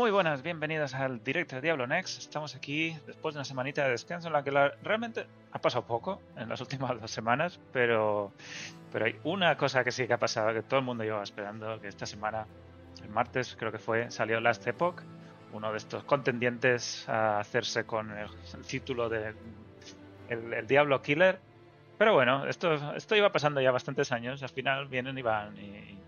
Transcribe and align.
Muy 0.00 0.10
buenas, 0.10 0.42
bienvenidos 0.42 0.94
al 0.94 1.22
directo 1.22 1.56
de 1.56 1.60
Diablo 1.60 1.86
Next. 1.86 2.20
Estamos 2.20 2.56
aquí 2.56 2.96
después 3.06 3.34
de 3.34 3.40
una 3.40 3.44
semanita 3.44 3.84
de 3.84 3.90
descanso 3.90 4.28
en 4.28 4.32
la 4.32 4.42
que 4.42 4.50
realmente 4.82 5.26
ha 5.52 5.58
pasado 5.58 5.84
poco 5.84 6.22
en 6.38 6.48
las 6.48 6.58
últimas 6.62 6.98
dos 6.98 7.10
semanas, 7.10 7.60
pero, 7.70 8.32
pero 8.90 9.04
hay 9.04 9.16
una 9.24 9.58
cosa 9.58 9.84
que 9.84 9.92
sí 9.92 10.06
que 10.06 10.14
ha 10.14 10.18
pasado, 10.18 10.54
que 10.54 10.62
todo 10.62 10.80
el 10.80 10.86
mundo 10.86 11.04
lleva 11.04 11.22
esperando, 11.22 11.78
que 11.82 11.88
esta 11.88 12.06
semana, 12.06 12.46
el 13.02 13.10
martes 13.10 13.54
creo 13.58 13.70
que 13.70 13.78
fue, 13.78 14.10
salió 14.10 14.40
Last 14.40 14.66
Epoch, 14.66 15.02
uno 15.52 15.70
de 15.70 15.76
estos 15.76 16.02
contendientes 16.04 17.06
a 17.06 17.38
hacerse 17.38 17.84
con 17.84 18.10
el, 18.10 18.30
título 18.66 19.10
de 19.10 19.34
el, 20.30 20.66
Diablo 20.66 21.02
Killer. 21.02 21.40
Pero 21.98 22.14
bueno, 22.14 22.46
esto, 22.46 22.96
esto 22.96 23.16
iba 23.16 23.30
pasando 23.32 23.60
ya 23.60 23.70
bastantes 23.70 24.12
años, 24.12 24.42
al 24.42 24.48
final 24.48 24.88
vienen 24.88 25.18
y 25.18 25.22
van 25.22 25.58
y 25.58 25.98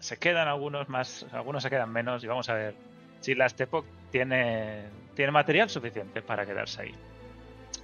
se 0.00 0.18
quedan 0.18 0.48
algunos 0.48 0.90
más, 0.90 1.24
algunos 1.32 1.62
se 1.62 1.70
quedan 1.70 1.90
menos 1.90 2.22
y 2.22 2.26
vamos 2.26 2.50
a 2.50 2.52
ver 2.52 2.95
si 3.26 3.34
la 3.34 3.48
Epoch 3.58 3.84
tiene, 4.12 4.84
tiene 5.16 5.32
material 5.32 5.68
suficiente 5.68 6.22
para 6.22 6.46
quedarse 6.46 6.82
ahí. 6.82 6.94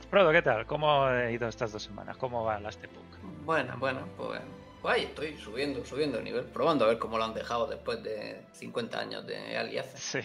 Prodo, 0.08 0.30
¿qué 0.30 0.40
tal? 0.40 0.66
¿Cómo 0.66 1.02
ha 1.02 1.32
ido 1.32 1.48
estas 1.48 1.72
dos 1.72 1.82
semanas? 1.82 2.16
¿Cómo 2.16 2.44
va 2.44 2.60
la 2.60 2.68
Epoch? 2.70 3.18
Bueno, 3.44 3.74
bueno, 3.78 4.06
pues, 4.16 4.40
pues, 4.80 4.94
ahí 4.94 5.02
estoy 5.02 5.36
subiendo, 5.36 5.84
subiendo 5.84 6.18
el 6.18 6.24
nivel, 6.24 6.44
probando 6.44 6.84
a 6.84 6.88
ver 6.88 6.98
cómo 6.98 7.18
lo 7.18 7.24
han 7.24 7.34
dejado 7.34 7.66
después 7.66 8.00
de 8.04 8.46
50 8.52 9.00
años 9.00 9.26
de 9.26 9.54
Early 9.54 9.80
Sí. 9.96 10.20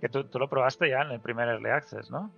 Que 0.00 0.08
tú, 0.08 0.24
tú, 0.24 0.38
lo 0.38 0.48
probaste 0.48 0.88
ya 0.88 1.02
en 1.02 1.10
el 1.10 1.20
primer 1.20 1.48
Early 1.48 1.68
Access, 1.68 2.10
¿no? 2.10 2.32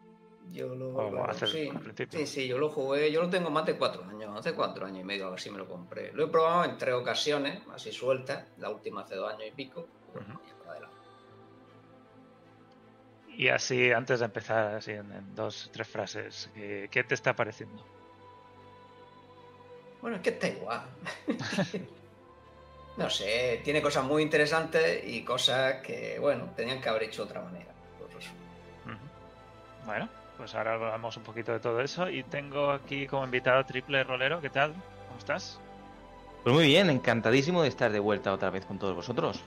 Yo 0.50 0.74
lo, 0.74 1.32
sí, 1.46 1.70
sí, 2.10 2.26
sí, 2.26 2.48
yo 2.48 2.58
lo 2.58 2.70
jugué, 2.70 3.10
yo 3.10 3.22
lo 3.22 3.30
tengo 3.30 3.50
más 3.50 3.64
de 3.66 3.78
cuatro 3.78 4.04
años, 4.04 4.36
hace 4.36 4.52
cuatro 4.52 4.84
años 4.84 5.00
y 5.00 5.04
medio 5.04 5.28
a 5.28 5.30
ver 5.30 5.40
si 5.40 5.50
me 5.50 5.58
lo 5.58 5.66
compré. 5.66 6.12
Lo 6.12 6.24
he 6.24 6.28
probado 6.28 6.64
en 6.64 6.76
tres 6.76 6.94
ocasiones, 6.94 7.62
así 7.72 7.92
sueltas, 7.92 8.46
la 8.58 8.68
última 8.68 9.02
hace 9.02 9.14
dos 9.14 9.32
años 9.32 9.46
y 9.46 9.52
pico. 9.52 9.86
Y, 13.36 13.48
así, 13.48 13.92
antes 13.92 14.20
de 14.20 14.26
empezar, 14.26 14.76
así 14.76 14.92
en, 14.92 15.34
dos, 15.34 15.70
tres 15.72 15.88
frases, 15.88 16.50
¿qué, 16.54 17.04
te 17.06 17.14
está 17.14 17.34
pareciendo? 17.34 17.84
Bueno, 20.00 20.16
es 20.16 20.22
que 20.22 20.30
está 20.30 20.48
igual. 20.48 20.82
no 22.96 23.10
sé, 23.10 23.60
tiene 23.64 23.80
cosas 23.80 24.04
muy 24.04 24.22
interesantes 24.22 25.02
y 25.06 25.24
cosas 25.24 25.82
que, 25.82 26.18
bueno, 26.18 26.50
tenían 26.56 26.80
que 26.80 26.88
haber 26.88 27.04
hecho 27.04 27.24
de 27.24 27.30
otra 27.30 27.42
manera. 27.42 27.74
Bueno, 29.86 30.08
pues 30.38 30.54
ahora 30.54 30.74
hablamos 30.74 31.16
un 31.16 31.22
poquito 31.22 31.52
de 31.52 31.60
todo 31.60 31.80
eso 31.80 32.08
y 32.08 32.22
tengo 32.22 32.70
aquí 32.70 33.06
como 33.06 33.24
invitado 33.24 33.64
Triple 33.64 34.02
Rolero. 34.04 34.40
¿Qué 34.40 34.50
tal? 34.50 34.72
¿Cómo 34.72 35.18
estás? 35.18 35.60
Pues 36.42 36.54
muy 36.54 36.66
bien, 36.66 36.90
encantadísimo 36.90 37.62
de 37.62 37.68
estar 37.68 37.92
de 37.92 37.98
vuelta 37.98 38.32
otra 38.32 38.50
vez 38.50 38.64
con 38.64 38.78
todos 38.78 38.94
vosotros. 38.94 39.42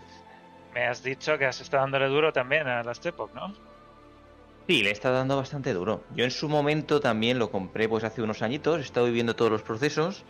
Me 0.74 0.86
has 0.86 1.02
dicho 1.02 1.38
que 1.38 1.46
has 1.46 1.60
estado 1.60 1.82
dándole 1.82 2.08
duro 2.08 2.32
también 2.32 2.68
a 2.68 2.84
las 2.84 3.04
Epoch, 3.06 3.34
¿no? 3.34 3.54
Sí, 4.68 4.84
le 4.84 4.92
estado 4.92 5.16
dando 5.16 5.38
bastante 5.38 5.74
duro. 5.74 6.04
Yo 6.14 6.26
en 6.26 6.32
su 6.32 6.50
momento 6.50 7.00
también 7.00 7.40
lo 7.40 7.52
compré 7.52 7.88
pues 7.88 8.04
hace 8.04 8.22
unos 8.22 8.42
añitos, 8.42 8.80
he 8.80 8.82
estado 8.82 9.06
viviendo 9.06 9.34
todos 9.34 9.50
los 9.50 9.62
procesos 9.62 10.26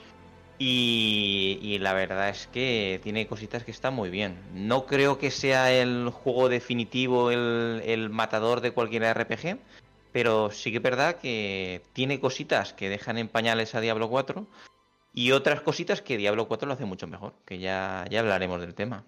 y, 0.59 1.77
la 1.81 1.93
verdad 1.93 2.29
es 2.29 2.47
que 2.47 2.99
tiene 3.01 3.25
cositas 3.27 3.63
que 3.63 3.71
están 3.71 3.95
muy 3.95 4.11
bien. 4.11 4.37
No 4.53 4.85
creo 4.85 5.17
que 5.17 5.31
sea 5.31 5.71
el 5.71 6.09
juego 6.11 6.49
definitivo, 6.49 7.31
el, 7.31 7.81
el 7.83 8.11
matador 8.11 8.61
de 8.61 8.71
cualquier 8.71 9.03
RPG, 9.05 9.57
pero 10.11 10.51
sí 10.51 10.69
que 10.69 10.77
es 10.77 10.83
verdad 10.83 11.15
que 11.15 11.81
tiene 11.93 12.19
cositas 12.19 12.73
que 12.73 12.89
dejan 12.89 13.17
en 13.17 13.29
pañales 13.29 13.73
a 13.73 13.81
Diablo 13.81 14.07
4 14.07 14.45
y 15.13 15.31
otras 15.31 15.61
cositas 15.61 16.03
que 16.03 16.15
Diablo 16.15 16.47
4 16.47 16.67
lo 16.67 16.75
hace 16.75 16.85
mucho 16.85 17.07
mejor, 17.07 17.33
que 17.43 17.57
ya, 17.57 18.05
ya 18.11 18.19
hablaremos 18.19 18.61
del 18.61 18.75
tema. 18.75 19.03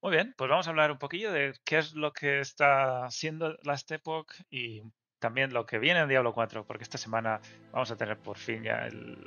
Muy 0.00 0.12
bien, 0.12 0.32
pues 0.36 0.48
vamos 0.48 0.66
a 0.66 0.70
hablar 0.70 0.92
un 0.92 0.98
poquillo 0.98 1.32
de 1.32 1.54
qué 1.64 1.78
es 1.78 1.94
lo 1.94 2.12
que 2.12 2.38
está 2.40 3.04
haciendo 3.04 3.56
Last 3.64 3.90
Epoch 3.90 4.32
y 4.48 4.82
también 5.18 5.52
lo 5.52 5.66
que 5.66 5.80
viene 5.80 5.98
en 5.98 6.08
Diablo 6.08 6.32
4, 6.32 6.64
porque 6.64 6.84
esta 6.84 6.98
semana 6.98 7.40
vamos 7.72 7.90
a 7.90 7.96
tener 7.96 8.16
por 8.16 8.38
fin 8.38 8.62
ya 8.62 8.86
el, 8.86 9.24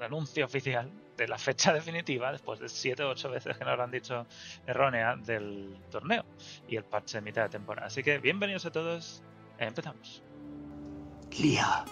anuncio 0.00 0.46
oficial 0.46 0.90
de 1.18 1.28
la 1.28 1.36
fecha 1.36 1.72
definitiva, 1.74 2.32
después 2.32 2.58
de 2.58 2.70
7 2.70 3.02
o 3.02 3.10
8 3.10 3.30
veces 3.30 3.58
que 3.58 3.64
nos 3.66 3.76
lo 3.76 3.82
han 3.82 3.90
dicho 3.90 4.26
errónea, 4.66 5.16
del 5.16 5.76
torneo 5.90 6.24
y 6.68 6.76
el 6.76 6.84
parche 6.84 7.18
de 7.18 7.22
mitad 7.22 7.42
de 7.42 7.50
temporada. 7.50 7.88
Así 7.88 8.02
que 8.02 8.18
bienvenidos 8.18 8.64
a 8.64 8.72
todos 8.72 9.22
Empezamos. 9.58 10.22
Lía, 11.38 11.84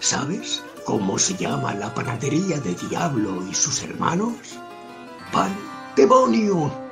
¿sabes 0.00 0.64
cómo 0.84 1.18
se 1.18 1.34
llama 1.36 1.74
la 1.74 1.92
panadería 1.94 2.58
de 2.58 2.74
Diablo 2.74 3.46
y 3.48 3.54
sus 3.54 3.82
hermanos? 3.84 4.58
¡Pan 5.32 5.56
demonio! 5.94 6.87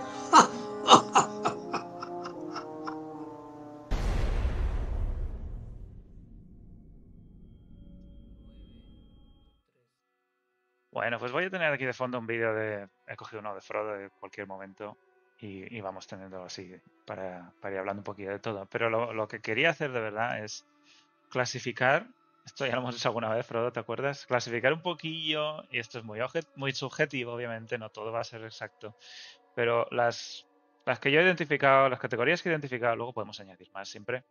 Bueno, 10.97 11.19
pues 11.19 11.31
voy 11.31 11.45
a 11.45 11.51
tener 11.51 11.71
aquí 11.71 11.85
de 11.85 11.93
fondo 11.93 12.19
un 12.19 12.27
vídeo 12.27 12.55
de... 12.55 12.89
He 13.07 13.17
cogido 13.17 13.41
uno 13.41 13.55
de 13.55 13.61
Frodo 13.61 13.93
de 13.93 14.09
cualquier 14.19 14.47
momento 14.47 14.97
y, 15.39 15.79
vamos 15.83 16.07
teniendo 16.07 16.43
así 16.43 16.75
para, 17.05 17.53
ir 17.65 17.79
hablando 17.79 18.01
un 18.01 18.05
poquito 18.05 18.31
de 18.31 18.39
todo. 18.39 18.67
Pero 18.67 18.89
lo, 18.89 19.29
que 19.29 19.41
quería 19.41 19.71
hacer 19.71 19.93
de 19.93 20.01
verdad 20.01 20.43
es 20.43 20.67
clasificar, 21.29 22.07
esto 22.47 22.65
ya 22.65 22.73
lo 22.73 22.81
hemos 22.81 22.97
hecho 22.97 23.09
alguna 23.09 23.29
vez, 23.29 23.47
Frodo, 23.47 23.73
¿te 23.73 23.81
acuerdas? 23.81 24.25
Clasificar 24.25 24.73
un 24.73 24.81
poquillo, 24.81 25.65
y 25.71 25.81
esto 25.81 25.99
es 25.99 26.05
muy, 26.05 26.19
muy 26.55 26.73
subjetivo, 26.73 27.35
obviamente, 27.35 27.77
no 27.77 27.91
todo 27.91 28.11
va 28.11 28.21
a 28.21 28.25
ser 28.25 28.43
exacto, 28.45 28.97
pero 29.55 29.87
las, 29.91 30.47
las 30.87 30.99
que 31.01 31.11
yo 31.11 31.21
he 31.21 31.25
identificado, 31.25 31.89
las 31.89 32.01
categorías 32.01 32.43
que 32.43 32.49
he 32.49 32.53
identificado, 32.53 32.97
luego 32.97 33.13
podemos 33.13 33.39
añadir 33.41 33.71
más 33.73 33.89
siempre, 33.89 34.25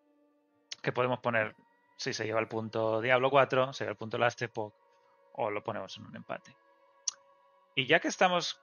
que 0.81 0.91
podemos 0.91 1.19
poner 1.19 1.55
si 1.97 2.13
se 2.13 2.25
lleva 2.25 2.39
el 2.39 2.47
punto 2.47 3.01
Diablo 3.01 3.29
4, 3.29 3.73
se 3.73 3.83
lleva 3.83 3.91
el 3.91 3.97
punto 3.97 4.17
Last 4.17 4.41
Epoch, 4.41 4.73
o 5.33 5.51
lo 5.51 5.63
ponemos 5.63 5.95
en 5.97 6.05
un 6.05 6.16
empate. 6.16 6.55
Y 7.75 7.85
ya 7.85 7.99
que 7.99 8.07
estamos 8.07 8.59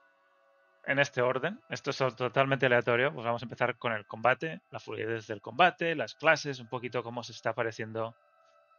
en 0.85 0.99
este 0.99 1.21
orden. 1.21 1.61
Esto 1.69 1.91
es 1.91 1.97
totalmente 1.97 2.65
aleatorio. 2.65 3.13
Pues 3.13 3.25
vamos 3.25 3.41
a 3.41 3.45
empezar 3.45 3.77
con 3.77 3.93
el 3.93 4.05
combate, 4.05 4.61
la 4.69 4.79
fluidez 4.79 5.27
del 5.27 5.41
combate, 5.41 5.95
las 5.95 6.15
clases, 6.15 6.59
un 6.59 6.67
poquito 6.67 7.03
cómo 7.03 7.23
se 7.23 7.31
está 7.31 7.51
apareciendo 7.51 8.15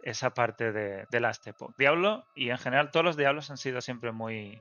esa 0.02 0.34
parte 0.34 0.72
de, 0.72 1.06
de 1.10 1.20
Last 1.20 1.46
Epoch. 1.46 1.74
Diablo 1.78 2.26
y 2.34 2.50
en 2.50 2.58
general 2.58 2.90
todos 2.90 3.04
los 3.04 3.16
Diablos 3.16 3.50
han 3.50 3.56
sido 3.56 3.80
siempre 3.80 4.12
muy 4.12 4.60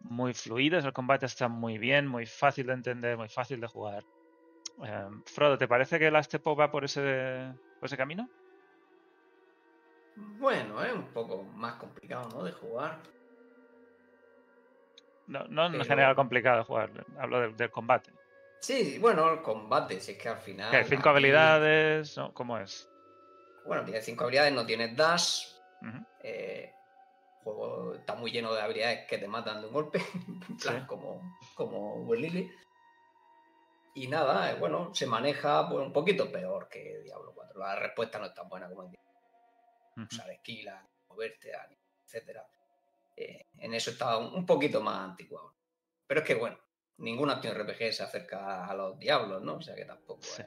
muy 0.00 0.34
fluidos, 0.34 0.84
el 0.84 0.92
combate 0.92 1.26
está 1.26 1.48
muy 1.48 1.78
bien, 1.78 2.06
muy 2.06 2.26
fácil 2.26 2.66
de 2.66 2.72
entender, 2.74 3.16
muy 3.16 3.28
fácil 3.28 3.60
de 3.60 3.66
jugar. 3.66 4.04
Em, 4.82 5.22
Frodo, 5.24 5.58
¿te 5.58 5.68
parece 5.68 5.98
que 5.98 6.10
Last 6.10 6.34
Epoch 6.34 6.58
va 6.58 6.70
por 6.70 6.84
ese, 6.84 7.52
por 7.78 7.86
ese 7.86 7.96
camino? 7.96 8.28
Bueno, 10.16 10.82
es 10.82 10.92
un 10.92 11.06
poco 11.08 11.42
más 11.42 11.74
complicado, 11.74 12.28
¿no? 12.30 12.44
De 12.44 12.52
jugar. 12.52 12.98
No, 15.26 15.46
no 15.46 15.66
en 15.66 15.84
general 15.84 16.16
complicado 16.16 16.64
jugar, 16.64 16.90
hablo 17.18 17.52
del, 17.52 17.70
combate. 17.70 18.12
Sí, 18.60 18.98
bueno, 18.98 19.32
el 19.32 19.42
combate, 19.42 20.00
si 20.00 20.12
es 20.12 20.18
que 20.18 20.28
al 20.28 20.38
final. 20.38 20.74
¿Hay 20.74 20.84
cinco 20.84 21.08
habilidades? 21.10 22.18
¿Cómo 22.34 22.58
es? 22.58 22.90
Bueno, 23.64 23.84
tiene 23.84 24.00
cinco 24.00 24.24
habilidades, 24.24 24.52
no 24.52 24.66
tienes 24.66 24.96
dash. 24.96 25.54
Eh, 26.18 26.72
el 26.72 26.79
juego 27.42 27.94
está 27.94 28.14
muy 28.14 28.30
lleno 28.30 28.52
de 28.52 28.60
habilidades 28.60 29.06
que 29.06 29.18
te 29.18 29.28
matan 29.28 29.60
de 29.60 29.66
un 29.68 29.72
golpe, 29.72 30.00
como, 30.86 31.36
como 31.54 32.14
Lily. 32.14 32.50
Y 33.94 34.06
nada, 34.06 34.52
eh, 34.52 34.54
bueno, 34.54 34.94
se 34.94 35.06
maneja 35.06 35.68
pues, 35.68 35.84
un 35.84 35.92
poquito 35.92 36.30
peor 36.30 36.68
que 36.68 37.00
Diablo 37.02 37.32
4. 37.34 37.58
La 37.58 37.76
respuesta 37.76 38.18
no 38.18 38.26
es 38.26 38.34
tan 38.34 38.48
buena 38.48 38.68
como 38.68 38.84
en 38.84 38.90
Diablo. 38.92 39.10
Sea, 40.08 40.32
esquila, 40.32 40.86
moverte, 41.08 41.52
etcétera. 42.04 42.46
Eh, 43.16 43.46
en 43.58 43.74
eso 43.74 43.90
está 43.90 44.16
un 44.16 44.46
poquito 44.46 44.80
más 44.80 45.10
antiguo. 45.10 45.54
Pero 46.06 46.20
es 46.20 46.26
que, 46.26 46.34
bueno, 46.34 46.58
ningún 46.98 47.30
acción 47.30 47.54
RPG 47.54 47.92
se 47.92 48.02
acerca 48.02 48.66
a 48.66 48.74
los 48.74 48.98
diablos, 48.98 49.42
¿no? 49.42 49.56
O 49.56 49.60
sea 49.60 49.74
que 49.74 49.84
tampoco. 49.84 50.22
Sí. 50.22 50.42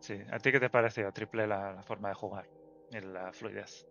sí. 0.00 0.20
¿A 0.30 0.38
ti 0.38 0.52
qué 0.52 0.60
te 0.60 0.70
pareció, 0.70 1.10
Triple, 1.12 1.46
la, 1.46 1.82
forma 1.82 2.08
de 2.08 2.14
jugar? 2.14 2.48
En 2.90 3.12
la 3.12 3.32
fluidez. 3.32 3.86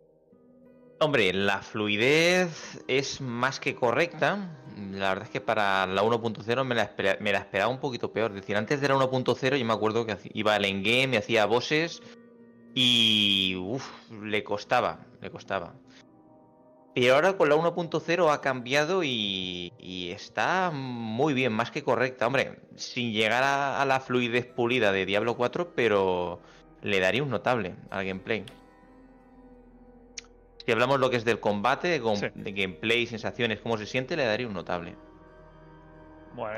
Hombre, 0.99 1.31
la 1.31 1.61
fluidez 1.61 2.83
es 2.87 3.21
más 3.21 3.59
que 3.59 3.75
correcta. 3.75 4.49
La 4.91 5.09
verdad 5.09 5.25
es 5.25 5.29
que 5.29 5.41
para 5.41 5.85
la 5.85 6.01
1.0 6.01 6.63
me, 6.63 6.73
la 7.31 7.39
esperaba 7.39 7.71
un 7.71 7.79
poquito 7.79 8.11
peor. 8.11 8.31
Es 8.31 8.37
decir, 8.37 8.57
antes 8.57 8.81
de 8.81 8.87
la 8.87 8.95
1.0 8.95 9.57
yo 9.57 9.65
me 9.65 9.73
acuerdo 9.73 10.07
que 10.07 10.17
iba 10.33 10.55
al 10.55 10.65
endgame, 10.65 11.07
me 11.07 11.17
hacía 11.17 11.45
bosses 11.45 12.01
y 12.73 13.55
uff, 13.57 13.87
le 14.23 14.43
costaba, 14.43 15.05
le 15.21 15.29
costaba. 15.29 15.75
Y 16.95 17.09
ahora 17.09 17.37
con 17.37 17.49
la 17.49 17.55
1.0 17.55 18.33
ha 18.33 18.41
cambiado 18.41 19.03
y, 19.03 19.71
está 20.11 20.71
muy 20.73 21.35
bien, 21.35 21.53
más 21.53 21.69
que 21.69 21.83
correcta. 21.83 22.25
Hombre, 22.25 22.59
sin 22.75 23.13
llegar 23.13 23.43
a, 23.43 23.85
la 23.85 23.99
fluidez 23.99 24.47
pulida 24.47 24.91
de 24.91 25.05
Diablo 25.05 25.37
4, 25.37 25.73
pero 25.75 26.39
le 26.81 26.99
daría 26.99 27.21
un 27.21 27.29
notable 27.29 27.75
al 27.91 28.03
gameplay. 28.03 28.43
Si 30.67 30.73
hablamos 30.73 30.99
lo 30.99 31.09
que 31.09 31.15
es 31.15 31.23
del 31.23 31.39
combate, 31.39 31.87
de, 31.87 32.51
gameplay, 32.51 33.07
sensaciones, 33.07 33.61
cómo 33.61 33.77
se 33.77 33.85
siente, 33.85 34.17
le 34.17 34.25
daría 34.25 34.47
un 34.47 34.53
notable. 34.53 34.97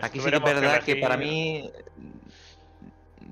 Aquí 0.02 0.20
sí 0.20 0.32
que 0.32 0.38
es 0.38 0.42
verdad 0.42 0.82
que, 0.82 0.96
para 0.96 1.16
mí. 1.16 1.70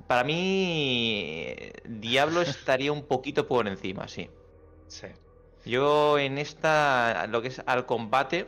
Para 0.05 0.23
mí. 0.23 1.55
Diablo 1.83 2.41
estaría 2.41 2.91
un 2.91 3.07
poquito 3.07 3.47
por 3.47 3.67
encima, 3.67 4.07
sí. 4.07 4.29
Sí. 4.85 5.07
Yo 5.65 6.19
en 6.19 6.37
esta. 6.37 7.25
Lo 7.25 7.41
que 7.41 7.47
es 7.47 7.63
al 7.65 7.87
combate. 7.87 8.45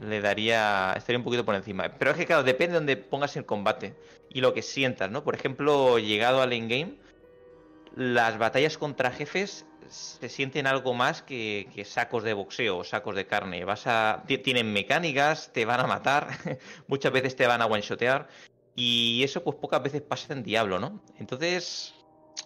Le 0.00 0.20
daría. 0.20 0.92
Estaría 0.96 1.18
un 1.18 1.24
poquito 1.24 1.44
por 1.44 1.54
encima. 1.54 1.88
Pero 2.00 2.10
es 2.10 2.16
que, 2.16 2.26
claro, 2.26 2.42
depende 2.42 2.72
de 2.72 2.78
donde 2.78 2.96
pongas 2.96 3.36
el 3.36 3.46
combate. 3.46 3.94
Y 4.28 4.40
lo 4.40 4.54
que 4.54 4.62
sientas, 4.62 5.08
¿no? 5.08 5.22
Por 5.22 5.36
ejemplo, 5.36 6.00
llegado 6.00 6.42
al 6.42 6.52
endgame. 6.52 6.96
Las 7.94 8.38
batallas 8.38 8.76
contra 8.76 9.12
jefes 9.12 9.66
se 9.90 10.28
sienten 10.28 10.66
algo 10.66 10.94
más 10.94 11.22
que, 11.22 11.84
sacos 11.84 12.22
de 12.22 12.32
boxeo 12.32 12.78
o 12.78 12.84
sacos 12.84 13.16
de 13.16 13.26
carne. 13.26 13.64
Vas 13.64 13.86
a, 13.86 14.22
tienen 14.26 14.72
mecánicas, 14.72 15.52
te 15.52 15.64
van 15.64 15.80
a 15.80 15.86
matar, 15.86 16.28
muchas 16.86 17.12
veces 17.12 17.36
te 17.36 17.46
van 17.46 17.60
a 17.60 17.66
one-shotear. 17.66 18.28
Y 18.76 19.22
eso 19.24 19.42
pues 19.42 19.56
pocas 19.56 19.82
veces 19.82 20.02
pasa 20.02 20.32
en 20.32 20.42
Diablo, 20.42 20.78
¿no? 20.78 21.02
Entonces... 21.18 21.94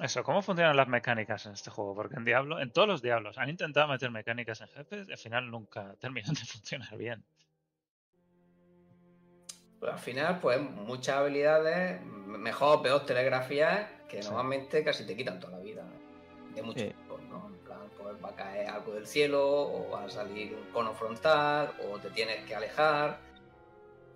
Eso, 0.00 0.24
¿cómo 0.24 0.42
funcionan 0.42 0.76
las 0.76 0.88
mecánicas 0.88 1.46
en 1.46 1.52
este 1.52 1.70
juego? 1.70 1.94
Porque 1.94 2.16
en 2.16 2.24
Diablo, 2.24 2.60
en 2.60 2.72
todos 2.72 2.88
los 2.88 3.02
Diablos, 3.02 3.38
han 3.38 3.50
intentado 3.50 3.86
meter 3.86 4.10
mecánicas 4.10 4.60
en 4.62 4.68
jefes 4.68 5.06
y 5.08 5.12
al 5.12 5.18
final 5.18 5.50
nunca 5.50 5.94
terminan 6.00 6.34
de 6.34 6.40
funcionar 6.40 6.96
bien. 6.96 7.24
Pues 9.78 9.92
al 9.92 9.98
final, 9.98 10.40
pues 10.40 10.60
muchas 10.60 11.16
habilidades, 11.16 12.00
mejor 12.02 12.78
o 12.78 12.82
peor 12.82 13.04
telegrafías, 13.04 13.86
que 14.08 14.20
normalmente 14.20 14.82
casi 14.82 15.06
te 15.06 15.14
quitan 15.14 15.38
toda 15.38 15.58
la 15.58 15.62
vida. 15.62 15.84
De 16.54 16.62
muchos 16.62 16.94
va 18.24 18.30
a 18.30 18.34
caer 18.34 18.68
algo 18.68 18.92
del 18.94 19.06
cielo, 19.06 19.42
o 19.44 19.90
va 19.90 20.04
a 20.04 20.10
salir 20.10 20.54
un 20.54 20.72
cono 20.72 20.94
frontal, 20.94 21.74
o 21.84 21.98
te 21.98 22.10
tienes 22.10 22.44
que 22.44 22.54
alejar, 22.54 23.18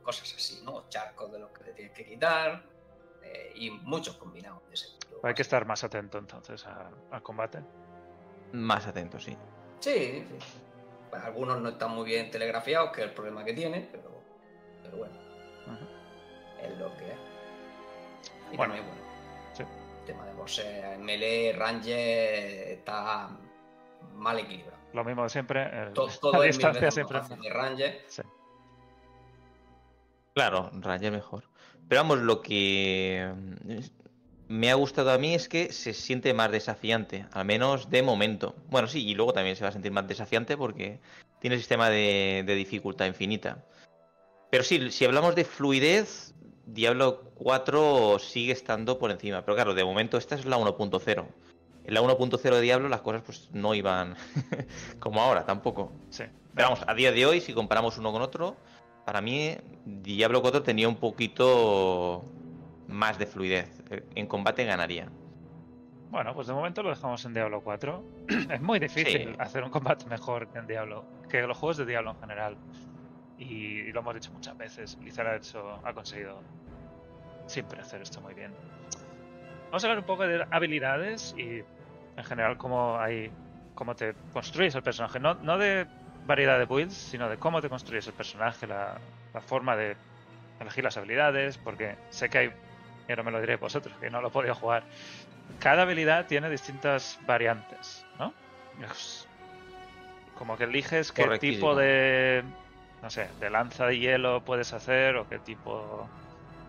cosas 0.03 0.35
así, 0.35 0.63
¿no? 0.65 0.89
Charcos 0.89 1.31
de 1.31 1.39
los 1.39 1.51
que 1.51 1.65
te 1.65 1.73
tienes 1.73 1.93
que 1.93 2.05
quitar, 2.07 2.63
eh, 3.23 3.53
y 3.55 3.71
muchos 3.71 4.17
combinados 4.17 4.67
de 4.69 4.75
ese 4.75 4.87
Hay 5.23 5.35
que 5.35 5.43
estar 5.43 5.67
más 5.67 5.85
atento 5.85 6.19
entonces 6.19 6.65
al 7.11 7.23
combate. 7.23 7.59
Más 8.53 8.87
atento, 8.87 9.21
sí. 9.21 9.37
Sí, 9.81 10.25
sí. 10.27 10.39
algunos 11.13 11.61
no 11.61 11.69
están 11.69 11.91
muy 11.91 12.07
bien 12.07 12.31
telegrafiados, 12.31 12.91
que 12.93 13.03
es 13.03 13.09
el 13.09 13.15
problema 13.15 13.45
que 13.45 13.53
tiene, 13.53 13.89
pero, 13.93 14.23
pero 14.83 14.97
bueno. 14.97 15.15
Es 16.63 16.77
lo 16.79 16.97
que 16.97 17.13
es. 17.13 17.19
Y 18.51 18.57
bueno, 18.57 18.75
también, 18.75 18.87
bueno. 18.87 19.03
Sí. 19.53 19.63
El 20.01 20.07
tema 20.07 20.27
de 20.27 20.33
bosses, 20.33 20.99
melee, 20.99 21.53
ranger, 21.53 22.73
está 22.73 23.29
mal 24.15 24.39
equilibrado. 24.39 24.79
Lo 24.93 25.05
mismo 25.05 25.23
de 25.23 25.29
siempre. 25.29 25.91
todo, 25.95 26.09
todo 26.21 26.43
es 26.43 26.57
distancia 26.57 26.91
siempre. 26.91 27.21
De 27.21 27.51
Ranger. 27.51 28.07
Claro, 30.35 30.71
Ranger 30.73 31.13
mejor. 31.13 31.45
Pero 31.89 32.03
vamos, 32.03 32.19
lo 32.19 32.43
que 32.43 33.33
me 34.49 34.71
ha 34.71 34.75
gustado 34.75 35.11
a 35.11 35.19
mí 35.19 35.35
es 35.35 35.49
que 35.49 35.73
se 35.73 35.95
siente 35.95 36.35
más 36.35 36.51
desafiante, 36.51 37.27
al 37.33 37.45
menos 37.45 37.91
de 37.91 38.03
momento. 38.03 38.55
Bueno, 38.69 38.89
sí, 38.89 39.07
y 39.07 39.15
luego 39.15 39.33
también 39.33 39.57
se 39.57 39.63
va 39.63 39.71
a 39.71 39.73
sentir 39.73 39.93
más 39.93 40.07
desafiante 40.07 40.57
porque 40.57 41.01
tiene 41.41 41.57
sistema 41.57 41.91
de, 41.91 42.45
de 42.47 42.55
dificultad 42.55 43.07
infinita. 43.07 43.65
Pero 44.51 44.65
sí, 44.65 44.91
si 44.91 45.05
hablamos 45.05 45.35
de 45.35 45.45
fluidez, 45.45 46.35
Diablo 46.67 47.31
4 47.37 48.19
sigue 48.19 48.53
estando 48.53 48.99
por 48.99 49.11
encima. 49.11 49.43
Pero 49.45 49.55
claro, 49.55 49.75
de 49.75 49.85
momento 49.85 50.19
esta 50.19 50.35
es 50.35 50.45
la 50.45 50.59
1.0. 50.59 51.27
En 51.89 51.95
la 51.95 52.03
1.0 52.03 52.39
de 52.39 52.61
Diablo 52.61 52.91
las 52.91 53.01
cosas 53.01 53.23
pues 53.23 53.49
no 53.55 53.75
iban 53.75 54.15
como 55.01 55.23
ahora 55.23 55.47
tampoco. 55.47 55.91
Sí. 56.11 56.25
Pero 56.55 56.69
vamos, 56.69 56.85
a 56.87 56.93
día 56.93 57.13
de 57.13 57.25
hoy, 57.25 57.41
si 57.41 57.55
comparamos 57.55 57.97
uno 57.97 58.13
con 58.13 58.21
otro, 58.21 58.59
para 59.07 59.23
mí 59.23 59.57
Diablo 59.87 60.43
4 60.43 60.63
tenía 60.63 60.87
un 60.87 60.97
poquito 60.97 62.27
más 62.89 63.19
de 63.19 63.25
fluidez. 63.25 63.83
En 64.15 64.27
combate 64.27 64.67
ganaría. 64.67 65.09
Bueno, 66.11 66.35
pues 66.35 66.47
de 66.49 66.53
momento 66.53 66.83
lo 66.83 66.91
dejamos 66.91 67.25
en 67.25 67.33
Diablo 67.33 67.63
4. 67.63 68.05
es 68.51 68.61
muy 68.61 68.79
difícil 68.79 69.35
hacer 69.39 69.65
un 69.65 69.71
combate 69.71 70.05
mejor 70.11 70.49
que 70.49 70.59
en 70.59 70.67
Diablo, 70.67 71.07
que 71.31 71.41
los 71.41 71.57
juegos 71.57 71.79
de 71.79 71.87
Diablo 71.87 72.11
en 72.11 72.21
general. 72.21 72.59
Y, 73.39 73.93
lo 73.93 74.01
hemos 74.01 74.15
dicho 74.15 74.31
muchas 74.35 74.59
veces. 74.59 74.99
Blizzard 74.99 75.29
ha, 75.29 75.37
hecho, 75.37 75.81
ha 75.83 75.95
conseguido 75.95 76.43
siempre 77.47 77.81
hacer 77.81 78.03
esto 78.03 78.21
muy 78.21 78.35
bien. 78.35 78.53
Vamos 79.71 79.85
a 79.85 79.87
hablar 79.87 80.01
un 80.01 80.07
poco 80.07 80.27
de 80.27 80.45
habilidades 80.51 81.35
y 81.39 81.63
en 82.19 82.25
general 82.25 82.59
cómo 82.59 82.99
hay 82.99 83.31
cómo 83.75 83.95
te 83.95 84.13
construyes 84.33 84.75
el 84.75 84.83
personaje, 84.83 85.21
no, 85.21 85.35
no 85.35 85.57
de 85.57 85.87
variedad 86.27 86.59
de 86.59 86.65
builds, 86.65 86.95
sino 86.95 87.29
de 87.29 87.37
cómo 87.37 87.63
te 87.63 87.69
construyes 87.69 88.09
el 88.09 88.13
personaje, 88.13 88.67
la, 88.67 88.99
forma 89.47 89.77
de 89.77 89.97
elegir 90.59 90.83
las 90.83 90.97
habilidades, 90.97 91.59
porque 91.59 91.95
sé 92.11 92.29
que 92.29 92.39
hay, 92.39 92.51
y 93.07 93.13
ahora 93.13 93.23
me 93.23 93.31
lo 93.31 93.41
diré 93.41 93.55
vosotros, 93.55 93.97
que 94.01 94.11
no 94.11 94.21
lo 94.21 94.31
podido 94.31 94.57
jugar, 94.57 94.83
cada 95.61 95.83
habilidad 95.83 96.27
tiene 96.27 96.51
distintas 96.51 97.21
variantes, 97.25 98.05
¿no? 98.19 98.35
como 100.37 100.57
que 100.57 100.65
eliges 100.65 101.13
qué 101.13 101.39
tipo 101.39 101.77
de, 101.77 102.43
no 103.01 103.11
sé, 103.11 103.29
de 103.39 103.49
lanza 103.49 103.87
de 103.87 104.01
hielo 104.01 104.41
puedes 104.45 104.73
hacer 104.73 105.17
o 105.17 105.29
qué 105.29 105.39
tipo... 105.39 106.09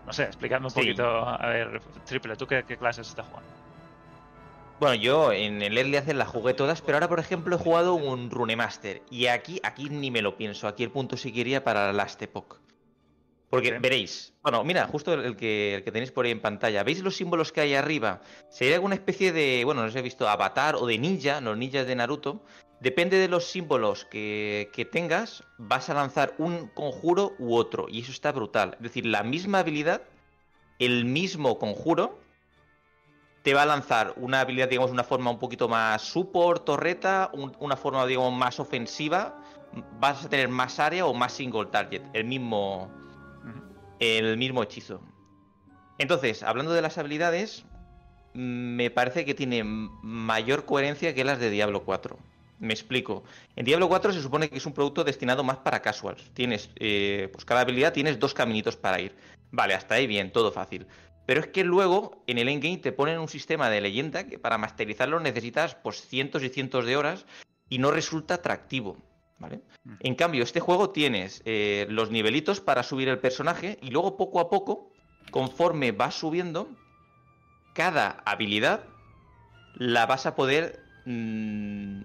No 0.06 0.12
sé, 0.12 0.24
explícame 0.24 0.66
un 0.66 0.72
poquito, 0.72 1.28
a 1.28 1.46
ver, 1.48 1.80
Triple, 2.06 2.36
¿tú 2.36 2.46
qué, 2.46 2.62
qué 2.62 2.76
clases 2.76 3.08
estás 3.08 3.26
jugando? 3.26 3.59
Bueno, 4.80 4.94
yo 4.94 5.30
en 5.30 5.60
el 5.60 5.76
Early 5.76 5.98
Access 5.98 6.14
las 6.14 6.28
jugué 6.28 6.54
todas, 6.54 6.80
pero 6.80 6.96
ahora, 6.96 7.06
por 7.06 7.20
ejemplo, 7.20 7.54
he 7.54 7.58
jugado 7.58 7.92
un 7.92 8.30
Runemaster. 8.30 9.02
Y 9.10 9.26
aquí, 9.26 9.60
aquí 9.62 9.90
ni 9.90 10.10
me 10.10 10.22
lo 10.22 10.38
pienso. 10.38 10.66
Aquí 10.66 10.82
el 10.82 10.90
punto 10.90 11.18
sí 11.18 11.32
quería 11.32 11.62
para 11.62 11.92
Last 11.92 12.22
Epoch. 12.22 12.56
Porque 13.50 13.78
veréis, 13.78 14.32
bueno, 14.42 14.64
mira, 14.64 14.86
justo 14.86 15.12
el 15.12 15.36
que, 15.36 15.74
el 15.74 15.84
que 15.84 15.92
tenéis 15.92 16.12
por 16.12 16.24
ahí 16.24 16.30
en 16.30 16.40
pantalla, 16.40 16.82
¿veis 16.82 17.02
los 17.02 17.14
símbolos 17.14 17.52
que 17.52 17.60
hay 17.60 17.74
arriba? 17.74 18.22
Sería 18.48 18.76
alguna 18.76 18.94
especie 18.94 19.32
de, 19.32 19.64
bueno, 19.66 19.82
no 19.82 19.88
os 19.88 19.96
he 19.96 20.00
visto, 20.00 20.26
avatar 20.26 20.76
o 20.76 20.86
de 20.86 20.96
ninja, 20.96 21.42
los 21.42 21.58
ninjas 21.58 21.86
de 21.86 21.96
Naruto. 21.96 22.42
Depende 22.80 23.18
de 23.18 23.28
los 23.28 23.44
símbolos 23.50 24.06
que, 24.06 24.70
que 24.72 24.86
tengas, 24.86 25.44
vas 25.58 25.90
a 25.90 25.94
lanzar 25.94 26.34
un 26.38 26.68
conjuro 26.68 27.34
u 27.38 27.54
otro. 27.54 27.86
Y 27.90 28.00
eso 28.00 28.12
está 28.12 28.32
brutal. 28.32 28.76
Es 28.76 28.84
decir, 28.84 29.04
la 29.04 29.24
misma 29.24 29.58
habilidad, 29.58 30.00
el 30.78 31.04
mismo 31.04 31.58
conjuro, 31.58 32.19
te 33.42 33.54
va 33.54 33.62
a 33.62 33.66
lanzar 33.66 34.14
una 34.16 34.40
habilidad, 34.40 34.68
digamos, 34.68 34.90
una 34.90 35.04
forma 35.04 35.30
un 35.30 35.38
poquito 35.38 35.68
más 35.68 36.02
support, 36.02 36.64
torreta, 36.64 37.30
una 37.58 37.76
forma, 37.76 38.06
digamos, 38.06 38.32
más 38.32 38.60
ofensiva, 38.60 39.42
vas 39.98 40.24
a 40.24 40.28
tener 40.28 40.48
más 40.48 40.78
área 40.78 41.06
o 41.06 41.14
más 41.14 41.32
single 41.32 41.66
target, 41.66 42.02
el 42.12 42.24
mismo, 42.24 42.90
el 43.98 44.36
mismo 44.36 44.62
hechizo. 44.62 45.00
Entonces, 45.98 46.42
hablando 46.42 46.72
de 46.72 46.82
las 46.82 46.98
habilidades, 46.98 47.64
me 48.32 48.90
parece 48.90 49.24
que 49.24 49.34
tiene 49.34 49.64
mayor 49.64 50.64
coherencia 50.64 51.14
que 51.14 51.24
las 51.24 51.38
de 51.38 51.50
Diablo 51.50 51.84
4. 51.84 52.18
Me 52.58 52.74
explico. 52.74 53.24
En 53.56 53.64
Diablo 53.64 53.88
4 53.88 54.12
se 54.12 54.20
supone 54.20 54.50
que 54.50 54.58
es 54.58 54.66
un 54.66 54.74
producto 54.74 55.02
destinado 55.02 55.42
más 55.42 55.58
para 55.58 55.80
casuals. 55.80 56.30
Tienes, 56.34 56.70
eh, 56.76 57.30
pues 57.32 57.44
cada 57.46 57.62
habilidad 57.62 57.92
tienes 57.92 58.18
dos 58.18 58.34
caminitos 58.34 58.76
para 58.76 59.00
ir. 59.00 59.16
Vale, 59.50 59.74
hasta 59.74 59.94
ahí 59.94 60.06
bien, 60.06 60.30
todo 60.30 60.52
fácil. 60.52 60.86
Pero 61.26 61.40
es 61.40 61.46
que 61.48 61.64
luego 61.64 62.22
en 62.26 62.38
el 62.38 62.48
endgame 62.48 62.78
te 62.78 62.92
ponen 62.92 63.18
un 63.18 63.28
sistema 63.28 63.70
de 63.70 63.80
leyenda 63.80 64.26
que 64.26 64.38
para 64.38 64.58
masterizarlo 64.58 65.20
necesitas 65.20 65.74
pues 65.74 66.00
cientos 66.06 66.42
y 66.42 66.48
cientos 66.48 66.86
de 66.86 66.96
horas 66.96 67.26
y 67.68 67.78
no 67.78 67.90
resulta 67.90 68.34
atractivo. 68.34 68.96
¿Vale? 69.38 69.62
En 70.00 70.14
cambio, 70.16 70.42
este 70.42 70.60
juego 70.60 70.90
tienes 70.90 71.40
eh, 71.46 71.86
los 71.88 72.10
nivelitos 72.10 72.60
para 72.60 72.82
subir 72.82 73.08
el 73.08 73.20
personaje 73.20 73.78
y 73.80 73.90
luego 73.90 74.18
poco 74.18 74.38
a 74.38 74.50
poco, 74.50 74.92
conforme 75.30 75.92
vas 75.92 76.14
subiendo, 76.14 76.68
cada 77.72 78.22
habilidad 78.26 78.84
la 79.76 80.04
vas 80.04 80.26
a 80.26 80.34
poder, 80.34 80.82
mm, 81.06 82.02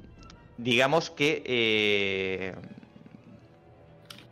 digamos 0.57 1.09
que, 1.09 1.43
eh, 1.45 2.55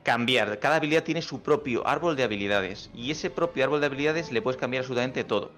cambiar. 0.03 0.59
Cada 0.59 0.75
habilidad 0.75 1.03
tiene 1.03 1.21
su 1.21 1.41
propio 1.41 1.87
árbol 1.87 2.15
de 2.15 2.23
habilidades. 2.23 2.89
Y 2.93 3.11
ese 3.11 3.29
propio 3.29 3.63
árbol 3.63 3.79
de 3.79 3.87
habilidades 3.87 4.31
le 4.31 4.41
puedes 4.41 4.59
cambiar 4.59 4.81
absolutamente 4.81 5.23
todo. 5.23 5.51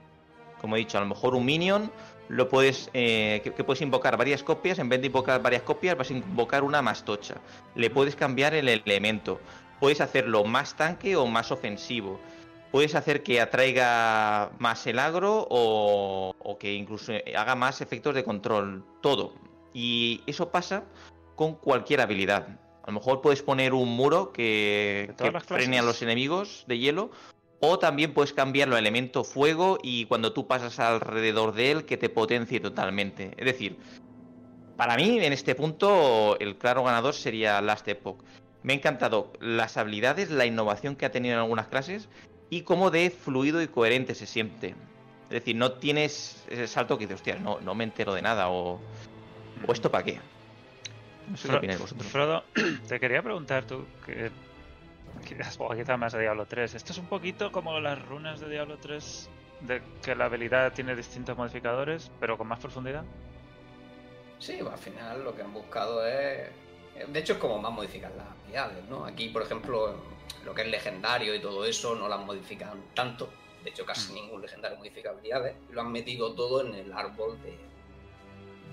Como 0.61 0.75
he 0.75 0.79
dicho, 0.79 0.97
a 0.97 1.01
lo 1.01 1.07
mejor 1.07 1.35
un 1.35 1.45
minion 1.45 1.91
lo 2.27 2.49
puedes 2.49 2.89
eh, 2.93 3.41
que, 3.43 3.63
puedes 3.63 3.81
invocar 3.81 4.17
varias 4.17 4.43
copias. 4.43 4.79
En 4.79 4.89
vez 4.89 5.01
de 5.01 5.07
invocar 5.07 5.41
varias 5.41 5.63
copias, 5.63 5.97
vas 5.97 6.09
a 6.09 6.13
invocar 6.13 6.63
una 6.63 6.81
más 6.81 7.03
tocha. 7.03 7.35
Le 7.75 7.89
puedes 7.89 8.15
cambiar 8.15 8.53
el 8.53 8.69
elemento. 8.69 9.39
Puedes 9.79 10.01
hacerlo 10.01 10.43
más 10.43 10.75
tanque 10.75 11.15
o 11.15 11.27
más 11.27 11.51
ofensivo. 11.51 12.19
Puedes 12.71 12.95
hacer 12.95 13.23
que 13.23 13.41
atraiga 13.41 14.51
más 14.59 14.85
el 14.87 14.99
agro 14.99 15.47
o, 15.49 16.33
o 16.37 16.57
que 16.57 16.73
incluso 16.73 17.13
haga 17.35 17.55
más 17.55 17.81
efectos 17.81 18.15
de 18.15 18.23
control. 18.23 18.83
Todo. 19.01 19.33
Y 19.73 20.21
eso 20.25 20.49
pasa 20.49 20.83
con 21.35 21.55
cualquier 21.55 22.01
habilidad. 22.01 22.47
A 22.85 22.91
lo 22.91 22.99
mejor 22.99 23.21
puedes 23.21 23.41
poner 23.41 23.73
un 23.73 23.89
muro 23.89 24.31
que, 24.31 25.11
frene 25.47 25.79
a 25.79 25.81
los 25.81 26.03
enemigos 26.03 26.65
de 26.67 26.77
hielo. 26.77 27.09
O 27.59 27.79
también 27.79 28.13
puedes 28.13 28.31
cambiarlo 28.31 28.75
a 28.75 28.79
elemento 28.79 29.23
fuego 29.23 29.79
y 29.81 30.05
cuando 30.05 30.33
tú 30.33 30.45
pasas 30.45 30.77
alrededor 30.77 31.53
de 31.53 31.71
él 31.71 31.85
que 31.85 31.97
te 31.97 32.09
potencie 32.09 32.59
totalmente. 32.59 33.31
Es 33.37 33.45
decir, 33.45 33.79
para 34.77 34.97
mí 34.97 35.17
en 35.19 35.33
este 35.33 35.55
punto 35.55 36.37
el 36.39 36.57
claro 36.57 36.83
ganador 36.83 37.15
sería 37.15 37.59
Last 37.61 37.87
Epoch. 37.87 38.19
me 38.61 38.73
ha 38.73 38.75
encantado 38.75 39.33
las 39.39 39.77
habilidades, 39.77 40.29
la 40.29 40.45
innovación 40.45 40.95
que 40.95 41.07
ha 41.07 41.11
tenido 41.11 41.33
en 41.33 41.39
algunas 41.39 41.67
clases 41.67 42.07
y 42.51 42.61
cómo 42.61 42.91
de 42.91 43.09
fluido 43.09 43.63
y 43.63 43.67
coherente 43.67 44.13
se 44.13 44.27
siente. 44.27 44.75
Es 45.23 45.31
decir, 45.31 45.55
no 45.55 45.71
tienes 45.71 46.45
ese 46.49 46.67
salto 46.67 46.99
que 46.99 47.05
dices, 47.05 47.15
hostia, 47.21 47.37
no, 47.37 47.59
no 47.61 47.73
me 47.73 47.85
entero 47.85 48.13
de 48.13 48.21
nada 48.21 48.49
o, 48.49 48.79
o 49.65 49.73
esto 49.73 49.89
para 49.89 50.03
qué. 50.03 50.19
No 51.29 51.37
sé 51.37 51.49
qué 51.49 51.55
opináis 51.55 51.79
vosotros. 51.79 52.07
Frodo, 52.07 52.43
te 52.87 52.99
quería 52.99 53.21
preguntar 53.21 53.65
tú, 53.65 53.85
que, 54.05 54.31
que 55.27 55.37
quizá 55.77 55.97
más 55.97 56.13
a 56.13 56.19
Diablo 56.19 56.45
3. 56.45 56.75
Esto 56.75 56.93
es 56.93 56.97
un 56.97 57.07
poquito 57.07 57.51
como 57.51 57.79
las 57.79 58.03
runas 58.05 58.39
de 58.39 58.49
Diablo 58.49 58.77
3, 58.77 59.29
de 59.61 59.81
que 60.03 60.15
la 60.15 60.25
habilidad 60.25 60.73
tiene 60.73 60.95
distintos 60.95 61.37
modificadores, 61.37 62.11
pero 62.19 62.37
con 62.37 62.47
más 62.47 62.59
profundidad. 62.59 63.03
Sí, 64.39 64.59
al 64.59 64.77
final 64.77 65.23
lo 65.23 65.35
que 65.35 65.41
han 65.41 65.53
buscado 65.53 66.05
es. 66.05 66.49
De 67.07 67.19
hecho, 67.19 67.33
es 67.33 67.39
como 67.39 67.59
más 67.59 67.71
modificar 67.71 68.11
las 68.15 68.27
habilidades, 68.27 68.85
¿no? 68.85 69.05
Aquí, 69.05 69.29
por 69.29 69.41
ejemplo, 69.41 69.95
lo 70.45 70.53
que 70.53 70.61
es 70.61 70.67
legendario 70.67 71.35
y 71.35 71.41
todo 71.41 71.65
eso 71.65 71.95
no 71.95 72.07
las 72.07 72.19
modifican 72.19 72.81
tanto. 72.93 73.29
De 73.63 73.71
hecho, 73.71 73.85
casi 73.85 74.11
mm. 74.11 74.15
ningún 74.15 74.41
legendario 74.41 74.77
modifica 74.77 75.09
habilidades. 75.09 75.55
Lo 75.71 75.81
han 75.81 75.91
metido 75.91 76.33
todo 76.33 76.61
en 76.65 76.75
el 76.75 76.93
árbol 76.93 77.37
de, 77.41 77.57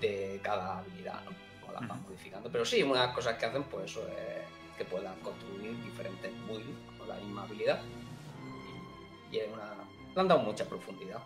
de 0.07 0.39
cada 0.41 0.79
habilidad, 0.79 1.21
¿no? 1.25 1.42
Las 1.73 1.87
van 1.87 2.03
modificando. 2.03 2.49
Pero 2.51 2.65
sí, 2.65 2.83
una 2.83 3.01
de 3.01 3.07
las 3.07 3.15
cosas 3.15 3.37
que 3.37 3.45
hacen, 3.45 3.63
pues 3.63 3.85
eso 3.85 4.07
es 4.07 4.77
que 4.77 4.85
puedan 4.85 5.19
construir 5.21 5.75
diferentes 5.83 6.31
builds 6.47 6.97
con 6.97 7.07
la 7.07 7.15
misma 7.15 7.43
habilidad. 7.43 7.81
Y, 9.31 9.37
es 9.37 9.47
una. 9.51 9.73
Le 10.13 10.21
han 10.21 10.27
dado 10.27 10.41
mucha 10.41 10.65
profundidad 10.65 11.19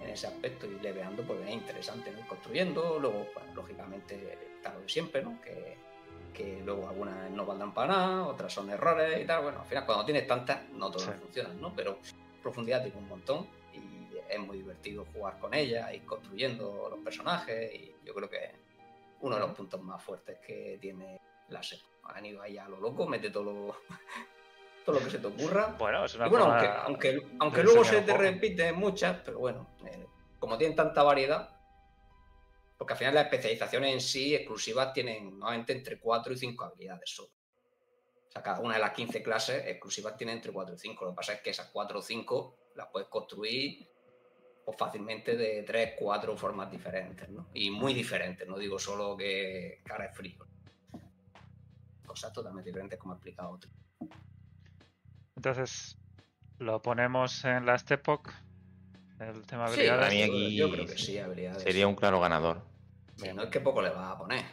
en 0.00 0.10
ese 0.10 0.26
aspecto 0.26 0.66
y 0.66 0.78
leveando, 0.80 1.22
pues 1.22 1.40
es 1.46 1.50
interesante, 1.50 2.10
¿no? 2.10 2.26
Construyendo, 2.26 2.98
luego, 2.98 3.26
pues, 3.34 3.44
lógicamente, 3.54 4.38
está 4.56 4.72
lo 4.72 4.80
de 4.80 4.88
siempre, 4.88 5.22
¿no? 5.22 5.40
Que, 5.42 5.76
que 6.32 6.62
luego 6.64 6.88
algunas 6.88 7.30
no 7.30 7.44
valdrán 7.44 7.74
para 7.74 7.92
nada, 7.92 8.26
otras 8.26 8.52
son 8.52 8.70
errores 8.70 9.22
y 9.22 9.26
tal. 9.26 9.42
Bueno, 9.42 9.60
al 9.60 9.66
final, 9.66 9.84
cuando 9.84 10.04
tienes 10.04 10.26
tantas, 10.26 10.68
no 10.70 10.90
todas 10.90 11.14
funcionan, 11.20 11.60
¿no? 11.60 11.74
Pero 11.74 11.98
profundidad 12.42 12.82
tiene 12.82 12.98
un 12.98 13.08
montón 13.08 13.46
y 13.72 14.16
es 14.28 14.38
muy 14.40 14.58
divertido 14.58 15.06
jugar 15.12 15.38
con 15.38 15.54
ella, 15.54 15.92
y 15.92 16.00
construyendo 16.00 16.88
los 16.90 16.98
personajes 17.00 17.72
y 17.74 17.94
yo 18.04 18.14
creo 18.14 18.28
que 18.28 18.63
uno 19.24 19.36
de 19.36 19.40
los 19.40 19.52
puntos 19.52 19.80
más 19.82 20.02
fuertes 20.02 20.38
que 20.38 20.78
tiene 20.80 21.18
la 21.48 21.62
serie. 21.62 21.84
Han 22.04 22.26
ido 22.26 22.42
ahí 22.42 22.58
a 22.58 22.68
lo 22.68 22.78
loco, 22.78 23.06
mete 23.06 23.30
todo 23.30 23.44
lo, 23.44 23.76
todo 24.84 24.98
lo 24.98 25.04
que 25.04 25.10
se 25.10 25.18
te 25.18 25.26
ocurra. 25.26 25.74
Bueno, 25.78 26.04
es 26.04 26.14
una 26.14 26.26
y 26.26 26.30
bueno 26.30 26.44
aunque, 26.44 26.66
aunque, 26.66 27.26
aunque 27.40 27.62
luego 27.62 27.84
se 27.84 28.02
te 28.02 28.14
repite 28.14 28.72
muchas, 28.72 29.22
pero 29.24 29.38
bueno, 29.38 29.76
eh, 29.86 30.06
como 30.38 30.58
tienen 30.58 30.76
tanta 30.76 31.02
variedad, 31.02 31.58
porque 32.76 32.92
al 32.92 32.98
final 32.98 33.14
las 33.14 33.24
especializaciones 33.24 33.94
en 33.94 34.00
sí 34.02 34.34
exclusivas 34.34 34.92
tienen 34.92 35.38
nuevamente 35.38 35.72
entre 35.72 35.98
4 35.98 36.34
y 36.34 36.36
5 36.36 36.64
habilidades 36.64 37.10
solo. 37.10 37.30
O 38.28 38.30
sea, 38.30 38.42
cada 38.42 38.60
una 38.60 38.74
de 38.74 38.80
las 38.80 38.92
15 38.92 39.22
clases 39.22 39.66
exclusivas 39.66 40.16
tiene 40.18 40.32
entre 40.32 40.52
4 40.52 40.74
y 40.74 40.78
5. 40.78 41.04
Lo 41.04 41.10
que 41.12 41.16
pasa 41.16 41.32
es 41.32 41.40
que 41.40 41.50
esas 41.50 41.70
4 41.70 41.98
o 41.98 42.02
5 42.02 42.56
las 42.74 42.88
puedes 42.88 43.08
construir 43.08 43.88
pues, 44.64 44.76
fácilmente 44.78 45.36
de 45.36 45.62
3, 45.62 45.94
4 45.98 46.36
formas 46.36 46.70
diferentes, 46.70 47.28
¿no? 47.28 47.46
Y 47.54 47.70
muy 47.70 47.92
diferentes, 47.94 48.46
no 48.48 48.58
digo 48.58 48.78
solo 48.78 49.16
que 49.16 49.80
cara 49.84 50.06
es 50.06 50.16
frío. 50.16 50.46
Cosas 52.06 52.32
totalmente 52.32 52.70
diferentes 52.70 52.98
como 52.98 53.12
ha 53.12 53.16
explicado 53.16 53.50
otro. 53.50 53.70
Entonces, 55.36 55.98
lo 56.58 56.80
ponemos 56.80 57.44
en 57.44 57.66
Last 57.66 57.90
Epoch. 57.90 58.30
El 59.18 59.46
tema 59.46 59.70
de 59.70 59.74
habilidades. 59.74 60.12
Sí, 60.12 60.22
aquí 60.22 60.56
yo 60.56 60.70
creo 60.70 60.86
que 60.86 60.98
sí, 60.98 61.18
habilidades. 61.18 61.62
Sería 61.62 61.86
un 61.86 61.94
claro 61.94 62.20
ganador. 62.20 62.62
no 63.34 63.42
es 63.42 63.50
que 63.50 63.60
poco 63.60 63.82
le 63.82 63.90
vas 63.90 64.12
a 64.12 64.18
poner. 64.18 64.44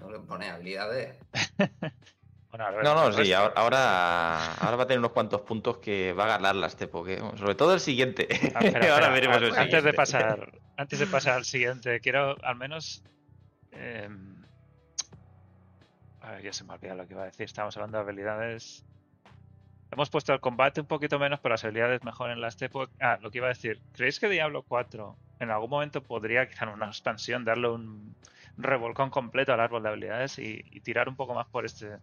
No 0.00 0.10
le 0.10 0.18
pones 0.20 0.50
habilidades. 0.50 1.16
no, 2.56 2.94
no, 2.94 3.12
sí, 3.12 3.32
ahora, 3.32 4.54
ahora 4.54 4.76
va 4.76 4.82
a 4.82 4.86
tener 4.86 4.98
unos 4.98 5.12
cuantos 5.12 5.40
puntos 5.42 5.78
que 5.78 6.12
va 6.12 6.24
a 6.24 6.28
ganar 6.28 6.54
Last 6.54 6.80
Epoch. 6.82 7.08
¿eh? 7.08 7.20
Sobre 7.36 7.54
todo 7.54 7.74
el 7.74 7.80
siguiente. 7.80 8.28
Ah, 8.54 8.60
ahora 8.92 9.08
veremos 9.08 9.56
antes 9.56 9.82
De 9.82 9.92
pasar, 9.92 10.52
antes 10.76 10.98
de 10.98 11.06
pasar 11.06 11.34
al 11.34 11.44
siguiente, 11.44 12.00
quiero 12.00 12.36
al 12.42 12.56
menos. 12.56 13.02
Eh... 13.72 14.08
A 16.20 16.32
ver, 16.32 16.42
ya 16.42 16.52
se 16.52 16.64
me 16.64 16.72
ha 16.72 16.76
olvidado 16.76 17.02
lo 17.02 17.06
que 17.06 17.12
iba 17.12 17.22
a 17.22 17.26
decir. 17.26 17.44
Estamos 17.44 17.76
hablando 17.76 17.98
de 17.98 18.04
habilidades. 18.04 18.84
Hemos 19.90 20.08
puesto 20.08 20.32
el 20.32 20.40
combate 20.40 20.80
un 20.80 20.86
poquito 20.86 21.18
menos, 21.18 21.38
pero 21.40 21.52
las 21.52 21.64
habilidades 21.64 22.02
mejor 22.02 22.30
en 22.30 22.40
las 22.40 22.60
Epoch. 22.62 22.90
Ah, 23.00 23.18
lo 23.20 23.30
que 23.30 23.38
iba 23.38 23.46
a 23.46 23.50
decir. 23.50 23.80
¿Creéis 23.92 24.18
que 24.18 24.28
Diablo 24.28 24.62
4 24.62 25.16
en 25.40 25.50
algún 25.50 25.70
momento 25.70 26.02
podría, 26.02 26.48
quizá 26.48 26.64
en 26.64 26.70
una 26.70 26.86
expansión, 26.86 27.44
darle 27.44 27.68
un 27.68 28.14
revolcón 28.56 29.10
completo 29.10 29.52
al 29.52 29.60
árbol 29.60 29.82
de 29.82 29.88
habilidades 29.88 30.38
y, 30.38 30.62
tirar 30.80 31.08
un 31.08 31.16
poco 31.16 31.34
más 31.34 31.46
por 31.46 31.64
este 31.64 31.98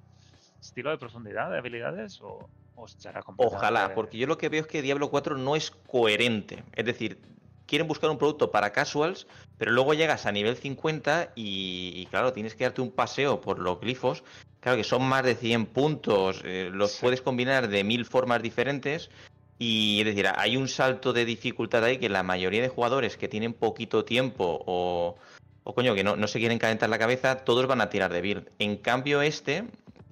estilo 0.62 0.91
de 0.91 0.98
profundidad 0.98 1.51
de 1.51 1.58
habilidades? 1.58 2.22
¿O, 2.22 2.50
o 2.75 2.86
estará 2.86 3.22
Ojalá, 3.38 3.94
porque 3.94 4.18
yo 4.18 4.27
lo 4.27 4.38
que 4.38 4.50
veo 4.50 4.62
es 4.62 4.68
que 4.68 4.82
Diablo 4.82 5.10
4 5.10 5.38
no 5.38 5.56
es 5.56 5.72
coherente. 5.72 6.63
Es 6.74 6.86
decir, 6.86 7.20
quieren 7.65 7.88
buscar 7.88 8.10
un 8.10 8.18
producto 8.18 8.51
para 8.51 8.72
casuals, 8.72 9.27
pero 9.58 9.72
luego 9.72 9.94
llegas 9.94 10.25
a 10.25 10.32
nivel 10.32 10.56
50 10.56 11.34
y, 11.36 12.06
claro, 12.08 12.34
tienes 12.34 12.56
que 12.56 12.63
darte 12.63 12.82
un 12.82 12.91
paseo 12.91 13.41
por 13.41 13.60
los 13.60 13.80
glifos 13.80 14.24
Claro 14.62 14.77
que 14.77 14.84
son 14.84 15.01
más 15.03 15.24
de 15.24 15.34
100 15.34 15.65
puntos, 15.65 16.41
eh, 16.46 16.70
los 16.72 16.96
puedes 17.00 17.22
combinar 17.22 17.68
de 17.68 17.84
mil 17.84 18.06
formas 18.06 18.44
diferentes 18.44 19.10
y 19.58 20.01
es 20.01 20.06
decir, 20.06 20.27
hay 20.36 20.56
un 20.56 20.68
salto 20.68 21.13
de 21.13 21.25
dificultad 21.25 21.84
ahí 21.84 21.98
que 21.98 22.10
la 22.10 22.22
mayoría 22.22 22.62
de 22.62 22.70
jugadores 22.70 23.18
que 23.18 23.27
tienen 23.27 23.53
poquito 23.53 24.06
tiempo 24.06 24.62
o, 24.68 25.15
o 25.63 25.74
coño, 25.74 25.96
que 25.96 26.03
no, 26.03 26.15
no, 26.15 26.27
se 26.27 26.38
quieren 26.38 26.60
calentar 26.60 26.89
la 26.89 27.00
cabeza, 27.00 27.38
todos 27.38 27.65
van 27.65 27.82
a 27.82 27.89
tirar 27.89 28.13
de 28.13 28.22
build. 28.22 28.50
En 28.60 28.77
cambio 28.77 29.24
este, 29.24 29.65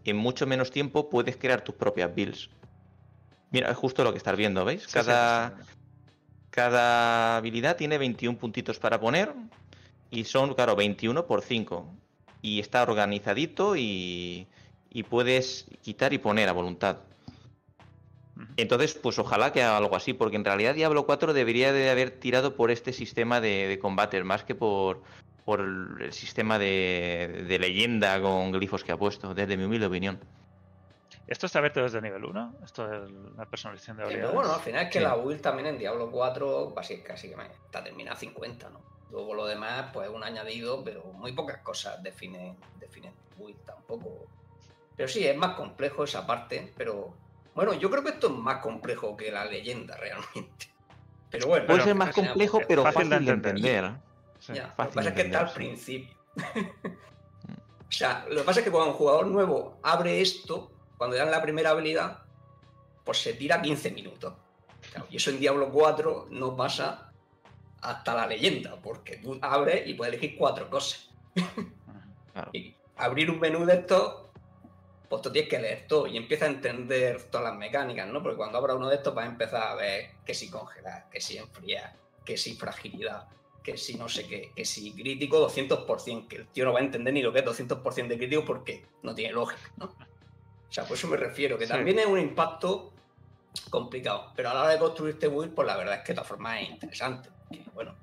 en 0.03 0.17
mucho 0.17 0.47
menos 0.47 0.71
tiempo 0.71 1.09
puedes 1.09 1.37
crear 1.37 1.63
tus 1.63 1.75
propias 1.75 2.13
builds. 2.13 2.49
Mira, 3.51 3.71
es 3.71 3.77
justo 3.77 4.03
lo 4.03 4.11
que 4.11 4.17
estás 4.17 4.37
viendo, 4.37 4.63
¿veis? 4.65 4.87
Cada, 4.87 5.57
cada 6.49 7.37
habilidad 7.37 7.77
tiene 7.77 7.97
21 7.97 8.37
puntitos 8.37 8.79
para 8.79 8.99
poner 8.99 9.33
y 10.11 10.23
son, 10.23 10.53
claro, 10.53 10.75
21 10.75 11.25
por 11.25 11.41
5 11.41 11.85
y 12.41 12.59
está 12.59 12.83
organizadito 12.83 13.75
y, 13.75 14.47
puedes 15.09 15.65
quitar 15.81 16.13
y 16.13 16.17
poner 16.17 16.49
a 16.49 16.53
voluntad. 16.53 16.97
Entonces, 18.55 18.93
pues 18.93 19.19
ojalá 19.19 19.51
que 19.51 19.61
haga 19.63 19.77
algo 19.77 19.95
así, 19.95 20.13
porque 20.13 20.37
en 20.37 20.45
realidad 20.45 20.75
Diablo 20.75 21.05
4 21.05 21.33
debería 21.33 21.73
de 21.73 21.89
haber 21.89 22.11
tirado 22.11 22.55
por 22.55 22.71
este 22.71 22.93
sistema 22.93 23.41
de, 23.41 23.77
combate, 23.81 24.23
más 24.23 24.43
que 24.43 24.55
por, 24.55 25.01
por 25.49 25.61
el 25.61 26.13
sistema 26.13 26.59
de, 26.59 27.57
leyenda 27.59 28.21
con 28.21 28.51
glifos 28.51 28.83
que 28.83 28.91
ha 28.91 28.97
puesto, 28.97 29.33
desde 29.33 29.57
mi 29.57 29.63
humilde 29.63 29.87
opinión. 29.87 30.19
¿Esto 31.25 31.47
está 31.47 31.57
abierto 31.57 31.81
desde 31.81 31.99
nivel 32.03 32.23
1? 32.23 32.57
Esto 32.63 32.93
es 32.93 33.11
la 33.35 33.47
personalización 33.47 33.97
de 33.97 34.03
habilidades. 34.03 34.35
bueno, 34.35 34.53
al 34.53 34.59
final 34.59 34.85
es 34.85 34.91
que 34.91 34.99
la 34.99 35.15
build 35.15 35.41
también 35.41 35.69
en 35.69 35.79
Diablo 35.79 36.11
4 36.11 36.71
casi, 36.75 37.01
casi 37.01 37.29
que 37.29 37.35
está 37.65 37.83
terminada 37.83 38.15
50, 38.15 38.69
¿no? 38.69 38.79
Luego 39.09 39.33
lo 39.33 39.47
demás, 39.47 39.89
pues 39.91 40.07
un 40.07 40.23
añadido, 40.23 40.83
pero 40.83 41.03
muy 41.13 41.33
pocas 41.33 41.63
cosas 41.63 42.03
definen, 42.03 42.55
definen 42.79 43.13
build 43.35 43.57
tampoco. 43.65 44.27
Pero 44.95 45.09
sí, 45.09 45.25
es 45.25 45.35
más 45.35 45.55
complejo 45.55 46.03
esa 46.03 46.27
parte, 46.27 46.71
pero 46.77 47.11
bueno, 47.55 47.73
yo 47.73 47.89
creo 47.89 48.03
que 48.03 48.11
esto 48.11 48.27
es 48.27 48.33
más 48.33 48.57
complejo 48.61 49.17
que 49.17 49.31
la 49.31 49.45
leyenda 49.45 49.97
realmente. 49.99 50.67
Pero 51.31 51.47
bueno. 51.47 51.65
Puede 51.65 51.81
ser 51.81 51.95
más 51.95 52.13
complejo, 52.13 52.61
pero 52.67 52.83
fácil, 52.83 53.09
de 53.09 53.31
entender. 53.31 53.93
Lo 54.47 54.53
que 54.53 54.61
pasa 54.75 55.01
es 55.01 55.13
que 55.13 55.21
está 55.21 55.39
al 55.41 55.53
principio. 55.53 56.15
o 56.35 57.91
sea, 57.91 58.25
lo 58.29 58.37
que 58.37 58.43
pasa 58.43 58.59
es 58.59 58.65
que 58.65 58.71
cuando 58.71 58.91
un 58.91 58.97
jugador 58.97 59.27
nuevo 59.27 59.79
abre 59.83 60.21
esto, 60.21 60.71
cuando 60.97 61.15
dan 61.15 61.31
la 61.31 61.41
primera 61.41 61.71
habilidad, 61.71 62.19
pues 63.03 63.21
se 63.21 63.33
tira 63.33 63.61
15 63.61 63.91
minutos. 63.91 64.33
y 65.09 65.17
eso 65.17 65.29
en 65.31 65.39
Diablo 65.39 65.69
4 65.71 66.27
no 66.31 66.55
pasa 66.55 67.11
hasta 67.81 68.13
la 68.13 68.27
leyenda, 68.27 68.75
porque 68.81 69.17
tú 69.17 69.37
abres 69.41 69.87
y 69.87 69.93
puedes 69.93 70.13
elegir 70.13 70.37
cuatro 70.37 70.69
cosas. 70.69 71.09
Y 72.53 72.73
abrir 72.95 73.29
un 73.29 73.39
menú 73.39 73.65
de 73.65 73.73
estos, 73.73 74.27
pues 75.09 75.21
tú 75.21 75.29
tienes 75.29 75.49
que 75.49 75.59
leer 75.59 75.87
todo 75.87 76.07
y 76.07 76.15
empieza 76.15 76.45
a 76.45 76.49
entender 76.49 77.23
todas 77.23 77.49
las 77.49 77.57
mecánicas, 77.57 78.07
¿no? 78.07 78.23
Porque 78.23 78.37
cuando 78.37 78.57
abra 78.59 78.75
uno 78.75 78.87
de 78.87 78.95
estos 78.95 79.13
vas 79.13 79.25
a 79.25 79.29
empezar 79.29 79.63
a 79.63 79.75
ver 79.75 80.11
que 80.25 80.33
si 80.33 80.49
congelar, 80.49 81.09
que 81.09 81.19
si 81.19 81.37
enfriar, 81.37 81.95
que 82.23 82.37
si 82.37 82.55
fragilidad, 82.55 83.27
que 83.63 83.77
si 83.77 83.95
no 83.95 84.09
sé 84.09 84.27
qué, 84.27 84.51
que 84.55 84.65
si 84.65 84.93
crítico 84.93 85.47
200%, 85.47 86.27
que 86.27 86.37
el 86.37 86.47
tío 86.47 86.65
no 86.65 86.73
va 86.73 86.79
a 86.79 86.83
entender 86.83 87.13
ni 87.13 87.21
lo 87.21 87.33
que 87.33 87.39
es 87.39 87.45
200% 87.45 88.07
de 88.07 88.17
crítico 88.17 88.45
porque 88.45 88.85
no 89.03 89.13
tiene 89.13 89.33
lógica, 89.33 89.71
¿no? 89.77 89.85
O 89.85 90.71
sea, 90.71 90.85
por 90.85 90.97
eso 90.97 91.07
me 91.07 91.17
refiero, 91.17 91.57
que 91.57 91.65
también 91.65 91.99
es 91.99 92.05
un 92.05 92.19
impacto 92.19 92.93
complicado, 93.69 94.31
pero 94.35 94.51
a 94.51 94.53
la 94.53 94.61
hora 94.61 94.71
de 94.71 94.79
construir 94.79 95.15
este 95.15 95.27
build, 95.27 95.53
pues 95.53 95.65
la 95.65 95.75
verdad 95.75 95.95
es 95.95 96.01
que 96.01 96.13
de 96.13 96.23
forma 96.23 96.61
es 96.61 96.69
interesante 96.69 97.29
bueno, 97.73 97.95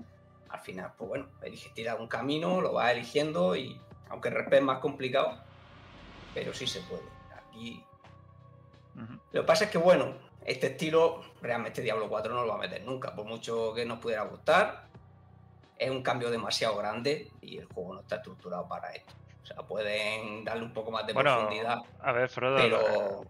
al 0.49 0.61
final, 0.61 0.93
pues 0.97 1.09
bueno, 1.09 1.29
elige 1.43 1.71
tirar 1.71 2.01
un 2.01 2.09
camino, 2.09 2.61
lo 2.61 2.73
vas 2.73 2.93
eligiendo 2.93 3.57
y 3.57 3.79
aunque 4.09 4.29
el 4.29 4.37
es 4.37 4.63
más 4.63 4.79
complicado, 4.79 5.39
pero 6.35 6.53
sí 6.55 6.67
se 6.67 6.81
puede. 6.81 7.03
Aquí. 7.35 7.85
Lo 9.33 9.43
que 9.43 9.47
pasa 9.47 9.65
es 9.65 9.71
que, 9.71 9.79
bueno, 9.79 10.15
este 10.45 10.69
estilo, 10.69 11.23
realmente 11.43 11.83
Diablo 11.83 12.09
4 12.09 12.33
no 12.33 12.43
lo 12.43 12.49
va 12.49 12.55
a 12.55 12.59
meter 12.59 12.83
nunca, 12.85 13.15
por 13.15 13.27
mucho 13.27 13.75
que 13.75 13.85
nos 13.85 13.99
pudiera 13.99 14.23
gustar. 14.23 14.86
Es 15.79 15.91
un 15.91 16.03
cambio 16.03 16.31
demasiado 16.31 16.77
grande 16.77 17.31
y 17.41 17.59
el 17.59 17.67
juego 17.67 17.95
no 17.95 18.01
está 18.01 18.17
estructurado 18.17 18.67
para 18.67 18.91
esto. 18.93 19.15
O 19.43 19.47
sea, 19.47 19.57
pueden 19.59 20.45
darle 20.45 20.65
un 20.65 20.73
poco 20.73 20.91
más 20.91 21.07
de 21.07 21.15
profundidad. 21.15 21.79
A 22.01 22.13
ver, 22.13 22.29
Frodo. 22.29 22.57
Pero... 22.57 23.25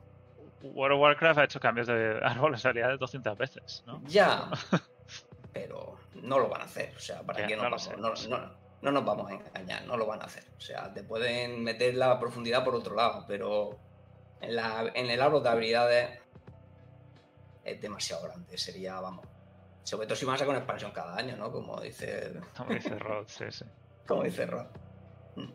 World 0.63 0.97
of 0.97 1.01
Warcraft 1.03 1.39
ha 1.39 1.45
hecho 1.45 1.61
cambios 1.61 1.87
de 1.87 2.19
árboles 2.25 2.63
de 2.63 2.97
200 2.99 3.37
veces, 3.37 3.83
¿no? 3.87 4.03
Ya. 4.07 4.49
pero 5.53 5.97
no 6.15 6.39
lo 6.39 6.49
van 6.49 6.63
a 6.63 6.65
hacer. 6.65 6.93
O 6.97 7.01
sea, 7.01 7.23
¿para 7.23 7.47
qué 7.47 7.57
no, 7.57 7.69
no, 7.69 8.91
nos 8.91 9.05
vamos 9.05 9.31
a 9.31 9.35
engañar? 9.35 9.85
No 9.87 9.97
lo 9.97 10.07
van 10.07 10.21
a 10.23 10.25
hacer. 10.25 10.45
O 10.57 10.61
sea, 10.61 10.93
te 10.93 11.03
pueden 11.03 11.63
meter 11.63 11.95
la 11.95 12.19
profundidad 12.19 12.65
por 12.65 12.75
otro 12.75 12.95
lado, 12.95 13.25
pero 13.27 13.79
en, 14.41 14.57
la, 14.57 14.91
en 14.95 15.11
el 15.11 15.21
árbol 15.21 15.43
de 15.43 15.49
habilidades 15.49 16.21
es 17.65 17.81
demasiado 17.81 18.25
grande. 18.25 18.59
Sería, 18.59 19.01
vamos. 19.01 19.27
Sobre 19.87 20.09
todo 20.09 20.17
si 20.17 20.25
van 20.25 20.35
a 20.35 20.39
sacar 20.39 20.51
una 20.51 20.59
expansión 20.59 20.91
cada 20.91 21.17
año, 21.17 21.37
¿no? 21.37 21.53
Como 21.53 21.81
dice. 21.81 22.33
Como 22.57 22.71
dice 22.71 22.99
Rod, 22.99 23.25
sí, 23.29 23.45
sí. 23.51 23.65
Como 24.05 24.25
dice 24.25 24.45
Rod. 24.45 24.67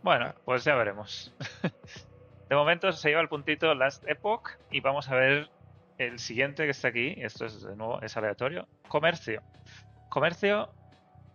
Bueno, 0.02 0.34
pues 0.46 0.64
ya 0.64 0.74
veremos. 0.76 1.34
De 2.50 2.56
momento 2.56 2.90
se 2.94 3.10
lleva 3.10 3.20
el 3.20 3.28
puntito 3.28 3.76
Last 3.76 4.08
Epoch 4.08 4.52
y 4.72 4.80
vamos 4.80 5.10
a 5.10 5.16
ver 5.16 5.50
el 5.98 6.18
siguiente 6.18 6.64
que 6.64 6.70
está 6.70 6.88
aquí. 6.88 7.16
Esto 7.18 7.46
es 7.46 7.62
de 7.62 7.76
nuevo, 7.76 8.02
es 8.02 8.16
aleatorio. 8.16 8.70
Comercio. 8.88 9.42
Comercio, 10.08 10.70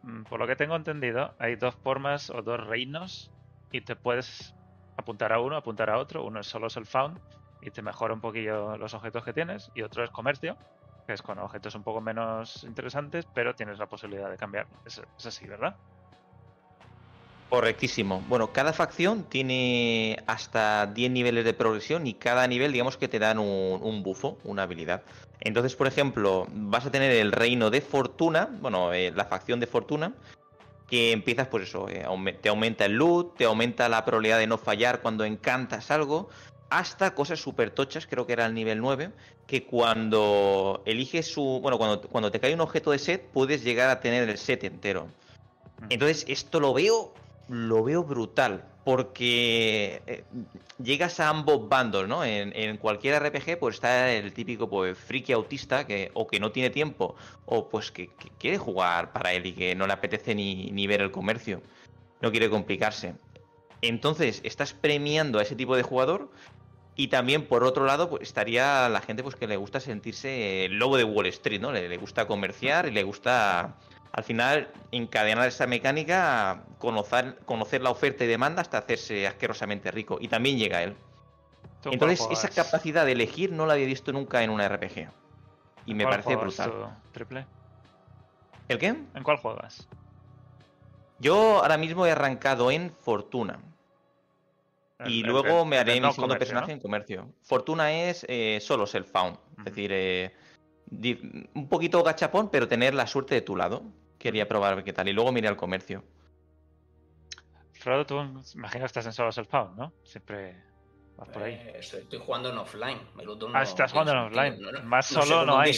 mm, 0.02 0.22
por 0.22 0.40
lo 0.40 0.46
que 0.46 0.56
tengo 0.56 0.74
entendido, 0.74 1.34
hay 1.38 1.56
dos 1.56 1.74
formas 1.74 2.30
o 2.30 2.40
dos 2.40 2.66
reinos 2.66 3.30
y 3.72 3.82
te 3.82 3.94
puedes 3.94 4.54
apuntar 4.96 5.34
a 5.34 5.40
uno, 5.40 5.56
apuntar 5.56 5.90
a 5.90 5.98
otro. 5.98 6.24
Uno 6.24 6.40
es 6.40 6.46
solo 6.46 6.68
el 6.74 6.86
found 6.86 7.20
y 7.60 7.70
te 7.70 7.82
mejora 7.82 8.14
un 8.14 8.22
poquillo 8.22 8.78
los 8.78 8.94
objetos 8.94 9.22
que 9.22 9.34
tienes 9.34 9.70
y 9.74 9.82
otro 9.82 10.02
es 10.02 10.10
comercio, 10.10 10.56
que 11.06 11.12
es 11.12 11.22
con 11.22 11.38
objetos 11.38 11.74
un 11.74 11.82
poco 11.82 12.00
menos 12.00 12.64
interesantes, 12.64 13.26
pero 13.32 13.54
tienes 13.54 13.78
la 13.78 13.86
posibilidad 13.86 14.30
de 14.30 14.36
cambiarlo. 14.36 14.76
es 14.84 15.26
así, 15.26 15.46
¿verdad? 15.46 15.76
Correctísimo. 17.48 18.24
Bueno, 18.28 18.52
cada 18.52 18.72
facción 18.72 19.22
tiene 19.22 20.20
hasta 20.26 20.86
10 20.86 21.12
niveles 21.12 21.44
de 21.44 21.54
progresión 21.54 22.06
y 22.06 22.14
cada 22.14 22.46
nivel, 22.48 22.72
digamos 22.72 22.96
que 22.96 23.06
te 23.06 23.20
dan 23.20 23.38
un, 23.38 24.02
bufo, 24.02 24.36
una 24.42 24.64
habilidad. 24.64 25.02
Entonces, 25.40 25.76
por 25.76 25.86
ejemplo, 25.86 26.48
vas 26.50 26.86
a 26.86 26.90
tener 26.90 27.12
el 27.12 27.30
reino 27.30 27.70
de 27.70 27.80
fortuna, 27.82 28.48
bueno, 28.60 28.92
eh, 28.92 29.12
la 29.14 29.26
facción 29.26 29.60
de 29.60 29.68
fortuna, 29.68 30.12
que 30.88 31.12
empiezas, 31.12 31.46
pues 31.46 31.68
eso, 31.68 31.88
eh, 31.88 32.04
te 32.42 32.48
aumenta 32.48 32.84
el 32.84 32.94
loot, 32.94 33.36
te 33.36 33.44
aumenta 33.44 33.88
la 33.88 34.04
probabilidad 34.04 34.38
de 34.38 34.48
no 34.48 34.58
fallar 34.58 35.00
cuando 35.00 35.24
encantas 35.24 35.92
algo, 35.92 36.28
hasta 36.70 37.14
cosas 37.14 37.40
súper 37.40 37.70
tochas, 37.70 38.06
creo 38.06 38.26
que 38.26 38.32
era 38.32 38.46
el 38.46 38.54
nivel 38.54 38.80
9, 38.80 39.10
que 39.46 39.64
cuando 39.64 40.82
eliges 40.86 41.32
su. 41.32 41.60
Bueno, 41.60 41.78
cuando, 41.78 42.00
cuando 42.02 42.30
te 42.30 42.40
cae 42.40 42.54
un 42.54 42.60
objeto 42.60 42.90
de 42.90 42.98
set, 42.98 43.28
puedes 43.32 43.62
llegar 43.64 43.90
a 43.90 44.00
tener 44.00 44.28
el 44.28 44.38
set 44.38 44.64
entero. 44.64 45.08
Entonces, 45.90 46.24
esto 46.28 46.58
lo 46.60 46.72
veo 46.72 47.12
lo 47.48 47.84
veo 47.84 48.04
brutal. 48.04 48.64
Porque 48.84 50.00
eh, 50.06 50.22
llegas 50.80 51.18
a 51.18 51.28
ambos 51.28 51.68
bandos, 51.68 52.06
¿no? 52.06 52.24
En, 52.24 52.76
cualquier 52.76 53.20
RPG, 53.20 53.58
pues 53.58 53.76
está 53.76 54.12
el 54.12 54.32
típico 54.32 54.70
pues, 54.70 54.96
friki 54.96 55.32
autista 55.32 55.84
que 55.86 56.12
o 56.14 56.28
que 56.28 56.38
no 56.38 56.52
tiene 56.52 56.70
tiempo, 56.70 57.16
o 57.46 57.68
pues 57.68 57.90
que, 57.90 58.10
quiere 58.38 58.58
jugar 58.58 59.12
para 59.12 59.32
él 59.32 59.46
y 59.46 59.52
que 59.54 59.74
no 59.74 59.88
le 59.88 59.92
apetece 59.92 60.36
ni, 60.36 60.70
ni 60.70 60.86
ver 60.86 61.00
el 61.00 61.10
comercio. 61.10 61.62
No 62.20 62.30
quiere 62.30 62.48
complicarse. 62.48 63.14
Entonces, 63.82 64.40
estás 64.44 64.72
premiando 64.72 65.38
a 65.38 65.42
ese 65.42 65.54
tipo 65.54 65.76
de 65.76 65.82
jugador 65.82 66.30
y 66.96 67.08
también, 67.08 67.46
por 67.46 67.62
otro 67.62 67.84
lado, 67.84 68.08
pues, 68.08 68.22
estaría 68.22 68.88
la 68.88 69.00
gente 69.00 69.22
pues 69.22 69.36
que 69.36 69.46
le 69.46 69.56
gusta 69.56 69.80
sentirse 69.80 70.64
el 70.64 70.78
lobo 70.78 70.96
de 70.96 71.04
Wall 71.04 71.26
Street, 71.26 71.60
¿no? 71.60 71.70
Le, 71.70 71.88
le, 71.88 71.96
gusta 71.98 72.26
comerciar 72.26 72.86
y 72.86 72.90
le 72.90 73.02
gusta 73.02 73.76
al 74.12 74.24
final 74.24 74.70
encadenar 74.92 75.46
esa 75.46 75.66
mecánica, 75.66 76.62
conocer, 76.78 77.38
conocer 77.44 77.82
la 77.82 77.90
oferta 77.90 78.24
y 78.24 78.26
demanda 78.26 78.62
hasta 78.62 78.78
hacerse 78.78 79.26
asquerosamente 79.26 79.90
rico. 79.90 80.16
Y 80.18 80.28
también 80.28 80.58
llega 80.58 80.82
él. 80.82 80.96
Entonces, 81.84 82.26
esa 82.30 82.48
capacidad 82.48 83.04
de 83.04 83.12
elegir 83.12 83.52
no 83.52 83.66
la 83.66 83.74
había 83.74 83.86
visto 83.86 84.12
nunca 84.12 84.42
en 84.42 84.50
una 84.50 84.68
RPG. 84.68 85.08
Y 85.84 85.94
me 85.94 86.04
parece 86.04 86.34
brutal. 86.34 86.96
triple? 87.12 87.46
¿El 88.68 88.78
qué? 88.78 88.86
¿En 88.86 89.22
cuál 89.22 89.36
juegas? 89.36 89.86
Yo 91.18 91.62
ahora 91.62 91.78
mismo 91.78 92.06
he 92.06 92.10
arrancado 92.10 92.70
en 92.70 92.90
Fortuna. 92.90 93.60
y 95.04 95.22
luego 95.22 95.64
me 95.64 95.78
haré 95.78 96.00
mi 96.00 96.12
segundo 96.12 96.38
personaje 96.38 96.72
en 96.72 96.80
comercio. 96.80 97.32
Fortuna 97.42 97.92
es 97.92 98.24
eh, 98.28 98.58
solo 98.60 98.86
self-found. 98.86 99.38
Es 99.58 99.64
decir, 99.64 99.90
eh, 99.92 100.34
un 101.54 101.68
poquito 101.68 102.02
gachapón, 102.02 102.50
pero 102.50 102.68
tener 102.68 102.94
la 102.94 103.06
suerte 103.06 103.34
de 103.34 103.42
tu 103.42 103.56
lado 103.56 103.82
quería 104.18 104.48
probar 104.48 104.84
qué 104.84 104.92
tal. 104.92 105.08
Y 105.08 105.12
luego 105.12 105.32
miré 105.32 105.48
al 105.48 105.56
comercio. 105.56 106.04
Frodo, 107.72 108.06
tú 108.06 108.18
imagino 108.54 108.80
que 108.80 108.86
estás 108.86 109.06
en 109.06 109.12
solo 109.12 109.30
self-found, 109.30 109.76
¿no? 109.76 109.92
Siempre 110.02 110.56
vas 111.16 111.28
por 111.28 111.42
ahí. 111.42 111.54
Eh, 111.54 111.78
estoy 111.78 112.18
jugando 112.18 112.50
en 112.50 112.58
offline. 112.58 112.98
ah, 113.54 113.62
estás 113.62 113.92
jugando 113.92 114.12
en 114.12 114.18
offline. 114.18 114.84
Más 114.84 115.06
solo 115.06 115.44
no, 115.44 115.58
hay. 115.58 115.72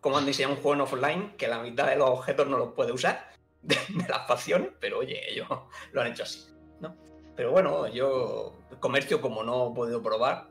cómo 0.00 0.18
han 0.18 0.26
diseñado 0.26 0.54
un 0.54 0.60
juego 0.60 0.74
en 0.74 0.80
offline 0.80 1.36
que 1.36 1.46
la 1.46 1.60
mitad 1.60 1.86
de 1.88 1.96
los 1.96 2.10
objetos 2.10 2.46
no 2.48 2.58
los 2.58 2.72
puede 2.72 2.92
usar 2.92 3.36
de, 3.66 3.76
las 4.08 4.26
facciones, 4.26 4.70
pero 4.80 4.98
oye, 4.98 5.20
ellos 5.30 5.48
lo 5.92 6.00
han 6.00 6.08
hecho 6.08 6.22
así, 6.22 6.46
¿no? 6.80 6.96
Pero 7.34 7.50
bueno, 7.52 7.86
yo 7.88 8.54
comercio 8.80 9.20
como 9.20 9.42
no 9.42 9.70
he 9.70 9.74
podido 9.74 10.02
probar, 10.02 10.48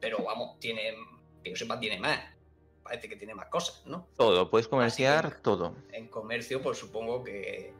pero 0.00 0.22
vamos, 0.24 0.58
tiene, 0.58 0.94
que 1.42 1.50
yo 1.50 1.56
sepa, 1.56 1.78
tiene 1.78 1.98
más 1.98 2.18
parece 2.82 3.08
que 3.08 3.16
tiene 3.16 3.34
más 3.34 3.46
cosas, 3.46 3.86
¿no? 3.86 4.08
Todo, 4.16 4.50
puedes 4.50 4.68
comerciar 4.68 5.40
todo. 5.40 5.76
En 5.92 6.08
comercio, 6.08 6.60
pues 6.60 6.78
supongo 6.78 7.22
que, 7.22 7.72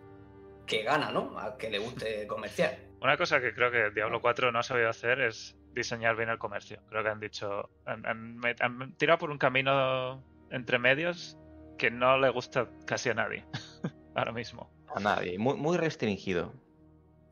que 0.66 0.82
gana, 0.82 1.10
¿no? 1.10 1.38
Al 1.38 1.56
que 1.56 1.70
le 1.70 1.78
guste 1.78 2.26
comerciar. 2.26 2.78
Una 3.00 3.16
cosa 3.16 3.40
que 3.40 3.52
creo 3.52 3.70
que 3.70 3.90
Diablo 3.90 4.20
4 4.20 4.52
no 4.52 4.60
ha 4.60 4.62
sabido 4.62 4.88
hacer 4.88 5.20
es 5.20 5.56
diseñar 5.72 6.16
bien 6.16 6.28
el 6.28 6.38
comercio. 6.38 6.80
Creo 6.88 7.02
que 7.02 7.08
han 7.08 7.20
dicho, 7.20 7.70
han, 7.84 8.94
tirado 8.96 9.18
por 9.18 9.30
un 9.30 9.38
camino 9.38 10.22
entre 10.50 10.78
medios 10.78 11.36
que 11.78 11.90
no 11.90 12.18
le 12.18 12.28
gusta 12.28 12.68
casi 12.86 13.08
a 13.08 13.14
nadie 13.14 13.44
ahora 14.14 14.32
mismo. 14.32 14.70
A 14.94 15.00
nadie, 15.00 15.38
muy, 15.38 15.54
muy 15.54 15.76
restringido. 15.76 16.52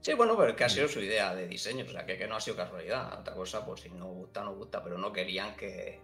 Sí, 0.01 0.15
bueno, 0.15 0.37
pero 0.37 0.57
que 0.57 0.65
ha 0.65 0.69
sido 0.69 0.89
su 0.89 1.01
idea 1.01 1.35
de 1.35 1.47
diseño, 1.47 1.85
o 1.85 1.89
sea, 1.89 2.07
que, 2.07 2.17
que 2.17 2.27
no 2.27 2.37
ha 2.37 2.41
sido 2.41 2.57
casualidad. 2.57 3.21
Otra 3.21 3.35
cosa, 3.35 3.67
pues 3.67 3.81
si 3.81 3.91
no 3.91 4.07
gusta, 4.07 4.43
no 4.43 4.55
gusta, 4.55 4.83
pero 4.83 4.97
no 4.97 5.13
querían 5.13 5.55
que, 5.57 6.01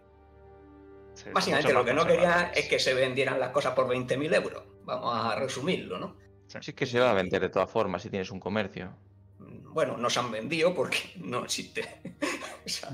Básicamente 1.33 1.73
lo 1.73 1.85
que 1.85 1.95
no 1.95 2.07
quería 2.07 2.53
es 2.55 2.69
que 2.69 2.79
se 2.79 2.95
vendieran 2.95 3.41
las 3.41 3.51
cosas 3.51 3.75
por 3.75 3.87
20.000 3.89 4.35
euros. 4.35 4.65
Vamos 4.85 5.13
a 5.15 5.37
resumirlo, 5.37 5.99
¿no? 5.99 6.17
Sí, 6.47 6.59
es 6.61 6.75
que 6.75 6.87
se 6.87 7.01
va 7.01 7.11
a 7.11 7.15
vender 7.15 7.41
de 7.41 7.49
todas 7.49 7.71
formas 7.71 8.03
si 8.03 8.11
tienes 8.11 8.31
un 8.31 8.39
comercio. 8.39 8.95
Mm, 9.39 9.73
bueno, 9.73 9.97
no 9.97 10.11
se 10.11 10.21
han 10.21 10.31
vendido 10.31 10.75
porque 10.75 10.99
no 11.17 11.45
existe. 11.45 11.85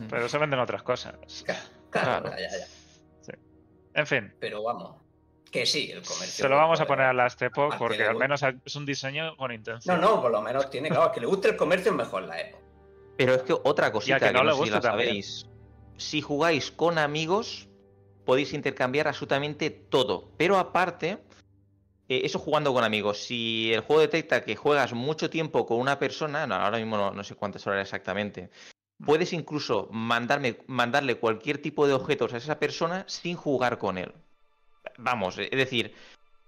Pero 0.08 0.28
se 0.28 0.38
venden 0.38 0.60
otras 0.60 0.82
cosas. 0.82 1.44
Claro, 1.90 2.30
Ya, 2.30 2.38
ya. 2.38 2.66
En 3.94 4.06
fin. 4.06 4.32
Pero 4.40 4.62
vamos, 4.62 5.01
que 5.52 5.66
sí, 5.66 5.90
el 5.92 6.02
comercio. 6.02 6.44
Se 6.44 6.48
lo 6.48 6.56
vamos 6.56 6.80
a 6.80 6.86
poner 6.86 7.06
a 7.06 7.12
las 7.12 7.36
Tepo 7.36 7.68
porque 7.78 8.02
al 8.02 8.16
menos 8.16 8.42
es 8.42 8.74
un 8.74 8.86
diseño 8.86 9.36
con 9.36 9.52
intención. 9.52 10.00
No, 10.00 10.14
no, 10.16 10.22
por 10.22 10.32
lo 10.32 10.40
menos 10.40 10.70
tiene, 10.70 10.88
claro, 10.88 11.12
que 11.12 11.20
le 11.20 11.26
guste 11.26 11.50
el 11.50 11.56
comercio 11.56 11.92
es 11.92 11.96
mejor 11.96 12.22
la 12.22 12.40
Epo. 12.40 12.58
Pero 13.18 13.34
es 13.34 13.42
que 13.42 13.52
otra 13.52 13.92
cosita 13.92 14.18
que, 14.18 14.32
no, 14.32 14.42
le 14.42 14.54
gusta 14.54 14.80
si 14.80 14.82
sabéis. 14.82 15.46
Si 15.98 16.22
jugáis 16.22 16.72
con 16.72 16.98
amigos, 16.98 17.68
podéis 18.24 18.54
intercambiar 18.54 19.06
absolutamente 19.06 19.68
todo. 19.70 20.30
Pero 20.38 20.56
aparte, 20.56 21.18
eh, 22.08 22.22
eso 22.24 22.38
jugando 22.38 22.72
con 22.72 22.82
amigos. 22.82 23.18
Si 23.18 23.72
el 23.74 23.80
juego 23.80 24.00
detecta 24.00 24.42
que 24.42 24.56
juegas 24.56 24.94
mucho 24.94 25.28
tiempo 25.28 25.66
con 25.66 25.78
una 25.78 25.98
persona, 25.98 26.44
ahora 26.44 26.78
mismo 26.78 27.10
no, 27.10 27.24
sé 27.24 27.34
cuántas 27.34 27.66
horas 27.66 27.82
exactamente, 27.82 28.48
puedes 29.04 29.34
incluso 29.34 29.88
mandarme, 29.92 30.58
mandarle 30.66 31.16
cualquier 31.16 31.58
tipo 31.58 31.86
de 31.86 31.92
objetos 31.92 32.32
a 32.32 32.38
esa 32.38 32.58
persona 32.58 33.04
sin 33.06 33.36
jugar 33.36 33.76
con 33.76 33.98
él. 33.98 34.14
Vamos, 34.98 35.38
es 35.38 35.50
decir, 35.50 35.94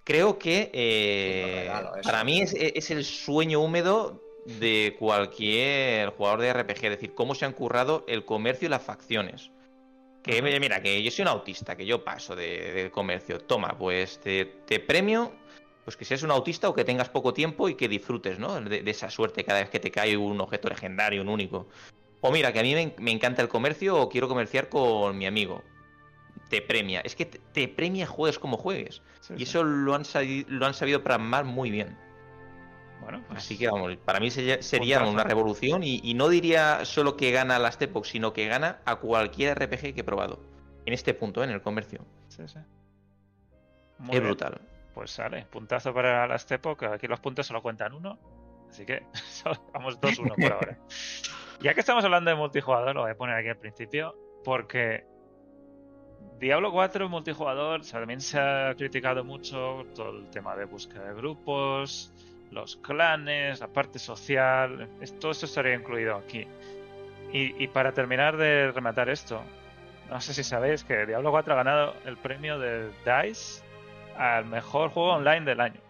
creo 0.04 0.38
que 0.38 0.70
eh, 0.72 1.70
para 2.02 2.24
mí 2.24 2.40
es, 2.40 2.54
es, 2.54 2.90
el 2.90 3.04
sueño 3.04 3.60
húmedo 3.60 4.22
de 4.46 4.96
cualquier 4.98 6.10
jugador 6.10 6.40
de 6.40 6.52
RPG, 6.52 6.84
es 6.84 6.90
decir, 6.90 7.14
cómo 7.14 7.34
se 7.34 7.44
han 7.44 7.52
currado 7.52 8.04
el 8.08 8.24
comercio 8.24 8.66
y 8.66 8.70
las 8.70 8.82
facciones. 8.82 9.50
Que 10.24 10.40
mira, 10.40 10.80
que 10.80 11.02
yo 11.02 11.10
soy 11.10 11.22
un 11.24 11.28
autista, 11.28 11.76
que 11.76 11.84
yo 11.84 12.02
paso 12.02 12.34
de, 12.34 12.90
comercio. 12.90 13.40
Toma, 13.40 13.76
pues 13.76 14.18
te, 14.20 14.46
premio 14.80 15.32
pues 15.84 15.98
que 15.98 16.06
seas 16.06 16.22
un 16.22 16.30
autista 16.30 16.70
o 16.70 16.74
que 16.74 16.82
tengas 16.82 17.10
poco 17.10 17.34
tiempo 17.34 17.68
y 17.68 17.74
que 17.74 17.88
disfrutes, 17.88 18.38
¿no? 18.38 18.58
De, 18.58 18.82
esa 18.86 19.10
suerte 19.10 19.44
cada 19.44 19.60
vez 19.60 19.68
que 19.68 19.80
te 19.80 19.90
cae 19.90 20.16
un 20.16 20.40
objeto 20.40 20.70
legendario, 20.70 21.20
un 21.20 21.28
único. 21.28 21.68
O 22.22 22.32
mira, 22.32 22.54
que 22.54 22.60
a 22.60 22.62
mí 22.62 22.74
me, 22.96 23.10
encanta 23.10 23.42
el 23.42 23.48
comercio 23.48 24.00
o 24.00 24.08
quiero 24.08 24.26
comerciar 24.26 24.70
con 24.70 25.18
mi 25.18 25.26
amigo. 25.26 25.62
Te 26.54 26.62
premia. 26.62 27.00
Es 27.00 27.16
que 27.16 27.26
te, 27.26 27.66
premia 27.66 28.06
juegues 28.06 28.38
como 28.38 28.56
juegues. 28.56 29.02
y 29.36 29.42
eso 29.42 29.64
lo 29.64 29.92
han, 29.92 30.04
lo 30.46 30.66
han 30.66 30.74
sabido 30.74 31.02
plasmar 31.02 31.44
muy 31.44 31.68
bien. 31.68 31.98
Bueno, 33.00 33.24
pues 33.26 33.40
Así 33.40 33.58
que 33.58 33.66
vamos, 33.66 33.96
para 33.96 34.20
mí 34.20 34.30
sería, 34.30 35.02
una 35.02 35.24
revolución 35.24 35.82
y, 35.82 36.14
no 36.14 36.28
diría 36.28 36.84
solo 36.84 37.16
que 37.16 37.32
gana 37.32 37.58
las 37.58 37.76
Tepox, 37.76 38.10
sino 38.10 38.32
que 38.32 38.46
gana 38.46 38.78
a 38.84 39.00
cualquier 39.00 39.58
RPG 39.58 39.94
que 39.94 40.00
he 40.02 40.04
probado. 40.04 40.38
En 40.86 40.94
este 40.94 41.12
punto, 41.12 41.42
en 41.42 41.50
el 41.50 41.60
comercio. 41.60 42.06
Sí, 42.28 42.46
sí. 42.46 42.60
es 44.12 44.20
brutal. 44.20 44.60
Pues 44.94 45.10
sale, 45.10 45.46
puntazo 45.50 45.92
para 45.92 46.28
las 46.28 46.46
Tepox. 46.46 46.84
Aquí 46.84 47.08
los 47.08 47.18
puntos 47.18 47.48
solo 47.48 47.62
cuentan 47.62 47.94
uno. 47.94 48.16
Así 48.70 48.86
que 48.86 49.02
vamos 49.72 50.00
2-1 50.00 50.40
por 50.40 50.52
ahora. 50.52 50.78
Ya 51.60 51.72
que 51.72 51.80
estamos 51.80 52.04
hablando 52.04 52.30
de 52.30 52.36
multijugador, 52.36 52.94
lo 52.94 53.02
voy 53.02 53.12
a 53.12 53.16
poner 53.16 53.36
aquí 53.36 53.48
al 53.48 53.56
principio, 53.56 54.14
porque 54.44 55.06
Diablo 56.40 56.72
4 56.72 57.08
multijugador 57.08 57.82
también 57.86 58.20
se 58.20 58.38
ha 58.38 58.74
criticado 58.76 59.24
mucho 59.24 59.86
todo 59.94 60.10
el 60.10 60.30
tema 60.30 60.56
de 60.56 60.64
búsqueda 60.64 61.08
de 61.08 61.14
grupos, 61.14 62.12
los 62.50 62.76
clanes, 62.76 63.60
la 63.60 63.68
parte 63.68 63.98
social, 63.98 64.88
todo 65.20 65.32
esto 65.32 65.46
estaría 65.46 65.74
incluido 65.74 66.16
aquí. 66.16 66.46
Y, 67.32 67.66
para 67.68 67.90
terminar 67.92 68.36
de 68.36 68.70
rematar 68.70 69.08
esto, 69.08 69.42
no 70.08 70.20
sé 70.20 70.32
si 70.34 70.44
sabéis 70.44 70.84
que 70.84 71.04
Diablo 71.04 71.32
4 71.32 71.52
ha 71.52 71.56
ganado 71.56 71.96
el 72.04 72.16
premio 72.16 72.60
de 72.60 72.90
DICE 73.04 73.64
al 74.16 74.44
mejor 74.44 74.90
juego 74.90 75.14
online 75.14 75.40
del 75.40 75.60
año. 75.60 75.80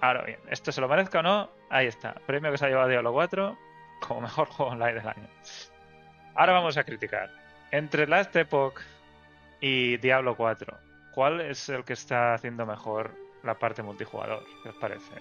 Ahora 0.00 0.22
bien, 0.22 0.40
esto 0.50 0.72
se 0.72 0.80
lo 0.80 0.88
merezca 0.88 1.20
o 1.20 1.22
no, 1.22 1.48
ahí 1.70 1.86
está, 1.86 2.14
premio 2.26 2.50
que 2.50 2.58
se 2.58 2.66
ha 2.66 2.68
llevado 2.68 2.88
Diablo 2.88 3.12
4 3.12 3.56
como 4.00 4.22
mejor 4.22 4.48
juego 4.48 4.72
online 4.72 4.94
del 4.94 5.08
año. 5.08 5.28
Ahora 6.34 6.54
vamos 6.54 6.76
a 6.76 6.82
criticar. 6.82 7.30
Entre 7.70 8.08
Last 8.08 8.34
Epoch 8.34 8.80
y 9.60 9.96
Diablo 9.98 10.36
4, 10.36 10.78
¿cuál 11.14 11.40
es 11.40 11.68
el 11.68 11.84
que 11.84 11.94
está 11.94 12.34
haciendo 12.34 12.66
mejor 12.66 13.14
la 13.42 13.58
parte 13.58 13.82
multijugador? 13.82 14.44
¿Qué 14.62 14.68
os 14.70 14.76
parece? 14.76 15.12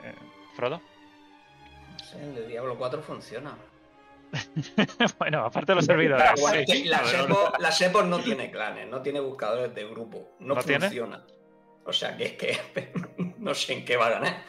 Frodo. 0.55 0.81
No 1.91 1.99
sé, 1.99 2.23
el 2.23 2.35
de 2.35 2.47
Diablo 2.47 2.77
4 2.77 3.01
funciona. 3.01 3.55
bueno, 5.19 5.45
aparte 5.45 5.71
de 5.71 5.75
los 5.75 5.85
servidores. 5.85 6.31
la, 7.59 7.71
Sepos 7.71 8.05
no 8.05 8.19
tiene 8.19 8.51
clanes, 8.51 8.87
no 8.87 9.01
tiene 9.01 9.19
buscadores 9.19 9.73
de 9.73 9.85
grupo, 9.85 10.35
no, 10.39 10.55
funciona. 10.55 11.25
O 11.85 11.93
sea 11.93 12.17
que 12.17 12.25
es 12.25 12.33
que 12.33 12.91
no 13.39 13.53
sé 13.53 13.73
en 13.73 13.85
qué 13.85 13.95
va 13.95 14.07
a 14.07 14.09
ganar. 14.11 14.43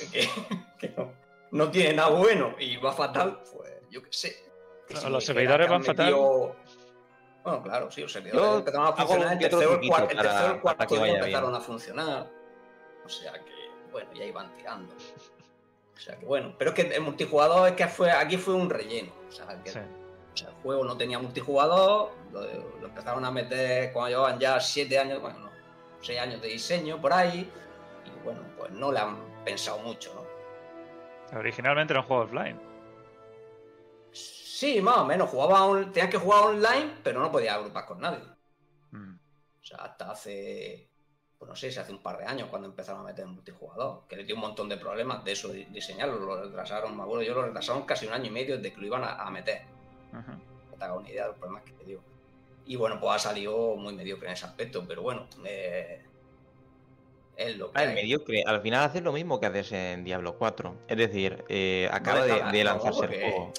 no, 1.50 1.70
tiene 1.70 1.94
nada 1.94 2.08
bueno 2.10 2.54
y 2.58 2.76
va 2.76 2.92
fatal, 2.92 3.42
pues 3.52 3.72
yo 3.90 4.02
qué 4.02 4.12
sé. 4.12 4.36
los 5.08 5.24
servidores 5.24 5.68
van 5.68 5.84
fatal. 5.84 6.14
Bueno, 7.42 7.62
claro, 7.62 7.90
sí, 7.90 8.02
los 8.02 8.12
servidores 8.12 8.58
empezaron 8.58 8.86
a 8.86 8.92
funcionar. 8.92 9.32
El 9.32 9.38
tercero, 9.38 9.80
el 9.80 9.88
cuarto, 9.88 10.10
el 10.10 10.16
tercero, 10.16 10.54
el 10.54 10.60
cuarto 10.60 11.04
empezaron 11.04 11.54
a 11.54 11.60
funcionar. 11.60 12.30
O 13.04 13.08
sea 13.08 13.32
que, 13.32 13.90
bueno, 13.90 14.10
ya 14.14 14.24
iban 14.24 14.54
tirando. 14.56 14.94
O 14.94 16.00
sea 16.00 16.16
que 16.16 16.24
bueno, 16.24 16.54
pero 16.58 16.70
es 16.70 16.76
que 16.76 16.94
el 16.94 17.00
multijugador 17.00 17.68
es 17.68 17.74
que 17.74 17.86
fue, 17.86 18.10
aquí 18.10 18.36
fue 18.36 18.54
un 18.54 18.70
relleno. 18.70 19.12
O 19.28 19.32
sea, 19.32 19.46
que, 19.62 19.70
el 19.70 20.52
juego 20.62 20.84
no 20.84 20.96
tenía 20.96 21.18
multijugador, 21.18 22.10
lo, 22.32 22.42
empezaron 22.84 23.24
a 23.24 23.30
meter 23.30 23.92
cuando 23.92 24.10
llevaban 24.10 24.38
ya 24.38 24.58
siete 24.60 24.98
años, 24.98 25.20
bueno, 25.20 25.38
no, 25.40 25.50
seis 26.00 26.18
años 26.18 26.40
de 26.40 26.48
diseño 26.48 27.00
por 27.00 27.12
ahí, 27.12 27.50
y 28.06 28.24
bueno, 28.24 28.40
pues 28.56 28.70
no 28.70 28.90
le 28.90 28.98
han 28.98 29.16
pensado 29.44 29.78
mucho, 29.80 30.14
¿no? 30.14 31.38
Originalmente 31.38 31.92
era 31.92 32.00
un 32.00 32.06
juego 32.06 32.22
offline. 32.24 32.60
Sí, 34.12 34.41
más 34.82 34.98
o 34.98 35.04
menos, 35.04 35.30
jugaba 35.30 35.92
tenías 35.92 36.10
que 36.10 36.18
jugar 36.18 36.44
online, 36.44 36.94
pero 37.02 37.20
no 37.20 37.30
podías 37.30 37.56
agrupar 37.56 37.86
con 37.86 38.00
nadie. 38.00 38.24
Mm. 38.90 39.14
O 39.14 39.64
sea, 39.64 39.78
hasta 39.78 40.10
hace 40.10 40.92
pues 41.42 41.48
no 41.48 41.56
sé, 41.56 41.72
si 41.72 41.80
hace 41.80 41.90
un 41.90 41.98
par 41.98 42.18
de 42.18 42.24
años 42.24 42.46
cuando 42.48 42.68
empezaron 42.68 43.00
a 43.00 43.04
meter 43.04 43.26
multijugador, 43.26 44.04
que 44.08 44.14
le 44.14 44.22
dio 44.22 44.36
un 44.36 44.42
montón 44.42 44.68
de 44.68 44.76
problemas 44.76 45.24
de 45.24 45.32
eso 45.32 45.48
de 45.48 45.64
diseñarlo, 45.72 46.20
lo 46.20 46.40
retrasaron, 46.40 46.96
me 46.96 47.02
acuerdo, 47.02 47.24
yo 47.24 47.34
lo 47.34 47.42
retrasaron 47.42 47.82
casi 47.82 48.06
un 48.06 48.12
año 48.12 48.26
y 48.26 48.30
medio 48.30 48.58
desde 48.58 48.72
que 48.72 48.80
lo 48.80 48.86
iban 48.86 49.02
a, 49.02 49.28
meter. 49.28 49.62
No 50.12 50.76
te 50.78 50.84
hagas 50.84 50.96
una 50.96 51.10
idea 51.10 51.22
de 51.22 51.28
los 51.30 51.38
problemas 51.38 51.64
que 51.64 51.72
te 51.72 51.84
digo. 51.84 52.00
Y 52.64 52.76
bueno, 52.76 53.00
pues 53.00 53.16
ha 53.16 53.18
salido 53.18 53.74
muy 53.74 53.92
mediocre 53.92 54.28
en 54.28 54.34
ese 54.34 54.46
aspecto, 54.46 54.84
pero 54.86 55.02
bueno, 55.02 55.26
eh, 55.44 56.04
es 57.36 57.56
lo 57.56 57.72
que. 57.72 57.80
Ah, 57.80 57.86
mediocre, 57.86 58.44
al 58.46 58.60
final 58.62 58.84
hace 58.84 59.00
lo 59.00 59.10
mismo 59.10 59.40
que 59.40 59.46
haces 59.46 59.72
en 59.72 60.04
Diablo 60.04 60.38
4. 60.38 60.76
Es 60.86 60.96
decir, 60.96 61.44
eh, 61.48 61.88
acaba 61.90 62.24
de, 62.24 62.62
lanzarse 62.62 63.06
el 63.06 63.32
juego. 63.32 63.52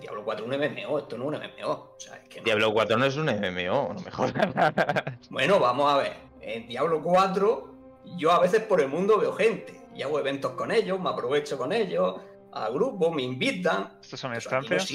Diablo 0.00 0.24
4 0.24 0.44
es 0.44 0.52
un 0.52 0.58
MMO, 0.58 0.98
esto 0.98 1.18
no 1.18 1.32
es 1.32 1.40
un 1.40 1.46
MMO. 1.46 1.72
O 1.72 1.96
sea, 1.98 2.16
es 2.16 2.28
que 2.28 2.40
Diablo 2.40 2.72
4 2.72 2.96
no 2.96 3.04
es 3.04 3.16
un 3.16 3.26
MMO, 3.26 3.94
no 3.94 4.00
mejor. 4.00 4.32
bueno, 5.30 5.58
vamos 5.58 5.92
a 5.92 5.98
ver 5.98 6.12
en 6.40 6.68
Diablo 6.68 7.02
4 7.02 7.74
yo 8.16 8.32
a 8.32 8.40
veces 8.40 8.62
por 8.62 8.80
el 8.80 8.88
mundo 8.88 9.18
veo 9.18 9.32
gente 9.32 9.80
y 9.94 10.02
hago 10.02 10.18
eventos 10.18 10.52
con 10.52 10.70
ellos, 10.70 11.00
me 11.00 11.08
aprovecho 11.10 11.56
con 11.56 11.72
ellos, 11.72 12.20
a 12.52 12.68
grupo, 12.68 13.10
me 13.10 13.22
invitan. 13.22 13.98
¿Estos 14.00 14.20
son 14.20 14.34
estancias? 14.34 14.92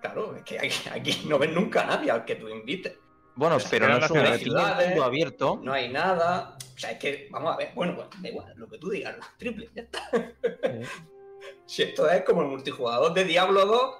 Claro, 0.00 0.36
es 0.36 0.42
que 0.42 0.58
aquí, 0.58 1.24
no 1.26 1.38
ven 1.38 1.54
nunca 1.54 1.82
a 1.82 1.86
nadie 1.86 2.10
al 2.10 2.24
que 2.24 2.36
tú 2.36 2.48
invites. 2.48 2.96
Bueno, 3.34 3.56
pero, 3.70 3.88
no 3.88 3.98
es 3.98 4.10
un 4.10 4.18
mundo 4.18 5.04
abierto. 5.04 5.60
No 5.62 5.72
hay 5.72 5.88
nada. 5.88 6.56
O 6.74 6.78
sea, 6.78 6.92
es 6.92 6.98
que, 6.98 7.28
vamos 7.30 7.54
a 7.54 7.56
ver, 7.56 7.72
bueno, 7.74 7.96
pues 7.96 8.08
da 8.22 8.28
igual, 8.28 8.52
lo 8.56 8.68
que 8.68 8.78
tú 8.78 8.90
digas, 8.90 9.16
triple, 9.36 9.68
ya 9.74 9.82
está. 9.82 10.10
si 11.66 11.82
esto 11.82 12.08
es 12.08 12.22
como 12.22 12.42
el 12.42 12.48
multijugador 12.48 13.14
de 13.14 13.24
Diablo 13.24 13.66
2, 13.66 13.94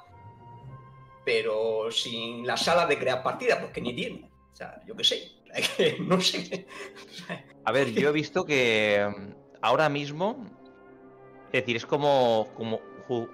pero 1.25 1.91
sin 1.91 2.47
la 2.47 2.57
sala 2.57 2.87
de 2.87 2.99
crear 2.99 3.23
partidas, 3.23 3.59
porque 3.59 3.81
ni 3.81 3.95
tiene. 3.95 4.31
O 4.53 4.57
sea, 4.57 4.81
yo 4.87 4.97
qué 4.97 5.05
sé, 5.05 5.31
no 6.01 6.21
sé. 6.21 6.67
A 7.65 7.73
ver, 7.73 7.93
yo 7.93 8.09
he 8.09 8.13
visto 8.13 8.45
que 8.45 9.07
mm, 9.07 9.33
ahora 9.61 9.89
mismo, 9.89 10.47
es 11.53 11.61
decir, 11.61 11.77
es 11.77 11.87
como, 11.87 12.49
como 12.57 12.81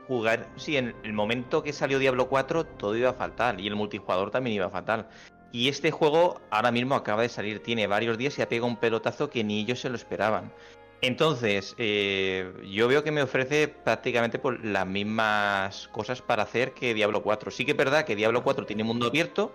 jugar. 0.07 0.49
Sí, 0.57 0.77
en 0.77 0.95
el 1.03 1.13
momento 1.13 1.63
que 1.63 1.73
salió 1.73 1.99
Diablo 1.99 2.29
4, 2.29 2.65
todo 2.65 2.97
iba 2.97 3.13
fatal 3.13 3.61
y 3.61 3.67
el 3.67 3.77
multijugador 3.77 4.31
también 4.31 4.57
iba 4.57 4.71
fatal. 4.71 5.09
Y 5.53 5.69
este 5.69 5.91
juego 5.93 6.41
ahora 6.51 6.73
mismo 6.73 6.97
acaba 6.97 7.23
de 7.23 7.29
salir, 7.29 7.63
tiene 7.63 7.87
varios 7.87 8.19
días 8.19 8.37
y 8.39 8.43
ha 8.43 8.49
pegado 8.49 8.67
un 8.67 8.77
pelotazo 8.77 9.31
que 9.31 9.45
ni 9.45 9.61
ellos 9.61 9.81
se 9.81 9.89
lo 9.89 9.97
esperaban. 9.97 10.53
Entonces, 11.07 11.75
eh, 11.77 12.51
yo 12.65 12.89
veo 12.89 13.05
que 13.05 13.13
me 13.13 13.23
ofrece 13.23 13.69
prácticamente 13.69 14.39
por 14.39 14.65
las 14.65 14.87
mismas 14.87 15.89
cosas 15.89 16.23
para 16.23 16.45
hacer 16.45 16.73
que 16.73 16.95
Diablo 16.95 17.23
4. 17.23 17.51
Sí 17.51 17.67
que 17.67 17.73
es 17.73 17.77
verdad 17.77 18.07
que 18.07 18.17
Diablo 18.17 18.43
4 18.43 18.65
tiene 18.65 18.85
mundo 18.85 19.07
abierto, 19.07 19.55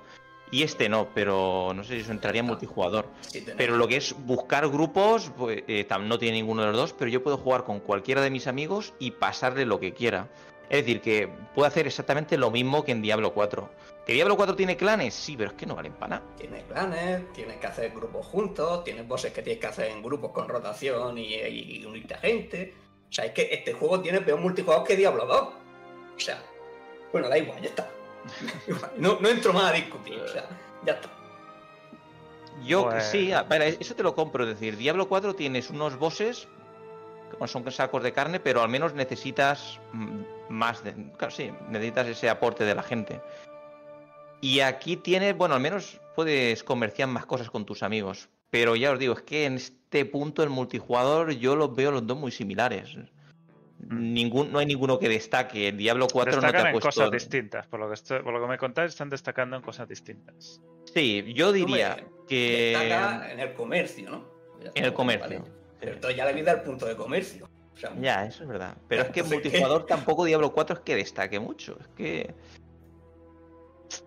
y 0.52 0.62
este 0.62 0.90
no, 0.90 1.10
pero 1.14 1.74
no 1.76 1.84
sé 1.84 1.96
si 1.96 2.02
eso 2.02 2.12
entraría 2.12 2.42
en 2.42 2.48
multijugador. 2.48 3.08
pero 3.58 3.78
lo 3.78 3.88
que 3.88 3.98
es 3.98 4.16
buscar 4.26 4.68
grupos, 4.68 5.32
pues, 5.38 5.64
eh, 5.68 5.88
no 6.02 6.20
tiene 6.20 6.38
ninguno 6.38 6.62
de 6.62 6.68
los 6.68 6.78
dos, 6.78 6.94
pero 6.94 7.10
yo 7.10 7.24
puedo 7.24 7.38
jugar 7.38 7.64
con 7.64 7.80
cualquiera 7.80 8.22
de 8.22 8.30
mis 8.30 8.46
amigos 8.46 8.94
y 9.00 9.12
pasarle 9.12 9.66
lo 9.66 9.80
que 9.80 9.94
quiera. 9.94 10.28
Es 10.70 10.86
decir, 10.86 11.02
que 11.02 11.30
puedo 11.56 11.68
hacer 11.68 11.88
exactamente 11.88 12.38
lo 12.38 12.52
mismo 12.52 12.84
que 12.84 12.92
en 12.92 13.02
Diablo 13.02 13.34
4. 13.34 13.70
¿Que 14.10 14.16
Diablo 14.16 14.36
4 14.38 14.56
tiene 14.56 14.76
clanes? 14.76 15.14
Sí, 15.14 15.38
pero 15.38 15.52
es 15.52 15.56
que 15.56 15.68
no 15.68 15.76
valen 15.76 15.94
para 15.94 16.16
nada. 16.16 16.36
Tiene 16.36 16.64
clanes, 16.64 17.32
tienes 17.32 17.58
que 17.58 17.68
hacer 17.68 17.92
grupos 17.92 18.26
juntos, 18.26 18.84
tienes 18.84 19.08
bosses 19.08 19.32
que 19.32 19.44
tienes 19.44 19.62
que 19.62 19.68
hacer 19.68 19.92
en 19.92 20.02
grupos 20.02 20.32
con 20.32 20.50
rotación 20.50 21.16
y, 21.20 21.36
y 21.36 21.86
unirte 21.86 22.16
a 22.16 22.18
gente. 22.18 22.74
O 23.08 23.14
sea, 23.14 23.26
es 23.26 23.34
que 23.34 23.50
este 23.52 23.74
juego 23.74 24.02
tiene 24.02 24.22
peor 24.22 24.40
multijugador 24.40 24.84
que 24.84 24.96
Diablo 24.96 25.28
2. 25.28 25.38
O 25.38 26.20
sea, 26.20 26.42
bueno, 27.12 27.30
da 27.30 27.38
igual, 27.38 27.62
ya 27.62 27.70
está. 27.70 27.88
no, 28.98 29.20
no 29.20 29.30
entro 29.30 29.54
más 29.54 29.66
a 29.66 29.74
discutir, 29.74 30.20
o 30.20 30.28
sea, 30.28 30.44
ya 30.84 30.94
está. 30.94 31.10
Yo 32.66 32.90
pues 32.90 33.04
sí, 33.04 33.32
eso 33.80 33.94
te 33.94 34.02
lo 34.02 34.16
compro. 34.16 34.44
Es 34.44 34.50
decir, 34.50 34.76
Diablo 34.76 35.08
4 35.08 35.36
tienes 35.36 35.70
unos 35.70 36.00
bosses 36.00 36.48
que 37.40 37.48
son 37.48 37.72
sacos 37.72 38.02
de 38.02 38.12
carne, 38.12 38.40
pero 38.40 38.64
al 38.64 38.70
menos 38.70 38.96
necesitas 38.96 39.80
más 40.50 40.84
de. 40.84 40.96
Claro, 41.16 41.32
sí, 41.32 41.52
necesitas 41.70 42.08
ese 42.08 42.28
aporte 42.28 42.64
de 42.64 42.74
la 42.74 42.82
gente. 42.82 43.22
Y 44.42 44.62
aquí 44.62 44.98
tienes, 44.98 45.36
bueno, 45.36 45.56
al 45.56 45.62
menos 45.62 46.00
puedes 46.16 46.64
comerciar 46.64 47.10
más 47.10 47.26
cosas 47.26 47.50
con 47.50 47.66
tus 47.66 47.84
amigos. 47.84 48.30
Pero 48.50 48.76
ya 48.76 48.92
os 48.92 49.00
digo, 49.00 49.14
es 49.14 49.22
que 49.22 49.46
en 49.46 49.56
este 49.56 50.06
punto 50.06 50.44
el 50.44 50.50
multijugador 50.50 51.32
yo 51.32 51.56
los 51.56 51.76
veo 51.76 51.92
los 51.92 52.06
dos 52.08 52.18
muy 52.18 52.32
similares. 52.32 52.98
Mm. 53.88 54.14
Ningún, 54.14 54.52
no 54.52 54.60
hay 54.60 54.66
ninguno 54.66 55.00
que 55.00 55.08
destaque. 55.08 55.72
Diablo 55.72 56.08
4 56.12 56.42
no 56.42 56.42
te 56.42 56.48
ha 56.48 56.52
puesto... 56.52 56.68
en 56.68 56.80
cosas 56.80 57.12
distintas. 57.12 57.68
Por 57.68 57.80
lo, 57.80 57.90
que 57.90 58.24
por 58.24 58.34
lo 58.34 58.42
que 58.42 58.48
me 58.48 58.58
contáis, 58.58 58.92
están 58.92 59.10
destacando 59.10 59.56
en 59.56 59.62
cosas 59.62 59.88
distintas. 59.88 60.62
Sí, 60.94 61.34
yo 61.34 61.52
diría 61.52 62.04
que. 62.28 62.76
Destaca 62.78 63.32
en 63.32 63.40
el 63.40 63.54
comercio, 63.54 64.10
¿no? 64.10 64.26
En 64.74 64.86
el 64.86 64.94
comercio. 64.94 65.46
Pero 65.80 66.12
ya 66.12 66.26
le 66.26 66.34
vida 66.34 66.52
el 66.52 66.62
punto 66.62 66.86
de 66.86 66.96
comercio. 66.96 67.48
ya, 68.02 68.26
eso 68.26 68.44
es 68.44 68.50
verdad. 68.50 68.76
Pero 68.88 69.04
es 69.04 69.10
que 69.10 69.20
en 69.22 69.30
multijugador 69.30 69.86
tampoco 69.86 70.26
Diablo 70.26 70.52
4 70.52 70.78
es 70.78 70.82
que 70.82 70.96
destaque 70.96 71.40
mucho. 71.40 71.78
Es 71.80 71.88
que. 71.90 72.36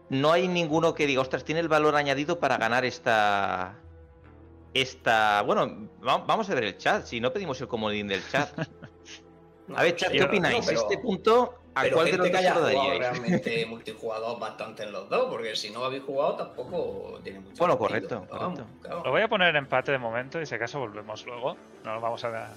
No 0.08 0.32
hay 0.32 0.48
ninguno 0.48 0.94
que 0.94 1.06
diga, 1.06 1.20
ostras, 1.20 1.44
tiene 1.44 1.60
el 1.60 1.68
valor 1.68 1.96
añadido 1.96 2.38
para 2.38 2.56
ganar 2.58 2.84
esta. 2.84 3.78
Esta. 4.74 5.42
Bueno, 5.42 5.88
vamos 6.00 6.48
a 6.48 6.54
ver 6.54 6.64
el 6.64 6.76
chat. 6.78 7.04
Si 7.04 7.20
no 7.20 7.32
pedimos 7.32 7.60
el 7.60 7.68
comodín 7.68 8.08
del 8.08 8.26
chat. 8.28 8.50
a 9.74 9.82
ver, 9.82 9.96
¿qué 9.96 10.22
opináis? 10.22 10.68
este 10.68 10.98
punto, 10.98 11.58
¿a 11.74 11.88
cuál 11.88 12.10
de 12.10 12.16
los 12.18 12.30
que 12.30 12.36
haya 12.36 12.54
jugado 12.54 12.98
realmente 12.98 13.66
multijugador 13.68 14.38
bastante 14.38 14.84
en 14.84 14.92
los 14.92 15.08
dos, 15.08 15.26
porque 15.30 15.56
si 15.56 15.70
no 15.70 15.84
habéis 15.84 16.02
jugado 16.02 16.36
tampoco 16.36 17.20
tiene 17.22 17.40
mucho 17.40 17.56
Bueno, 17.58 17.78
correcto, 17.78 18.26
Lo 19.04 19.10
voy 19.10 19.22
a 19.22 19.28
poner 19.28 19.48
en 19.48 19.56
empate 19.56 19.92
de 19.92 19.98
momento 19.98 20.40
y 20.40 20.46
si 20.46 20.54
acaso 20.54 20.78
volvemos 20.78 21.24
luego. 21.26 21.56
No 21.84 21.94
nos 21.94 22.02
vamos 22.02 22.24
a 22.24 22.52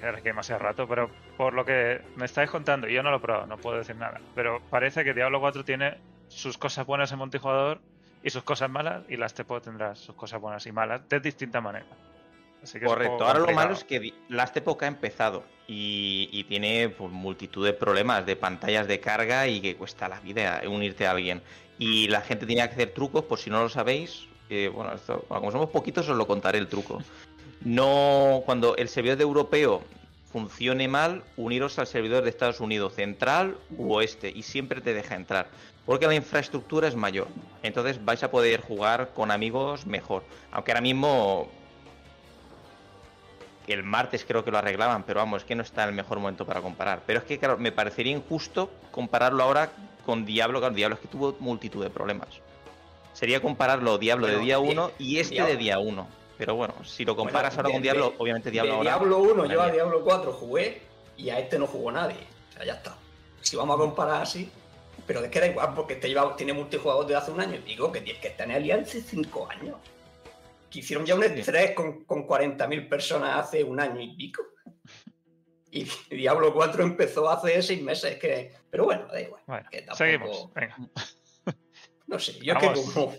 quedar 0.00 0.14
aquí 0.14 0.24
demasiado 0.24 0.62
rato, 0.62 0.86
pero 0.88 1.10
por 1.36 1.52
lo 1.52 1.64
que 1.64 2.00
me 2.16 2.24
estáis 2.24 2.50
contando, 2.50 2.88
yo 2.88 3.02
no 3.02 3.10
lo 3.10 3.18
he 3.18 3.20
probado, 3.20 3.46
no 3.46 3.58
puedo 3.58 3.78
decir 3.78 3.96
nada, 3.96 4.20
pero 4.34 4.60
parece 4.70 5.04
que 5.04 5.12
Diablo 5.12 5.40
4 5.40 5.64
tiene 5.64 5.98
sus 6.28 6.58
cosas 6.58 6.86
buenas 6.86 7.12
en 7.12 7.18
multijugador 7.18 7.80
y 8.22 8.30
sus 8.30 8.42
cosas 8.42 8.70
malas, 8.70 9.04
y 9.08 9.16
las 9.16 9.34
Tepo 9.34 9.60
tendrá 9.60 9.94
sus 9.94 10.14
cosas 10.14 10.40
buenas 10.40 10.66
y 10.66 10.72
malas 10.72 11.08
de 11.08 11.20
distinta 11.20 11.60
manera. 11.60 11.86
Correcto, 12.84 13.24
ahora 13.24 13.38
lo 13.40 13.52
malo 13.52 13.74
es 13.74 13.84
que 13.84 14.12
Last 14.28 14.56
Epoch 14.56 14.82
ha 14.82 14.86
empezado 14.86 15.44
y, 15.68 16.44
tiene 16.48 16.88
pues, 16.88 17.12
multitud 17.12 17.64
de 17.64 17.72
problemas 17.72 18.26
de 18.26 18.34
pantallas 18.34 18.88
de 18.88 18.98
carga 18.98 19.46
y 19.46 19.60
que 19.60 19.76
cuesta 19.76 20.08
la 20.08 20.20
vida 20.20 20.62
unirte 20.66 21.06
a 21.06 21.12
alguien. 21.12 21.42
Y 21.78 22.08
la 22.08 22.22
gente 22.22 22.46
tenía 22.46 22.66
que 22.66 22.74
hacer 22.74 22.90
trucos, 22.92 23.24
por 23.24 23.38
si 23.38 23.50
no 23.50 23.62
lo 23.62 23.68
sabéis. 23.68 24.26
bueno, 24.48 24.94
esto, 24.94 25.24
como 25.28 25.52
somos 25.52 25.70
poquitos, 25.70 26.08
os 26.08 26.16
lo 26.16 26.26
contaré 26.26 26.58
el 26.58 26.68
truco. 26.68 27.02
No, 27.60 28.42
cuando 28.44 28.76
el 28.76 28.88
servidor 28.88 29.18
de 29.18 29.24
europeo 29.24 29.82
funcione 30.32 30.88
mal, 30.88 31.22
uniros 31.36 31.78
al 31.78 31.86
servidor 31.86 32.24
de 32.24 32.30
Estados 32.30 32.60
Unidos, 32.60 32.94
central 32.94 33.56
u 33.76 33.92
oeste, 33.92 34.32
y 34.34 34.42
siempre 34.42 34.80
te 34.80 34.92
deja 34.94 35.14
entrar. 35.14 35.48
Porque 35.86 36.06
la 36.06 36.14
infraestructura 36.14 36.88
es 36.88 36.96
mayor. 36.96 37.28
Entonces 37.62 38.04
vais 38.04 38.22
a 38.22 38.30
poder 38.30 38.60
jugar 38.60 39.10
con 39.14 39.30
amigos 39.30 39.86
mejor. 39.86 40.24
Aunque 40.50 40.72
ahora 40.72 40.80
mismo 40.80 41.48
el 43.68 43.82
martes 43.82 44.24
creo 44.26 44.44
que 44.44 44.50
lo 44.50 44.58
arreglaban, 44.58 45.04
pero 45.04 45.20
vamos, 45.20 45.42
es 45.42 45.46
que 45.46 45.54
no 45.54 45.62
está 45.62 45.84
el 45.84 45.92
mejor 45.92 46.18
momento 46.18 46.44
para 46.44 46.60
comparar. 46.60 47.02
Pero 47.06 47.20
es 47.20 47.24
que, 47.24 47.38
claro, 47.38 47.56
me 47.58 47.72
parecería 47.72 48.12
injusto 48.12 48.70
compararlo 48.90 49.42
ahora 49.42 49.70
con 50.04 50.24
Diablo, 50.24 50.60
claro, 50.60 50.74
Diablo 50.74 50.94
es 50.96 51.00
que 51.00 51.08
tuvo 51.08 51.36
multitud 51.40 51.82
de 51.82 51.90
problemas. 51.90 52.28
Sería 53.12 53.40
compararlo 53.40 53.98
Diablo 53.98 54.26
de 54.26 54.38
día 54.38 54.58
1 54.58 54.92
y 54.98 55.18
este 55.18 55.42
de 55.42 55.56
día 55.56 55.78
1. 55.78 56.06
Pero 56.38 56.54
bueno, 56.54 56.74
si 56.84 57.04
lo 57.04 57.16
comparas 57.16 57.56
ahora 57.56 57.70
con 57.70 57.80
Diablo, 57.80 58.14
obviamente 58.18 58.50
Diablo 58.50 58.74
ahora. 58.74 58.90
Diablo 58.90 59.18
1, 59.18 59.46
yo 59.46 59.62
a 59.62 59.70
Diablo 59.70 60.02
4 60.04 60.32
jugué 60.32 60.82
y 61.16 61.30
a 61.30 61.38
este 61.38 61.58
no 61.58 61.66
jugó 61.66 61.90
nadie. 61.90 62.18
O 62.50 62.52
sea, 62.52 62.66
ya 62.66 62.74
está. 62.74 62.94
Si 63.40 63.56
vamos 63.56 63.76
a 63.76 63.78
comparar 63.78 64.22
así, 64.22 64.50
pero 65.06 65.24
es 65.24 65.30
que 65.30 65.40
da 65.40 65.46
igual 65.46 65.74
porque 65.74 65.94
este 65.94 66.08
lleva, 66.08 66.34
tiene 66.36 66.52
multijugador 66.52 67.06
desde 67.06 67.18
hace 67.18 67.30
un 67.30 67.40
año. 67.40 67.60
Digo 67.64 67.92
que 67.92 68.02
que 68.02 68.28
estar 68.28 68.48
en 68.48 68.56
Alianza 68.56 68.98
5 69.00 69.50
años 69.50 69.76
hicieron 70.78 71.06
ya 71.06 71.14
un 71.14 71.22
E3 71.22 71.74
con, 71.74 72.04
con 72.04 72.26
40.000 72.26 72.88
personas 72.88 73.46
hace 73.46 73.64
un 73.64 73.80
año 73.80 74.00
y 74.00 74.14
pico. 74.14 74.42
Y 75.70 75.84
Diablo 76.10 76.52
4 76.52 76.82
empezó 76.82 77.28
hace 77.28 77.60
seis 77.62 77.82
meses. 77.82 78.18
Que... 78.18 78.52
Pero 78.70 78.84
bueno, 78.84 79.06
da 79.06 79.20
igual. 79.20 79.42
Seguimos. 79.94 80.52
Venga. 80.54 80.76
No 82.06 82.18
sé, 82.18 82.38
yo 82.38 82.54
es 82.54 82.58
que 82.60 82.72
como. 82.72 83.14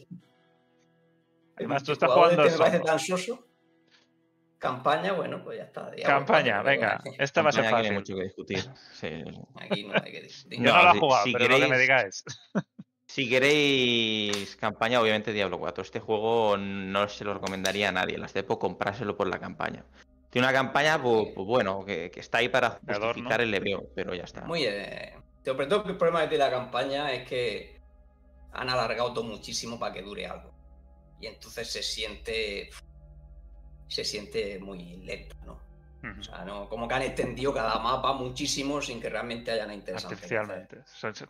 Además, 1.57 1.83
tú 1.83 1.91
estás 1.91 2.09
jugando. 2.09 2.43
Este 2.43 2.57
me 2.57 2.57
parece 2.57 2.79
tan 2.79 2.99
soso. 2.99 3.46
Campaña, 4.59 5.13
bueno, 5.13 5.43
pues 5.43 5.57
ya 5.57 5.65
está. 5.65 5.91
Campaña, 6.03 6.63
venga. 6.63 7.01
Esta 7.17 7.41
va 7.41 7.49
a 7.49 7.51
ser 7.51 7.65
fácil. 7.65 7.91
Hay 7.91 7.97
mucho 7.97 8.15
que 8.15 8.23
discutir. 8.23 8.63
Sí. 8.93 9.23
Aquí 9.55 9.83
no 9.85 9.93
hay 10.03 10.11
que 10.11 10.21
discutir. 10.21 10.59
Yo 10.59 10.73
no, 10.73 10.83
lo 10.83 10.95
he 10.95 10.99
jugado, 10.99 11.25
pero 11.31 11.47
lo 11.47 11.59
que 11.59 11.67
me 11.67 11.77
digáis. 11.77 12.23
Si 13.07 13.29
queréis 13.29 14.57
campaña, 14.57 15.01
obviamente 15.01 15.31
Diablo 15.31 15.57
4. 15.57 15.81
Este 15.81 16.01
juego 16.01 16.57
no 16.57 17.07
se 17.07 17.23
lo 17.23 17.33
recomendaría 17.33 17.87
a 17.87 17.91
nadie. 17.93 18.17
Las 18.17 18.33
debo 18.33 18.59
comprárselo 18.59 19.15
por 19.15 19.27
la 19.27 19.39
campaña. 19.39 19.85
Tiene 20.29 20.45
una 20.45 20.53
campaña, 20.53 21.01
pues, 21.01 21.29
pues 21.33 21.47
bueno, 21.47 21.85
que, 21.85 22.11
está 22.13 22.39
ahí 22.39 22.49
para 22.49 22.81
justificar 22.85 23.39
el 23.39 23.49
leveo, 23.49 23.89
pero 23.95 24.13
ya 24.13 24.25
está. 24.25 24.41
Muy 24.41 24.59
bien. 24.59 25.13
Sobre 25.43 25.67
todo 25.67 25.85
el 25.87 25.97
problema 25.97 26.27
de 26.27 26.37
la 26.37 26.51
campaña 26.51 27.13
es 27.13 27.27
que 27.27 27.79
han 28.51 28.69
alargado 28.69 29.13
todo 29.13 29.23
muchísimo 29.23 29.79
para 29.79 29.93
que 29.93 30.01
dure 30.01 30.27
algo. 30.27 30.53
Y 31.21 31.27
entonces 31.27 31.71
se 31.71 31.81
siente. 31.81 32.69
Se 33.87 34.03
siente 34.03 34.59
muy 34.59 34.97
lenta, 34.97 35.35
¿no? 35.45 35.67
O 36.19 36.23
sea, 36.23 36.45
no, 36.45 36.69
como 36.69 36.87
que 36.87 36.93
han 36.93 37.01
extendido 37.01 37.53
cada 37.53 37.79
mapa 37.79 38.13
muchísimo 38.13 38.81
sin 38.81 39.01
que 39.01 39.09
realmente 39.09 39.51
haya 39.51 39.63
nada 39.63 39.73
interesante. 39.73 40.15
Artificialmente. 40.15 40.77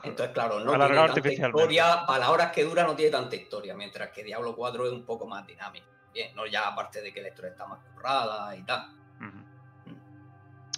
Entonces, 0.04 0.30
claro, 0.34 0.60
no 0.60 0.74
tiene 0.74 0.96
tanta 0.96 1.32
historia, 1.32 2.06
para 2.06 2.20
las 2.20 2.30
horas 2.30 2.52
que 2.52 2.64
dura 2.64 2.84
no 2.84 2.96
tiene 2.96 3.12
tanta 3.12 3.36
historia, 3.36 3.76
mientras 3.76 4.12
que 4.12 4.24
Diablo 4.24 4.56
4 4.56 4.86
es 4.88 4.94
un 4.94 5.04
poco 5.04 5.26
más 5.26 5.48
dinámico. 5.48 5.88
Bien, 6.14 6.36
no 6.36 6.46
ya 6.46 6.68
aparte 6.68 7.02
de 7.02 7.14
que 7.14 7.22
la 7.22 7.30
historia 7.30 7.52
está 7.52 7.66
más 7.66 7.80
currada 7.94 8.56
y 8.56 8.64
tal. 8.64 8.88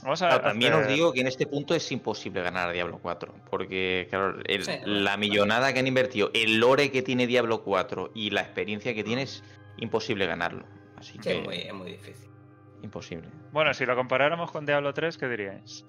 Vamos 0.01 0.21
a 0.21 0.41
también 0.41 0.73
os 0.73 0.87
digo 0.87 1.11
que 1.11 1.19
en 1.19 1.27
este 1.27 1.45
punto 1.45 1.75
es 1.75 1.91
imposible 1.91 2.41
ganar 2.41 2.69
a 2.69 2.71
Diablo 2.71 2.99
4, 3.01 3.33
porque 3.49 4.07
claro, 4.09 4.37
la 4.85 5.17
millonada 5.17 5.73
que 5.73 5.79
han 5.79 5.87
invertido, 5.87 6.31
el 6.33 6.57
lore 6.57 6.89
que 6.89 7.01
tiene 7.01 7.27
Diablo 7.27 7.63
4 7.63 8.11
y 8.15 8.29
la 8.29 8.41
experiencia 8.41 8.93
que 8.93 9.03
tiene 9.03 9.23
es 9.23 9.43
imposible 9.77 10.25
ganarlo. 10.25 10.63
Así 10.99 11.17
que... 11.17 11.39
es 11.67 11.73
muy 11.73 11.91
difícil. 11.91 12.29
Imposible. 12.81 13.29
Bueno, 13.51 13.73
si 13.73 13.85
lo 13.85 13.95
comparáramos 13.95 14.51
con 14.51 14.65
Diablo 14.65 14.93
3, 14.93 15.17
¿qué 15.17 15.27
diríais? 15.27 15.85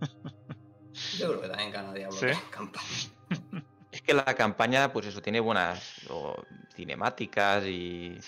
Yo 1.18 1.28
creo 1.28 1.40
que 1.40 1.48
también 1.48 1.70
gana 1.70 1.92
Diablo 1.92 2.16
3 2.18 2.38
campaña. 2.50 2.86
Es 3.92 4.00
que 4.00 4.14
la 4.14 4.24
campaña, 4.24 4.90
pues 4.90 5.06
eso, 5.06 5.20
tiene 5.20 5.38
buenas 5.38 6.00
cinemáticas 6.74 7.62
y. 7.66 8.18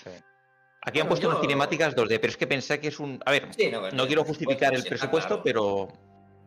Aquí 0.83 0.99
han 0.99 1.07
puesto 1.07 1.27
unas 1.27 1.41
cinemáticas 1.41 1.95
2D, 1.95 2.19
pero 2.19 2.27
es 2.27 2.37
que 2.37 2.45
pensé 2.45 2.79
que 2.79 2.89
es 2.89 2.99
un. 2.99 3.19
A 3.25 3.31
ver, 3.31 3.49
no, 3.93 4.05
quiero 4.05 4.23
justificar 4.23 4.75
el 4.75 4.83
presupuesto, 4.83 5.41
pero. 5.43 5.87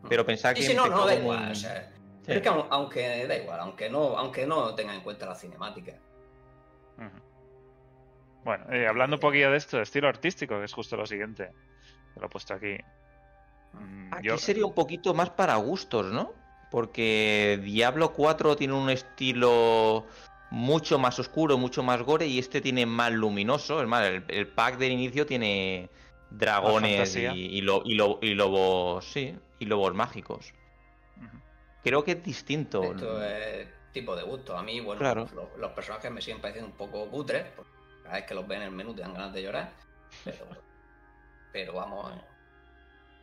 Pero 0.09 0.24
pensaba 0.24 0.55
que. 0.55 0.62
Sí, 0.62 0.72
no, 0.72 0.87
no, 0.87 1.05
da 1.05 1.16
igual. 1.16 1.51
O 1.51 1.55
sea, 1.57 1.90
Es 2.29 2.40
que 2.40 2.48
aunque 2.48 3.27
da 3.27 3.37
igual, 3.37 3.59
aunque 3.59 3.90
no, 3.90 4.16
aunque 4.16 4.46
no 4.46 4.72
tenga 4.77 4.94
en 4.94 5.01
cuenta 5.01 5.27
la 5.27 5.35
cinemática. 5.35 5.94
Bueno, 8.44 8.64
eh, 8.72 8.87
hablando 8.87 9.16
un 9.16 9.20
poquillo 9.20 9.51
de 9.51 9.59
esto, 9.59 9.77
de 9.77 9.83
estilo 9.83 10.09
artístico, 10.09 10.59
que 10.59 10.64
es 10.64 10.72
justo 10.72 10.96
lo 10.96 11.07
siguiente. 11.07 11.51
lo 12.16 12.27
he 12.27 12.29
puesto 12.29 12.55
aquí. 12.55 12.77
Mm, 13.72 14.14
aquí 14.14 14.38
sería 14.38 14.66
un 14.66 14.74
poquito 14.74 15.14
más 15.14 15.31
para 15.31 15.57
gustos, 15.57 16.07
¿no? 16.07 16.33
Porque 16.70 17.61
Diablo 17.62 18.12
4 18.12 18.57
tiene 18.57 18.74
un 18.74 18.90
estilo 18.90 20.07
mucho 20.51 20.98
más 20.98 21.18
oscuro, 21.18 21.59
mucho 21.59 21.83
más 21.83 22.03
gore, 22.03 22.27
y 22.27 22.38
este 22.38 22.61
tiene 22.61 22.87
más 22.87 23.12
luminoso. 23.12 23.81
Es 23.83 23.88
más, 23.88 24.07
el, 24.29 24.48
pack 24.48 24.79
del 24.79 24.92
inicio 24.92 25.27
tiene 25.27 25.90
dragones 26.31 27.16
y, 27.16 27.61
lobos. 27.62 29.05
Sí, 29.05 29.35
y 29.59 29.64
lobos 29.64 29.94
mágicos. 29.94 30.53
Creo 31.83 32.05
que 32.05 32.12
es 32.12 32.22
distinto. 32.22 32.83
Esto 32.83 33.22
es 33.22 33.68
tipo 33.92 34.14
de 34.14 34.22
gusto. 34.22 34.57
A 34.57 34.62
mí, 34.62 34.81
bueno, 34.81 35.14
los, 35.14 35.33
los, 35.59 35.72
personajes 35.72 36.11
me 36.11 36.20
siguen 36.20 36.40
pareciendo 36.40 36.70
un 36.70 36.77
poco 36.77 37.09
cutres 37.09 37.46
cada 38.09 38.21
vez 38.21 38.27
que 38.27 38.35
los 38.35 38.49
ven 38.49 38.62
en 38.62 38.68
el 38.68 38.73
menú 38.73 38.94
te 38.94 39.03
dan 39.03 39.12
ganas 39.12 39.35
de 39.35 39.42
llorar. 39.42 39.71
Pero, 41.53 41.75
vamos. 41.75 42.11
Eh. 42.12 42.25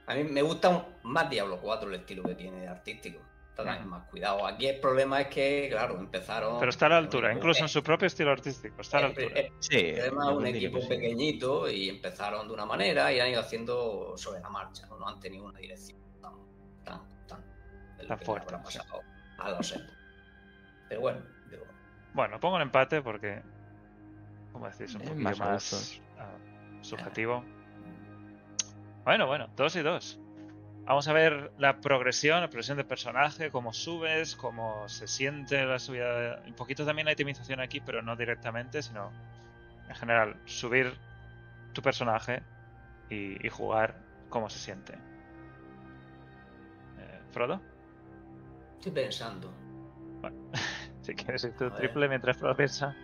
A 0.06 0.14
mí 0.14 0.24
me 0.26 0.44
gusta 0.44 0.86
más 1.02 1.28
Diablo 1.28 1.60
4 1.60 1.90
el 1.90 1.96
estilo 1.96 2.22
que 2.22 2.36
tiene 2.36 2.68
artístico. 2.68 3.20
Está 3.50 3.80
más 3.80 4.08
cuidado. 4.10 4.46
Aquí 4.46 4.68
el 4.68 4.80
problema 4.80 5.22
es 5.22 5.28
que, 5.28 5.70
claro, 5.72 5.98
empezaron. 5.98 6.60
Pero 6.60 6.70
está 6.70 6.86
a 6.86 6.90
la 6.90 6.98
altura, 6.98 7.34
incluso 7.34 7.64
en 7.64 7.70
su 7.70 7.82
propio 7.82 8.06
estilo 8.06 8.32
artístico. 8.32 8.82
Está 8.82 8.98
a 8.98 9.02
la 9.02 9.08
altura. 9.08 9.42
sí. 9.60 9.96
Además, 10.00 10.28
un 10.34 10.46
equipo 10.46 10.88
pequeñito 10.88 11.68
y 11.68 11.90
empezaron 11.90 12.48
de 12.48 12.54
una 12.54 12.66
manera 12.66 13.12
y 13.12 13.20
han 13.20 13.30
ido 13.30 13.40
haciendo 13.40 14.14
sobre 14.18 14.42
la 14.42 14.50
marcha. 14.50 14.86
No, 14.88 15.08
han 15.08 15.20
tenido 15.20 15.46
una 15.46 15.58
dirección 15.60 15.98
tan, 16.22 16.34
tan, 16.84 17.02
tan, 17.28 18.08
tan 18.08 18.20
fuerte. 18.20 18.54
a 19.40 19.50
lo 19.50 19.64
sé. 19.64 19.80
Pero 20.90 21.02
bueno, 21.02 21.22
Bueno, 22.14 22.40
pongo 22.40 22.58
un 22.58 22.62
empate 22.62 23.02
porque 23.02 23.42
como 24.56 24.70
decís, 24.70 24.96
un 24.96 25.02
poco 25.02 25.16
más, 25.16 26.00
ah, 26.18 26.32
subjetivo. 26.80 27.44
Bueno, 29.04 29.28
bueno, 29.28 29.50
dos 29.58 29.76
y 29.76 29.82
dos. 29.82 30.18
Vamos 30.86 31.10
a 31.10 31.14
ver 31.14 31.52
la 31.58 31.82
progresión, 31.82 32.40
la 32.40 32.48
progresión 32.48 32.78
de 32.78 32.86
personaje, 32.86 33.52
cómo 33.52 33.74
subes, 33.74 34.38
cómo 34.38 34.88
se 34.88 35.08
siente 35.08 35.66
la 35.66 35.78
subida. 35.78 36.42
Un 36.48 36.54
poquito 36.54 36.86
también 36.86 37.10
hay 37.10 37.16
optimización 37.16 37.60
aquí, 37.60 37.82
pero 37.82 38.02
no 38.02 38.16
directamente, 38.16 38.82
sino 38.82 39.12
en 39.90 39.96
general, 39.96 40.38
subir 40.46 40.94
tu 41.74 41.82
personaje 41.82 42.42
y, 43.10 43.50
jugar 43.50 44.00
cómo 44.30 44.50
se 44.50 44.60
siente. 44.60 44.94
Eh, 46.98 47.20
¿Frodo? 47.32 47.60
Estoy 48.76 48.94
pensando. 48.94 49.54
Bueno, 50.22 50.38
si 51.02 51.14
quieres 51.14 51.44
ir 51.44 51.58
tu 51.58 51.70
triple 51.72 52.08
mientras 52.08 52.38
Frodo 52.38 52.56
piensa. 52.56 52.96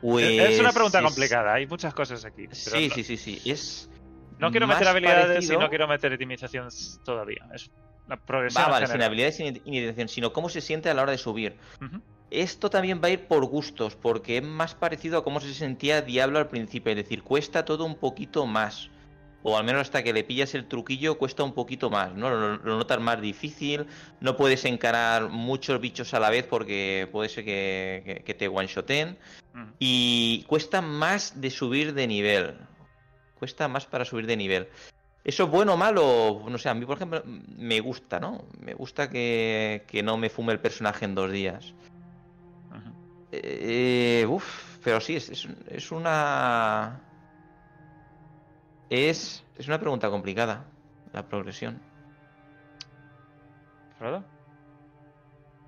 Pues 0.00 0.26
es 0.26 0.60
una 0.60 0.72
pregunta 0.72 1.02
complicada, 1.02 1.54
hay 1.54 1.66
muchas 1.66 1.94
cosas 1.94 2.24
aquí. 2.24 2.48
Sí, 2.50 2.90
sí, 2.90 3.04
sí, 3.04 3.16
sí. 3.16 3.40
Es 3.44 3.88
no 4.38 4.50
quiero 4.50 4.66
meter 4.66 4.88
habilidades 4.88 5.48
y 5.48 5.56
no 5.56 5.68
quiero 5.68 5.88
meter 5.88 6.12
optimización 6.12 6.68
todavía. 7.04 7.46
Es 7.54 7.70
la 8.06 8.16
progresión. 8.16 8.64
Va, 8.64 8.68
vale, 8.68 8.86
sin 8.86 9.02
habilidades 9.02 9.38
ni 9.40 9.48
optimización, 9.50 10.08
sino 10.08 10.32
cómo 10.32 10.48
se 10.48 10.60
siente 10.60 10.90
a 10.90 10.94
la 10.94 11.02
hora 11.02 11.12
de 11.12 11.18
subir. 11.18 11.56
Esto 12.30 12.70
también 12.70 13.00
va 13.02 13.06
a 13.06 13.10
ir 13.10 13.28
por 13.28 13.44
gustos, 13.46 13.94
porque 13.94 14.38
es 14.38 14.42
más 14.42 14.74
parecido 14.74 15.18
a 15.18 15.24
cómo 15.24 15.40
se 15.40 15.54
sentía 15.54 16.02
Diablo 16.02 16.38
al 16.38 16.48
principio. 16.48 16.90
Es 16.90 16.96
decir, 16.96 17.22
cuesta 17.22 17.64
todo 17.64 17.84
un 17.84 17.94
poquito 17.94 18.46
más 18.46 18.90
o 19.48 19.56
al 19.56 19.62
menos 19.62 19.82
hasta 19.82 20.02
que 20.02 20.12
le 20.12 20.24
pillas 20.24 20.56
el 20.56 20.66
truquillo 20.66 21.18
cuesta 21.18 21.44
un 21.44 21.52
poquito 21.52 21.88
más, 21.88 22.12
¿no? 22.14 22.30
Lo, 22.30 22.58
notas 22.58 22.98
más 22.98 23.20
difícil, 23.20 23.86
no 24.20 24.36
puedes 24.36 24.64
encarar 24.64 25.28
muchos 25.28 25.80
bichos 25.80 26.12
a 26.14 26.18
la 26.18 26.30
vez 26.30 26.44
porque 26.48 27.08
puede 27.12 27.28
ser 27.28 27.44
que, 27.44 28.34
te 28.36 28.48
one-shoten 28.48 29.16
mm. 29.54 29.64
y 29.78 30.44
cuesta 30.48 30.82
más 30.82 31.40
de 31.40 31.50
subir 31.50 31.94
de 31.94 32.08
nivel, 32.08 32.56
cuesta 33.38 33.68
más 33.68 33.86
para 33.86 34.04
subir 34.04 34.26
de 34.26 34.36
nivel. 34.36 34.68
¿Eso 35.22 35.44
es 35.44 35.50
bueno 35.50 35.74
o 35.74 35.76
malo? 35.76 36.44
No 36.48 36.58
sé, 36.58 36.68
a 36.68 36.74
mí 36.74 36.84
por 36.84 36.96
ejemplo 36.96 37.22
me 37.24 37.78
gusta, 37.78 38.18
¿no? 38.18 38.46
Me 38.58 38.74
gusta 38.74 39.08
que, 39.08 39.84
no 40.02 40.16
me 40.16 40.28
fume 40.28 40.54
el 40.54 40.58
personaje 40.58 41.04
en 41.04 41.14
dos 41.14 41.30
días. 41.30 41.72
Eh, 43.30 44.26
uf, 44.28 44.78
pero 44.82 45.00
sí, 45.00 45.14
es 45.14 45.92
una 45.92 47.05
es, 48.90 49.44
es 49.56 49.68
una 49.68 49.78
pregunta 49.78 50.10
complicada. 50.10 50.64
la 51.12 51.26
progresión. 51.26 51.80
¿Frodo? 53.98 54.24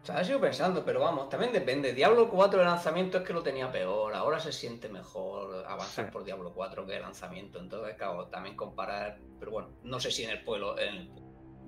O 0.02 0.04
sea, 0.04 0.20
he 0.20 0.24
sido 0.24 0.40
pensando, 0.40 0.84
pero 0.84 1.00
vamos, 1.00 1.28
también 1.28 1.52
depende. 1.52 1.92
Diablo 1.92 2.30
4 2.30 2.60
de 2.60 2.64
lanzamiento 2.64 3.18
es 3.18 3.24
que 3.24 3.32
lo 3.32 3.42
tenía 3.42 3.70
peor, 3.70 4.14
ahora 4.14 4.38
se 4.40 4.52
siente 4.52 4.88
mejor 4.88 5.64
avanzar 5.66 6.10
por 6.10 6.24
Diablo 6.24 6.52
4 6.54 6.86
que 6.86 6.92
de 6.92 7.00
lanzamiento. 7.00 7.58
Entonces, 7.58 7.94
claro, 7.96 8.26
también 8.28 8.56
comparar. 8.56 9.18
Pero 9.38 9.50
bueno, 9.50 9.70
no 9.82 10.00
sé 10.00 10.10
si 10.10 10.24
en 10.24 10.30
el 10.30 10.42
pueblo, 10.44 10.78
en 10.78 10.88
el, 10.88 11.10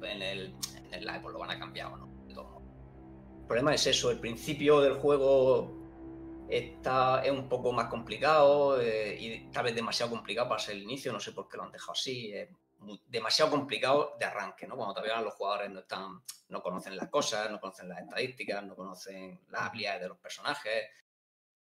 en 0.02 0.22
el, 0.22 0.54
en 0.86 0.94
el 0.94 1.04
live 1.04 1.32
lo 1.32 1.38
van 1.38 1.50
a 1.50 1.58
cambiar 1.58 1.92
o 1.92 1.96
no. 1.96 2.10
El 3.40 3.46
problema 3.46 3.74
es 3.74 3.84
eso, 3.88 4.12
el 4.12 4.20
principio 4.20 4.80
del 4.80 4.94
juego 4.94 5.79
está, 6.50 7.22
es 7.24 7.30
un 7.30 7.48
poco 7.48 7.72
más 7.72 7.86
complicado 7.88 8.80
eh, 8.80 9.16
y 9.18 9.50
tal 9.50 9.64
vez 9.64 9.74
demasiado 9.74 10.10
complicado 10.10 10.48
para 10.48 10.60
ser 10.60 10.76
el 10.76 10.82
inicio, 10.82 11.12
no 11.12 11.20
sé 11.20 11.32
por 11.32 11.48
qué 11.48 11.56
lo 11.56 11.64
han 11.64 11.72
dejado 11.72 11.92
así. 11.92 12.32
Es 12.32 12.48
demasiado 13.06 13.50
complicado 13.50 14.16
de 14.18 14.24
arranque, 14.24 14.66
¿no? 14.66 14.76
Cuando 14.76 14.94
todavía 14.94 15.20
los 15.20 15.34
jugadores 15.34 15.70
no 15.70 15.80
están, 15.80 16.22
no 16.48 16.62
conocen 16.62 16.96
las 16.96 17.08
cosas, 17.08 17.50
no 17.50 17.60
conocen 17.60 17.88
las 17.88 18.00
estadísticas, 18.00 18.64
no 18.64 18.74
conocen 18.74 19.40
las 19.50 19.62
habilidades 19.62 20.02
de 20.02 20.08
los 20.08 20.18
personajes. 20.18 20.88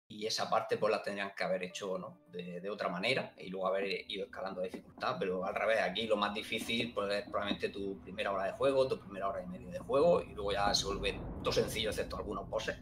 Y 0.09 0.25
esa 0.25 0.49
parte 0.49 0.77
pues 0.77 0.89
la 0.89 1.03
tendrían 1.03 1.35
que 1.35 1.43
haber 1.43 1.63
hecho 1.63 1.97
¿no? 1.97 2.19
de, 2.29 2.61
de, 2.61 2.69
otra 2.69 2.87
manera 2.87 3.33
y 3.37 3.49
luego 3.49 3.67
haber 3.67 4.09
ido 4.09 4.25
escalando 4.25 4.61
dificultad. 4.61 5.17
Pero 5.19 5.43
al 5.43 5.53
revés, 5.53 5.81
aquí 5.81 6.07
lo 6.07 6.15
más 6.15 6.33
difícil 6.33 6.93
pues, 6.93 7.13
es 7.13 7.23
probablemente 7.23 7.69
tu 7.69 7.99
primera 7.99 8.31
hora 8.31 8.45
de 8.45 8.53
juego, 8.53 8.87
tu 8.87 8.97
primera 8.99 9.27
hora 9.27 9.43
y 9.43 9.47
media 9.47 9.69
de 9.69 9.79
juego 9.79 10.21
y 10.21 10.33
luego 10.33 10.53
ya 10.53 10.73
se 10.73 10.85
vuelve 10.85 11.19
todo 11.43 11.51
sencillo 11.51 11.89
excepto 11.89 12.15
algunos 12.15 12.47
poses. 12.47 12.77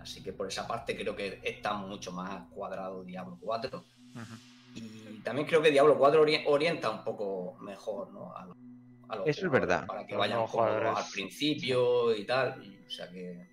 Así 0.00 0.22
que 0.22 0.32
por 0.32 0.48
esa 0.48 0.66
parte 0.66 0.96
creo 0.96 1.14
que 1.14 1.40
está 1.44 1.74
mucho 1.74 2.10
más 2.12 2.48
cuadrado 2.50 3.04
Diablo 3.04 3.38
4. 3.40 3.84
Y 4.74 5.20
también 5.22 5.46
creo 5.46 5.60
que 5.60 5.70
Diablo 5.70 5.98
4 5.98 6.24
orienta 6.46 6.90
un 6.90 7.04
poco 7.04 7.56
mejor, 7.60 8.10
¿no? 8.12 8.32
A, 8.32 8.48
Eso 9.26 9.46
es 9.46 9.52
verdad. 9.52 9.86
Para 9.86 10.06
que 10.06 10.16
vayan 10.16 10.46
jugadores 10.46 10.92
al 10.96 11.04
principio 11.12 12.14
y 12.14 12.24
tal. 12.24 12.60
o 12.86 12.90
sea 12.90 13.10
que. 13.10 13.46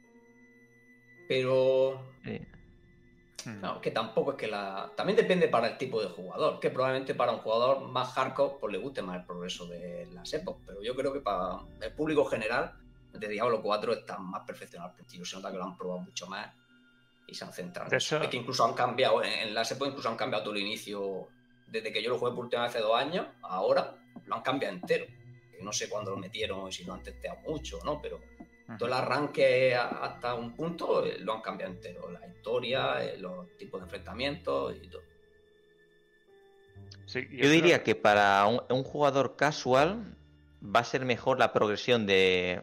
Pero. 1.27 2.01
Hmm. 2.23 3.79
que 3.81 3.91
tampoco 3.91 4.31
es 4.31 4.37
que 4.37 4.47
la. 4.47 4.91
También 4.95 5.17
depende 5.17 5.49
para 5.49 5.67
el 5.67 5.77
tipo 5.77 6.01
de 6.01 6.07
jugador. 6.07 6.59
Que 6.59 6.69
probablemente 6.69 7.13
para 7.13 7.33
un 7.33 7.39
jugador 7.39 7.89
más 7.89 8.13
hardcore 8.13 8.55
pues 8.59 8.71
le 8.71 8.79
guste 8.79 9.01
más 9.01 9.19
el 9.19 9.25
progreso 9.25 9.65
de 9.65 10.07
las 10.13 10.31
épocas. 10.33 10.63
Pero 10.65 10.81
yo 10.81 10.95
creo 10.95 11.11
que 11.11 11.21
para 11.21 11.59
el 11.81 11.93
público 11.93 12.23
general 12.25 12.73
de 13.13 13.27
Diablo 13.27 13.61
4 13.61 13.93
está 13.93 14.17
más 14.17 14.43
perfeccionado 14.45 14.91
al 14.91 14.95
principio. 14.95 15.25
Se 15.25 15.35
nota 15.35 15.51
que 15.51 15.57
lo 15.57 15.63
han 15.63 15.77
probado 15.77 16.01
mucho 16.01 16.27
más 16.27 16.53
y 17.27 17.35
se 17.35 17.43
han 17.43 17.53
centrado. 17.53 17.95
Es 17.95 18.09
que 18.29 18.37
incluso 18.37 18.65
han 18.65 18.73
cambiado, 18.73 19.23
en 19.23 19.53
la 19.53 19.65
SEPO 19.65 19.85
incluso 19.85 20.09
han 20.09 20.15
cambiado 20.15 20.45
todo 20.45 20.55
el 20.55 20.61
inicio. 20.61 21.27
Desde 21.67 21.91
que 21.91 22.01
yo 22.01 22.09
lo 22.09 22.17
jugué 22.17 22.31
por 22.31 22.45
última 22.45 22.63
vez 22.63 22.71
hace 22.71 22.81
dos 22.81 22.95
años, 22.95 23.27
ahora 23.41 23.95
lo 24.25 24.35
han 24.35 24.41
cambiado 24.41 24.75
entero. 24.75 25.05
No 25.61 25.73
sé 25.73 25.89
cuándo 25.89 26.11
lo 26.11 26.17
metieron 26.17 26.67
y 26.69 26.71
si 26.71 26.85
lo 26.85 26.93
han 26.93 27.03
testeado 27.03 27.39
mucho, 27.41 27.79
¿no? 27.83 28.01
Pero 28.01 28.21
todo 28.77 28.87
el 28.87 28.93
arranque 28.93 29.75
hasta 29.75 30.33
un 30.35 30.55
punto 30.55 31.05
eh, 31.05 31.19
lo 31.19 31.33
han 31.33 31.41
cambiado 31.41 31.73
entero. 31.73 32.09
La 32.09 32.25
historia, 32.27 33.03
eh, 33.03 33.17
los 33.17 33.55
tipos 33.57 33.79
de 33.81 33.85
enfrentamientos 33.85 34.75
y 34.81 34.87
todo. 34.87 35.01
yo 37.31 37.49
diría 37.49 37.83
que 37.83 37.95
para 37.95 38.45
un, 38.45 38.83
jugador 38.83 39.35
casual 39.35 40.17
va 40.63 40.81
a 40.81 40.83
ser 40.83 41.05
mejor 41.05 41.39
la 41.39 41.53
progresión 41.53 42.05
de, 42.05 42.61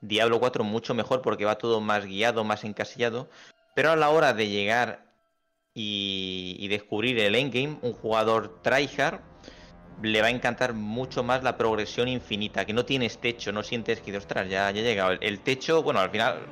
Diablo 0.00 0.40
4 0.40 0.64
mucho 0.64 0.94
mejor 0.94 1.22
porque 1.22 1.44
va 1.44 1.58
todo 1.58 1.80
más 1.80 2.04
guiado, 2.04 2.44
más 2.44 2.64
encasillado. 2.64 3.28
Pero 3.74 3.90
a 3.90 3.96
la 3.96 4.10
hora 4.10 4.32
de 4.32 4.48
llegar 4.48 5.06
y, 5.74 6.66
descubrir 6.68 7.18
el 7.18 7.34
endgame, 7.34 7.78
un 7.82 7.92
jugador 7.92 8.62
tryhard 8.62 9.20
le 10.02 10.20
va 10.20 10.28
a 10.28 10.30
encantar 10.30 10.74
mucho 10.74 11.22
más 11.22 11.42
la 11.42 11.56
progresión 11.56 12.08
infinita, 12.08 12.64
que 12.64 12.72
no 12.72 12.84
tienes 12.84 13.18
techo, 13.18 13.52
no 13.52 13.62
sientes 13.62 14.00
que, 14.00 14.16
ostras, 14.16 14.48
ya, 14.48 14.70
ya 14.70 14.82
llegado. 14.82 15.12
El, 15.20 15.40
techo, 15.40 15.82
bueno, 15.82 16.00
al 16.00 16.10
final, 16.10 16.46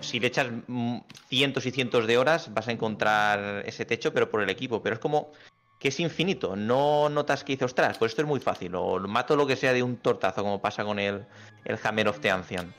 si 0.00 0.18
le 0.18 0.28
echas 0.28 0.48
cientos 1.28 1.66
y 1.66 1.70
cientos 1.70 2.06
de 2.06 2.18
horas, 2.18 2.52
vas 2.52 2.68
a 2.68 2.72
encontrar 2.72 3.64
ese 3.66 3.84
techo, 3.84 4.12
pero 4.12 4.30
por 4.30 4.42
el 4.42 4.50
equipo. 4.50 4.82
Pero 4.82 4.94
es 4.94 5.00
como 5.00 5.32
que 5.80 5.88
es 5.88 5.98
infinito. 5.98 6.54
No 6.54 7.08
notas 7.08 7.42
que 7.42 7.54
dice, 7.54 7.64
ostras, 7.64 7.98
pues 7.98 8.12
esto 8.12 8.22
es 8.22 8.28
muy 8.28 8.38
fácil. 8.38 8.74
O 8.76 9.00
mato 9.00 9.34
lo 9.34 9.46
que 9.46 9.56
sea 9.56 9.72
de 9.72 9.82
un 9.82 9.96
tortazo, 9.96 10.42
como 10.42 10.60
pasa 10.60 10.84
con 10.84 10.98
el, 10.98 11.24
el 11.64 11.78
Hammer 11.82 12.08
of 12.08 12.20
the 12.20 12.30
Ancient. 12.30 12.72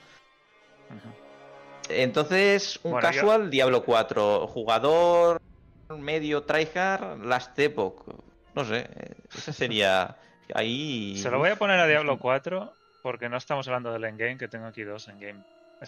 Entonces, 1.89 2.79
un 2.83 2.99
casual, 2.99 3.49
Diablo 3.49 3.83
4. 3.83 4.47
Jugador 4.47 5.41
medio 5.89 6.43
tryhard, 6.43 7.25
Last 7.25 7.57
Epoch. 7.57 8.05
No 8.53 8.63
sé, 8.63 8.87
ese 9.35 9.51
sería. 9.51 10.15
Ahí. 10.53 11.17
Se 11.17 11.31
lo 11.31 11.39
voy 11.39 11.49
a 11.49 11.55
poner 11.55 11.79
a 11.79 11.87
Diablo 11.87 12.19
4 12.19 12.73
porque 13.01 13.29
no 13.29 13.37
estamos 13.37 13.67
hablando 13.67 13.91
del 13.91 14.03
endgame, 14.03 14.37
que 14.37 14.47
tengo 14.47 14.67
aquí 14.67 14.83
dos 14.83 15.07
endgame 15.07 15.43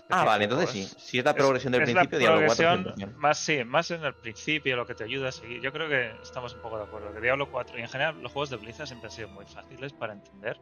Ah, 0.10 0.24
vale, 0.26 0.46
entonces 0.46 0.72
sí. 0.72 0.86
Si 0.98 1.20
es 1.20 1.26
la 1.26 1.36
progresión 1.36 1.72
del 1.72 1.84
principio, 1.84 2.18
Diablo 2.18 2.48
4 2.48 2.94
más 3.18 3.38
sí, 3.38 3.64
más 3.64 3.92
en 3.92 4.04
el 4.04 4.16
principio, 4.16 4.76
lo 4.76 4.88
que 4.88 4.96
te 4.96 5.04
ayuda 5.04 5.30
a 5.30 5.32
seguir. 5.32 5.62
Yo 5.62 5.72
creo 5.72 5.88
que 5.88 6.12
estamos 6.24 6.56
un 6.56 6.62
poco 6.62 6.78
de 6.78 6.86
acuerdo. 6.86 7.14
Que 7.14 7.22
Diablo 7.22 7.50
4 7.52 7.78
y 7.78 7.82
en 7.82 7.88
general 7.88 8.22
los 8.22 8.32
juegos 8.32 8.50
de 8.50 8.58
Blizzard 8.58 8.88
siempre 8.88 9.08
han 9.08 9.12
sido 9.12 9.28
muy 9.30 9.46
fáciles 9.46 9.94
para 9.94 10.14
entender 10.14 10.60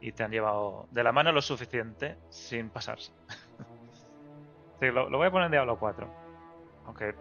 y 0.00 0.12
te 0.12 0.24
han 0.24 0.30
llevado 0.30 0.88
de 0.90 1.04
la 1.04 1.12
mano 1.12 1.32
lo 1.32 1.42
suficiente 1.42 2.16
sin 2.30 2.70
pasarse. 2.70 3.12
sí, 4.80 4.86
lo, 4.86 5.10
voy 5.10 5.26
a 5.26 5.30
poner 5.30 5.46
en 5.46 5.52
Diablo 5.52 5.78
4. 5.78 6.10
Aunque. 6.86 7.14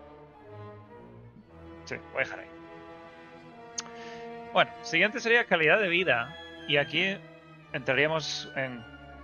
Sí, 1.83 1.95
voy 2.13 2.21
a 2.21 2.23
dejar 2.23 2.39
ahí. 2.39 2.47
Bueno, 4.53 4.71
siguiente 4.83 5.19
sería 5.19 5.45
calidad 5.45 5.81
de 5.81 5.89
vida. 5.89 6.33
Y 6.69 6.77
aquí 6.77 7.17
entraríamos 7.73 8.49
en 8.55 8.81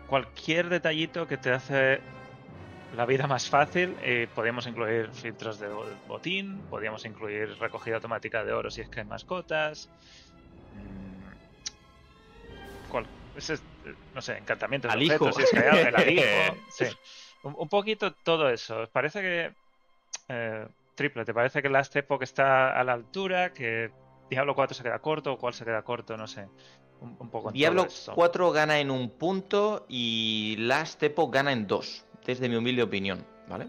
cualquier 0.08 0.68
detallito 0.68 1.26
que 1.28 1.38
te 1.38 1.52
hace 1.52 2.02
la 2.96 3.06
vida 3.06 3.28
más 3.28 3.50
fácil. 3.50 3.96
Eh, 4.02 4.28
podríamos 4.34 4.68
incluir 4.68 5.10
filtros 5.14 5.60
de 5.60 5.68
botín, 6.08 6.62
podríamos 6.70 7.06
incluir 7.06 7.58
recogida 7.60 7.96
automática 7.96 8.44
de 8.44 8.54
oro 8.54 8.72
si 8.72 8.82
es 8.82 8.90
que 8.90 9.02
hay 9.02 9.06
mascotas. 9.06 9.90
Mm, 10.74 11.18
no 14.14 14.22
sé, 14.22 14.38
encantamientos 14.38 14.92
de 14.92 14.98
objetos, 14.98 15.36
si 15.36 15.44
es 15.44 15.52
que 15.52 15.60
hay 15.60 15.88
el 15.88 15.96
alijo. 15.96 16.24
sí. 16.70 16.86
un, 17.44 17.70
poquito 17.70 18.14
todo 18.14 18.50
eso. 18.50 18.88
Parece 18.92 19.22
que. 19.22 19.54
Eh, 20.30 20.68
triple, 20.96 21.24
¿te 21.24 21.34
parece 21.34 21.62
que 21.62 21.70
Last 21.70 21.96
Epoch 21.96 22.24
está 22.24 22.78
a 22.78 22.84
la 22.84 22.94
altura? 22.94 23.54
¿Que 23.54 23.92
Diablo 24.30 24.56
4 24.56 24.76
se 24.76 24.84
queda 24.84 25.00
corto? 25.00 25.34
¿O 25.34 25.38
cuál 25.38 25.54
se 25.54 25.64
queda 25.64 25.84
corto? 25.84 26.18
No 26.18 26.28
sé. 26.28 26.48
Un, 27.00 27.30
poco 27.30 27.52
Diablo 27.52 27.86
4 28.16 28.52
gana 28.52 28.80
en 28.80 28.90
un 28.90 29.12
punto 29.12 29.86
y 29.88 30.56
Last 30.58 31.04
Epoch 31.04 31.32
gana 31.32 31.52
en 31.52 31.68
dos 31.68 32.07
desde 32.28 32.50
mi 32.50 32.56
humilde 32.58 32.84
opinión, 32.84 33.26
¿vale? 33.48 33.68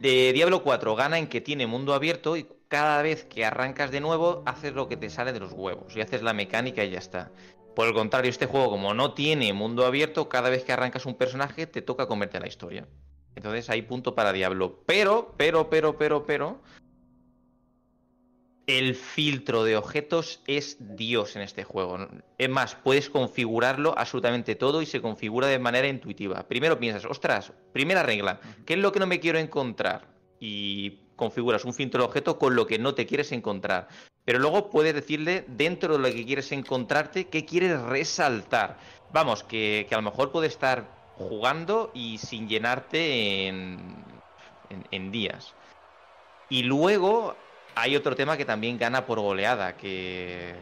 De 0.00 0.32
Diablo 0.32 0.62
4 0.62 0.94
gana 0.94 1.18
en 1.18 1.26
que 1.26 1.40
tiene 1.40 1.66
mundo 1.66 1.92
abierto 1.92 2.36
y 2.36 2.46
cada 2.68 3.02
vez 3.02 3.24
que 3.24 3.44
arrancas 3.44 3.90
de 3.90 4.00
nuevo 4.00 4.42
haces 4.46 4.72
lo 4.72 4.88
que 4.88 4.96
te 4.96 5.10
sale 5.10 5.32
de 5.32 5.40
los 5.40 5.52
huevos 5.52 5.96
y 5.96 6.00
haces 6.00 6.22
la 6.22 6.32
mecánica 6.32 6.84
y 6.84 6.90
ya 6.90 6.98
está. 6.98 7.30
Por 7.74 7.88
el 7.88 7.94
contrario, 7.94 8.30
este 8.30 8.46
juego 8.46 8.70
como 8.70 8.94
no 8.94 9.14
tiene 9.14 9.52
mundo 9.52 9.84
abierto, 9.84 10.28
cada 10.28 10.50
vez 10.50 10.64
que 10.64 10.72
arrancas 10.72 11.06
un 11.06 11.16
personaje 11.16 11.66
te 11.66 11.82
toca 11.82 12.06
comerte 12.06 12.40
la 12.40 12.46
historia. 12.46 12.86
Entonces 13.34 13.68
hay 13.70 13.82
punto 13.82 14.14
para 14.14 14.32
Diablo. 14.32 14.82
Pero, 14.86 15.34
pero, 15.36 15.68
pero, 15.68 15.96
pero, 15.96 16.24
pero, 16.24 16.60
el 18.68 18.94
filtro 18.94 19.64
de 19.64 19.78
objetos 19.78 20.42
es 20.46 20.76
Dios 20.78 21.36
en 21.36 21.42
este 21.42 21.64
juego. 21.64 22.06
Es 22.36 22.50
más, 22.50 22.74
puedes 22.74 23.08
configurarlo 23.08 23.94
absolutamente 23.96 24.56
todo 24.56 24.82
y 24.82 24.86
se 24.86 25.00
configura 25.00 25.46
de 25.46 25.58
manera 25.58 25.88
intuitiva. 25.88 26.46
Primero 26.46 26.78
piensas, 26.78 27.06
ostras, 27.06 27.50
primera 27.72 28.02
regla, 28.02 28.40
¿qué 28.66 28.74
es 28.74 28.78
lo 28.78 28.92
que 28.92 29.00
no 29.00 29.06
me 29.06 29.20
quiero 29.20 29.38
encontrar? 29.38 30.06
Y 30.38 30.98
configuras 31.16 31.64
un 31.64 31.72
filtro 31.72 32.02
de 32.02 32.08
objeto 32.08 32.38
con 32.38 32.54
lo 32.54 32.66
que 32.66 32.78
no 32.78 32.94
te 32.94 33.06
quieres 33.06 33.32
encontrar. 33.32 33.88
Pero 34.26 34.38
luego 34.38 34.68
puedes 34.68 34.94
decirle, 34.94 35.46
dentro 35.48 35.96
de 35.96 36.02
lo 36.06 36.14
que 36.14 36.26
quieres 36.26 36.52
encontrarte, 36.52 37.28
qué 37.28 37.46
quieres 37.46 37.80
resaltar. 37.80 38.78
Vamos, 39.14 39.44
que, 39.44 39.88
a 39.90 39.96
lo 39.96 40.02
mejor 40.02 40.30
puedes 40.30 40.52
estar 40.52 40.86
jugando 41.14 41.90
y 41.94 42.18
sin 42.18 42.46
llenarte 42.46 43.48
en 43.48 45.10
días. 45.10 45.54
Y 46.50 46.64
luego 46.64 47.34
hay 47.80 47.96
otro 47.96 48.16
tema 48.16 48.36
que 48.36 48.44
también 48.44 48.76
gana 48.76 49.06
por 49.06 49.20
goleada, 49.20 49.76
que, 49.76 50.54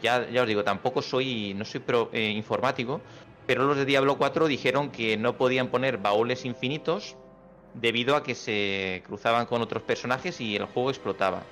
ya, 0.00 0.26
os 0.40 0.46
digo, 0.46 0.62
tampoco 0.62 1.02
soy, 1.02 1.54
no 1.54 1.64
soy 1.64 1.82
eh, 2.12 2.30
informático, 2.30 3.00
pero 3.46 3.64
los 3.64 3.76
de 3.76 3.84
Diablo 3.84 4.16
4 4.16 4.46
dijeron 4.46 4.90
que 4.90 5.16
no 5.16 5.36
podían 5.36 5.68
poner 5.68 5.98
baúles 5.98 6.44
infinitos 6.44 7.16
debido 7.74 8.14
a 8.14 8.22
que 8.22 8.34
se 8.34 9.02
cruzaban 9.06 9.46
con 9.46 9.62
otros 9.62 9.82
personajes 9.82 10.40
y 10.40 10.56
el 10.56 10.66
juego 10.66 10.90
explotaba. 10.90 11.42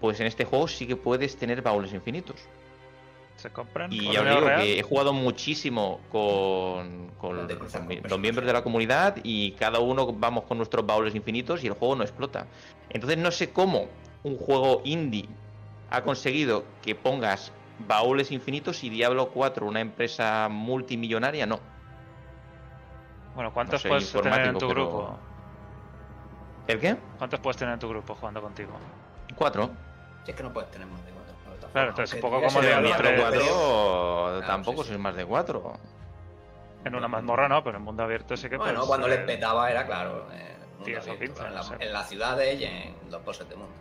Pues 0.00 0.20
en 0.20 0.26
este 0.26 0.44
juego 0.44 0.68
sí 0.68 0.86
que 0.86 0.96
puedes 0.96 1.36
tener 1.36 1.62
baúles 1.62 1.92
infinitos. 1.92 2.36
¿Se 3.36 3.50
compran? 3.50 3.92
Y 3.92 4.12
ya 4.12 4.20
os 4.20 4.28
digo 4.28 4.46
que 4.56 4.78
he 4.78 4.82
jugado 4.82 5.12
muchísimo 5.12 6.00
con, 6.10 7.08
con 7.18 7.48
los 7.48 8.18
miembros 8.18 8.46
de 8.46 8.52
la 8.52 8.62
comunidad 8.62 9.16
y 9.22 9.52
cada 9.52 9.80
uno 9.80 10.12
vamos 10.12 10.44
con 10.44 10.58
nuestros 10.58 10.86
baúles 10.86 11.14
infinitos 11.14 11.64
y 11.64 11.66
el 11.66 11.72
juego 11.72 11.96
no 11.96 12.04
explota. 12.04 12.46
Entonces 12.90 13.18
no 13.18 13.30
sé 13.30 13.52
cómo 13.52 13.88
un 14.22 14.36
juego 14.36 14.82
indie 14.84 15.28
ha 15.90 16.02
conseguido 16.02 16.64
que 16.82 16.94
pongas 16.94 17.52
baúles 17.86 18.30
infinitos 18.30 18.84
y 18.84 18.90
Diablo 18.90 19.30
4, 19.30 19.66
una 19.66 19.80
empresa 19.80 20.48
multimillonaria, 20.48 21.46
no. 21.46 21.60
Bueno, 23.34 23.52
¿cuántos 23.52 23.82
puedes 23.82 24.12
tener 24.12 24.48
en 24.48 24.58
tu 24.58 24.68
grupo? 24.68 25.18
¿El 26.68 26.78
qué? 26.78 26.96
¿Cuántos 27.18 27.40
puedes 27.40 27.56
tener 27.56 27.74
en 27.74 27.80
tu 27.80 27.88
grupo 27.88 28.14
jugando 28.14 28.40
contigo? 28.40 28.72
Cuatro. 29.34 29.70
Si 30.24 30.30
es 30.30 30.36
que 30.36 30.42
no 30.42 30.52
puedes 30.52 30.70
tener 30.70 30.86
más 30.86 31.04
de. 31.04 31.11
Claro, 31.72 31.90
entonces 31.90 32.14
un 32.14 32.20
poco 32.20 32.42
como 32.42 32.60
Diablo 32.60 32.90
3. 32.96 33.20
Cuatro, 33.20 34.42
tampoco 34.46 34.84
sois 34.84 34.98
más 34.98 35.16
de 35.16 35.24
cuatro. 35.24 35.72
En 36.84 36.94
una 36.94 37.08
mazmorra 37.08 37.48
no, 37.48 37.62
pero 37.62 37.78
en 37.78 37.84
mundo 37.84 38.02
abierto 38.02 38.36
sí 38.36 38.48
que 38.48 38.56
Bueno, 38.56 38.86
cuando 38.86 39.08
les 39.08 39.20
petaba 39.20 39.70
era 39.70 39.86
claro. 39.86 40.26
Eh, 40.32 40.52
en, 40.84 41.92
las 41.92 42.08
ciudades 42.08 42.60
y 42.60 42.64
en 42.64 42.94
los 43.08 43.24
bosses 43.24 43.48
de 43.48 43.56
mundo. 43.56 43.72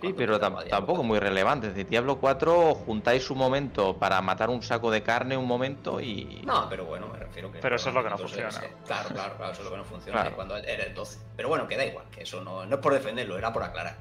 Sí, 0.00 0.12
pero 0.12 0.38
tampoco 0.38 1.02
muy 1.02 1.18
relevante. 1.18 1.72
De 1.72 1.84
Diablo 1.84 2.18
4 2.18 2.74
juntáis 2.74 3.30
un 3.30 3.38
momento 3.38 3.96
para 3.96 4.20
matar 4.20 4.50
un 4.50 4.62
saco 4.62 4.90
de 4.90 5.02
carne 5.02 5.38
un 5.38 5.46
momento 5.46 6.00
y. 6.00 6.42
No, 6.44 6.68
pero 6.68 6.84
bueno, 6.84 7.08
me 7.08 7.18
refiero 7.18 7.50
que. 7.50 7.60
Pero 7.60 7.76
eso 7.76 7.88
es 7.88 7.94
lo 7.94 8.02
que 8.02 8.10
no 8.10 8.18
funciona. 8.18 8.50
Claro, 8.84 9.08
claro, 9.08 9.36
claro, 9.36 9.52
eso 9.52 9.62
es 9.62 9.64
lo 9.64 9.70
que 9.70 9.76
no 9.78 9.84
funciona 9.84 10.30
cuando 10.32 10.56
eres 10.58 10.94
12. 10.94 11.18
Pero 11.34 11.48
bueno, 11.48 11.66
que 11.66 11.76
da 11.78 11.86
igual, 11.86 12.06
que 12.10 12.22
eso 12.22 12.42
no, 12.42 12.66
no 12.66 12.74
es 12.76 12.80
por 12.80 12.92
defenderlo, 12.92 13.38
era 13.38 13.52
por 13.52 13.62
aclarar. 13.62 13.96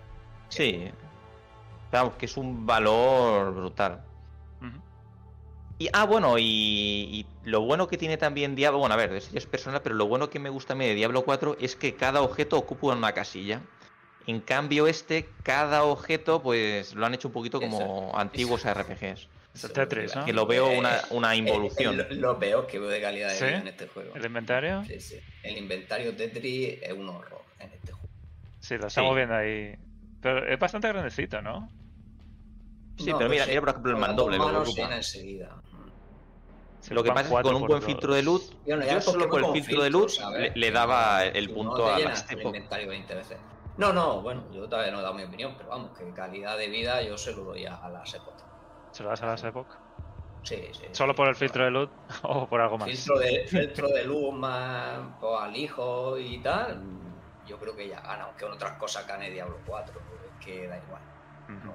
Sí. 0.49 0.91
Vamos, 1.91 2.15
que 2.15 2.25
es 2.25 2.37
un 2.37 2.65
valor 2.65 3.53
brutal. 3.53 4.03
Y, 5.77 5.89
ah, 5.91 6.05
bueno, 6.05 6.37
y, 6.39 7.25
lo 7.43 7.61
bueno 7.61 7.87
que 7.87 7.97
tiene 7.97 8.15
también 8.15 8.55
Diablo, 8.55 8.79
bueno, 8.79 8.93
a 8.93 8.97
ver, 8.97 9.11
eso 9.11 9.29
es 9.33 9.45
personal, 9.45 9.81
pero 9.81 9.95
lo 9.95 10.07
bueno 10.07 10.29
que 10.29 10.39
me 10.39 10.49
gusta 10.49 10.71
a 10.71 10.75
mí 10.75 10.85
de 10.85 10.95
Diablo 10.95 11.25
4 11.25 11.57
es 11.59 11.75
que 11.75 11.95
cada 11.95 12.21
objeto 12.21 12.57
ocupa 12.57 12.87
una 12.87 13.11
casilla. 13.11 13.61
En 14.25 14.39
cambio, 14.39 14.87
este, 14.87 15.27
cada 15.43 15.83
objeto, 15.83 16.41
pues 16.41 16.95
lo 16.95 17.05
han 17.05 17.13
hecho 17.13 17.27
un 17.27 17.33
poquito 17.33 17.59
como 17.59 18.17
antiguos 18.17 18.63
RPGs. 18.63 19.27
Tetris, 19.73 20.13
Que 20.25 20.33
lo 20.33 20.45
veo 20.45 20.69
una, 20.69 21.01
una 21.11 21.35
involución. 21.35 22.05
lo 22.09 22.37
peor 22.39 22.67
que 22.67 22.79
veo 22.79 22.89
de 22.89 23.01
calidad 23.01 23.29
de 23.29 23.35
vida 23.35 23.57
en 23.59 23.67
este 23.67 23.87
juego. 23.87 24.15
¿El 24.15 24.25
inventario? 24.25 24.83
Sí, 24.85 24.99
sí. 24.99 25.19
El 25.43 25.57
inventario 25.57 26.15
Tetris 26.15 26.79
es 26.81 26.93
un 26.93 27.07
horror 27.07 27.41
en 27.59 27.71
este 27.71 27.91
juego. 27.91 28.09
Sí, 28.59 28.77
lo 28.77 28.87
estamos 28.87 29.15
viendo 29.15 29.35
ahí. 29.35 29.75
Pero 30.25 30.43
es 30.43 30.57
bastante 30.57 30.87
grandecito, 30.87 31.39
¿no? 31.39 31.69
Sí, 32.97 33.13
pero 33.15 33.29
mira, 33.29 33.45
mira 33.45 33.59
por 33.61 33.69
ejemplo 33.69 33.91
el 33.91 33.97
mandoble. 33.97 34.37
Lo, 34.39 34.65
enseguida. 34.91 35.55
lo 36.89 37.03
que 37.03 37.09
pasa 37.11 37.29
es 37.29 37.35
que 37.35 37.41
con 37.43 37.55
un 37.57 37.67
buen 37.67 37.83
filtro 37.83 38.15
de 38.15 38.23
luz, 38.23 38.51
yo 38.65 39.01
solo 39.01 39.29
con 39.29 39.45
el 39.45 39.51
filtro 39.51 39.83
de 39.83 39.91
luz 39.91 40.19
le, 40.55 40.71
daba 40.71 41.25
el 41.25 41.51
punto 41.51 41.93
a 41.93 41.99
la 41.99 42.15
inventario 42.41 42.89
20 42.89 43.13
veces. 43.13 43.37
No, 43.77 43.93
no, 43.93 44.23
bueno, 44.23 44.51
yo 44.51 44.67
todavía 44.67 44.91
no 44.91 44.97
he 44.97 45.03
dado 45.03 45.13
mi 45.13 45.25
opinión, 45.25 45.53
pero 45.57 45.69
vamos, 45.69 45.95
que 45.95 46.11
calidad 46.11 46.57
de 46.57 46.69
vida 46.69 47.03
yo 47.03 47.19
se 47.19 47.31
lo 47.31 47.43
doy 47.43 47.67
a, 47.67 47.79
la 47.83 47.89
las 47.89 48.17
¿Se 48.93 49.03
lo 49.03 49.09
das 49.09 49.21
a 49.21 49.27
las 49.27 49.43
Epoch? 49.43 49.77
Sí, 50.41 50.55
sí. 50.71 50.85
¿Solo 50.91 51.13
por 51.13 51.27
el 51.27 51.35
filtro 51.35 51.65
de 51.65 51.69
luz 51.69 51.89
o 52.23 52.47
por 52.47 52.61
algo 52.61 52.79
más? 52.79 52.89
Filtro 52.89 53.19
de, 53.19 53.45
filtro 53.47 53.89
de 53.89 54.05
luz 54.05 54.33
más 54.33 55.01
pues, 55.19 55.39
al 55.39 55.55
hijo 55.55 56.17
y 56.17 56.39
tal, 56.39 56.81
yo 57.45 57.57
creo 57.59 57.75
que 57.75 57.87
ya 57.87 58.01
gana, 58.01 58.23
aunque 58.23 58.45
en 58.45 58.51
otras 58.51 58.73
cosas 58.77 59.07
gane 59.07 59.29
Diablo 59.29 59.57
4, 59.65 60.01
es 60.39 60.45
que 60.45 60.67
da 60.67 60.77
igual. 60.77 61.01
no, 61.63 61.73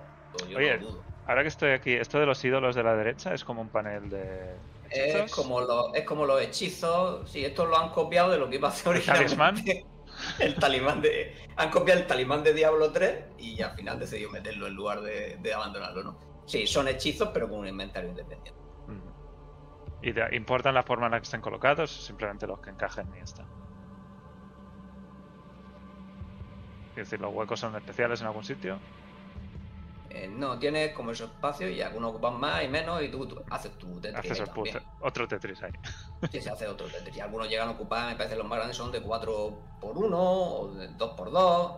Oye, 0.56 0.78
dudo. 0.78 1.02
ahora 1.26 1.42
que 1.42 1.48
estoy 1.48 1.72
aquí, 1.72 1.92
esto 1.92 2.18
de 2.20 2.26
los 2.26 2.44
ídolos 2.44 2.74
de 2.74 2.82
la 2.82 2.94
derecha 2.94 3.34
es 3.34 3.44
como 3.44 3.62
un 3.62 3.68
panel 3.68 4.08
de. 4.08 4.56
Es 4.90 5.32
como, 5.32 5.60
lo, 5.60 5.94
es 5.94 6.04
como 6.04 6.26
los 6.26 6.40
hechizos. 6.40 7.30
Sí, 7.30 7.44
estos 7.44 7.68
lo 7.68 7.78
han 7.78 7.90
copiado 7.90 8.30
de 8.30 8.38
lo 8.38 8.48
que 8.48 8.56
iba 8.56 8.68
a 8.68 8.70
hacer 8.72 8.88
originalmente 8.88 9.86
el 10.40 10.56
talimán 10.56 11.00
de. 11.00 11.48
Han 11.56 11.70
copiado 11.70 12.00
el 12.00 12.06
talimán 12.06 12.42
de 12.42 12.54
Diablo 12.54 12.90
3 12.90 13.24
y 13.38 13.62
al 13.62 13.72
final 13.72 13.98
decidió 13.98 14.30
meterlo 14.30 14.66
en 14.66 14.74
lugar 14.74 15.00
de, 15.00 15.52
abandonarlo, 15.54 16.02
¿no? 16.02 16.18
Sí, 16.46 16.66
son 16.66 16.88
hechizos, 16.88 17.30
pero 17.32 17.48
con 17.48 17.60
un 17.60 17.68
inventario 17.68 18.10
independiente. 18.10 18.58
¿Y 20.02 20.12
te 20.14 20.34
importan 20.34 20.74
la 20.74 20.82
forma 20.82 21.06
en 21.06 21.12
la 21.12 21.18
que 21.20 21.24
están 21.24 21.42
colocados 21.42 21.96
o 21.98 22.02
simplemente 22.02 22.46
los 22.46 22.58
que 22.60 22.70
encajen 22.70 23.06
y 23.14 23.18
ya 23.18 23.44
Es 27.01 27.11
decir, 27.11 27.20
¿los 27.20 27.34
huecos 27.34 27.61
son 27.61 27.74
especiales 27.76 28.20
en 28.20 28.26
algún 28.26 28.44
sitio? 28.44 28.78
Eh, 30.11 30.28
no, 30.28 30.59
tienes 30.59 30.92
como 30.92 31.12
esos 31.12 31.30
espacios 31.30 31.70
y 31.70 31.80
algunos 31.80 32.11
ocupan 32.11 32.38
más 32.40 32.64
y 32.64 32.68
menos 32.68 33.01
y 33.03 33.09
tú, 33.09 33.42
haces 33.48 33.72
tu 33.78 34.01
Tetris. 34.01 34.32
Haces 34.32 34.51
otro 35.01 35.28
Tetris 35.28 35.62
ahí. 35.62 35.72
Sí, 36.30 36.40
se 36.40 36.51
hace 36.51 36.66
otro 36.66 36.86
Tetris. 36.88 37.16
Y 37.16 37.20
algunos 37.20 37.48
llegan 37.48 37.68
a 37.68 37.72
ocupar, 37.72 38.09
me 38.09 38.16
parece 38.16 38.36
los 38.36 38.46
más 38.46 38.59
grandes 38.59 38.76
son 38.76 38.90
de 38.90 39.01
4 39.01 39.59
por 39.80 39.96
1 39.96 40.18
o 40.18 40.74
de 40.74 40.88
2 40.88 41.11
por 41.12 41.30
2 41.30 41.72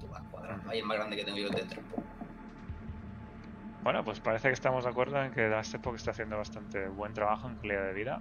Tú 0.00 0.08
vas 0.08 0.22
cuadrando. 0.30 0.70
Ahí 0.70 0.78
es 0.78 0.84
más 0.84 0.96
grande 0.96 1.16
que 1.16 1.24
tengo 1.24 1.38
yo 1.38 1.48
el 1.48 1.54
Tetris. 1.54 1.84
Bueno, 3.82 4.04
pues 4.04 4.20
parece 4.20 4.48
que 4.48 4.54
estamos 4.54 4.84
de 4.84 4.90
acuerdo 4.90 5.22
en 5.22 5.32
que 5.32 5.48
Dastepo 5.48 5.94
está 5.94 6.10
haciendo 6.10 6.36
bastante 6.38 6.88
buen 6.88 7.14
trabajo 7.14 7.48
en 7.48 7.56
calidad 7.56 7.84
de 7.84 7.92
vida. 7.92 8.20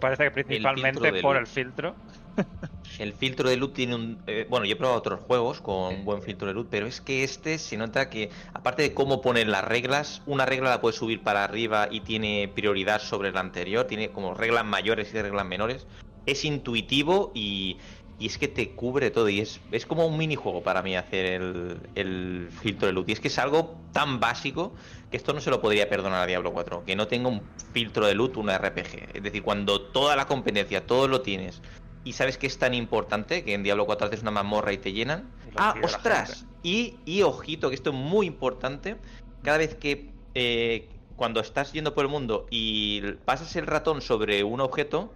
Parece 0.00 0.24
que 0.24 0.30
principalmente 0.30 1.22
por 1.22 1.36
el 1.36 1.46
filtro. 1.46 1.94
El 2.98 3.12
filtro 3.12 3.48
de 3.48 3.56
luz 3.56 3.72
tiene 3.72 3.94
un... 3.94 4.18
Eh, 4.26 4.46
bueno, 4.48 4.66
yo 4.66 4.72
he 4.72 4.76
probado 4.76 4.98
otros 4.98 5.20
juegos 5.20 5.60
con 5.60 5.94
un 5.94 6.04
buen 6.04 6.22
filtro 6.22 6.48
de 6.48 6.54
luz, 6.54 6.66
pero 6.70 6.86
es 6.86 7.00
que 7.00 7.24
este 7.24 7.58
se 7.58 7.76
nota 7.76 8.08
que, 8.08 8.30
aparte 8.54 8.82
de 8.82 8.94
cómo 8.94 9.20
poner 9.20 9.48
las 9.48 9.64
reglas, 9.64 10.22
una 10.26 10.46
regla 10.46 10.70
la 10.70 10.80
puedes 10.80 10.96
subir 10.96 11.22
para 11.22 11.44
arriba 11.44 11.88
y 11.90 12.00
tiene 12.00 12.50
prioridad 12.54 13.00
sobre 13.00 13.32
la 13.32 13.40
anterior, 13.40 13.86
tiene 13.86 14.10
como 14.10 14.34
reglas 14.34 14.64
mayores 14.64 15.12
y 15.12 15.20
reglas 15.20 15.46
menores. 15.46 15.86
Es 16.24 16.44
intuitivo 16.44 17.32
y, 17.34 17.76
y 18.18 18.26
es 18.26 18.38
que 18.38 18.48
te 18.48 18.70
cubre 18.70 19.10
todo 19.10 19.28
y 19.28 19.40
es, 19.40 19.60
es 19.72 19.84
como 19.84 20.06
un 20.06 20.16
minijuego 20.16 20.62
para 20.62 20.82
mí 20.82 20.96
hacer 20.96 21.26
el, 21.26 21.80
el, 21.94 22.48
filtro 22.62 22.86
de 22.86 22.94
luz. 22.94 23.04
Y 23.08 23.12
es 23.12 23.20
que 23.20 23.28
es 23.28 23.38
algo 23.38 23.76
tan 23.92 24.20
básico 24.20 24.74
que 25.10 25.16
esto 25.16 25.32
no 25.32 25.40
se 25.40 25.50
lo 25.50 25.60
podría 25.60 25.88
perdonar 25.88 26.22
a 26.22 26.26
Diablo 26.26 26.52
4, 26.52 26.84
que 26.84 26.96
no 26.96 27.08
tenga 27.08 27.28
un 27.28 27.42
filtro 27.72 28.06
de 28.06 28.14
luz, 28.14 28.36
un 28.36 28.50
RPG. 28.50 29.16
Es 29.16 29.22
decir, 29.22 29.42
cuando 29.42 29.82
toda 29.82 30.16
la 30.16 30.26
competencia, 30.26 30.86
todo 30.86 31.08
lo 31.08 31.20
tienes, 31.20 31.60
y 32.06 32.12
sabes 32.12 32.38
que 32.38 32.46
es 32.46 32.56
tan 32.56 32.72
importante 32.72 33.42
que 33.42 33.52
en 33.52 33.64
Diablo 33.64 33.84
4 33.84 34.06
haces 34.06 34.22
una 34.22 34.30
mazmorra 34.30 34.72
y 34.72 34.78
te 34.78 34.92
llenan. 34.92 35.28
ah, 35.56 35.74
ostras. 35.82 36.46
Y, 36.62 36.94
y, 37.04 37.22
ojito, 37.22 37.68
que 37.68 37.74
esto 37.74 37.90
es 37.90 37.96
muy 37.96 38.26
importante. 38.28 38.96
Cada 39.42 39.58
vez 39.58 39.74
que 39.74 40.12
eh, 40.36 40.88
cuando 41.16 41.40
estás 41.40 41.72
yendo 41.72 41.94
por 41.94 42.04
el 42.04 42.10
mundo 42.12 42.46
y 42.48 43.02
pasas 43.24 43.56
el 43.56 43.66
ratón 43.66 44.02
sobre 44.02 44.44
un 44.44 44.60
objeto, 44.60 45.12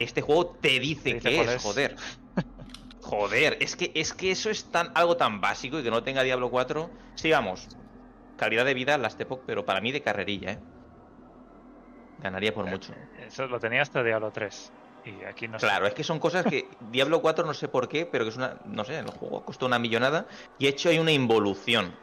este 0.00 0.20
juego 0.20 0.46
te 0.60 0.80
dice, 0.80 1.20
que 1.20 1.42
es, 1.42 1.62
joder. 1.62 1.94
joder, 3.02 3.56
es 3.60 3.76
que, 3.76 3.92
es 3.94 4.12
que 4.12 4.32
eso 4.32 4.50
es 4.50 4.64
tan, 4.64 4.90
algo 4.96 5.16
tan 5.16 5.40
básico 5.40 5.78
y 5.78 5.84
que 5.84 5.92
no 5.92 6.02
tenga 6.02 6.24
Diablo 6.24 6.50
4. 6.50 6.90
Sigamos. 7.14 7.68
Calidad 8.36 8.64
de 8.64 8.74
vida, 8.74 8.98
las 8.98 9.18
Epoch, 9.20 9.42
pero 9.46 9.64
para 9.64 9.80
mí 9.80 9.92
de 9.92 10.02
carrerilla, 10.02 10.50
¿eh? 10.50 10.58
Ganaría 12.20 12.52
por 12.52 12.66
mucho. 12.66 12.92
Eso 13.24 13.46
lo 13.46 13.60
tenía 13.60 13.82
hasta 13.82 14.02
Diablo 14.02 14.32
3 14.32 14.72
claro, 15.58 15.86
es 15.86 15.94
que 15.94 16.04
son 16.04 16.18
cosas 16.18 16.44
que 16.44 16.68
Diablo 16.90 17.20
4 17.20 17.46
no 17.46 17.54
sé 17.54 17.68
por 17.68 17.88
qué, 17.88 18.06
pero 18.06 18.24
que 18.24 18.30
es 18.30 18.36
una, 18.36 18.56
no 18.66 18.84
sé, 18.84 18.98
el 18.98 19.10
juego 19.10 19.44
costó 19.44 19.66
una 19.66 19.78
millonada 19.78 20.26
y 20.58 20.66
hecho 20.66 20.88
hay 20.88 20.98
una 20.98 21.12
involución. 21.12 21.94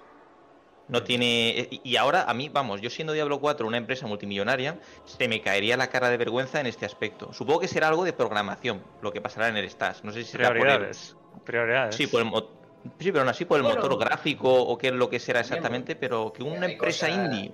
No 0.87 0.99
mm. 0.99 1.03
tiene. 1.03 1.69
Y 1.83 1.95
ahora, 1.95 2.23
a 2.23 2.33
mí, 2.33 2.49
vamos, 2.49 2.81
yo 2.81 2.89
siendo 2.89 3.13
Diablo 3.13 3.39
4 3.39 3.65
una 3.65 3.77
empresa 3.77 4.05
multimillonaria, 4.05 4.79
se 5.05 5.27
me 5.27 5.41
caería 5.41 5.77
la 5.77 5.87
cara 5.87 6.09
de 6.09 6.17
vergüenza 6.17 6.59
en 6.59 6.67
este 6.67 6.85
aspecto. 6.85 7.31
Supongo 7.33 7.61
que 7.61 7.67
será 7.67 7.87
algo 7.87 8.03
de 8.03 8.13
programación, 8.13 8.83
lo 9.01 9.11
que 9.11 9.21
pasará 9.21 9.47
en 9.47 9.57
el 9.57 9.69
Stas. 9.69 10.03
No 10.03 10.11
sé 10.11 10.23
si 10.23 10.31
será 10.31 10.49
Prioridades. 10.49 11.15
Prioridades. 11.45 11.95
Sí, 11.95 12.07
por 12.07 12.23
sí, 12.99 13.11
pero 13.11 13.19
aún 13.19 13.29
así 13.29 13.45
por 13.45 13.57
el 13.57 13.63
motor 13.63 13.97
gráfico 13.97 14.51
o 14.51 14.77
qué 14.77 14.87
es 14.87 14.93
lo 14.93 15.09
que 15.09 15.19
será 15.19 15.39
exactamente, 15.39 15.95
pero 15.95 16.33
que 16.33 16.43
una 16.43 16.65
empresa 16.65 17.09
indie. 17.09 17.51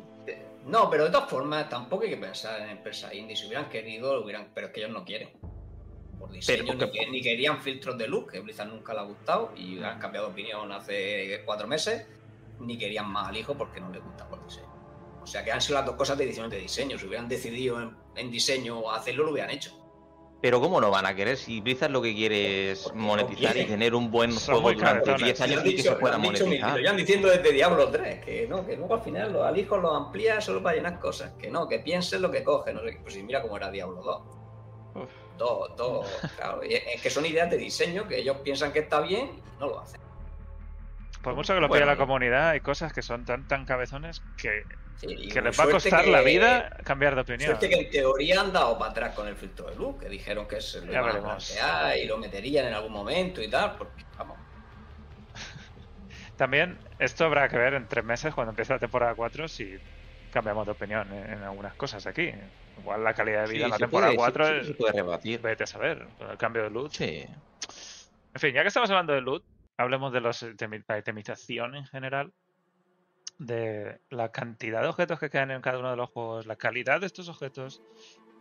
No, 0.70 0.88
pero 0.88 1.06
de 1.06 1.10
todas 1.10 1.28
formas, 1.28 1.68
tampoco 1.68 2.04
hay 2.04 2.12
que 2.12 2.18
pensar 2.18 2.62
en 2.62 2.70
empresas 2.70 3.12
indie. 3.14 3.36
Si 3.36 3.48
hubieran 3.48 3.70
querido, 3.70 4.14
lo 4.14 4.24
hubieran, 4.24 4.52
pero 4.54 4.68
es 4.68 4.74
que 4.74 4.82
ellos 4.82 4.92
no 4.92 5.04
quieren. 5.04 5.30
Por 6.20 6.32
diseño, 6.32 6.76
ni, 7.12 7.22
querían 7.22 7.60
filtros 7.60 7.98
de 7.98 8.08
luz, 8.08 8.28
que 8.32 8.40
Blizzard 8.40 8.68
nunca 8.68 8.94
le 8.94 9.00
ha 9.00 9.04
gustado 9.04 9.52
y 9.56 9.82
han 9.82 9.98
cambiado 9.98 10.28
de 10.28 10.34
opinión 10.34 10.72
hace 10.72 11.42
cuatro 11.44 11.68
meses, 11.68 12.06
ni 12.60 12.78
querían 12.78 13.10
más 13.10 13.30
al 13.30 13.38
hijo 13.38 13.58
porque 13.58 13.80
no 13.80 13.90
les 13.90 14.04
gusta 14.04 14.28
por 14.28 14.44
diseño. 14.46 14.68
O 15.24 15.26
sea 15.26 15.44
que 15.44 15.52
han 15.52 15.62
sido 15.62 15.76
las 15.80 15.88
dos 15.88 15.96
cosas 15.96 16.18
de 16.20 16.26
edición 16.26 16.50
de 16.50 16.60
diseño. 16.60 17.00
Si 17.00 17.08
hubieran 17.08 17.28
decidido 17.28 17.82
en, 17.82 17.96
en 18.16 18.30
diseño 18.30 18.92
hacerlo, 18.92 19.24
lo 19.24 19.32
hubieran 19.32 19.50
hecho. 19.50 19.79
Pero 20.42 20.62
¿cómo 20.62 20.80
no 20.80 20.90
van 20.90 21.06
a 21.06 21.14
querer? 21.14 21.36
Si 21.36 21.60
Blizzard 21.60 21.92
lo 21.92 22.02
que 22.02 22.14
quiere 22.16 22.72
es 22.72 22.94
monetizar 22.96 23.58
y 23.58 23.66
tener 23.66 23.94
un 23.94 24.10
buen 24.10 24.34
juego 24.34 24.72
durante 24.72 25.14
10 25.16 25.42
años 25.42 25.66
y 25.66 25.76
que 25.76 25.84
se 25.84 25.92
pueda 25.96 26.18
monetizar. 26.18 26.72
Lo 26.72 26.78
llevan 26.78 26.98
diciendo 26.98 27.28
desde 27.28 27.52
Diablo 27.52 27.90
3, 27.90 28.24
que 28.24 28.48
no, 28.48 28.66
que 28.66 28.78
luego 28.78 28.96
al 28.96 29.02
final 29.02 29.34
los 29.34 29.46
alijos 29.46 29.82
los 29.82 29.94
amplía 29.94 30.40
solo 30.40 30.64
para 30.64 30.78
llenar 30.78 31.00
cosas, 31.00 31.32
que 31.34 31.52
no, 31.52 31.68
que 31.68 31.80
piensen 31.80 32.22
lo 32.22 32.32
que 32.32 32.44
coge, 32.44 32.74
no 32.74 32.82
sé, 32.82 32.98
pues 33.02 33.16
si 33.16 33.24
mira 33.24 33.42
cómo 33.42 33.58
era 33.58 33.70
Diablo 33.70 34.02
2. 34.94 35.08
Todo, 35.38 35.74
todo, 35.76 36.04
claro, 36.38 36.62
es 36.64 37.02
que 37.02 37.10
son 37.10 37.26
ideas 37.26 37.50
de 37.50 37.58
diseño 37.58 38.08
que 38.08 38.20
ellos 38.20 38.38
piensan 38.38 38.72
que 38.72 38.80
está 38.80 39.02
bien 39.02 39.30
y 39.36 39.60
no 39.60 39.68
lo 39.68 39.80
hacen. 39.80 40.00
Por 41.22 41.36
mucho 41.36 41.54
que 41.54 41.60
lo 41.60 41.70
pida 41.70 41.86
la 41.86 41.98
comunidad, 41.98 42.52
hay 42.52 42.62
cosas 42.62 42.94
que 42.94 43.02
son 43.02 43.26
tan, 43.26 43.46
tan 43.48 43.66
cabezones 43.66 44.22
que 44.38 44.64
que 45.00 45.42
les 45.42 45.60
va 45.60 45.64
a 45.64 45.70
costar 45.70 46.08
la 46.08 46.22
vida 46.22 46.70
cambiar 46.84 47.16
de 47.16 47.22
opinión. 47.22 47.48
Suerte 47.48 47.70
que 47.70 47.76
en 47.76 47.90
teoría 47.90 48.42
han 48.42 48.52
dado 48.52 48.78
para 48.78 48.92
atrás 48.92 49.16
con 49.16 49.28
el 49.28 49.36
filtro 49.36 49.70
de 49.70 49.76
luz, 49.76 49.98
que 50.00 50.10
dijeron 50.10 50.48
que 50.48 50.60
se 50.62 50.86
lo 50.86 50.92
iban 50.92 51.26
a 51.62 51.98
y 51.98 52.06
lo 52.06 52.18
meterían 52.18 52.68
en 52.68 52.74
algún 52.74 52.92
momento 52.92 53.42
y 53.42 53.50
tal, 53.50 53.76
porque 53.78 54.04
vamos. 54.18 54.38
También 56.38 56.78
esto 57.00 57.26
habrá 57.26 57.48
que 57.48 57.58
ver 57.58 57.76
en 57.76 57.88
tres 57.88 58.04
meses 58.04 58.34
cuando 58.34 58.52
empiece 58.52 58.74
la 58.74 58.80
temporada 58.80 59.16
4 59.16 59.48
si 59.48 59.78
cambiamos 60.32 60.66
de 60.66 60.74
opinión 60.74 61.12
en, 61.14 61.44
algunas 61.44 61.74
cosas 61.76 62.06
aquí. 62.06 62.32
Igual 62.78 63.04
la 63.04 63.14
calidad 63.14 63.46
de 63.46 63.54
vida 63.54 63.66
en 63.66 63.72
la 63.72 63.78
temporada 63.78 64.14
4 64.16 64.66
se 64.66 64.74
puede 64.74 64.94
rebatir. 64.94 65.42
Vete 65.42 65.64
a 65.64 65.68
saber, 65.68 66.08
el 66.30 66.38
cambio 66.38 66.64
de 66.64 66.70
luz. 66.70 66.94
Sí. 66.94 67.26
En 68.34 68.40
fin, 68.40 68.54
ya 68.54 68.62
que 68.62 68.68
estamos 68.68 68.90
hablando 68.90 69.14
de 69.14 69.22
loot, 69.22 69.44
hablemos 69.78 70.12
de 70.12 70.22
los, 70.22 70.46
la 70.88 70.98
itemización 70.98 71.76
en 71.76 71.86
general, 71.86 72.32
de 73.40 74.00
la 74.10 74.32
cantidad 74.32 74.82
de 74.82 74.90
objetos 74.90 75.20
que 75.20 75.30
quedan 75.30 75.52
en 75.52 75.62
cada 75.62 75.80
uno 75.80 75.90
de 75.90 75.96
los 75.96 76.10
juegos, 76.10 76.46
la 76.46 76.58
calidad 76.58 77.00
de 77.00 77.08
estos 77.08 77.30
objetos 77.30 77.82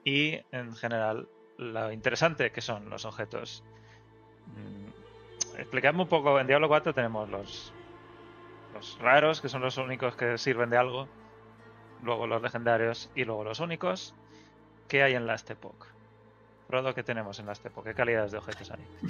y 0.04 0.40
en 0.52 0.74
general 0.74 1.28
lo 1.56 1.92
interesante 1.92 2.50
que 2.50 2.60
son 2.60 2.90
los 2.90 3.04
objetos. 3.04 3.64
Mm, 4.46 5.58
explicadme 5.58 6.02
un 6.02 6.08
poco, 6.08 6.38
en 6.38 6.46
Diablo 6.48 6.68
4 6.68 6.92
tenemos 6.92 7.28
los, 7.28 7.72
raros, 9.00 9.40
que 9.40 9.48
son 9.48 9.62
los 9.62 9.78
únicos 9.78 10.16
que 10.16 10.36
sirven 10.36 10.70
de 10.70 10.76
algo, 10.76 11.08
luego 12.02 12.26
los 12.26 12.42
legendarios 12.42 13.10
y 13.14 13.24
luego 13.24 13.44
los 13.44 13.60
únicos. 13.60 14.14
¿Qué 14.88 15.02
hay 15.02 15.14
en 15.14 15.26
Last 15.26 15.50
Epoch? 15.50 15.86
¿qué 16.94 17.02
tenemos 17.02 17.38
en 17.38 17.46
Last 17.46 17.64
Epoch? 17.64 17.84
¿Qué 17.84 17.94
calidades 17.94 18.32
de 18.32 18.38
objetos 18.38 18.70
hay? 18.70 18.84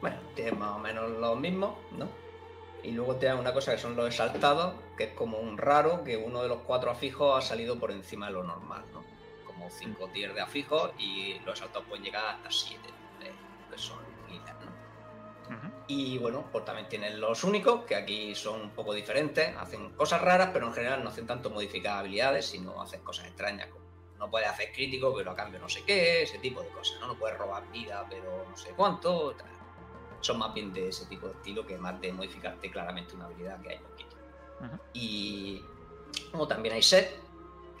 Bueno, 0.00 0.16
tiene 0.36 0.52
más 0.52 0.76
o 0.76 0.78
menos 0.78 1.10
lo 1.10 1.34
mismo, 1.34 1.76
¿no? 1.98 2.08
Y 2.82 2.92
luego 2.92 3.16
tiene 3.16 3.34
una 3.34 3.52
cosa 3.52 3.72
que 3.72 3.78
son 3.78 3.96
los 3.96 4.06
exaltados, 4.06 4.74
que 4.96 5.04
es 5.04 5.12
como 5.14 5.38
un 5.38 5.58
raro 5.58 6.04
que 6.04 6.16
uno 6.16 6.42
de 6.42 6.48
los 6.48 6.58
cuatro 6.58 6.90
afijos 6.90 7.36
ha 7.36 7.46
salido 7.46 7.78
por 7.78 7.90
encima 7.90 8.26
de 8.26 8.32
lo 8.32 8.44
normal, 8.44 8.84
¿no? 8.92 9.04
Como 9.44 9.68
cinco 9.70 10.08
tiers 10.08 10.34
de 10.34 10.40
afijos 10.40 10.92
y 10.98 11.38
los 11.40 11.54
exaltados 11.54 11.88
pueden 11.88 12.04
llegar 12.04 12.24
hasta 12.26 12.50
siete, 12.50 12.88
que 13.70 13.78
son 13.78 13.98
líderes, 14.28 14.54
¿no? 15.50 15.72
Y 15.88 16.18
bueno, 16.18 16.44
pues 16.52 16.64
también 16.64 16.88
tienen 16.88 17.20
los 17.20 17.42
únicos, 17.44 17.84
que 17.84 17.96
aquí 17.96 18.34
son 18.34 18.60
un 18.60 18.70
poco 18.70 18.94
diferentes, 18.94 19.56
hacen 19.56 19.90
cosas 19.94 20.20
raras, 20.20 20.50
pero 20.52 20.66
en 20.66 20.74
general 20.74 21.02
no 21.02 21.10
hacen 21.10 21.26
tanto 21.26 21.50
modificar 21.50 21.98
habilidades, 21.98 22.46
sino 22.46 22.80
hacen 22.80 23.02
cosas 23.02 23.26
extrañas, 23.26 23.68
como 23.68 23.84
no 24.18 24.30
puedes 24.30 24.48
hacer 24.48 24.72
crítico, 24.72 25.14
pero 25.16 25.30
a 25.30 25.36
cambio 25.36 25.60
no 25.60 25.68
sé 25.68 25.82
qué, 25.84 26.22
ese 26.22 26.38
tipo 26.38 26.62
de 26.62 26.68
cosas, 26.68 27.00
¿no? 27.00 27.08
No 27.08 27.14
puedes 27.18 27.38
robar 27.38 27.68
vida, 27.70 28.06
pero 28.08 28.46
no 28.48 28.56
sé 28.56 28.70
cuánto, 28.76 29.34
tal 29.34 29.57
son 30.20 30.38
más 30.38 30.52
bien 30.54 30.72
de 30.72 30.88
ese 30.88 31.06
tipo 31.06 31.26
de 31.26 31.32
estilo 31.34 31.66
que 31.66 31.76
más 31.76 32.00
de 32.00 32.12
modificarte 32.12 32.70
claramente 32.70 33.14
una 33.14 33.26
habilidad 33.26 33.60
que 33.60 33.70
hay 33.70 33.78
poquito. 33.78 34.16
Y 34.92 35.62
como 36.32 36.48
también 36.48 36.74
hay 36.74 36.82
set, 36.82 37.20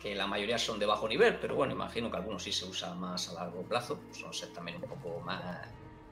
que 0.00 0.14
la 0.14 0.26
mayoría 0.26 0.58
son 0.58 0.78
de 0.78 0.86
bajo 0.86 1.08
nivel, 1.08 1.38
pero 1.40 1.56
bueno, 1.56 1.72
imagino 1.72 2.10
que 2.10 2.16
algunos 2.16 2.42
sí 2.42 2.52
se 2.52 2.64
usan 2.64 2.98
más 3.00 3.28
a 3.30 3.34
largo 3.34 3.62
plazo. 3.62 3.98
Son 4.12 4.32
set 4.32 4.52
también 4.52 4.78
un 4.82 4.88
poco 4.88 5.20
más, 5.20 5.42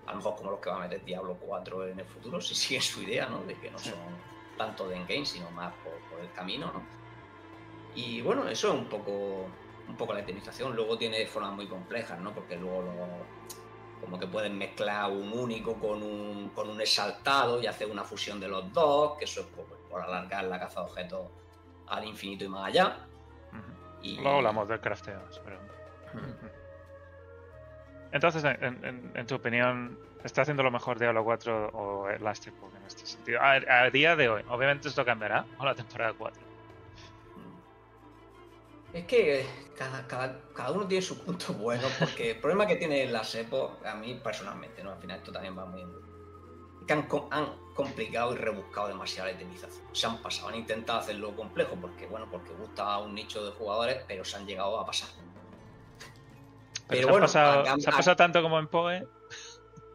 a 0.07 0.11
lo 0.11 0.17
mejor 0.17 0.37
como 0.37 0.51
los 0.51 0.61
que 0.61 0.71
va 0.71 0.77
a 0.77 0.81
meter 0.81 1.05
Diablo 1.05 1.37
4 1.41 1.89
en 1.89 2.01
el 2.01 2.07
futuro, 2.07 2.41
si 2.41 2.55
sigue 2.55 2.81
su 2.81 3.03
idea, 3.03 3.27
¿no? 3.27 3.43
De 3.45 3.55
que 3.55 3.71
no 3.71 3.79
son 3.79 3.95
tanto 4.57 4.89
de 4.89 4.97
endgame, 4.97 5.27
sino 5.27 5.51
más 5.51 5.73
por, 5.85 6.21
el 6.21 6.33
camino, 6.33 6.73
¿no? 6.73 6.83
Y 7.95 8.21
bueno, 8.23 8.49
eso 8.49 8.69
es 8.69 8.75
un 8.75 8.87
poco, 8.87 9.47
un 9.89 9.97
poco 9.97 10.13
la 10.13 10.21
optimización. 10.21 10.75
Luego 10.75 10.99
tiene 10.99 11.27
formas 11.27 11.53
muy 11.53 11.67
complejas, 11.67 12.19
¿no? 12.21 12.35
Porque 12.35 12.57
luego 12.57 12.83
lo, 12.83 12.93
como 14.07 14.21
que 14.21 14.29
pueden 14.29 14.57
mezclar 14.57 15.11
un 15.11 15.33
único 15.33 15.75
con 15.75 16.01
un, 16.01 16.51
con 16.51 16.71
un 16.71 16.81
exaltado 16.81 17.61
y 17.61 17.67
hacer 17.67 17.91
una 17.91 18.05
fusión 18.05 18.39
de 18.39 18.47
los 18.47 18.73
dos, 18.73 19.19
que 19.19 19.25
eso 19.25 19.41
es 19.41 19.47
por, 19.49 20.01
alargar 20.01 20.45
la 20.45 20.61
caza 20.61 20.81
de 20.81 20.87
objetos 20.87 21.27
al 21.89 22.05
infinito 22.05 22.45
y 22.45 22.49
más 22.49 22.69
allá. 22.69 22.99
y... 24.03 24.15
Luego 24.15 24.37
hablamos 24.37 24.69
del 24.69 24.81
crafteo, 24.81 25.21
Entonces, 28.13 28.45
en, 28.45 29.27
tu 29.27 29.35
opinión, 29.35 29.99
¿está 30.23 30.43
haciendo 30.43 30.63
lo 30.63 30.71
mejor 30.71 31.01
Diablo 31.01 31.25
4 31.25 31.71
o 31.73 32.09
Last 32.21 32.47
Epoch 32.47 32.73
en 32.77 32.85
este 32.87 33.07
sentido? 33.07 33.41
a, 33.43 33.91
día 33.91 34.15
de 34.15 34.29
hoy, 34.29 34.45
obviamente 34.49 34.87
esto 34.87 35.05
cambiará, 35.05 35.47
o 35.59 35.65
la 35.65 35.75
temporada 35.75 36.15
4. 36.17 36.46
Es 38.93 39.05
que 39.05 39.47
cada, 39.77 40.73
uno 40.73 40.87
tiene 40.87 41.03
su 41.03 41.19
punto 41.19 41.53
bueno, 41.55 41.87
porque 41.99 42.33
el 42.33 42.41
problema 42.41 42.67
que 42.67 42.77
tiene 42.77 43.07
la 43.07 43.25
SEPO, 43.25 43.79
a 43.85 43.95
mí 43.95 44.15
personalmente, 44.23 44.83
¿no? 44.83 44.93
Al 44.93 44.99
final 44.99 45.19
esto 45.19 45.33
también 45.33 45.57
va 45.57 45.67
muy 45.67 45.85
bien. 45.85 46.07
Que 46.87 46.93
han, 46.93 47.09
complicado 47.75 48.33
y 48.33 48.39
rebuscado 48.39 48.89
demasiado 48.89 49.29
la 49.29 49.35
itemización. 49.35 49.85
Se 49.93 50.07
han 50.07 50.23
pasado, 50.23 50.49
han 50.49 50.55
intentado 50.55 51.01
hacerlo 51.01 51.35
complejo 51.35 51.77
porque, 51.79 52.07
bueno, 52.07 52.27
porque 52.31 52.53
gusta 52.55 52.95
a 52.95 52.99
un 52.99 53.15
nicho 53.15 53.45
de 53.45 53.51
jugadores, 53.53 54.03
pero 54.07 54.25
se 54.25 54.37
han 54.37 54.47
llegado 54.47 54.79
a 54.81 54.87
pasar. 54.87 55.11
Pero, 56.89 57.09
bueno, 57.09 57.27
¿se 57.27 57.39
ha 57.39 57.65
pasado 57.85 58.17
tanto 58.17 58.41
como 58.41 58.59
en 58.59 58.69
PoE? 58.69 59.07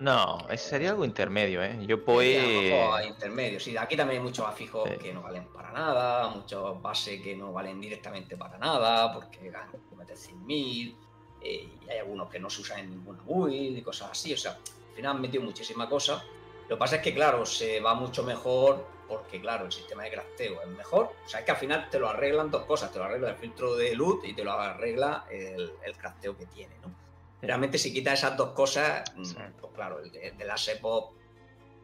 No, 0.01 0.47
sería 0.57 0.89
algo 0.89 1.05
intermedio, 1.05 1.63
¿eh? 1.63 1.77
Yo 1.85 2.03
puedo... 2.03 2.99
intermedio, 3.03 3.59
sí. 3.59 3.77
Aquí 3.77 3.95
también 3.95 4.19
hay 4.19 4.25
muchos 4.25 4.47
afijos 4.47 4.89
que 4.99 5.13
no 5.13 5.21
valen 5.21 5.45
para 5.45 5.71
nada, 5.71 6.27
muchos 6.29 6.81
bases 6.81 7.21
que 7.21 7.35
no 7.35 7.53
valen 7.53 7.79
directamente 7.79 8.35
para 8.35 8.57
nada, 8.57 9.13
porque 9.13 9.51
ganan 9.51 9.69
meter 9.95 10.17
100.000, 10.17 10.95
eh, 11.41 11.69
y 11.85 11.87
hay 11.87 11.99
algunos 11.99 12.31
que 12.31 12.39
no 12.39 12.49
se 12.49 12.61
usan 12.61 12.79
en 12.79 12.89
ninguna 12.89 13.21
build 13.23 13.77
y 13.77 13.81
cosas 13.83 14.09
así. 14.09 14.33
O 14.33 14.37
sea, 14.37 14.53
al 14.53 14.95
final 14.95 15.17
han 15.17 15.21
metido 15.21 15.43
muchísima 15.43 15.87
cosa. 15.87 16.25
Lo 16.67 16.77
que 16.77 16.79
pasa 16.79 16.95
es 16.95 17.03
que, 17.03 17.13
claro, 17.13 17.45
se 17.45 17.79
va 17.79 17.93
mucho 17.93 18.23
mejor 18.23 18.83
porque, 19.07 19.39
claro, 19.39 19.65
el 19.65 19.71
sistema 19.71 20.01
de 20.01 20.13
crafteo 20.13 20.63
es 20.63 20.67
mejor. 20.69 21.11
O 21.23 21.29
sea, 21.29 21.41
es 21.41 21.45
que 21.45 21.51
al 21.51 21.57
final 21.57 21.87
te 21.91 21.99
lo 21.99 22.09
arreglan 22.09 22.49
dos 22.49 22.65
cosas. 22.65 22.91
Te 22.91 22.97
lo 22.97 23.05
arregla 23.05 23.29
el 23.29 23.35
filtro 23.35 23.75
de 23.75 23.93
loot 23.93 24.25
y 24.25 24.33
te 24.33 24.43
lo 24.43 24.53
arregla 24.53 25.25
el, 25.29 25.73
el 25.85 25.95
crafteo 25.95 26.35
que 26.35 26.47
tiene, 26.47 26.73
¿no? 26.81 27.00
Realmente 27.41 27.77
si 27.77 27.91
quitas 27.91 28.19
esas 28.19 28.37
dos 28.37 28.51
cosas, 28.51 29.03
mm, 29.15 29.59
pues 29.59 29.73
claro, 29.73 29.99
el 29.99 30.11
de, 30.11 30.45
la 30.45 30.57
SEPO 30.57 31.15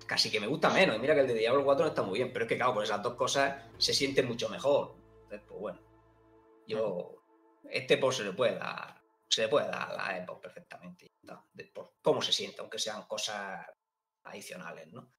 casi 0.06 0.30
que 0.30 0.40
me 0.40 0.48
gusta 0.48 0.70
menos. 0.70 0.96
Y 0.96 1.00
mira 1.00 1.16
que 1.16 1.22
el 1.22 1.28
de 1.28 1.34
Diablo 1.34 1.64
4 1.66 1.86
no 1.86 1.90
está 1.90 2.04
muy 2.04 2.20
bien, 2.20 2.32
pero 2.32 2.46
es 2.46 2.50
que 2.50 2.58
claro, 2.58 2.74
con 2.74 2.84
esas 2.84 3.02
dos 3.02 3.16
cosas 3.16 3.64
se 3.78 3.94
siente 3.94 4.24
mucho 4.24 4.50
mejor. 4.50 4.96
Entonces, 5.24 5.42
pues 5.48 5.60
bueno, 5.60 5.80
yo 6.68 7.16
este 7.70 7.98
pues 7.98 8.18
se 8.18 8.24
le 8.24 8.34
puede 8.34 8.56
dar, 8.56 9.02
se 9.28 9.42
le 9.42 9.48
puede 9.48 9.68
dar 9.68 9.90
a 9.90 9.94
la 9.94 10.18
EPO 10.18 10.40
perfectamente. 10.40 11.12
por 11.74 11.94
cómo 12.02 12.22
se 12.22 12.32
siente, 12.32 12.62
aunque 12.62 12.80
sean 12.80 13.04
cosas 13.04 13.66
adicionales, 14.24 14.92
¿no? 14.94 15.10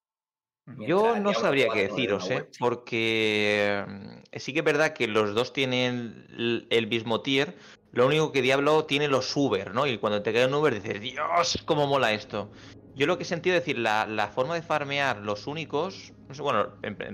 Yo 0.76 1.18
no 1.18 1.32
sabría 1.32 1.68
qué 1.72 1.89
deciros, 1.89 2.30
¿eh? 2.30 2.47
porque 2.59 3.84
mm, 3.86 4.36
sí 4.36 4.53
que 4.53 4.59
es 4.59 4.64
verdad 4.64 4.93
que 4.93 5.07
los 5.07 5.34
dos 5.34 5.53
tienen 5.53 6.66
el 6.68 6.86
mismo 6.86 7.22
tier, 7.22 7.57
lo 7.93 8.07
único 8.07 8.32
que 8.32 8.43
Diablo 8.43 8.84
tiene 8.84 9.09
los 9.09 9.34
Uber, 9.36 9.74
¿no? 9.74 9.86
Y 9.86 9.99
cuando 9.99 10.22
te 10.22 10.32
cae 10.32 10.47
un 10.47 10.55
Uber 10.55 10.74
dices, 10.74 11.01
Dios, 11.01 11.62
cómo 11.64 11.86
mola 11.86 12.12
esto. 12.12 12.51
Yo 12.95 13.07
lo 13.07 13.16
que 13.16 13.22
he 13.22 13.26
sentido 13.26 13.55
decir, 13.55 13.78
la, 13.78 14.30
forma 14.34 14.55
de 14.55 14.62
farmear 14.62 15.18
los 15.18 15.47
únicos, 15.47 16.12
bueno, 16.39 16.68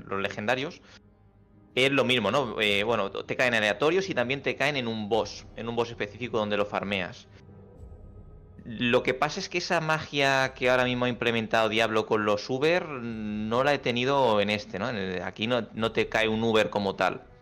los 0.06 0.20
legendarios, 0.20 0.80
es 1.74 1.90
lo 1.90 2.04
mismo, 2.04 2.30
¿no? 2.30 2.60
Eh, 2.60 2.82
bueno, 2.84 3.10
te 3.10 3.36
caen 3.36 3.54
aleatorios 3.54 4.08
y 4.08 4.14
también 4.14 4.42
te 4.42 4.56
caen 4.56 4.76
en 4.76 4.88
un 4.88 5.08
boss, 5.08 5.46
en 5.56 5.68
un 5.68 5.76
boss 5.76 5.90
específico 5.90 6.38
donde 6.38 6.56
lo 6.56 6.66
farmeas. 6.66 7.28
Lo 8.64 9.02
que 9.02 9.12
pasa 9.12 9.40
es 9.40 9.48
que 9.50 9.58
esa 9.58 9.80
magia 9.80 10.54
que 10.54 10.70
ahora 10.70 10.84
mismo 10.84 11.04
ha 11.04 11.08
implementado 11.10 11.68
Diablo 11.68 12.06
con 12.06 12.24
los 12.24 12.48
Uber 12.48 12.86
no 12.88 13.62
la 13.62 13.74
he 13.74 13.78
tenido 13.78 14.40
en 14.40 14.48
este, 14.48 14.78
¿no? 14.78 14.86
Aquí 15.22 15.46
no, 15.46 15.68
no 15.74 15.92
te 15.92 16.08
cae 16.08 16.28
un 16.28 16.42
Uber 16.42 16.70
como 16.70 16.94
tal 16.94 17.24
es 17.24 17.33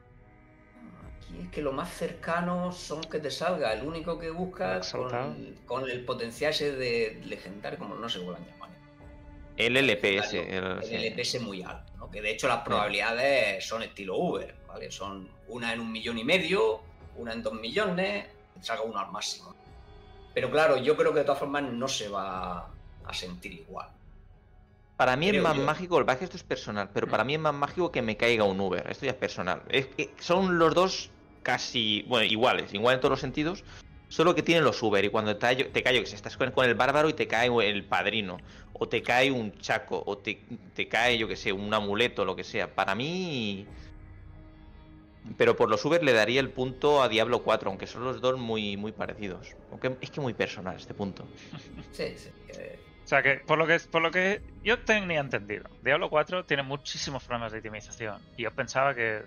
que 1.53 1.61
lo 1.61 1.71
más 1.71 1.93
cercano 1.93 2.73
son 2.73 3.03
que 3.03 3.19
te 3.19 3.31
salga 3.31 3.75
el 3.75 3.87
único 3.87 4.19
que 4.19 4.31
buscas 4.31 4.91
con, 5.67 5.87
el 5.89 6.05
potencial 6.05 6.51
ese 6.51 6.73
de 6.73 7.21
legendario, 7.27 7.79
como 7.79 7.95
no 7.95 8.09
sé 8.09 8.21
cómo 8.21 8.33
lo 8.33 8.39
han 8.39 8.47
llamado. 8.47 8.73
El 9.59 9.77
LPS. 9.77 10.33
El, 10.33 11.13
LPS 11.13 11.41
muy 11.43 11.63
alto, 11.63 11.93
¿no? 11.99 12.11
que 12.11 12.23
de 12.23 12.31
hecho 12.31 12.49
las 12.49 12.63
probabilidades 12.63 13.67
son 13.67 13.83
estilo 13.83 14.17
Uber, 14.17 14.55
¿vale? 14.67 14.91
Son 14.91 15.29
una 15.49 15.75
en 15.75 15.81
un 15.81 15.93
millón 15.93 16.17
y 16.17 16.25
medio, 16.25 16.81
una 17.17 17.35
en 17.35 17.43
dos 17.43 17.53
millones, 17.53 18.29
te 18.55 18.65
salga 18.65 18.85
uno 18.85 18.99
al 18.99 19.13
máximo. 19.13 19.55
Pero 20.33 20.51
claro, 20.51 20.79
yo 20.79 20.97
creo 20.97 21.13
que 21.13 21.19
de 21.19 21.27
todas 21.27 21.41
formas 21.41 21.65
no 21.65 21.87
se 21.87 22.09
va 22.09 22.71
a 23.05 23.13
sentir 23.13 23.53
igual. 23.53 23.89
Para 24.97 25.17
mí 25.17 25.29
es 25.29 25.43
más 25.43 25.57
mágico, 25.57 25.99
el 25.99 26.07
que 26.07 26.25
esto 26.25 26.37
es 26.39 26.45
personal, 26.45 26.89
pero 26.95 27.09
para 27.09 27.25
mm. 27.25 27.27
mí 27.27 27.35
es 27.35 27.41
más 27.41 27.55
mágico 27.55 27.93
que 27.93 28.01
me 28.01 28.17
caiga 28.17 28.45
un 28.45 28.59
Uber. 28.59 28.87
Esto 28.89 29.05
ya 29.05 29.13
es 29.13 29.19
personal. 29.19 29.61
Es 29.69 29.87
que 29.87 30.15
son 30.19 30.59
los 30.59 30.75
dos 30.75 31.11
casi, 31.43 32.05
bueno, 32.09 32.25
iguales, 32.25 32.73
igual 32.75 32.95
en 32.95 33.01
todos 33.01 33.11
los 33.11 33.21
sentidos, 33.21 33.65
solo 34.09 34.35
que 34.35 34.43
tienen 34.43 34.65
los 34.65 34.83
Uber 34.83 35.05
y 35.05 35.09
cuando 35.09 35.37
te, 35.37 35.57
te 35.57 35.83
cae, 35.83 36.01
que 36.01 36.07
si 36.07 36.15
estás 36.15 36.37
con, 36.37 36.53
el 36.65 36.75
bárbaro 36.75 37.09
y 37.09 37.15
te 37.15 37.27
cae 37.27 37.49
el 37.69 37.85
padrino, 37.85 38.39
o 38.75 38.89
te 38.89 39.03
cae 39.03 39.31
un 39.31 39.57
chaco, 39.59 40.03
o 40.05 40.19
te, 40.19 40.39
cae, 40.89 41.17
yo 41.17 41.29
que 41.29 41.37
sé, 41.37 41.53
un 41.53 41.73
amuleto, 41.73 42.25
lo 42.25 42.37
que 42.37 42.45
sea. 42.45 42.75
Para 42.75 42.95
mí... 42.95 43.67
Pero 45.39 45.55
por 45.55 45.71
los 45.71 45.85
Uber 45.85 46.03
le 46.03 46.13
daría 46.13 46.41
el 46.41 46.51
punto 46.51 47.01
a 47.01 47.09
Diablo 47.09 47.45
4, 47.45 47.71
aunque 47.71 47.87
son 47.87 48.03
los 48.03 48.21
dos 48.21 48.39
muy, 48.39 48.77
muy 48.77 48.91
parecidos. 48.91 49.55
Aunque 49.71 49.97
es 50.01 50.11
que 50.11 50.21
muy 50.21 50.35
personal 50.35 50.77
este 50.77 50.95
punto. 50.95 51.25
Sí, 51.93 52.15
sí. 52.17 52.31
O 53.05 53.09
sea 53.09 53.23
que 53.23 53.37
por 53.47 53.59
lo 53.59 53.67
que 53.67 53.79
por 53.91 54.01
lo 54.01 54.11
que 54.11 54.41
yo 54.63 54.79
tenía 54.81 55.21
entendido, 55.21 55.69
Diablo 55.83 56.09
4 56.09 56.45
tiene 56.45 56.63
muchísimos 56.63 57.25
problemas 57.25 57.53
de 57.53 57.59
optimización. 57.59 58.21
Y 58.37 58.45
yo 58.45 58.53
pensaba 58.53 58.95
que 58.95 59.23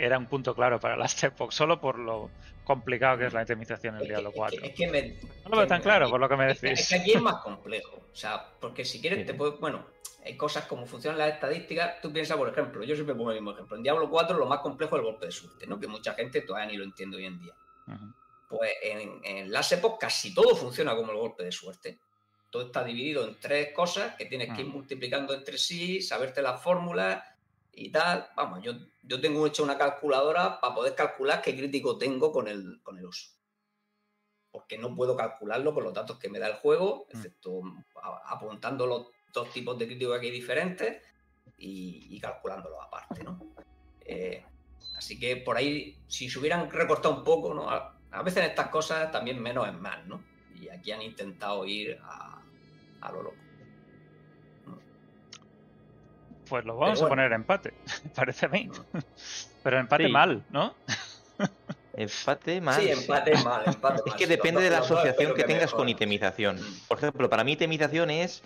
era 0.00 0.18
un 0.18 0.26
punto 0.26 0.54
claro 0.54 0.80
para 0.80 0.96
las 0.96 1.22
Epoch, 1.22 1.52
solo 1.52 1.80
por 1.80 1.98
lo 1.98 2.30
complicado 2.64 3.18
que 3.18 3.26
es 3.26 3.32
la 3.32 3.42
itemización 3.42 3.96
en 3.96 4.04
Diablo 4.04 4.32
4. 4.32 4.62
Es 4.62 4.74
que, 4.74 4.88
me, 4.88 5.02
no 5.44 5.50
lo 5.50 5.56
veo 5.58 5.66
tan 5.66 5.82
claro 5.82 6.08
por 6.08 6.20
lo 6.20 6.28
que 6.28 6.36
me 6.36 6.46
decís. 6.46 6.80
Es 6.80 6.88
que 6.88 6.94
aquí 6.96 7.12
es 7.12 7.20
más 7.20 7.42
complejo. 7.42 7.96
O 8.12 8.16
sea, 8.16 8.44
porque 8.60 8.84
si 8.84 9.00
quieres 9.00 9.26
te 9.26 9.34
puedes, 9.34 9.58
bueno, 9.60 9.86
hay 10.24 10.36
cosas 10.36 10.66
como 10.66 10.86
funcionan 10.86 11.18
las 11.18 11.34
estadísticas. 11.34 12.00
Tú 12.00 12.12
piensas, 12.12 12.36
por 12.36 12.48
ejemplo, 12.48 12.82
yo 12.84 12.94
siempre 12.94 13.14
pongo 13.14 13.30
el 13.30 13.36
mismo 13.36 13.52
ejemplo. 13.52 13.76
En 13.76 13.82
Diablo 13.82 14.08
4 14.08 14.38
lo 14.38 14.46
más 14.46 14.60
complejo 14.60 14.96
es 14.96 15.00
el 15.00 15.06
golpe 15.06 15.26
de 15.26 15.32
suerte, 15.32 15.66
¿no? 15.66 15.78
Que 15.78 15.86
mucha 15.86 16.14
gente 16.14 16.40
todavía 16.42 16.70
ni 16.70 16.76
lo 16.76 16.84
entiende 16.84 17.16
hoy 17.16 17.26
en 17.26 17.40
día. 17.40 17.54
Pues 18.48 18.72
en, 18.82 19.20
en 19.24 19.52
las 19.52 19.70
épocas 19.72 19.98
casi 20.00 20.34
todo 20.34 20.56
funciona 20.56 20.94
como 20.96 21.12
el 21.12 21.18
golpe 21.18 21.44
de 21.44 21.52
suerte. 21.52 21.98
Todo 22.50 22.66
está 22.66 22.82
dividido 22.82 23.26
en 23.26 23.38
tres 23.38 23.72
cosas 23.72 24.16
que 24.16 24.26
tienes 24.26 24.52
que 24.54 24.62
ir 24.62 24.66
multiplicando 24.66 25.34
entre 25.34 25.56
sí, 25.56 26.02
saberte 26.02 26.42
las 26.42 26.60
fórmulas 26.60 27.22
y 27.72 27.90
tal. 27.90 28.28
Vamos, 28.36 28.62
yo, 28.62 28.72
yo 29.02 29.20
tengo 29.20 29.46
hecho 29.46 29.62
una 29.62 29.78
calculadora 29.78 30.60
para 30.60 30.74
poder 30.74 30.94
calcular 30.94 31.42
qué 31.42 31.56
crítico 31.56 31.98
tengo 31.98 32.32
con 32.32 32.48
el, 32.48 32.80
con 32.82 32.98
el 32.98 33.06
uso. 33.06 33.30
Porque 34.50 34.78
no 34.78 34.94
puedo 34.94 35.16
calcularlo 35.16 35.72
con 35.74 35.84
los 35.84 35.94
datos 35.94 36.18
que 36.18 36.28
me 36.28 36.38
da 36.38 36.48
el 36.48 36.54
juego, 36.54 37.06
excepto 37.08 37.62
apuntando 38.26 38.86
los 38.86 39.06
dos 39.32 39.50
tipos 39.52 39.78
de 39.78 39.86
críticos 39.86 40.18
aquí 40.18 40.30
diferentes 40.30 41.02
y, 41.56 42.18
calculándolo 42.20 42.80
aparte, 42.82 43.22
¿no? 43.22 43.38
Eh, 44.00 44.44
así 44.96 45.18
que 45.18 45.36
por 45.36 45.56
ahí, 45.56 45.98
si 46.08 46.28
se 46.28 46.38
hubieran 46.38 46.70
recortado 46.70 47.16
un 47.16 47.24
poco, 47.24 47.54
¿no? 47.54 47.70
A, 47.70 48.22
veces 48.24 48.38
en 48.44 48.50
estas 48.50 48.68
cosas 48.68 49.12
también 49.12 49.40
menos 49.40 49.68
es 49.68 49.74
más, 49.74 50.04
¿no? 50.06 50.22
Y 50.60 50.68
aquí 50.68 50.90
han 50.90 51.02
intentado 51.02 51.64
ir 51.66 51.98
a, 52.02 52.42
lo 53.12 53.22
loco. 53.22 53.36
Pues 56.50 56.64
lo 56.64 56.76
vamos 56.76 57.00
a 57.00 57.08
poner 57.08 57.32
empate, 57.32 57.72
parece 58.14 58.46
a 58.46 58.48
mí. 58.48 58.68
Pero 59.62 59.78
empate 59.78 60.08
mal, 60.08 60.44
¿no? 60.50 60.74
Empate 61.94 62.60
mal. 62.60 62.80
Sí, 62.80 62.90
empate 62.90 63.36
mal, 63.44 63.62
empate 63.66 64.02
Es 64.06 64.14
que 64.14 64.26
depende 64.26 64.60
de 64.60 64.70
la 64.70 64.78
asociación 64.78 65.34
que, 65.34 65.44
tengas 65.44 65.72
con 65.72 65.88
itemización. 65.88 66.58
Por 66.88 66.98
ejemplo, 66.98 67.30
para 67.30 67.44
mí 67.44 67.52
itemización 67.52 68.10
es 68.10 68.42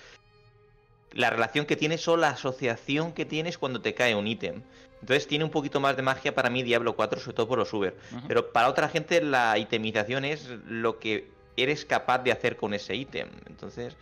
la 1.12 1.30
relación 1.30 1.64
que 1.64 1.76
tienes 1.76 2.06
o 2.08 2.16
la 2.16 2.30
asociación 2.30 3.12
que 3.12 3.24
tienes 3.24 3.56
cuando 3.56 3.80
te 3.80 3.94
cae 3.94 4.14
un 4.14 4.26
ítem. 4.26 4.62
Entonces 5.00 5.26
tiene 5.26 5.44
un 5.44 5.50
poquito 5.50 5.80
más 5.80 5.96
de 5.96 6.02
magia 6.02 6.34
para 6.34 6.50
mí 6.50 6.62
Diablo 6.62 6.96
4, 6.96 7.20
sobre 7.20 7.36
todo 7.36 7.48
por 7.48 7.58
los 7.58 7.72
Uber. 7.72 7.96
Pero 8.28 8.52
para 8.52 8.68
otra 8.68 8.88
gente 8.88 9.22
la 9.22 9.56
itemización 9.56 10.24
es 10.24 10.48
lo 10.66 10.98
que 10.98 11.30
eres 11.56 11.84
capaz 11.86 12.18
de 12.18 12.32
hacer 12.32 12.56
con 12.56 12.74
ese 12.74 12.94
ítem. 12.94 13.28
Entonces... 13.46 13.96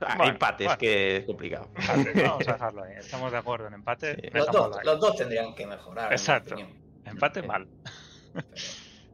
Eh, 0.00 0.28
empate, 0.28 0.66
es 0.66 0.76
que 0.76 1.16
es 1.18 1.24
complicado. 1.24 1.68
vamos 2.14 2.48
a 2.48 2.52
dejarlo 2.52 2.82
ahí. 2.84 2.94
Estamos 2.98 3.32
de 3.32 3.38
acuerdo 3.38 3.66
en 3.68 3.74
empate. 3.74 4.30
Los, 4.32 4.46
dos, 4.48 4.78
los, 4.84 5.00
dos, 5.00 5.16
tendrían 5.16 5.54
que 5.54 5.66
mejorar. 5.66 6.12
Exacto. 6.12 6.56
Empate 7.04 7.42
mal. 7.42 7.66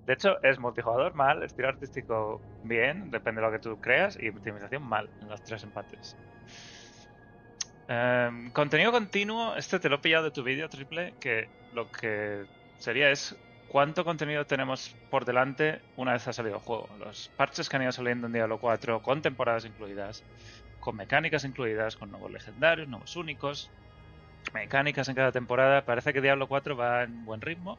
De 0.06 0.14
hecho, 0.14 0.42
es 0.42 0.58
multijugador 0.58 1.14
mal, 1.14 1.42
estilo 1.44 1.68
artístico 1.68 2.40
bien, 2.64 3.10
depende 3.10 3.40
de 3.40 3.46
lo 3.46 3.52
que 3.52 3.60
tú 3.60 3.80
creas, 3.80 4.18
y 4.20 4.30
optimización 4.30 4.82
mal 4.82 5.08
en 5.20 5.28
los 5.28 5.40
tres 5.44 5.62
empates. 5.62 6.16
Em, 7.86 8.50
contenido 8.50 8.90
continuo, 8.90 9.54
este 9.54 9.78
te 9.78 9.88
lo 9.88 9.96
he 9.96 9.98
pillado 9.98 10.24
de 10.24 10.30
tu 10.32 10.42
vídeo 10.42 10.68
triple, 10.68 11.14
que 11.20 11.48
lo 11.72 11.90
que 11.90 12.44
sería 12.78 13.10
es 13.10 13.36
cuánto 13.72 14.04
contenido 14.04 14.46
tenemos 14.46 14.94
por 15.10 15.24
delante 15.24 15.80
una 15.96 16.12
vez 16.12 16.28
ha 16.28 16.32
salido 16.32 16.56
el 16.56 16.62
juego. 16.62 16.88
Los 17.00 17.30
parches 17.36 17.68
que 17.68 17.76
han 17.76 17.82
ido 17.82 17.92
saliendo 17.92 18.28
en 18.28 18.34
Diablo 18.34 18.58
4, 18.58 19.02
con 19.02 19.22
temporadas 19.22 19.64
incluidas, 19.64 20.22
con 20.78 20.94
mecánicas 20.94 21.44
incluidas, 21.44 21.96
con 21.96 22.10
nuevos 22.10 22.30
legendarios, 22.30 22.88
nuevos 22.88 23.16
únicos, 23.16 23.70
mecánicas 24.52 25.08
en 25.08 25.16
cada 25.16 25.32
temporada. 25.32 25.84
Parece 25.84 26.12
que 26.12 26.20
Diablo 26.20 26.46
4 26.46 26.76
va 26.76 27.02
en 27.02 27.24
buen 27.24 27.40
ritmo 27.40 27.78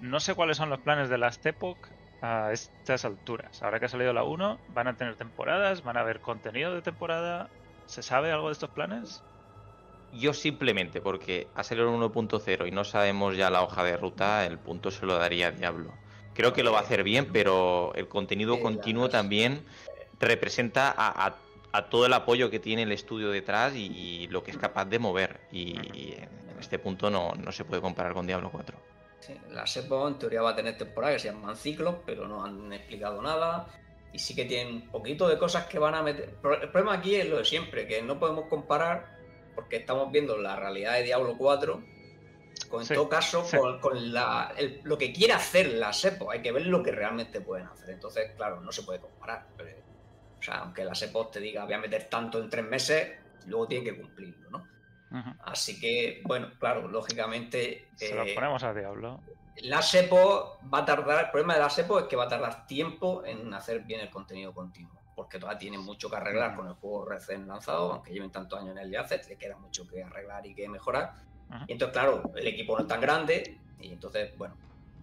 no 0.00 0.18
sé 0.18 0.34
cuáles 0.34 0.56
son 0.56 0.70
los 0.70 0.80
planes 0.80 1.08
de 1.10 1.18
Last 1.18 1.44
Epoch 1.44 1.78
a 2.22 2.52
estas 2.52 3.04
alturas. 3.04 3.62
Ahora 3.62 3.78
que 3.78 3.86
ha 3.86 3.88
salido 3.88 4.12
la 4.12 4.24
1, 4.24 4.58
¿van 4.68 4.88
a 4.88 4.96
tener 4.96 5.16
temporadas? 5.16 5.82
¿Van 5.82 5.96
a 5.96 6.00
haber 6.00 6.20
contenido 6.20 6.74
de 6.74 6.82
temporada? 6.82 7.48
¿Se 7.86 8.02
sabe 8.02 8.32
algo 8.32 8.48
de 8.48 8.54
estos 8.54 8.70
planes? 8.70 9.22
Yo 10.12 10.32
simplemente, 10.32 11.00
porque 11.00 11.48
ha 11.54 11.62
salido 11.62 11.88
el 11.88 12.00
1.0 12.00 12.68
y 12.68 12.70
no 12.70 12.84
sabemos 12.84 13.36
ya 13.36 13.50
la 13.50 13.62
hoja 13.62 13.84
de 13.84 13.96
ruta, 13.96 14.44
el 14.46 14.58
punto 14.58 14.90
se 14.90 15.06
lo 15.06 15.16
daría 15.16 15.48
a 15.48 15.50
Diablo. 15.52 15.92
Creo 16.34 16.52
que 16.52 16.62
lo 16.62 16.72
va 16.72 16.78
a 16.78 16.82
hacer 16.82 17.02
bien, 17.02 17.28
pero 17.32 17.92
el 17.94 18.08
contenido 18.08 18.60
continuo 18.60 19.08
también 19.08 19.62
representa 20.18 20.94
a, 20.96 21.34
todo 21.88 22.06
el 22.06 22.12
apoyo 22.12 22.50
que 22.50 22.58
tiene 22.58 22.82
el 22.82 22.92
estudio 22.92 23.30
detrás 23.30 23.74
y, 23.74 24.26
lo 24.28 24.42
que 24.42 24.50
es 24.50 24.56
capaz 24.56 24.86
de 24.86 24.98
mover. 24.98 25.40
Y, 25.52 25.76
en 26.14 26.58
este 26.58 26.78
punto 26.78 27.10
no, 27.10 27.32
no 27.34 27.52
se 27.52 27.64
puede 27.64 27.80
comparar 27.80 28.12
con 28.12 28.26
Diablo 28.26 28.50
4 28.50 28.90
la 29.50 29.66
SEPO 29.66 30.08
en 30.08 30.18
teoría 30.18 30.42
va 30.42 30.50
a 30.50 30.56
tener 30.56 30.76
temporadas 30.76 31.16
que 31.16 31.28
se 31.28 31.32
llaman 31.32 31.56
ciclos, 31.56 31.96
pero 32.06 32.26
no 32.26 32.44
han 32.44 32.72
explicado 32.72 33.20
nada. 33.22 33.66
Y 34.12 34.18
sí 34.18 34.34
que 34.34 34.44
tienen 34.44 34.74
un 34.74 34.88
poquito 34.88 35.28
de 35.28 35.38
cosas 35.38 35.66
que 35.66 35.78
van 35.78 35.94
a 35.94 36.02
meter. 36.02 36.30
El 36.30 36.68
problema 36.70 36.94
aquí 36.94 37.14
es 37.14 37.28
lo 37.28 37.38
de 37.38 37.44
siempre, 37.44 37.86
que 37.86 38.02
no 38.02 38.18
podemos 38.18 38.46
comparar 38.46 39.19
porque 39.60 39.76
estamos 39.76 40.10
viendo 40.10 40.38
la 40.38 40.56
realidad 40.56 40.94
de 40.94 41.02
Diablo 41.02 41.36
4 41.36 41.82
con 42.70 42.86
todo 42.86 43.08
caso 43.08 43.44
con, 43.80 44.12
la, 44.12 44.54
lo 44.84 44.96
que 44.96 45.12
quiere 45.12 45.34
hacer 45.34 45.68
la 45.72 45.92
SEPO. 45.92 46.30
Hay 46.30 46.40
que 46.40 46.50
ver 46.50 46.66
lo 46.66 46.82
que 46.82 46.92
realmente 46.92 47.40
pueden 47.42 47.66
hacer. 47.66 47.90
Entonces, 47.90 48.32
claro, 48.36 48.60
no 48.60 48.72
se 48.72 48.82
puede 48.82 49.00
comparar. 49.00 49.46
o 50.38 50.42
sea, 50.42 50.58
aunque 50.60 50.84
la 50.84 50.94
SEPO 50.94 51.28
te 51.28 51.40
diga 51.40 51.64
voy 51.64 51.74
a 51.74 51.78
meter 51.78 52.04
tanto 52.04 52.38
en 52.38 52.48
tres 52.48 52.64
meses, 52.64 53.18
luego 53.46 53.68
tienen 53.68 53.84
que 53.84 54.00
cumplirlo, 54.00 54.50
¿no? 54.50 54.66
Así 55.42 55.78
que, 55.78 56.22
bueno, 56.24 56.52
claro, 56.58 56.88
lógicamente. 56.88 57.88
Se 57.96 58.14
lo 58.14 58.22
eh, 58.22 58.34
ponemos 58.34 58.62
a 58.62 58.72
Diablo. 58.72 59.20
La 59.62 59.82
SEPO 59.82 60.60
va 60.72 60.78
a 60.78 60.84
tardar. 60.86 61.24
El 61.26 61.30
problema 61.32 61.54
de 61.54 61.60
la 61.60 61.70
SEPO 61.70 61.98
es 61.98 62.04
que 62.06 62.16
va 62.16 62.24
a 62.24 62.28
tardar 62.28 62.66
tiempo 62.66 63.24
en 63.26 63.52
hacer 63.52 63.80
bien 63.80 64.00
el 64.00 64.10
contenido 64.10 64.54
continuo. 64.54 64.99
Porque 65.20 65.38
todavía 65.38 65.58
tiene 65.58 65.76
mucho 65.76 66.08
que 66.08 66.16
arreglar 66.16 66.56
con 66.56 66.66
el 66.66 66.72
juego 66.72 67.04
recién 67.04 67.46
lanzado, 67.46 67.92
aunque 67.92 68.10
lleven 68.10 68.30
tantos 68.30 68.58
años 68.58 68.74
en 68.74 68.78
el 68.78 68.96
Access, 68.96 69.28
le 69.28 69.36
queda 69.36 69.54
mucho 69.58 69.86
que 69.86 70.02
arreglar 70.02 70.46
y 70.46 70.54
que 70.54 70.66
mejorar. 70.66 71.12
Y 71.66 71.72
entonces, 71.72 71.92
claro, 71.92 72.22
el 72.34 72.46
equipo 72.46 72.74
no 72.74 72.84
es 72.84 72.88
tan 72.88 73.02
grande, 73.02 73.58
y 73.78 73.92
entonces, 73.92 74.34
bueno, 74.38 74.54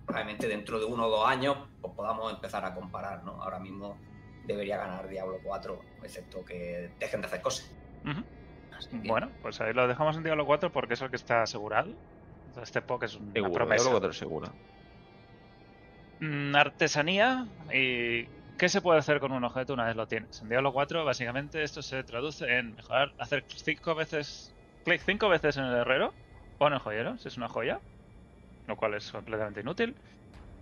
probablemente 0.07 0.47
dentro 0.47 0.79
de 0.79 0.85
uno 0.85 1.05
o 1.05 1.09
dos 1.11 1.27
años 1.27 1.55
pues 1.79 1.93
podamos 1.93 2.33
empezar 2.33 2.65
a 2.65 2.73
comparar, 2.73 3.23
¿no? 3.23 3.43
Ahora 3.43 3.59
mismo 3.59 3.95
debería 4.47 4.77
ganar 4.77 5.07
Diablo 5.07 5.37
4, 5.43 5.79
excepto 6.01 6.43
que 6.43 6.89
dejen 6.99 7.21
de 7.21 7.27
hacer 7.27 7.41
cosas. 7.41 7.71
Bueno, 8.91 9.29
pues 9.43 9.61
ahí 9.61 9.71
lo 9.71 9.87
dejamos 9.87 10.17
en 10.17 10.23
Diablo 10.23 10.47
4 10.47 10.71
porque 10.71 10.95
es 10.95 11.01
el 11.03 11.11
que 11.11 11.17
está 11.17 11.43
asegurado. 11.43 11.93
Este 12.59 12.81
POC 12.81 13.03
es 13.03 13.15
una 13.17 13.33
seguro, 13.33 13.53
promesa. 13.53 13.83
Diablo 13.83 13.99
4 13.99 14.13
seguro. 14.13 14.51
Mm, 16.21 16.55
artesanía 16.55 17.45
y 17.71 18.27
qué 18.57 18.69
se 18.69 18.81
puede 18.81 18.99
hacer 18.99 19.19
con 19.19 19.31
un 19.31 19.43
objeto 19.43 19.73
una 19.73 19.85
vez 19.85 19.95
lo 19.95 20.07
tienes. 20.07 20.41
En 20.41 20.49
Diablo 20.49 20.73
4 20.73 21.05
básicamente 21.05 21.63
esto 21.63 21.81
se 21.81 22.03
traduce 22.03 22.45
en 22.57 22.75
mejorar, 22.75 23.13
hacer 23.19 23.45
cinco 23.47 23.95
veces, 23.95 24.53
clic 24.83 25.01
cinco 25.05 25.29
veces 25.29 25.57
en 25.57 25.65
el 25.65 25.75
herrero 25.75 26.13
o 26.57 26.67
en 26.67 26.73
el 26.73 26.79
joyero, 26.79 27.17
si 27.17 27.27
es 27.27 27.37
una 27.37 27.47
joya, 27.47 27.79
lo 28.67 28.75
cual 28.75 28.95
es 28.95 29.11
completamente 29.11 29.61
inútil, 29.61 29.95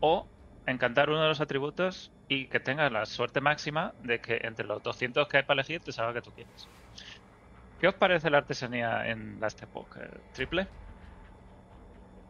o 0.01 0.27
encantar 0.67 1.09
uno 1.09 1.21
de 1.21 1.29
los 1.29 1.41
atributos 1.41 2.11
y 2.27 2.47
que 2.47 2.59
tengas 2.59 2.91
la 2.91 3.05
suerte 3.05 3.39
máxima 3.39 3.93
de 4.03 4.19
que 4.19 4.39
entre 4.43 4.65
los 4.65 4.81
200 4.83 5.27
que 5.27 5.37
hay 5.37 5.43
para 5.43 5.61
elegir 5.61 5.81
te 5.81 5.91
salga 5.91 6.13
que 6.13 6.21
tú 6.21 6.31
quieres. 6.31 6.67
¿Qué 7.79 7.87
os 7.87 7.95
parece 7.95 8.29
la 8.29 8.39
artesanía 8.39 9.07
en 9.07 9.39
Last 9.39 9.61
Epoch? 9.61 9.97
Eh, 9.97 10.09
¿Triple? 10.33 10.67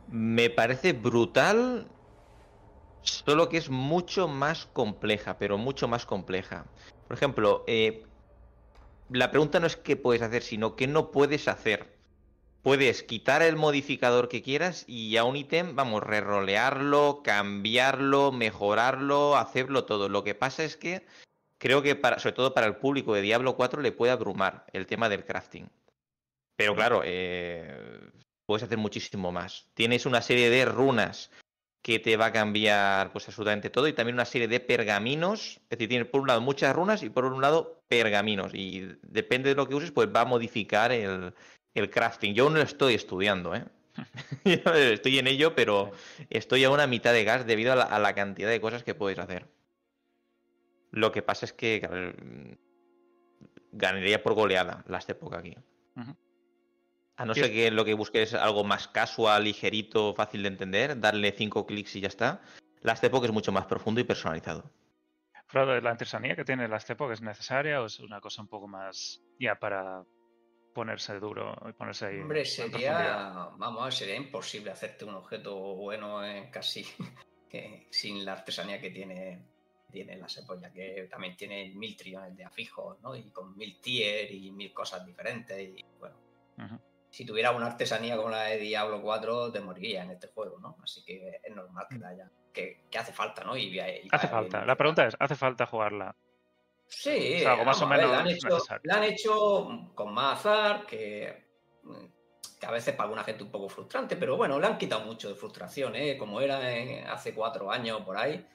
Me 0.07 0.49
parece 0.49 0.93
brutal, 0.93 1.87
solo 3.05 3.49
que 3.49 3.57
es 3.57 3.69
mucho 3.69 4.27
más 4.27 4.65
compleja, 4.67 5.37
pero 5.37 5.57
mucho 5.57 5.87
más 5.87 6.05
compleja. 6.05 6.65
Por 7.07 7.15
ejemplo, 7.15 7.63
eh, 7.67 8.03
la 9.09 9.31
pregunta 9.31 9.59
no 9.59 9.67
es 9.67 9.77
qué 9.77 9.95
puedes 9.95 10.21
hacer, 10.21 10.41
sino 10.43 10.75
qué 10.75 10.87
no 10.87 11.11
puedes 11.11 11.47
hacer. 11.47 11.95
Puedes 12.63 13.03
quitar 13.03 13.43
el 13.43 13.57
modificador 13.57 14.27
que 14.27 14.41
quieras 14.41 14.85
y 14.87 15.17
a 15.17 15.23
un 15.23 15.35
ítem, 15.35 15.75
vamos, 15.75 16.01
rerolearlo, 16.01 17.21
cambiarlo, 17.23 18.31
mejorarlo, 18.31 19.37
hacerlo 19.37 19.85
todo. 19.85 20.09
Lo 20.09 20.23
que 20.23 20.33
pasa 20.33 20.63
es 20.63 20.75
que 20.75 21.05
creo 21.59 21.83
que 21.83 21.95
para, 21.95 22.17
sobre 22.17 22.33
todo 22.33 22.53
para 22.55 22.65
el 22.65 22.77
público 22.77 23.13
de 23.13 23.21
Diablo 23.21 23.55
4 23.55 23.83
le 23.83 23.91
puede 23.91 24.11
abrumar 24.11 24.65
el 24.73 24.87
tema 24.87 25.09
del 25.09 25.25
crafting. 25.25 25.69
Pero 26.55 26.73
claro, 26.73 27.01
eh, 27.03 28.09
puedes 28.47 28.63
hacer 28.63 28.79
muchísimo 28.79 29.31
más. 29.31 29.67
Tienes 29.75 30.07
una 30.07 30.23
serie 30.23 30.49
de 30.49 30.65
runas 30.65 31.29
que 31.85 31.99
te 31.99 32.17
va 32.17 32.25
a 32.25 32.31
cambiar 32.31 33.11
pues 33.11 33.27
absolutamente 33.27 33.69
todo 33.69 33.87
y 33.87 33.93
también 33.93 34.15
una 34.15 34.25
serie 34.25 34.47
de 34.47 34.59
pergaminos, 34.59 35.61
es 35.69 35.69
decir, 35.69 35.87
tienes 35.87 36.07
por 36.07 36.19
un 36.19 36.25
lado 36.25 36.41
muchas 36.41 36.75
runas 36.75 37.03
y 37.03 37.11
por 37.11 37.25
un 37.25 37.39
lado 37.43 37.83
pergaminos 37.87 38.55
y 38.55 38.89
depende 39.03 39.49
de 39.49 39.55
lo 39.55 39.67
que 39.67 39.75
uses 39.75 39.91
pues 39.91 40.07
va 40.07 40.21
a 40.21 40.25
modificar 40.25 40.91
el, 40.91 41.31
crafting. 41.91 42.33
Yo 42.33 42.49
no 42.49 42.55
lo 42.57 42.63
estoy 42.63 42.95
estudiando, 42.95 43.53
¿eh? 43.53 43.65
estoy 44.43 45.19
en 45.19 45.27
ello, 45.27 45.53
pero 45.53 45.91
estoy 46.31 46.63
a 46.63 46.71
una 46.71 46.87
mitad 46.87 47.13
de 47.13 47.23
gas 47.23 47.45
debido 47.45 47.73
a 47.73 47.99
la 47.99 48.15
cantidad 48.15 48.49
de 48.49 48.59
cosas 48.59 48.83
que 48.83 48.95
puedes 48.95 49.19
hacer. 49.19 49.45
Lo 50.89 51.11
que 51.11 51.21
pasa 51.21 51.45
es 51.45 51.53
que 51.53 51.87
ganaría 53.71 54.23
por 54.23 54.33
goleada 54.33 54.83
las 54.87 55.07
época 55.07 55.37
aquí. 55.37 55.55
A 57.17 57.25
no 57.25 57.33
ser 57.33 57.51
que 57.51 57.71
lo 57.71 57.85
que 57.85 57.93
busques 57.93 58.33
es 58.33 58.39
algo 58.39 58.63
más 58.63 58.87
casual, 58.87 59.45
ligerito, 59.45 60.13
fácil 60.13 60.43
de 60.43 60.49
entender, 60.49 60.99
darle 60.99 61.31
cinco 61.31 61.65
clics 61.65 61.95
y 61.95 62.01
ya 62.01 62.09
está. 62.09 62.41
Las 62.81 63.03
época 63.03 63.25
es 63.27 63.31
mucho 63.31 63.51
más 63.51 63.65
profundo 63.65 64.01
y 64.01 64.03
personalizado. 64.03 64.69
Frodo, 65.47 65.79
¿la 65.79 65.91
artesanía 65.91 66.35
que 66.35 66.43
tiene 66.43 66.67
la 66.67 66.79
Stepok 66.79 67.11
es 67.11 67.21
necesaria 67.21 67.81
o 67.81 67.85
es 67.85 67.99
una 67.99 68.19
cosa 68.19 68.41
un 68.41 68.47
poco 68.47 68.67
más 68.67 69.21
ya 69.39 69.55
para 69.55 70.03
ponerse 70.73 71.17
duro 71.19 71.55
y 71.69 71.73
ponerse 71.73 72.07
ahí? 72.07 72.19
Hombre, 72.19 72.43
sería, 72.43 73.49
vamos, 73.55 73.95
sería 73.95 74.15
imposible 74.15 74.71
hacerte 74.71 75.05
un 75.05 75.15
objeto 75.15 75.55
bueno 75.55 76.23
en 76.25 76.51
casi 76.51 76.85
sin 77.89 78.25
la 78.25 78.33
artesanía 78.33 78.81
que 78.81 78.89
tiene, 78.89 79.47
tiene 79.91 80.17
la 80.17 80.27
Sepolla, 80.27 80.71
que 80.71 81.07
también 81.09 81.37
tiene 81.37 81.71
mil 81.75 81.95
trillones 81.95 82.35
de 82.35 82.43
afijos, 82.43 82.99
¿no? 83.01 83.15
Y 83.15 83.31
con 83.31 83.55
mil 83.55 83.79
tier 83.79 84.31
y 84.31 84.51
mil 84.51 84.73
cosas 84.73 85.05
diferentes. 85.05 85.57
Y 85.59 85.85
bueno, 85.99 86.17
si 87.15 87.23
tuviera 87.23 87.51
una 87.51 87.67
artesanía 87.67 88.17
como 88.17 88.29
la 88.29 88.43
de 88.43 88.57
Diablo 88.57 89.01
4, 89.01 89.49
te 89.49 89.61
moriría 89.61 90.03
en 90.03 90.11
este 90.11 90.27
juego, 90.27 90.59
¿no? 90.59 90.75
Así 90.83 91.01
que 91.05 91.39
es 91.41 91.55
normal 91.55 91.87
que, 91.89 91.97
mm. 91.97 92.03
haya, 92.03 92.29
que, 92.51 92.83
hace 92.99 93.13
falta, 93.13 93.41
¿no? 93.45 93.55
Y, 93.55 93.79
hace 94.11 94.27
falta. 94.27 94.65
La 94.65 94.75
pregunta 94.75 95.07
es, 95.07 95.15
¿hace 95.17 95.35
falta 95.35 95.65
jugarla? 95.65 96.13
Sí, 96.85 97.45
algo 97.45 97.63
más 97.63 97.81
o 97.81 97.87
menos 97.87 98.11
la 98.11 98.19
han, 98.19 98.27
hecho, 98.27 98.57
la 98.83 98.95
han 98.97 99.03
hecho 99.05 99.91
con 99.95 100.13
más 100.13 100.39
azar, 100.39 100.85
que, 100.85 101.45
que, 102.59 102.65
a 102.65 102.71
veces 102.71 102.93
para 102.95 103.05
alguna 103.05 103.23
gente 103.23 103.45
un 103.45 103.51
poco 103.51 103.69
frustrante, 103.69 104.17
pero 104.17 104.35
bueno, 104.35 104.59
le 104.59 104.67
han 104.67 104.77
quitado 104.77 105.05
mucho 105.05 105.29
de 105.29 105.35
frustración, 105.35 105.95
¿eh? 105.95 106.17
Como 106.17 106.41
era 106.41 106.59
hace 107.13 107.33
cuatro 107.33 107.71
años 107.71 108.01
por 108.01 108.17
ahí 108.17 108.45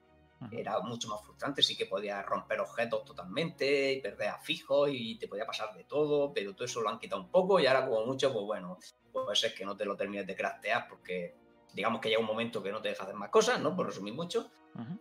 era 0.51 0.81
mucho 0.81 1.09
más 1.09 1.23
frustrante, 1.23 1.63
sí 1.63 1.77
que 1.77 1.87
podías 1.87 2.25
romper 2.25 2.61
objetos 2.61 3.05
totalmente 3.05 3.93
y 3.93 4.01
perder 4.01 4.29
a 4.29 4.39
fijo 4.39 4.89
y 4.89 5.19
te 5.19 5.29
podía 5.29 5.45
pasar 5.45 5.75
de 5.75 5.85
todo, 5.85 6.33
pero 6.33 6.55
todo 6.55 6.65
eso 6.65 6.81
lo 6.81 6.89
han 6.89 6.99
quitado 6.99 7.21
un 7.21 7.31
poco 7.31 7.61
y 7.61 7.67
ahora 7.67 7.87
como 7.87 8.07
mucho, 8.07 8.33
pues 8.33 8.45
bueno, 8.45 8.79
puede 9.13 9.37
ser 9.37 9.55
que 9.55 9.65
no 9.65 9.77
te 9.77 9.85
lo 9.85 9.97
termines 9.97 10.27
de 10.27 10.35
craftear 10.35 10.89
porque 10.89 11.37
digamos 11.73 12.01
que 12.01 12.09
llega 12.09 12.21
un 12.21 12.27
momento 12.27 12.63
que 12.63 12.73
no 12.73 12.81
te 12.81 12.89
deja 12.89 13.05
hacer 13.05 13.15
más 13.15 13.31
cosas, 13.31 13.61
¿no? 13.61 13.77
Por 13.77 13.87
resumir 13.87 14.15
mucho, 14.15 14.51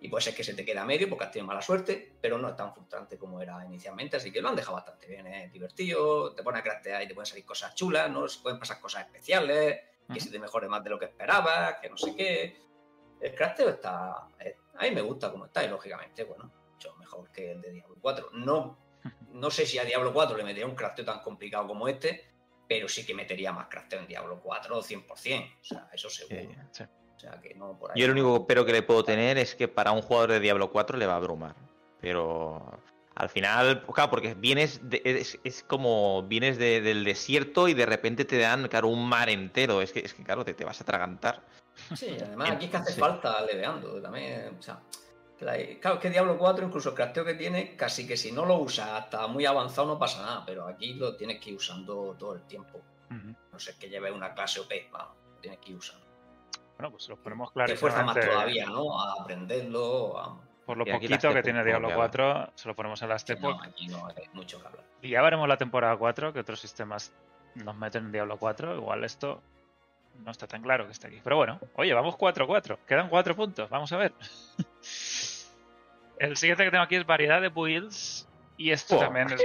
y 0.02 0.10
puede 0.10 0.24
ser 0.24 0.36
que 0.36 0.44
se 0.44 0.54
te 0.56 0.66
quede 0.66 0.80
a 0.80 0.86
medio 0.86 1.08
porque 1.10 1.26
has 1.26 1.32
tenido 1.32 1.48
mala 1.48 1.62
suerte, 1.62 2.18
pero 2.22 2.38
no 2.38 2.50
es 2.50 2.56
tan 2.56 2.74
frustrante 2.74 3.18
como 3.18 3.40
era 3.42 3.64
inicialmente, 3.66 4.18
así 4.18 4.32
que 4.32 4.42
lo 4.42 4.50
han 4.50 4.56
dejado 4.56 4.76
bastante 4.76 5.08
bien, 5.08 5.28
es 5.28 5.52
divertido, 5.52 6.34
te 6.34 6.44
pones 6.44 6.62
a 6.62 6.64
craftear 6.64 7.04
y 7.04 7.08
te 7.08 7.14
pueden 7.14 7.28
salir 7.28 7.46
cosas 7.46 7.74
chulas, 7.76 8.10
¿no? 8.12 8.28
Se 8.28 8.42
pueden 8.42 8.60
pasar 8.60 8.80
cosas 8.80 9.06
especiales, 9.06 9.80
que 10.12 10.20
se 10.20 10.32
te 10.32 10.40
mejore 10.40 10.68
más 10.68 10.84
de 10.84 10.90
lo 10.90 10.98
que 10.98 11.06
esperabas, 11.06 11.76
que 11.80 11.90
no 11.90 11.98
sé 11.98 12.16
qué. 12.16 12.62
El 13.22 13.36
crafteo 13.36 13.70
está, 13.70 14.28
a 14.80 14.84
mí 14.84 14.92
me 14.92 15.02
gusta 15.02 15.30
como 15.30 15.46
está 15.46 15.64
y 15.64 15.68
lógicamente, 15.68 16.24
bueno, 16.24 16.52
mucho 16.72 16.96
mejor 16.96 17.30
que 17.32 17.52
el 17.52 17.62
de 17.62 17.72
Diablo 17.74 17.98
4. 18.00 18.30
No, 18.34 18.78
no 19.34 19.52
sé 19.52 19.66
si 19.66 19.78
a 19.78 19.84
Diablo 19.84 20.14
4 20.14 20.38
le 20.38 20.44
metería 20.44 20.66
un 20.66 20.76
crafteo 20.76 21.04
tan 21.04 21.20
complicado 21.20 21.68
como 21.68 21.88
este, 21.90 22.26
pero 22.68 22.88
sí 22.88 23.06
que 23.06 23.14
metería 23.14 23.52
más 23.52 23.68
crafteo 23.68 24.00
en 24.00 24.08
Diablo 24.08 24.40
4 24.42 24.82
100%. 24.82 25.06
O 25.10 25.64
sea, 25.64 25.90
eso 25.92 26.10
seguro. 26.10 26.50
O 26.72 27.20
sea, 27.20 27.42
que 27.42 27.54
no 27.56 27.78
por 27.78 27.92
ahí. 27.92 28.00
Yo 28.00 28.06
el 28.06 28.12
único 28.12 28.48
pero 28.48 28.66
que 28.66 28.72
le 28.72 28.82
puedo 28.82 29.04
tener 29.04 29.38
es 29.38 29.54
que 29.54 29.68
para 29.68 29.92
un 29.92 30.02
jugador 30.02 30.32
de 30.32 30.40
Diablo 30.40 30.72
4 30.72 30.98
le 30.98 31.06
va 31.06 31.14
a 31.14 31.18
abrumar. 31.18 31.56
Pero 32.00 32.80
al 33.16 33.28
final, 33.28 33.84
claro, 33.94 34.10
porque 34.10 34.34
vienes 34.34 34.80
es, 34.92 35.64
como 35.68 36.24
vienes 36.24 36.58
del 36.58 37.04
desierto 37.04 37.68
y 37.68 37.74
de 37.74 37.86
repente 37.86 38.24
te 38.24 38.38
dan, 38.38 38.70
claro, 38.70 38.88
un 38.88 39.10
mar 39.10 39.30
entero. 39.30 39.82
Es 39.82 39.92
que, 39.92 40.00
es 40.00 40.14
que 40.14 40.24
claro, 40.24 40.46
te, 40.46 40.54
te 40.54 40.64
vas 40.64 40.80
a 40.80 40.84
atragantar. 40.84 41.44
Sí, 41.96 42.18
además 42.22 42.52
aquí 42.52 42.66
es 42.66 42.72
que 42.72 42.78
hace 42.78 42.94
falta 42.94 43.42
leveando 43.46 44.02
también. 44.02 44.56
O 44.58 44.62
sea, 44.62 44.80
claro, 45.38 45.60
es 45.60 46.00
que 46.00 46.10
Diablo 46.10 46.38
4, 46.38 46.66
incluso 46.66 46.90
el 46.90 46.96
crafteo 46.96 47.26
que 47.26 47.36
tiene, 47.36 47.76
casi 47.76 48.08
que 48.08 48.18
si 48.18 48.32
no 48.32 48.46
lo 48.46 48.58
usas 48.58 48.90
hasta 48.90 49.28
muy 49.28 49.46
avanzado 49.46 49.88
no 49.88 50.00
pasa 50.00 50.22
nada, 50.22 50.44
pero 50.46 50.68
aquí 50.68 50.94
lo 50.94 51.16
tienes 51.16 51.40
que 51.40 51.52
ir 51.52 51.56
usando 51.58 52.16
todo 52.18 52.36
el 52.36 52.44
tiempo. 52.44 52.82
No 53.10 53.58
sé, 53.58 53.76
que 53.78 53.90
lleve 53.90 54.12
una 54.12 54.34
clase 54.34 54.60
OP, 54.60 54.72
vamos, 54.92 55.16
lo 55.34 55.40
tienes 55.40 55.60
que 55.60 55.72
ir 55.72 55.78
usando. 55.78 56.06
Bueno, 56.78 56.92
pues 56.92 57.10
lo 57.10 57.18
ponemos 57.18 57.52
claro. 57.52 57.72
Que 57.72 57.78
fuerza 57.78 58.04
más 58.04 58.20
todavía, 58.20 58.68
¿no? 58.68 59.02
A 59.02 59.22
aprenderlo, 59.22 60.40
Por 60.66 60.78
lo 60.78 60.86
poquito 60.86 61.34
que 61.34 61.42
tiene 61.42 61.64
Diablo 61.64 61.90
4, 61.94 62.52
se 62.56 62.68
lo 62.68 62.76
ponemos 62.76 63.02
a 63.02 63.08
las 63.08 63.26
No, 63.40 63.62
aquí 63.62 63.88
no 63.88 64.08
hay 64.08 64.30
mucho 64.34 64.62
que 64.62 64.68
hablar. 64.68 64.86
Y 65.02 65.10
ya 65.10 65.22
veremos 65.22 65.48
la 65.48 65.58
temporada 65.58 65.98
4, 65.98 66.32
que 66.32 66.40
otros 66.40 66.60
sistemas 66.60 67.12
nos 67.56 67.76
meten 67.76 68.06
en 68.06 68.12
Diablo 68.12 68.38
4. 68.38 68.76
Igual 68.76 69.04
esto 69.04 69.42
no 70.24 70.32
está 70.32 70.48
tan 70.48 70.62
claro 70.62 70.86
que 70.86 70.92
está 70.92 71.08
aquí. 71.08 71.20
Pero 71.24 71.38
bueno, 71.38 71.60
oye, 71.76 71.94
vamos 71.94 72.16
4-4. 72.16 72.80
Quedan 72.88 73.10
4 73.10 73.36
puntos. 73.36 73.70
Vamos 73.70 73.92
a 73.92 73.98
ver. 73.98 74.14
El 76.20 76.36
siguiente 76.36 76.66
que 76.66 76.72
tengo 76.72 76.84
aquí 76.84 76.96
es 76.96 77.06
variedad 77.06 77.42
de 77.42 77.50
builds. 77.50 78.28
Y 78.58 78.72
esto 78.72 78.98
oh. 78.98 79.00
también 79.00 79.28
es 79.32 79.42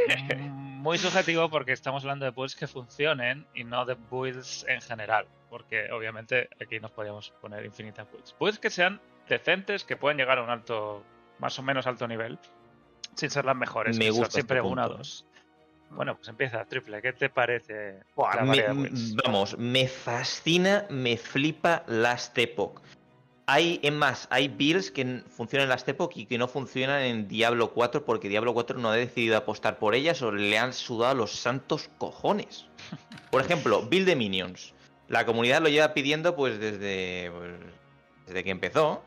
muy 0.50 0.98
subjetivo 0.98 1.48
porque 1.48 1.72
estamos 1.72 2.02
hablando 2.02 2.24
de 2.24 2.32
builds 2.32 2.56
que 2.56 2.66
funcionen 2.66 3.46
y 3.54 3.62
no 3.62 3.84
de 3.84 3.94
builds 3.94 4.66
en 4.68 4.80
general. 4.80 5.26
Porque 5.48 5.90
obviamente 5.92 6.48
aquí 6.60 6.80
nos 6.80 6.90
podríamos 6.90 7.30
poner 7.40 7.64
infinitas 7.64 8.10
builds. 8.10 8.34
Builds 8.40 8.58
que 8.58 8.70
sean 8.70 9.00
decentes, 9.28 9.84
que 9.84 9.96
puedan 9.96 10.16
llegar 10.16 10.38
a 10.38 10.42
un 10.42 10.50
alto, 10.50 11.04
más 11.38 11.56
o 11.58 11.62
menos 11.62 11.86
alto 11.86 12.08
nivel, 12.08 12.38
sin 13.14 13.30
ser 13.30 13.44
las 13.44 13.56
mejores. 13.56 13.96
Me 13.96 14.10
gusta 14.10 14.30
siempre 14.30 14.58
este 14.58 14.68
una 14.68 14.86
o 14.86 14.88
dos. 14.88 15.26
Bueno, 15.90 16.16
pues 16.16 16.28
empieza, 16.28 16.64
Triple. 16.64 17.00
¿Qué 17.00 17.12
te 17.12 17.30
parece? 17.30 18.00
vamos, 19.24 19.56
me 19.58 19.86
fascina, 19.86 20.86
me 20.90 21.16
flipa 21.16 21.84
Last 21.86 22.36
Epoch. 22.38 22.80
Hay, 23.46 23.78
en 23.82 23.98
más, 23.98 24.26
hay 24.30 24.48
builds 24.48 24.90
que 24.90 25.22
funcionan 25.28 25.64
en 25.64 25.68
Last 25.68 25.86
Epoch 25.88 26.16
y 26.16 26.24
que 26.24 26.38
no 26.38 26.48
funcionan 26.48 27.02
en 27.02 27.28
Diablo 27.28 27.72
4 27.72 28.04
porque 28.04 28.30
Diablo 28.30 28.54
4 28.54 28.78
no 28.78 28.88
ha 28.88 28.96
decidido 28.96 29.36
apostar 29.36 29.78
por 29.78 29.94
ellas 29.94 30.22
o 30.22 30.32
le 30.32 30.56
han 30.56 30.72
sudado 30.72 31.14
los 31.14 31.32
santos 31.32 31.90
cojones. 31.98 32.66
Por 33.30 33.42
ejemplo, 33.42 33.82
build 33.82 34.06
de 34.06 34.16
minions. 34.16 34.74
La 35.08 35.26
comunidad 35.26 35.60
lo 35.60 35.68
lleva 35.68 35.92
pidiendo 35.92 36.34
pues 36.34 36.58
desde, 36.58 37.30
pues, 37.36 37.52
desde 38.26 38.44
que 38.44 38.50
empezó. 38.50 39.04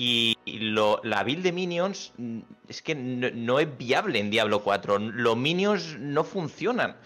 Y 0.00 0.36
lo, 0.46 1.00
la 1.02 1.24
build 1.24 1.42
de 1.42 1.50
minions 1.50 2.12
mm, 2.16 2.38
es 2.68 2.82
que 2.82 2.94
no, 2.94 3.58
es 3.58 3.76
viable 3.76 4.20
en 4.20 4.30
Diablo 4.30 4.62
4. 4.62 4.98
Los 4.98 5.36
minions 5.36 5.98
no 5.98 6.22
funcionan. 6.22 6.96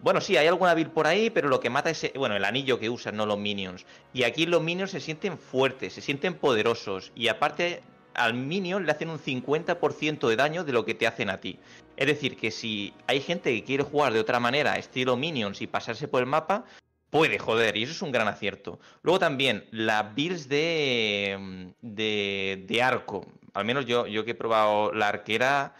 Bueno, 0.00 0.22
sí, 0.22 0.36
hay 0.38 0.46
alguna 0.46 0.72
build 0.72 0.90
por 0.90 1.06
ahí, 1.06 1.28
pero 1.28 1.48
lo 1.48 1.60
que 1.60 1.68
mata 1.68 1.90
es 1.90 2.10
bueno, 2.14 2.36
el 2.36 2.44
anillo 2.44 2.78
que 2.78 2.88
usan, 2.88 3.16
no 3.16 3.26
los 3.26 3.38
minions. 3.38 3.84
Y 4.14 4.22
aquí 4.22 4.46
los 4.46 4.62
minions 4.62 4.90
se 4.90 5.00
sienten 5.00 5.38
fuertes, 5.38 5.92
se 5.92 6.00
sienten 6.00 6.34
poderosos. 6.34 7.12
Y 7.14 7.28
aparte, 7.28 7.82
al 8.14 8.32
minion 8.32 8.86
le 8.86 8.92
hacen 8.92 9.10
un 9.10 9.18
50% 9.18 10.26
de 10.26 10.36
daño 10.36 10.64
de 10.64 10.72
lo 10.72 10.86
que 10.86 10.94
te 10.94 11.06
hacen 11.06 11.28
a 11.28 11.40
ti. 11.40 11.58
Es 11.96 12.06
decir, 12.06 12.36
que 12.36 12.50
si 12.50 12.94
hay 13.06 13.20
gente 13.20 13.52
que 13.52 13.64
quiere 13.64 13.82
jugar 13.82 14.12
de 14.12 14.20
otra 14.20 14.40
manera, 14.40 14.78
estilo 14.78 15.16
minions, 15.16 15.60
y 15.60 15.66
pasarse 15.66 16.08
por 16.08 16.20
el 16.20 16.26
mapa, 16.26 16.64
puede 17.10 17.38
joder, 17.38 17.76
y 17.76 17.84
eso 17.84 17.92
es 17.92 18.02
un 18.02 18.12
gran 18.12 18.28
acierto. 18.28 18.78
Luego 19.02 19.18
también, 19.18 19.66
las 19.70 20.14
builds 20.14 20.48
de, 20.48 21.74
de, 21.80 22.82
arco. 22.82 23.26
Al 23.54 23.64
menos 23.64 23.86
yo, 23.86 24.06
yo 24.06 24.24
que 24.24 24.32
he 24.32 24.34
probado 24.34 24.92
la 24.92 25.08
arquera. 25.08 25.74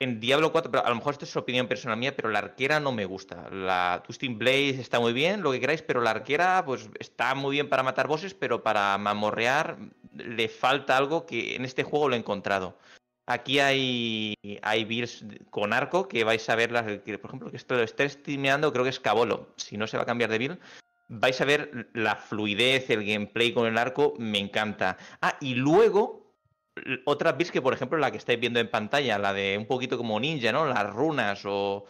en 0.00 0.20
Diablo 0.20 0.52
4, 0.52 0.70
pero 0.70 0.84
a 0.84 0.88
lo 0.88 0.96
mejor 0.96 1.14
esto 1.14 1.24
es 1.24 1.36
opinión 1.36 1.68
personal 1.68 1.98
mía, 1.98 2.14
pero 2.16 2.28
la 2.28 2.40
arquera 2.40 2.80
no 2.80 2.92
me 2.92 3.04
gusta. 3.06 3.48
La 3.50 4.02
Twisting 4.04 4.38
Blaze 4.38 4.80
está 4.80 5.00
muy 5.00 5.12
bien, 5.12 5.42
lo 5.42 5.52
que 5.52 5.60
queráis, 5.60 5.82
pero 5.82 6.00
la 6.00 6.10
arquera 6.10 6.62
pues 6.64 6.88
está 6.98 7.34
muy 7.34 7.52
bien 7.52 7.68
para 7.68 7.82
matar 7.82 8.08
bosses, 8.08 8.34
pero 8.34 8.62
para 8.62 8.96
mamorrear 8.98 9.78
le 10.14 10.48
falta 10.48 10.96
algo 10.96 11.26
que 11.26 11.56
en 11.56 11.64
este 11.64 11.82
juego 11.84 12.08
lo 12.08 12.14
he 12.14 12.18
encontrado. 12.18 12.76
Aquí 13.26 13.58
hay, 13.58 14.34
hay 14.62 14.84
builds 14.84 15.24
con 15.50 15.72
arco 15.72 16.06
que 16.06 16.22
vais 16.22 16.48
a 16.48 16.54
ver, 16.54 16.70
las, 16.70 16.84
por 16.84 17.30
ejemplo, 17.30 17.50
que 17.50 17.56
esto 17.56 17.74
lo 17.74 17.82
esté 17.82 18.08
streameando, 18.08 18.72
creo 18.72 18.84
que 18.84 18.90
es 18.90 19.00
Cabolo. 19.00 19.52
Si 19.56 19.76
no 19.76 19.88
se 19.88 19.96
va 19.96 20.04
a 20.04 20.06
cambiar 20.06 20.30
de 20.30 20.38
build, 20.38 20.58
vais 21.08 21.40
a 21.40 21.44
ver 21.44 21.88
la 21.92 22.16
fluidez, 22.16 22.88
el 22.90 23.04
gameplay 23.04 23.52
con 23.52 23.66
el 23.66 23.78
arco, 23.78 24.14
me 24.18 24.38
encanta. 24.38 24.96
Ah, 25.20 25.36
y 25.40 25.54
luego, 25.54 26.36
otras 27.04 27.36
builds 27.36 27.50
que, 27.50 27.62
por 27.62 27.74
ejemplo, 27.74 27.98
la 27.98 28.12
que 28.12 28.18
estáis 28.18 28.38
viendo 28.38 28.60
en 28.60 28.70
pantalla, 28.70 29.18
la 29.18 29.32
de 29.32 29.58
un 29.58 29.66
poquito 29.66 29.96
como 29.98 30.20
ninja, 30.20 30.52
¿no? 30.52 30.64
Las 30.66 30.88
runas 30.92 31.42
o, 31.44 31.84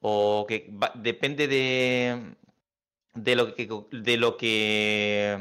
o 0.00 0.46
que 0.46 0.72
depende 0.94 1.48
de, 1.48 2.36
de 3.16 3.34
lo 3.34 3.54
que, 3.54 3.68
de 3.90 4.16
lo 4.16 4.36
que 4.36 5.38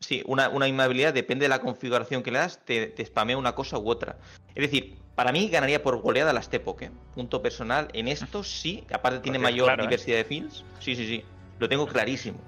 sí, 0.00 0.22
una, 0.26 0.48
una 0.48 0.68
inhabilidad 0.68 1.14
depende 1.14 1.44
de 1.44 1.48
la 1.48 1.60
configuración 1.60 2.22
que 2.22 2.30
le 2.30 2.38
das, 2.38 2.64
te, 2.64 2.88
te 2.88 3.06
spamea 3.06 3.36
una 3.36 3.54
cosa 3.54 3.78
u 3.78 3.88
otra. 3.88 4.18
Es 4.54 4.62
decir, 4.62 4.96
para 5.14 5.32
mí 5.32 5.48
ganaría 5.48 5.82
por 5.82 6.00
goleada 6.00 6.32
la 6.32 6.42
Stepok, 6.42 6.82
¿eh? 6.82 6.90
Punto 7.14 7.40
personal. 7.40 7.88
En 7.92 8.08
esto 8.08 8.42
sí, 8.42 8.84
aparte 8.92 9.20
tiene 9.20 9.38
mayor 9.38 9.78
¿eh? 9.78 9.82
diversidad 9.82 10.18
de 10.18 10.24
fields. 10.24 10.64
Sí, 10.80 10.96
sí, 10.96 11.06
sí. 11.06 11.24
Lo 11.58 11.68
tengo 11.68 11.86
clarísimo. 11.86 12.38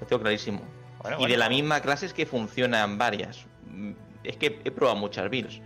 Lo 0.00 0.06
tengo 0.06 0.22
clarísimo. 0.22 0.62
y 1.18 1.26
de 1.26 1.36
la 1.36 1.48
misma 1.48 1.80
clase 1.80 2.06
es 2.06 2.12
que 2.12 2.26
funcionan 2.26 2.98
varias. 2.98 3.46
Mm, 3.70 3.92
es 4.22 4.36
que 4.36 4.60
he 4.64 4.70
probado 4.70 4.98
muchas 4.98 5.30
builds. 5.30 5.60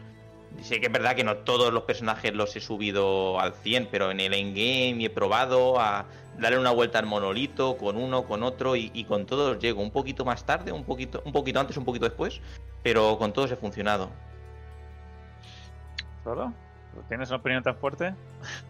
Sé 0.63 0.81
que 0.81 0.87
es 0.87 0.93
verdad 0.93 1.15
que 1.15 1.25
no 1.25 1.39
todos 1.39 1.73
los 1.73 1.83
personajes 1.85 2.33
los 2.33 2.55
he 2.57 2.61
subido 2.61 3.39
al 3.39 3.53
100, 3.55 3.89
pero 3.91 4.11
en 4.11 4.21
el 4.21 4.35
endgame 4.35 5.05
he 5.05 5.11
probado 5.11 5.79
a 5.79 6.07
darle 6.39 6.59
una 6.59 6.71
vuelta 6.71 6.99
al 6.99 7.07
monolito 7.07 7.77
con 7.77 7.97
uno, 7.97 8.25
con 8.25 8.43
otro 8.43 8.77
y, 8.77 9.05
con 9.05 9.27
todos 9.27 9.59
llego 9.59 9.83
un 9.83 9.91
poquito 9.91 10.25
más 10.25 10.45
tarde, 10.45 10.73
un 10.73 10.85
poquito, 10.85 11.23
un 11.25 11.33
poquito 11.33 11.61
antes, 11.61 11.77
un 11.77 11.85
poquito 11.85 12.07
después, 12.07 12.41
pero 12.83 13.19
con 13.19 13.33
todos 13.33 13.51
he 13.51 13.57
funcionado. 13.57 14.11
¿Solo? 16.25 16.53
¿Tienes 17.09 17.29
una 17.29 17.39
opinión 17.39 17.63
tan 17.63 17.77
fuerte? 17.77 18.15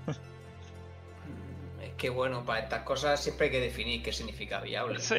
es 1.82 1.92
que 1.96 2.10
bueno, 2.10 2.44
para 2.44 2.60
estas 2.60 2.82
cosas 2.82 3.20
siempre 3.20 3.46
hay 3.46 3.52
que 3.52 3.60
definir 3.60 4.02
qué 4.02 4.12
significa 4.12 4.60
viable. 4.60 4.98
Sí. 4.98 5.16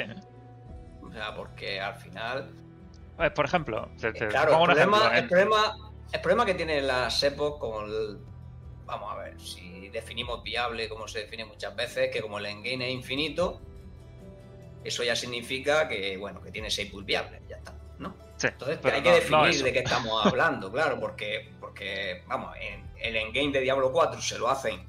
O 1.01 1.11
sea, 1.11 1.35
porque 1.35 1.79
al 1.79 1.95
final. 1.95 2.51
por 3.35 3.45
ejemplo, 3.45 3.89
claro, 4.29 4.59
el, 4.59 4.65
problema, 4.65 5.17
el, 5.17 5.27
problema, 5.27 5.77
el 6.11 6.21
problema 6.21 6.45
que 6.45 6.53
tiene 6.53 6.81
la 6.81 7.09
SEPO 7.09 7.57
con 7.57 7.85
el, 7.85 8.19
vamos 8.89 9.13
a 9.13 9.17
ver, 9.17 9.39
si 9.39 9.89
definimos 9.89 10.43
viable 10.43 10.89
como 10.89 11.07
se 11.07 11.19
define 11.19 11.45
muchas 11.45 11.75
veces, 11.75 12.09
que 12.11 12.21
como 12.21 12.39
el 12.39 12.47
endgame 12.47 12.87
es 12.87 12.93
infinito, 12.93 13.61
eso 14.83 15.03
ya 15.03 15.15
significa 15.15 15.87
que, 15.87 16.17
bueno, 16.17 16.41
que 16.41 16.51
tiene 16.51 16.69
6 16.69 16.91
pools 16.91 17.05
viables, 17.05 17.41
ya 17.47 17.57
está, 17.57 17.73
¿no? 17.99 18.15
Entonces 18.41 18.79
hay 18.83 19.03
que 19.03 19.11
definir 19.11 19.63
de 19.63 19.73
qué 19.73 19.79
estamos 19.79 20.25
hablando, 20.25 20.71
claro, 20.71 20.99
porque, 20.99 21.51
porque 21.59 22.23
vamos, 22.27 22.55
en 22.59 22.89
el 22.97 23.15
endgame 23.15 23.51
de 23.51 23.61
Diablo 23.61 23.91
4 23.91 24.21
se 24.21 24.37
lo 24.39 24.49
hacen 24.49 24.87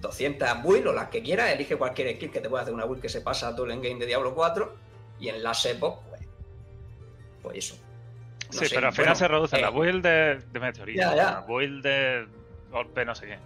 200 0.00 0.62
builds 0.62 0.86
o 0.86 0.92
las 0.92 1.08
que 1.08 1.22
quieras, 1.22 1.52
elige 1.52 1.76
cualquier 1.76 2.14
skill 2.16 2.30
que 2.30 2.40
te 2.40 2.48
pueda 2.48 2.62
hacer 2.62 2.74
una 2.74 2.86
build 2.86 3.02
que 3.02 3.08
se 3.08 3.20
pasa 3.20 3.48
a 3.48 3.54
todo 3.54 3.66
el 3.66 3.72
endgame 3.72 3.98
de 3.98 4.06
Diablo 4.06 4.34
4 4.34 4.76
y 5.20 5.28
en 5.28 5.42
la 5.42 5.52
SEPO, 5.52 6.02
pues, 6.08 6.22
pues 7.42 7.58
eso. 7.58 7.76
sí, 8.50 8.66
pero 8.72 8.86
al 8.86 8.94
final 8.94 9.14
se 9.14 9.28
reduce 9.28 9.60
la 9.60 9.68
eh, 9.68 9.72
build 9.72 10.02
de, 10.02 10.38
de 10.50 10.60
meteorito, 10.60 11.14
la 11.14 11.44
build 11.46 11.82
de 11.82 12.39
golpe, 12.70 13.04
no 13.04 13.14
sé 13.14 13.26
qué. 13.26 13.38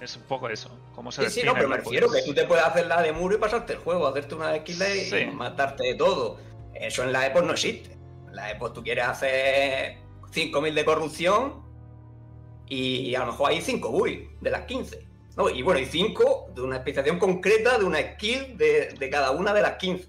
Es 0.00 0.16
un 0.16 0.22
poco 0.22 0.48
eso. 0.48 0.70
¿Cómo 0.94 1.10
se 1.10 1.28
sí, 1.28 1.40
sí, 1.40 1.46
no, 1.46 1.54
pero 1.54 1.68
me 1.68 1.76
refiero 1.76 2.10
que 2.10 2.22
tú 2.22 2.34
te 2.34 2.44
puedes 2.44 2.64
hacer 2.64 2.86
la 2.86 3.02
de 3.02 3.12
muro 3.12 3.34
y 3.34 3.38
pasarte 3.38 3.72
el 3.72 3.78
juego, 3.80 4.06
hacerte 4.06 4.34
una 4.34 4.56
skill 4.58 4.82
y 5.20 5.26
matarte 5.26 5.84
de 5.84 5.94
todo. 5.94 6.38
Eso 6.74 7.02
en 7.02 7.12
la 7.12 7.26
EPO 7.26 7.42
no 7.42 7.52
existe. 7.52 7.92
En 8.28 8.36
la 8.36 8.50
EPO 8.52 8.72
tú 8.72 8.82
quieres 8.82 9.04
hacer 9.06 9.96
5.000 10.32 10.74
de 10.74 10.84
corrupción 10.84 11.62
y 12.68 13.14
a 13.14 13.20
lo 13.20 13.26
mejor 13.26 13.50
hay 13.50 13.60
5 13.60 13.90
builds 13.90 14.40
de 14.40 14.50
las 14.50 14.62
15. 14.62 15.06
No, 15.36 15.48
y 15.48 15.62
bueno, 15.62 15.80
y 15.80 15.86
5 15.86 16.52
de 16.54 16.62
una 16.62 16.76
especialización 16.76 17.18
concreta 17.18 17.78
de 17.78 17.84
una 17.84 17.98
skill 17.98 18.56
de, 18.56 19.08
cada 19.10 19.30
una 19.32 19.52
de 19.52 19.62
las 19.62 19.72
15. 19.72 20.08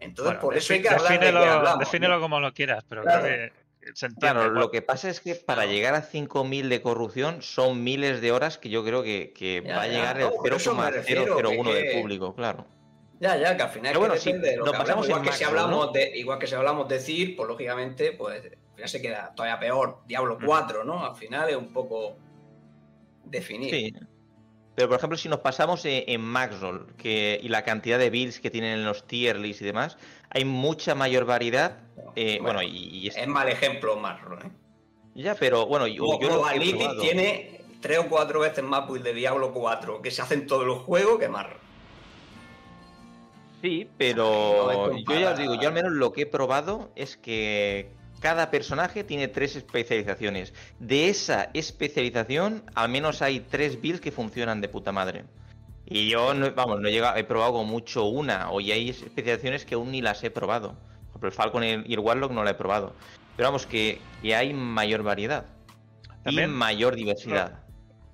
Entonces, 0.00 0.36
por 0.36 0.56
eso 0.56 0.72
hay 0.72 0.82
que 0.82 0.88
hablar 0.88 1.12
defínelo, 1.12 1.78
defínelo 1.78 2.20
como 2.20 2.40
lo 2.40 2.52
quieras, 2.52 2.84
pero 2.88 3.02
creo 3.02 3.22
que 3.22 3.63
Claro, 4.18 4.50
lo 4.50 4.70
que 4.70 4.82
pasa 4.82 5.08
es 5.08 5.20
que 5.20 5.34
para 5.34 5.66
llegar 5.66 5.94
a 5.94 6.02
5.000 6.02 6.68
de 6.68 6.82
corrupción 6.82 7.42
son 7.42 7.84
miles 7.84 8.20
de 8.20 8.32
horas 8.32 8.58
que 8.58 8.70
yo 8.70 8.84
creo 8.84 9.02
que, 9.02 9.62
va 9.68 9.82
a 9.82 9.88
llegar 9.88 10.20
el 10.20 10.28
0,001 10.42 11.72
del 11.72 12.00
público, 12.00 12.34
claro. 12.34 12.66
Ya, 13.20 13.36
ya, 13.36 13.56
que 13.56 13.62
al 13.62 13.70
final 13.70 13.96
bueno, 13.96 14.14
de 14.14 14.56
lo 14.56 14.64
que 14.64 14.76
hablamos, 14.76 15.08
igual, 15.08 15.22
que 15.22 15.32
si 15.32 15.44
hablamos 15.44 15.92
de, 15.92 16.18
igual 16.18 16.38
que 16.38 16.46
si 16.46 16.54
hablamos 16.54 16.88
de 16.88 16.98
CIR, 16.98 17.36
pues 17.36 17.48
lógicamente, 17.48 18.12
pues 18.12 18.42
al 18.44 18.74
final 18.74 18.88
se 18.88 19.00
queda 19.00 19.32
todavía 19.34 19.58
peor. 19.60 20.00
Diablo 20.06 20.38
4, 20.44 20.84
¿no? 20.84 21.06
Al 21.06 21.14
final 21.14 21.48
es 21.48 21.56
un 21.56 21.72
poco 21.72 22.16
definir. 23.24 23.70
Sí. 23.70 23.94
Pero 24.74 24.88
por 24.88 24.98
ejemplo, 24.98 25.16
si 25.16 25.28
nos 25.28 25.40
pasamos 25.40 25.84
en, 25.84 26.04
en 26.06 26.20
Maxroll 26.20 26.92
que, 26.96 27.38
y 27.40 27.48
la 27.48 27.62
cantidad 27.62 27.98
de 27.98 28.10
builds 28.10 28.40
que 28.40 28.50
tienen 28.50 28.80
en 28.80 28.84
los 28.84 29.06
tier 29.06 29.38
lists 29.38 29.62
y 29.62 29.66
demás, 29.66 29.96
hay 30.34 30.44
mucha 30.44 30.94
mayor 30.94 31.24
variedad. 31.24 31.78
Eh, 32.16 32.38
bueno, 32.42 32.62
y, 32.62 33.08
es 33.08 33.26
mal 33.26 33.48
ejemplo 33.48 33.96
Maxroll. 33.96 34.42
¿eh? 34.42 34.50
Ya, 35.14 35.34
pero 35.34 35.66
bueno, 35.66 35.86
yo, 35.86 36.18
yo 36.20 36.44
tiene 37.00 37.60
tres 37.80 37.98
o 37.98 38.08
cuatro 38.08 38.40
veces 38.40 38.64
más 38.64 38.86
builds 38.86 39.04
de 39.04 39.14
Diablo 39.14 39.52
4 39.52 40.02
que 40.02 40.10
se 40.10 40.22
hacen 40.22 40.46
todos 40.46 40.66
los 40.66 40.78
juegos 40.82 41.18
que 41.18 41.28
Maxroll. 41.28 41.60
Sí, 43.62 43.88
pero 43.96 44.94
yo 44.94 45.18
ya 45.18 45.30
os 45.30 45.38
digo, 45.38 45.54
yo 45.54 45.68
al 45.68 45.74
menos 45.74 45.92
lo 45.92 46.12
que 46.12 46.22
he 46.22 46.26
probado 46.26 46.90
es 46.96 47.16
que 47.16 47.88
cada 48.20 48.50
personaje 48.50 49.04
tiene 49.04 49.28
tres 49.28 49.56
especializaciones. 49.56 50.52
De 50.80 51.08
esa 51.08 51.50
especialización, 51.54 52.64
al 52.74 52.88
menos 52.90 53.22
hay 53.22 53.40
tres 53.40 53.80
builds 53.80 54.00
que 54.00 54.10
funcionan 54.10 54.60
de 54.60 54.68
puta 54.68 54.92
madre. 54.92 55.24
Y 55.86 56.08
yo, 56.08 56.32
vamos, 56.54 56.80
no 56.80 56.88
he, 56.88 56.92
llegado, 56.92 57.16
he 57.16 57.24
probado 57.24 57.62
mucho 57.64 58.04
una, 58.04 58.50
o 58.50 58.58
hay 58.58 58.90
especializaciones 58.90 59.64
que 59.64 59.74
aún 59.74 59.92
ni 59.92 60.00
las 60.00 60.24
he 60.24 60.30
probado. 60.30 60.70
Por 60.72 61.08
ejemplo, 61.10 61.28
el 61.28 61.34
Falcon 61.34 61.64
y 61.64 61.92
el 61.92 61.98
Warlock 62.00 62.32
no 62.32 62.42
la 62.42 62.50
he 62.50 62.54
probado. 62.54 62.94
Pero 63.36 63.48
vamos, 63.48 63.66
que, 63.66 64.00
hay 64.22 64.54
mayor 64.54 65.02
variedad. 65.02 65.44
También, 66.22 66.50
y 66.50 66.52
mayor 66.54 66.94
diversidad. 66.94 67.64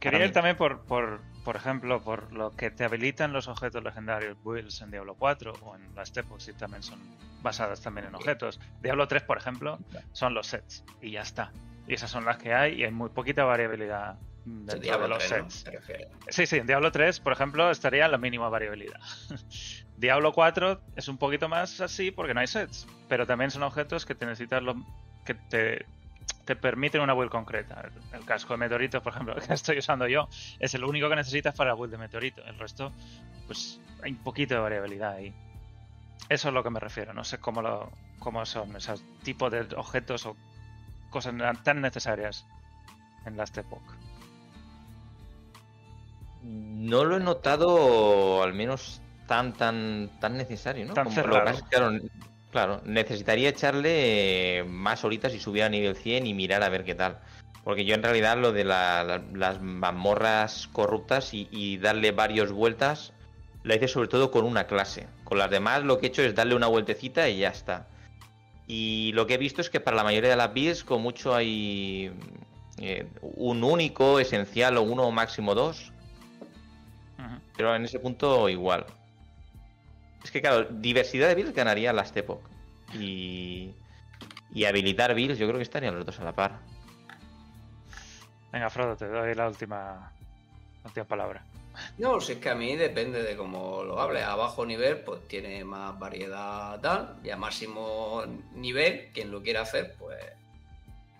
Quería 0.00 0.24
ir 0.24 0.32
también 0.32 0.56
por, 0.56 0.80
por, 0.80 1.20
por 1.44 1.56
ejemplo, 1.56 2.02
por 2.02 2.32
lo 2.32 2.50
que 2.50 2.70
te 2.70 2.84
habilitan 2.84 3.32
los 3.32 3.46
objetos 3.46 3.84
legendarios 3.84 4.36
builds 4.42 4.80
en 4.80 4.90
Diablo 4.90 5.14
4 5.14 5.52
o 5.62 5.76
en 5.76 5.94
las 5.94 6.12
Tepos, 6.12 6.48
y 6.48 6.52
también 6.54 6.82
son 6.82 6.98
basadas 7.42 7.80
también 7.80 8.06
en 8.06 8.14
objetos. 8.14 8.60
Diablo 8.82 9.06
3, 9.06 9.22
por 9.22 9.38
ejemplo, 9.38 9.78
son 10.12 10.34
los 10.34 10.48
sets 10.48 10.84
y 11.00 11.12
ya 11.12 11.22
está. 11.22 11.52
Y 11.86 11.94
esas 11.94 12.10
son 12.10 12.24
las 12.24 12.38
que 12.38 12.52
hay 12.52 12.80
y 12.80 12.84
hay 12.84 12.90
muy 12.90 13.10
poquita 13.10 13.44
variabilidad 13.44 14.18
dentro 14.44 14.98
de 14.98 15.08
los 15.08 15.22
sets. 15.22 15.64
Sí, 16.28 16.46
sí, 16.46 16.56
en 16.56 16.66
Diablo 16.66 16.90
3, 16.92 17.20
por 17.20 17.32
ejemplo, 17.32 17.70
estaría 17.70 18.08
la 18.08 18.18
mínima 18.18 18.48
variabilidad. 18.48 19.00
Diablo 19.96 20.32
4 20.32 20.80
es 20.96 21.08
un 21.08 21.18
poquito 21.18 21.48
más 21.48 21.80
así 21.80 22.10
porque 22.10 22.34
no 22.34 22.40
hay 22.40 22.46
sets, 22.46 22.86
pero 23.08 23.26
también 23.26 23.50
son 23.50 23.62
objetos 23.62 24.06
que 24.06 24.14
te 24.14 24.24
necesitas 24.24 24.62
lo, 24.62 24.74
que 25.24 25.34
te 25.34 25.86
te 26.44 26.56
permiten 26.56 27.00
una 27.00 27.12
build 27.12 27.30
concreta. 27.30 27.88
El, 28.12 28.24
casco 28.24 28.54
de 28.54 28.58
meteorito, 28.58 29.00
por 29.02 29.12
ejemplo, 29.12 29.36
que 29.46 29.54
estoy 29.54 29.78
usando 29.78 30.08
yo, 30.08 30.28
es 30.58 30.74
el 30.74 30.84
único 30.84 31.08
que 31.08 31.16
necesitas 31.16 31.54
para 31.54 31.70
la 31.70 31.76
build 31.76 31.92
de 31.92 31.98
meteorito. 31.98 32.42
El 32.44 32.58
resto, 32.58 32.92
pues 33.46 33.80
hay 34.02 34.10
un 34.10 34.18
poquito 34.18 34.54
de 34.54 34.60
variabilidad 34.60 35.12
ahí. 35.12 35.32
Eso 36.28 36.48
es 36.48 36.54
lo 36.54 36.64
que 36.64 36.70
me 36.70 36.80
refiero. 36.80 37.12
No 37.12 37.22
sé 37.22 37.38
cómo, 37.38 37.62
lo, 37.62 37.92
cómo 38.18 38.44
son 38.46 38.74
esos 38.74 39.02
tipos 39.22 39.50
de 39.52 39.60
objetos 39.76 40.26
o 40.26 40.36
cosas 41.10 41.34
tan 41.62 41.80
necesarias 41.80 42.46
en 43.26 43.36
Last 43.36 43.56
Epoch. 43.58 43.82
No 46.42 47.04
lo 47.04 47.16
he 47.16 47.20
notado, 47.20 48.42
al 48.42 48.54
menos 48.54 49.00
tan 49.26 49.52
tan 49.52 50.10
tan 50.20 50.36
necesario, 50.36 50.86
¿no? 50.86 50.94
Tan 50.94 51.10
Claro, 52.50 52.80
necesitaría 52.84 53.50
echarle 53.50 54.64
más 54.66 55.04
horitas 55.04 55.32
y 55.34 55.38
subir 55.38 55.62
a 55.62 55.68
nivel 55.68 55.94
100 55.94 56.26
y 56.26 56.34
mirar 56.34 56.64
a 56.64 56.68
ver 56.68 56.84
qué 56.84 56.96
tal. 56.96 57.18
Porque 57.62 57.84
yo 57.84 57.94
en 57.94 58.02
realidad 58.02 58.38
lo 58.38 58.52
de 58.52 58.64
las 58.64 59.60
mazmorras 59.60 60.68
corruptas 60.72 61.30
y, 61.32 61.76
darle 61.76 62.10
varias 62.10 62.50
vueltas, 62.50 63.12
la 63.62 63.76
hice 63.76 63.86
sobre 63.86 64.08
todo 64.08 64.30
con 64.30 64.44
una 64.44 64.66
clase. 64.66 65.06
Con 65.24 65.38
las 65.38 65.50
demás 65.50 65.84
lo 65.84 65.98
que 65.98 66.06
he 66.06 66.08
hecho 66.08 66.22
es 66.22 66.34
darle 66.34 66.56
una 66.56 66.66
vueltecita 66.66 67.28
y 67.28 67.38
ya 67.38 67.50
está. 67.50 67.86
Y 68.66 69.12
lo 69.12 69.26
que 69.26 69.34
he 69.34 69.38
visto 69.38 69.60
es 69.60 69.70
que 69.70 69.80
para 69.80 69.96
la 69.96 70.04
mayoría 70.04 70.30
de 70.30 70.36
las 70.36 70.52
builds, 70.52 70.82
con 70.82 71.02
mucho 71.02 71.34
hay 71.34 72.12
eh, 72.78 73.06
un 73.20 73.62
único, 73.62 74.18
esencial 74.18 74.76
o 74.76 74.82
uno 74.82 75.04
o 75.04 75.12
máximo 75.12 75.54
dos. 75.54 75.92
Pero 77.56 77.74
en 77.74 77.84
ese 77.84 77.98
punto 77.98 78.48
igual. 78.48 78.86
Es 80.22 80.30
que, 80.30 80.40
claro, 80.40 80.64
diversidad 80.64 81.28
de 81.28 81.34
builds 81.34 81.54
ganaría 81.54 81.92
Last 81.92 82.16
Epoch. 82.16 82.40
Y, 82.94 83.72
y 84.52 84.64
habilitar 84.64 85.14
builds, 85.14 85.38
yo 85.38 85.46
creo 85.46 85.58
que 85.58 85.62
estarían 85.62 85.94
los 85.94 86.04
dos 86.04 86.18
a 86.20 86.24
la 86.24 86.32
par. 86.32 86.58
Venga, 88.52 88.68
Frodo, 88.68 88.96
te 88.96 89.06
doy 89.06 89.34
la 89.34 89.48
última, 89.48 90.12
última 90.84 91.06
palabra. 91.06 91.44
No, 91.98 92.20
si 92.20 92.32
es 92.32 92.38
que 92.38 92.50
a 92.50 92.54
mí 92.54 92.76
depende 92.76 93.22
de 93.22 93.36
cómo 93.36 93.82
lo 93.84 94.00
hables. 94.00 94.24
A 94.24 94.34
bajo 94.34 94.66
nivel, 94.66 94.98
pues 94.98 95.26
tiene 95.28 95.64
más 95.64 95.98
variedad 95.98 96.80
tal. 96.80 97.16
Y 97.22 97.30
a 97.30 97.36
máximo 97.36 98.24
nivel, 98.54 99.10
quien 99.12 99.30
lo 99.30 99.42
quiera 99.42 99.62
hacer, 99.62 99.94
pues. 99.98 100.18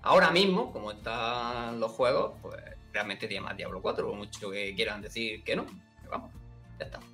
Ahora 0.03 0.31
mismo, 0.31 0.73
como 0.73 0.93
están 0.93 1.79
los 1.79 1.93
juegos, 1.93 2.33
pues 2.43 2.57
realmente 2.93 3.29
tiene 3.29 3.45
más 3.45 3.57
Diablo 3.57 3.81
4, 3.83 4.07
por 4.07 4.17
mucho 4.17 4.51
que 4.51 4.75
quieran 4.75 5.03
decir 5.03 5.43
que 5.45 5.55
no. 5.55 5.67
Vamos. 6.11 6.31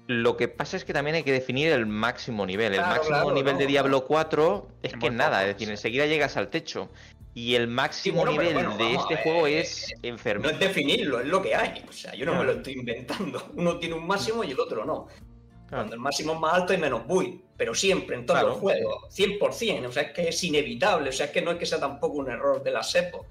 Lo 0.06 0.36
que 0.36 0.46
pasa 0.46 0.76
es 0.76 0.84
que 0.84 0.92
también 0.92 1.16
hay 1.16 1.24
que 1.24 1.32
definir 1.32 1.72
el 1.72 1.86
máximo 1.86 2.46
nivel. 2.46 2.74
El 2.74 2.80
máximo 2.80 3.32
nivel 3.32 3.58
de 3.58 3.66
Diablo 3.66 4.04
4 4.04 4.68
es 4.82 4.92
que 4.94 5.10
nada, 5.10 5.42
es 5.44 5.54
decir, 5.54 5.68
enseguida 5.68 6.06
llegas 6.06 6.36
al 6.36 6.48
techo. 6.48 6.90
Y 7.34 7.54
el 7.54 7.68
máximo 7.68 8.24
nivel 8.24 8.78
de 8.78 8.94
este 8.94 9.16
juego 9.16 9.46
es 9.46 9.92
enfermo. 10.02 10.44
No 10.44 10.50
es 10.50 10.58
definirlo, 10.58 11.20
es 11.20 11.26
lo 11.26 11.42
que 11.42 11.54
hay. 11.54 11.84
O 11.86 11.92
sea, 11.92 12.14
yo 12.14 12.24
no 12.24 12.34
me 12.34 12.44
lo 12.44 12.52
estoy 12.52 12.74
inventando. 12.74 13.50
Uno 13.54 13.78
tiene 13.78 13.94
un 13.94 14.06
máximo 14.06 14.42
y 14.42 14.52
el 14.52 14.60
otro 14.60 14.84
no. 14.84 15.08
Cuando 15.68 15.94
el 15.94 16.00
máximo 16.00 16.34
es 16.34 16.40
más 16.40 16.54
alto 16.54 16.72
hay 16.72 16.78
menos 16.78 17.06
build, 17.06 17.42
pero 17.56 17.74
siempre 17.74 18.16
en 18.16 18.24
todos 18.24 18.42
los 18.42 18.58
juegos, 18.58 19.04
100%. 19.14 19.86
O 19.86 19.92
sea, 19.92 20.04
es 20.04 20.12
que 20.12 20.28
es 20.28 20.44
inevitable. 20.44 21.10
O 21.10 21.12
sea, 21.12 21.26
es 21.26 21.32
que 21.32 21.42
no 21.42 21.50
es 21.50 21.58
que 21.58 21.66
sea 21.66 21.80
tampoco 21.80 22.18
un 22.18 22.30
error 22.30 22.62
de 22.62 22.70
la 22.70 22.82
SEPO. 22.82 23.26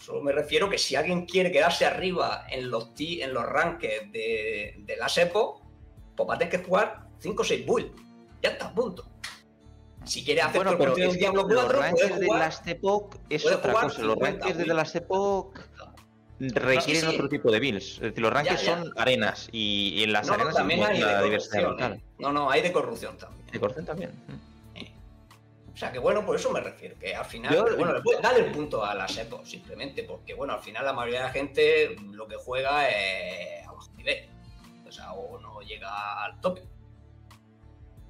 Solo 0.00 0.22
me 0.22 0.32
refiero 0.32 0.68
que 0.68 0.78
si 0.78 0.94
alguien 0.94 1.26
quiere 1.26 1.50
quedarse 1.50 1.84
arriba 1.84 2.46
en 2.50 2.70
los, 2.70 2.92
en 2.98 3.32
los 3.34 3.44
rankings 3.44 4.12
de, 4.12 4.74
de 4.78 4.96
la 4.96 5.08
SEPO, 5.08 5.62
pues 6.16 6.28
va 6.28 6.34
a 6.34 6.38
tener 6.38 6.58
que 6.60 6.66
jugar 6.66 7.06
5 7.18 7.42
o 7.42 7.44
6 7.44 7.66
builds. 7.66 8.02
Ya 8.42 8.50
está, 8.50 8.72
punto. 8.72 9.08
Si 10.04 10.24
quiere 10.24 10.40
hacer 10.40 10.62
bueno, 10.62 10.78
pero 10.78 10.96
es 10.96 11.14
Diablo 11.18 11.42
4, 11.42 11.62
los 11.62 11.76
rankings 11.76 12.20
de 12.20 12.26
Last 12.26 12.66
Epoch 12.68 13.16
es 13.28 13.44
otra 13.44 13.72
cosa. 13.72 14.02
Los 14.02 14.16
rankings 14.16 14.56
de 14.56 14.66
Last 14.66 14.94
Epoch 14.94 15.58
requieren 16.38 17.08
otro 17.08 17.28
tipo 17.28 17.50
de 17.50 17.58
builds. 17.58 17.94
Es 17.94 18.00
decir, 18.00 18.20
los 18.20 18.32
rankings 18.32 18.60
son 18.60 18.92
arenas 18.96 19.48
y, 19.50 20.04
en 20.04 20.12
las 20.12 20.30
arenas 20.30 20.54
también 20.54 20.84
hay 20.84 21.00
la 21.00 21.22
diversidad 21.22 21.62
local. 21.62 22.00
No, 22.18 22.32
no, 22.32 22.48
hay 22.50 22.62
de 22.62 22.72
corrupción 22.72 23.18
también. 23.18 23.46
De 23.50 23.58
corrupción 23.58 23.86
también. 23.86 24.10
O 25.76 25.78
sea 25.78 25.92
que 25.92 25.98
bueno, 25.98 26.24
por 26.24 26.36
eso 26.36 26.50
me 26.50 26.60
refiero, 26.60 26.98
que 26.98 27.14
al 27.14 27.26
final, 27.26 27.54
bueno, 27.76 27.92
le 27.92 28.00
puedes 28.00 28.22
dar 28.22 28.34
el 28.34 28.50
punto 28.50 28.82
a 28.82 28.94
las 28.94 29.14
EPO, 29.18 29.44
simplemente, 29.44 30.04
porque 30.04 30.32
bueno, 30.32 30.54
al 30.54 30.60
final 30.60 30.86
la 30.86 30.94
mayoría 30.94 31.18
de 31.18 31.26
la 31.26 31.32
gente 31.32 31.96
lo 32.12 32.26
que 32.26 32.36
juega 32.36 32.88
es 32.88 33.66
a 33.66 33.72
bajo 33.72 33.90
nivel. 33.94 34.26
O 34.88 34.90
sea, 34.90 35.12
o 35.12 35.38
no 35.38 35.60
llega 35.60 36.24
al 36.24 36.40
tope. 36.40 36.62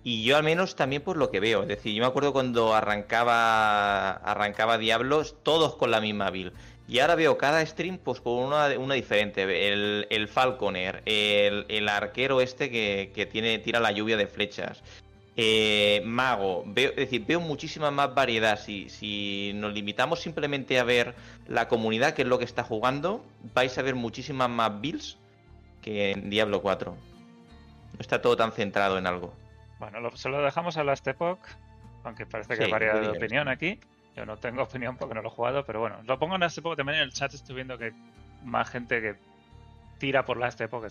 Y 0.04 0.22
yo 0.22 0.36
al 0.36 0.44
menos 0.44 0.76
también 0.76 1.02
por 1.02 1.16
lo 1.16 1.28
que 1.32 1.40
veo, 1.40 1.62
es 1.62 1.68
decir, 1.68 1.92
yo 1.92 2.02
me 2.02 2.06
acuerdo 2.06 2.32
cuando 2.32 2.72
arrancaba 2.72 4.12
arrancaba 4.12 4.78
Diablos, 4.78 5.34
todos 5.42 5.74
con 5.74 5.90
la 5.90 6.00
misma 6.00 6.30
build. 6.30 6.52
Y 6.86 7.00
ahora 7.00 7.16
veo 7.16 7.36
cada 7.36 7.66
stream 7.66 7.98
pues 7.98 8.20
con 8.20 8.34
una, 8.34 8.78
una 8.78 8.94
diferente. 8.94 9.42
El, 9.42 10.06
el 10.08 10.28
Falconer, 10.28 11.02
el, 11.04 11.88
arquero 11.88 12.40
este 12.40 12.70
que, 12.70 13.28
tiene, 13.32 13.58
tira 13.58 13.80
la 13.80 13.90
lluvia 13.90 14.16
de 14.16 14.28
flechas. 14.28 14.84
Eh, 15.38 16.02
mago, 16.06 16.64
veo, 16.66 16.90
es 16.90 16.96
decir, 16.96 17.26
veo 17.26 17.40
muchísima 17.40 17.90
más 17.90 18.14
variedad. 18.14 18.58
Si, 18.58 18.88
si 18.88 19.52
nos 19.54 19.72
limitamos 19.74 20.20
simplemente 20.20 20.78
a 20.78 20.84
ver 20.84 21.14
la 21.46 21.68
comunidad, 21.68 22.14
que 22.14 22.22
es 22.22 22.28
lo 22.28 22.38
que 22.38 22.46
está 22.46 22.62
jugando, 22.62 23.24
vais 23.54 23.76
a 23.76 23.82
ver 23.82 23.94
muchísimas 23.94 24.48
más 24.48 24.80
builds 24.80 25.18
que 25.82 26.12
en 26.12 26.30
Diablo 26.30 26.62
4. 26.62 26.90
No 26.90 28.00
está 28.00 28.22
todo 28.22 28.36
tan 28.36 28.52
centrado 28.52 28.96
en 28.96 29.06
algo. 29.06 29.34
Bueno, 29.78 30.10
se 30.16 30.30
lo 30.30 30.40
dejamos 30.42 30.78
a 30.78 30.84
Last 30.84 31.06
Epoch, 31.06 31.38
aunque 32.04 32.24
parece 32.24 32.56
que 32.56 32.64
hay 32.64 32.70
variedad 32.70 33.00
de 33.00 33.08
opinión 33.08 33.48
aquí. 33.48 33.78
Yo 34.16 34.24
no 34.24 34.38
tengo 34.38 34.62
opinión 34.64 34.96
porque 34.96 35.14
no 35.14 35.20
lo 35.20 35.28
he 35.28 35.32
jugado, 35.32 35.64
pero 35.66 35.80
bueno, 35.80 35.98
lo 36.04 36.18
pongo 36.18 36.36
en 36.36 36.42
este 36.44 36.62
poco 36.62 36.76
también 36.76 36.98
en 36.98 37.04
el 37.04 37.12
chat. 37.12 37.34
Estoy 37.34 37.56
viendo 37.56 37.76
que 37.76 37.92
más 38.42 38.70
gente 38.70 39.02
que 39.02 39.16
tira 39.98 40.24
por 40.24 40.38
la 40.38 40.48
este 40.48 40.68
porque 40.68 40.88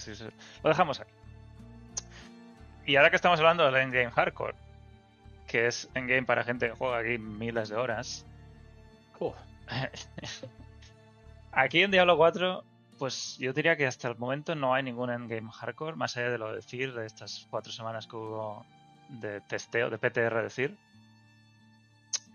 lo 0.64 0.70
dejamos 0.70 1.00
aquí. 1.00 1.12
Y 2.86 2.96
ahora 2.96 3.10
que 3.10 3.16
estamos 3.16 3.40
hablando 3.40 3.66
del 3.66 3.76
endgame 3.76 4.12
hardcore, 4.12 4.56
que 5.48 5.68
es 5.68 5.90
endgame 5.96 6.24
para 6.24 6.44
gente 6.44 6.70
que 6.70 6.76
juega 6.76 7.00
aquí 7.00 7.18
miles 7.18 7.70
de 7.70 7.76
horas. 7.76 8.26
aquí 11.52 11.82
en 11.82 11.92
Diablo 11.92 12.18
4, 12.18 12.64
pues 13.00 13.38
yo 13.40 13.54
diría 13.54 13.76
que 13.76 13.88
hasta 13.88 14.08
el 14.08 14.18
momento 14.18 14.54
no 14.56 14.74
hay 14.74 14.84
ningún 14.84 15.10
endgame 15.10 15.52
hardcore, 15.52 15.96
más 15.96 16.16
allá 16.18 16.30
de 16.30 16.38
lo 16.38 16.54
decir, 16.54 16.94
de 16.94 17.06
estas 17.06 17.48
cuatro 17.50 17.72
semanas 17.72 18.08
que 18.08 18.16
hubo 18.16 18.66
de 19.10 19.42
testeo, 19.42 19.90
de 19.90 19.98
PTR 19.98 20.44
decir 20.44 20.78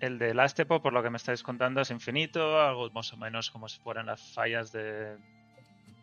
el 0.00 0.18
de 0.18 0.34
Last 0.34 0.58
Epoch, 0.58 0.82
por 0.82 0.92
lo 0.92 1.02
que 1.02 1.10
me 1.10 1.18
estáis 1.18 1.42
contando, 1.42 1.80
es 1.82 1.90
infinito, 1.90 2.60
algo 2.60 2.90
más 2.90 3.12
o 3.12 3.16
menos 3.16 3.50
como 3.50 3.68
si 3.68 3.78
fueran 3.80 4.06
las 4.06 4.20
fallas 4.32 4.72
de, 4.72 5.16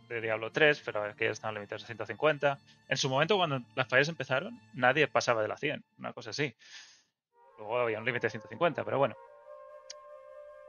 Diablo 0.09 0.51
3, 0.51 0.81
pero 0.85 1.03
aquí 1.03 1.25
están 1.25 1.53
limitados 1.53 1.83
a 1.83 1.87
150. 1.87 2.59
En 2.87 2.97
su 2.97 3.09
momento, 3.09 3.37
cuando 3.37 3.61
las 3.75 3.87
fallas 3.87 4.09
empezaron, 4.09 4.59
nadie 4.73 5.07
pasaba 5.07 5.41
de 5.41 5.47
la 5.47 5.57
100, 5.57 5.83
una 5.99 6.13
cosa 6.13 6.29
así. 6.29 6.55
Luego 7.57 7.79
había 7.79 7.99
un 7.99 8.05
límite 8.05 8.27
de 8.27 8.31
150, 8.31 8.83
pero 8.83 8.97
bueno. 8.97 9.15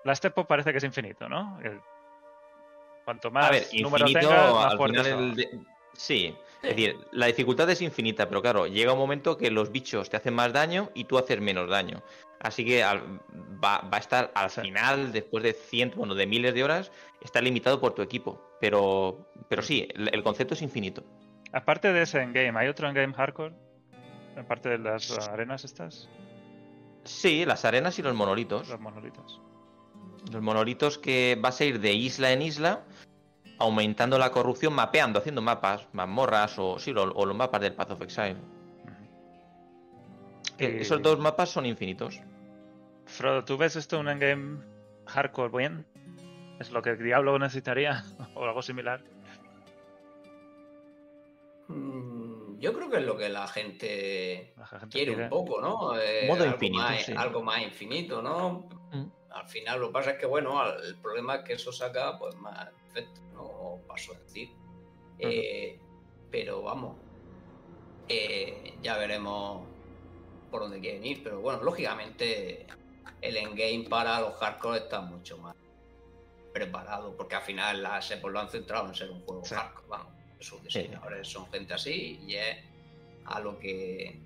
Last 0.05 0.25
Epoch 0.25 0.47
parece 0.47 0.73
que 0.73 0.79
es 0.79 0.85
infinito, 0.85 1.29
¿no? 1.29 1.59
cuanto 3.05 3.31
más 3.31 3.73
números 3.73 4.13
tengas, 4.13 4.53
más 4.53 4.77
fuerte 4.77 5.49
Sí, 5.95 6.37
es 6.63 6.71
decir, 6.71 6.99
la 7.13 7.27
dificultad 7.27 7.71
es 7.71 7.81
infinita, 7.83 8.29
pero 8.29 8.43
claro, 8.43 8.67
llega 8.67 8.93
un 8.93 8.99
momento 8.99 9.39
que 9.39 9.51
los 9.51 9.71
bichos 9.71 10.11
te 10.11 10.17
hacen 10.17 10.35
más 10.35 10.53
daño 10.53 10.91
y 10.95 11.05
tú 11.05 11.17
haces 11.17 11.41
menos 11.41 11.71
daño. 11.71 12.03
Así 12.41 12.65
que 12.65 12.83
va, 12.83 13.89
a 13.91 13.99
estar 13.99 14.33
al 14.35 14.51
final, 14.51 15.13
después 15.13 15.45
de 15.45 15.53
cientos, 15.53 15.99
bueno, 15.99 16.15
de 16.15 16.27
miles 16.27 16.55
de 16.55 16.65
horas, 16.65 16.91
está 17.21 17.41
limitado 17.41 17.81
por 17.81 17.95
tu 17.95 18.03
equipo. 18.03 18.43
Pero, 18.61 19.31
pero 19.49 19.63
sí, 19.63 19.89
el, 19.95 20.23
concepto 20.23 20.55
es 20.55 20.63
infinito. 20.63 21.05
Aparte 21.53 21.93
de 21.93 22.03
ese 22.03 22.21
endgame, 22.21 22.59
¿hay 22.59 22.69
otro 22.69 22.89
endgame 22.89 23.15
hardcore? 23.15 23.55
Aparte 24.37 24.69
de 24.69 24.79
las 24.79 25.29
arenas 25.29 25.65
estas. 25.65 26.09
Sí, 27.05 27.45
las 27.45 27.65
arenas 27.65 27.99
y 27.99 28.03
los 28.03 28.15
monolitos. 28.15 28.69
Los 28.69 28.81
monolitos. 28.81 29.41
Los 30.33 30.43
monolitos 30.43 30.99
que 30.99 31.37
vas 31.41 31.61
a 31.61 31.65
ir 31.65 31.81
de 31.81 31.93
isla 31.93 32.33
en 32.33 32.43
isla 32.43 32.85
aumentando 33.59 34.19
la 34.19 34.31
corrupción, 34.31 34.73
mapeando, 34.73 35.19
haciendo 35.19 35.43
mapas, 35.43 35.87
mazmorras 35.93 36.59
o, 36.59 36.79
sí, 36.79 36.93
o, 36.93 37.27
los 37.27 37.37
mapas 37.37 37.61
del 37.61 37.75
Path 37.75 37.91
of 37.91 38.03
Exile. 38.03 38.37
Eh, 40.59 40.79
esos 40.81 41.03
dos 41.03 41.19
mapas 41.19 41.51
son 41.51 41.67
infinitos. 41.67 42.21
Frodo, 43.07 43.45
¿tú 43.45 43.57
ves 43.57 43.77
esto 43.77 43.99
un 43.99 44.09
endgame 44.09 44.59
hardcore 45.07 45.57
bien? 45.57 45.87
¿Es 46.61 46.71
lo 46.71 46.83
que 46.83 46.91
el 46.91 47.03
Diablo 47.03 47.39
necesitaría? 47.39 48.05
¿O 48.35 48.45
algo 48.45 48.63
similar? 48.63 49.03
Mm, 51.69 52.59
yo 52.59 52.73
creo 52.73 52.91
que 52.91 52.97
es 52.99 53.05
lo 53.05 53.17
que 53.17 53.29
la 53.29 53.47
gente, 53.47 54.55
quiere 54.91 55.15
un 55.25 55.29
poco, 55.29 55.61
¿no? 55.61 55.99
Eh, 55.99 56.27
Modo 56.27 56.45
algo 56.45 56.55
infinito. 56.55 56.83
Más, 56.83 57.09
Algo 57.11 57.43
más 57.43 57.63
infinito, 57.63 58.23
¿no? 58.23 58.69
Al 59.31 59.49
final 59.49 59.81
lo 59.81 59.89
que 59.89 59.93
pasa 59.93 60.11
es 60.13 60.19
que, 60.19 60.27
bueno, 60.27 60.61
el 60.75 60.97
problema 60.97 61.37
es 61.37 61.45
que 61.45 61.53
eso 61.55 61.73
saca 61.73 62.19
pues 62.19 62.35
más 62.37 62.69
efectos 62.91 63.23
paso 63.87 64.15
a 64.15 64.19
decir. 64.19 64.51
Eh, 65.19 65.79
pero 66.31 66.63
vamos, 66.63 66.97
eh, 68.09 68.75
ya 68.83 68.97
veremos 68.97 69.67
por 70.51 70.63
dónde 70.63 70.81
quieren 70.81 71.05
ir. 71.05 71.23
Pero 71.23 71.41
bueno, 71.41 71.63
lógicamente 71.63 72.67
el 73.21 73.37
endgame 73.37 73.87
para 73.89 74.21
los 74.21 74.35
hardcore 74.37 74.79
está 74.79 75.01
mucho 75.01 75.39
más 75.39 75.57
preparado, 76.53 77.17
porque 77.17 77.37
al 77.37 77.43
final 77.43 77.83
las 77.83 78.11
Apple 78.11 78.31
lo 78.31 78.41
han 78.41 78.49
centrado 78.49 78.89
en 78.89 78.95
ser 78.95 79.11
un 79.11 79.21
juego 79.23 79.43
hardcore. 79.45 79.89
Vamos, 79.89 80.13
sus 80.41 80.63
diseñadores 80.63 81.29
son 81.29 81.51
gente 81.51 81.75
así 81.75 82.21
y 82.27 82.35
es 82.35 82.59
a 83.27 83.41
lo 83.41 83.59
que 83.59 84.21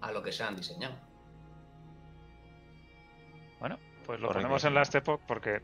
a 0.00 0.12
lo 0.12 0.22
que 0.22 0.32
se 0.32 0.42
han 0.42 0.56
diseñado. 0.56 0.94
Bueno, 3.60 3.78
pues 4.06 4.20
lo 4.20 4.28
ponemos 4.28 4.64
en 4.64 4.74
Last 4.74 4.94
Epoch 4.94 5.20
porque 5.26 5.62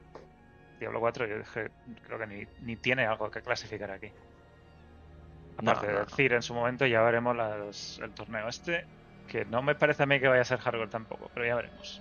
Diablo 0.79 1.01
4 1.01 1.27
yo 1.27 1.39
dije, 1.39 1.71
creo 2.07 2.19
que 2.19 2.49
ni, 2.61 2.77
tiene 2.77 3.07
algo 3.07 3.31
que 3.31 3.43
clasificar 3.43 3.91
aquí. 3.91 4.11
Aparte 5.59 5.89
de 5.89 6.01
decir 6.01 6.33
en 6.33 6.43
su 6.43 6.55
momento, 6.55 6.87
ya 6.87 7.03
veremos 7.03 8.01
el 8.03 8.11
torneo 8.13 8.49
este, 8.49 8.87
que 9.29 9.45
no 9.45 9.61
me 9.63 9.75
parece 9.75 10.05
a 10.05 10.07
mí 10.07 10.19
que 10.19 10.29
vaya 10.29 10.41
a 10.41 10.45
ser 10.45 10.59
hardcore 10.59 10.91
tampoco, 10.91 11.31
pero 11.35 11.47
ya 11.47 11.55
veremos. 11.55 12.01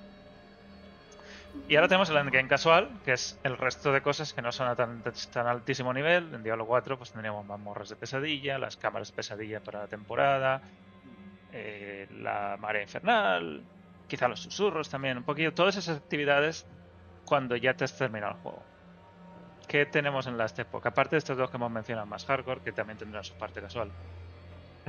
Y 1.68 1.76
ahora 1.76 1.88
tenemos 1.88 2.10
el 2.10 2.18
endgame 2.18 2.48
casual, 2.48 2.90
que 3.04 3.14
es 3.14 3.40
el 3.44 3.58
resto 3.58 3.92
de 3.92 4.02
cosas 4.02 4.34
que 4.34 4.42
no 4.42 4.52
son 4.52 4.68
a 4.68 4.76
tan, 4.76 5.04
tan 5.32 5.48
altísimo 5.48 5.94
nivel. 5.94 6.34
En 6.34 6.44
Diablo 6.44 6.66
4 6.66 6.98
pues 6.98 7.12
tendríamos 7.12 7.46
más 7.46 7.60
morras 7.60 7.90
de 7.90 7.96
pesadilla, 7.96 8.58
las 8.58 8.78
cámaras 8.78 9.10
de 9.10 9.16
pesadilla 9.16 9.60
para 9.60 9.80
la 9.80 9.88
temporada, 9.88 10.62
eh, 11.52 12.08
la 12.22 12.56
marea 12.60 12.84
infernal, 12.84 13.64
quizá 14.10 14.28
los 14.28 14.42
susurros 14.42 14.90
también, 14.90 15.18
un 15.18 15.24
poquito. 15.24 15.54
Todas 15.54 15.78
esas 15.78 15.98
actividades 15.98 16.66
cuando 17.24 17.56
ya 17.56 17.74
te 17.76 17.86
has 17.86 17.98
terminado 17.98 18.34
el 18.34 18.42
juego. 18.42 18.64
¿Qué 19.68 19.86
tenemos 19.86 20.28
en 20.28 20.38
Last 20.38 20.60
Epoch? 20.60 20.86
Aparte 20.86 21.16
de 21.16 21.20
estos 21.20 21.38
dos 21.38 21.50
que 21.50 21.56
hemos 21.56 21.72
mencionado 21.72 22.08
más 22.08 22.26
hardcore, 22.26 22.62
que 22.62 22.72
también 22.74 22.98
tendrán 22.98 23.24
su 23.24 23.36
parte 23.36 23.62
casual. 23.62 23.92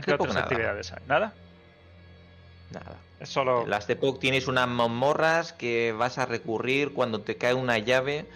¿Qué 0.02 0.14
otras 0.14 0.34
actividades 0.34 0.92
hay? 0.92 1.02
¿Nada? 1.06 1.34
Nada. 2.72 2.96
Es 3.18 3.28
solo. 3.28 3.64
En 3.64 3.70
Last 3.70 3.90
Epoch 3.90 4.18
tienes 4.18 4.48
unas 4.48 4.66
mazmorras 4.68 5.52
que 5.52 5.92
vas 5.92 6.18
a 6.18 6.26
recurrir 6.26 6.94
cuando 6.94 7.20
te 7.20 7.36
cae 7.36 7.52
una 7.52 7.78
llave 7.78 8.26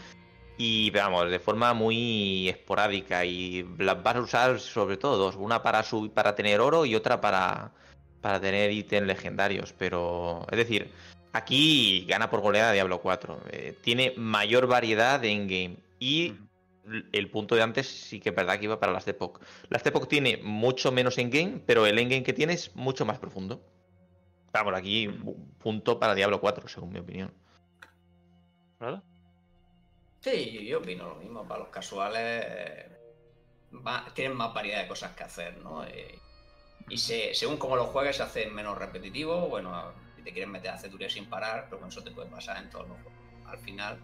y 0.58 0.90
vamos, 0.90 1.30
de 1.30 1.38
forma 1.38 1.72
muy 1.72 2.48
esporádica 2.48 3.24
y 3.24 3.66
las 3.78 4.02
vas 4.02 4.16
a 4.16 4.20
usar 4.20 4.60
sobre 4.60 4.96
todo 4.96 5.16
dos, 5.16 5.36
una 5.36 5.62
para 5.62 5.82
subir, 5.82 6.12
para 6.12 6.34
tener 6.34 6.60
oro 6.60 6.84
y 6.84 6.94
otra 6.94 7.20
para 7.20 7.72
para 8.24 8.40
tener 8.40 8.72
ítems 8.72 9.06
legendarios, 9.06 9.74
pero 9.76 10.46
es 10.50 10.56
decir, 10.56 10.90
Aquí 11.34 12.06
gana 12.08 12.30
por 12.30 12.42
goleada 12.42 12.70
Diablo 12.70 13.00
4. 13.00 13.40
Eh, 13.50 13.76
tiene 13.82 14.14
mayor 14.16 14.68
variedad 14.68 15.18
de 15.18 15.32
endgame. 15.32 15.76
Y 15.98 16.32
el 17.12 17.28
punto 17.28 17.56
de 17.56 17.62
antes 17.62 17.88
sí 17.88 18.20
que 18.20 18.28
es 18.28 18.36
verdad 18.36 18.56
que 18.56 18.66
iba 18.66 18.78
para 18.78 18.92
las 18.92 19.08
Epoch. 19.08 19.40
Las 19.68 19.84
Epoch 19.84 20.06
tiene 20.06 20.36
mucho 20.44 20.92
menos 20.92 21.18
endgame, 21.18 21.60
pero 21.66 21.86
el 21.86 21.98
endgame 21.98 22.22
que 22.22 22.32
tiene 22.32 22.52
es 22.52 22.76
mucho 22.76 23.04
más 23.04 23.18
profundo. 23.18 23.60
Vamos, 24.52 24.74
aquí 24.74 25.08
punto 25.58 25.98
para 25.98 26.14
Diablo 26.14 26.40
4, 26.40 26.68
según 26.68 26.92
mi 26.92 27.00
opinión. 27.00 27.34
¿Verdad? 28.78 29.02
Sí, 30.20 30.64
yo 30.68 30.78
opino 30.78 31.08
lo 31.08 31.16
mismo. 31.16 31.48
Para 31.48 31.64
los 31.64 31.68
casuales 31.70 32.86
tienen 34.14 34.36
más 34.36 34.54
variedad 34.54 34.82
de 34.82 34.86
cosas 34.86 35.16
que 35.16 35.24
hacer, 35.24 35.58
¿no? 35.58 35.84
Eh, 35.84 36.16
y 36.88 36.98
según 36.98 37.56
cómo 37.56 37.76
lo 37.76 37.86
juegues, 37.86 38.16
se 38.16 38.22
hace 38.22 38.46
menos 38.46 38.76
repetitivo. 38.78 39.48
Bueno, 39.48 39.92
te 40.22 40.32
quieres 40.32 40.48
meter 40.48 40.70
a 40.70 40.74
hacer 40.74 40.90
sin 41.10 41.26
parar, 41.26 41.66
pero 41.68 41.80
con 41.80 41.88
eso 41.88 42.02
te 42.02 42.10
puede 42.10 42.28
pasar 42.28 42.56
en 42.56 42.70
todos 42.70 42.88
los 42.88 42.96
juegos. 42.98 43.12
Al 43.46 43.58
final. 43.58 43.98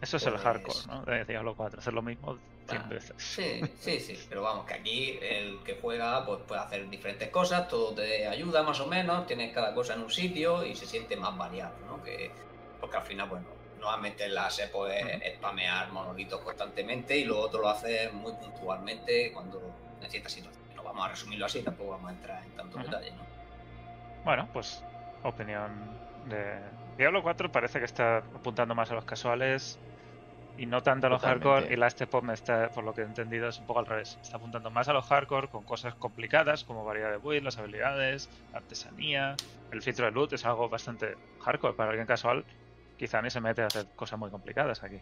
Eso 0.00 0.16
es 0.16 0.26
el 0.26 0.32
pues, 0.32 0.42
hardcore, 0.42 0.86
¿no? 0.88 1.04
De 1.04 1.24
Diablo 1.24 1.54
4, 1.56 1.80
hacer 1.80 1.94
lo 1.94 2.02
mismo 2.02 2.38
100 2.68 2.88
veces. 2.88 3.14
Sí, 3.18 3.60
sí, 3.78 4.00
sí, 4.00 4.26
pero 4.28 4.42
vamos, 4.42 4.66
que 4.66 4.74
aquí 4.74 5.18
el 5.20 5.62
que 5.64 5.78
juega 5.80 6.24
pues 6.26 6.40
puede 6.46 6.60
hacer 6.60 6.88
diferentes 6.90 7.28
cosas, 7.30 7.68
todo 7.68 7.94
te 7.94 8.26
ayuda 8.26 8.62
más 8.62 8.80
o 8.80 8.86
menos, 8.86 9.26
tienes 9.26 9.52
cada 9.52 9.74
cosa 9.74 9.94
en 9.94 10.02
un 10.02 10.10
sitio 10.10 10.64
y 10.64 10.74
se 10.74 10.86
siente 10.86 11.16
más 11.16 11.36
variado, 11.36 11.74
¿no? 11.86 12.02
Que, 12.02 12.30
porque 12.80 12.96
al 12.96 13.04
final, 13.04 13.28
bueno, 13.28 13.46
nuevamente 13.78 14.28
la 14.28 14.50
se 14.50 14.68
puede 14.68 15.36
spamear 15.36 15.92
monolitos 15.92 16.40
constantemente 16.40 17.16
y 17.16 17.24
luego 17.24 17.42
otro 17.42 17.62
lo 17.62 17.68
hace 17.68 18.10
muy 18.10 18.32
puntualmente 18.32 19.32
cuando 19.32 19.60
necesitas 20.00 20.32
situaciones. 20.32 20.61
Vamos 20.92 21.06
a 21.06 21.08
resumirlo 21.08 21.46
así, 21.46 21.62
tampoco 21.62 21.92
vamos 21.92 22.10
a 22.10 22.12
entrar 22.12 22.44
en 22.44 22.50
tanto 22.50 22.78
detalle, 22.78 23.12
¿no? 23.12 23.22
Bueno, 24.24 24.46
pues 24.52 24.84
opinión 25.22 25.72
de 26.28 26.60
Diablo 26.98 27.22
4 27.22 27.50
parece 27.50 27.78
que 27.78 27.86
está 27.86 28.18
apuntando 28.18 28.74
más 28.74 28.90
a 28.90 28.94
los 28.94 29.06
casuales 29.06 29.78
y 30.58 30.66
no 30.66 30.82
tanto 30.82 31.06
a 31.06 31.10
los 31.10 31.22
hardcore 31.22 31.72
y 31.72 31.76
la 31.76 31.86
este 31.86 32.06
pop 32.06 32.28
está, 32.28 32.68
por 32.68 32.84
lo 32.84 32.92
que 32.92 33.00
he 33.00 33.04
entendido, 33.04 33.48
es 33.48 33.58
un 33.58 33.66
poco 33.66 33.80
al 33.80 33.86
revés. 33.86 34.18
Está 34.20 34.36
apuntando 34.36 34.70
más 34.70 34.86
a 34.88 34.92
los 34.92 35.06
hardcore 35.06 35.48
con 35.48 35.64
cosas 35.64 35.94
complicadas 35.94 36.62
como 36.64 36.84
variedad 36.84 37.10
de 37.10 37.16
build, 37.16 37.44
las 37.44 37.56
habilidades, 37.56 38.28
artesanía, 38.52 39.34
el 39.70 39.80
filtro 39.80 40.04
de 40.04 40.12
loot 40.12 40.34
es 40.34 40.44
algo 40.44 40.68
bastante 40.68 41.16
hardcore 41.40 41.72
para 41.72 41.88
alguien 41.90 42.06
casual. 42.06 42.44
Quizá 42.98 43.22
ni 43.22 43.30
se 43.30 43.40
mete 43.40 43.62
a 43.62 43.66
hacer 43.66 43.86
cosas 43.96 44.18
muy 44.18 44.30
complicadas 44.30 44.82
aquí. 44.82 45.00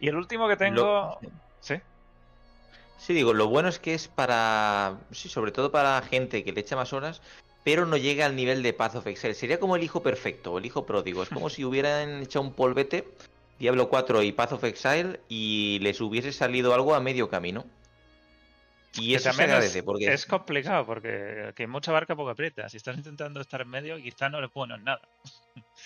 Y 0.00 0.08
el 0.08 0.16
último 0.16 0.46
que 0.48 0.56
tengo... 0.56 1.18
¿Sí? 1.60 1.80
Sí, 2.96 3.12
digo, 3.12 3.32
lo 3.32 3.48
bueno 3.48 3.68
es 3.68 3.78
que 3.78 3.94
es 3.94 4.08
para... 4.08 4.98
Sí, 5.10 5.28
sobre 5.28 5.52
todo 5.52 5.70
para 5.70 6.00
gente 6.02 6.44
que 6.44 6.52
le 6.52 6.60
echa 6.60 6.76
más 6.76 6.92
horas, 6.92 7.20
pero 7.62 7.86
no 7.86 7.96
llega 7.96 8.26
al 8.26 8.36
nivel 8.36 8.62
de 8.62 8.72
Path 8.72 8.96
of 8.96 9.06
Exile. 9.06 9.34
Sería 9.34 9.60
como 9.60 9.76
el 9.76 9.82
hijo 9.82 10.02
perfecto, 10.02 10.52
o 10.52 10.58
el 10.58 10.66
hijo 10.66 10.86
pródigo. 10.86 11.22
Es 11.22 11.28
como 11.28 11.48
si 11.50 11.64
hubieran 11.64 12.22
hecho 12.22 12.40
un 12.40 12.52
polvete, 12.52 13.08
Diablo 13.58 13.88
4 13.88 14.22
y 14.22 14.32
Path 14.32 14.52
of 14.52 14.64
Exile, 14.64 15.20
y 15.28 15.78
les 15.80 16.00
hubiese 16.00 16.32
salido 16.32 16.74
algo 16.74 16.94
a 16.94 17.00
medio 17.00 17.28
camino. 17.28 17.64
Y 18.96 19.14
eso 19.14 19.32
se 19.32 19.42
agradece, 19.42 19.78
es, 19.78 19.84
porque... 19.84 20.12
es 20.12 20.26
complicado, 20.26 20.86
porque 20.86 21.52
que 21.54 21.66
mucha 21.66 21.92
barca 21.92 22.14
poco 22.14 22.30
aprieta. 22.30 22.68
Si 22.68 22.76
estás 22.76 22.96
intentando 22.96 23.40
estar 23.40 23.60
en 23.60 23.68
medio, 23.68 23.96
quizás 23.96 24.30
no 24.30 24.40
le 24.40 24.48
pones 24.48 24.80
nada. 24.82 25.00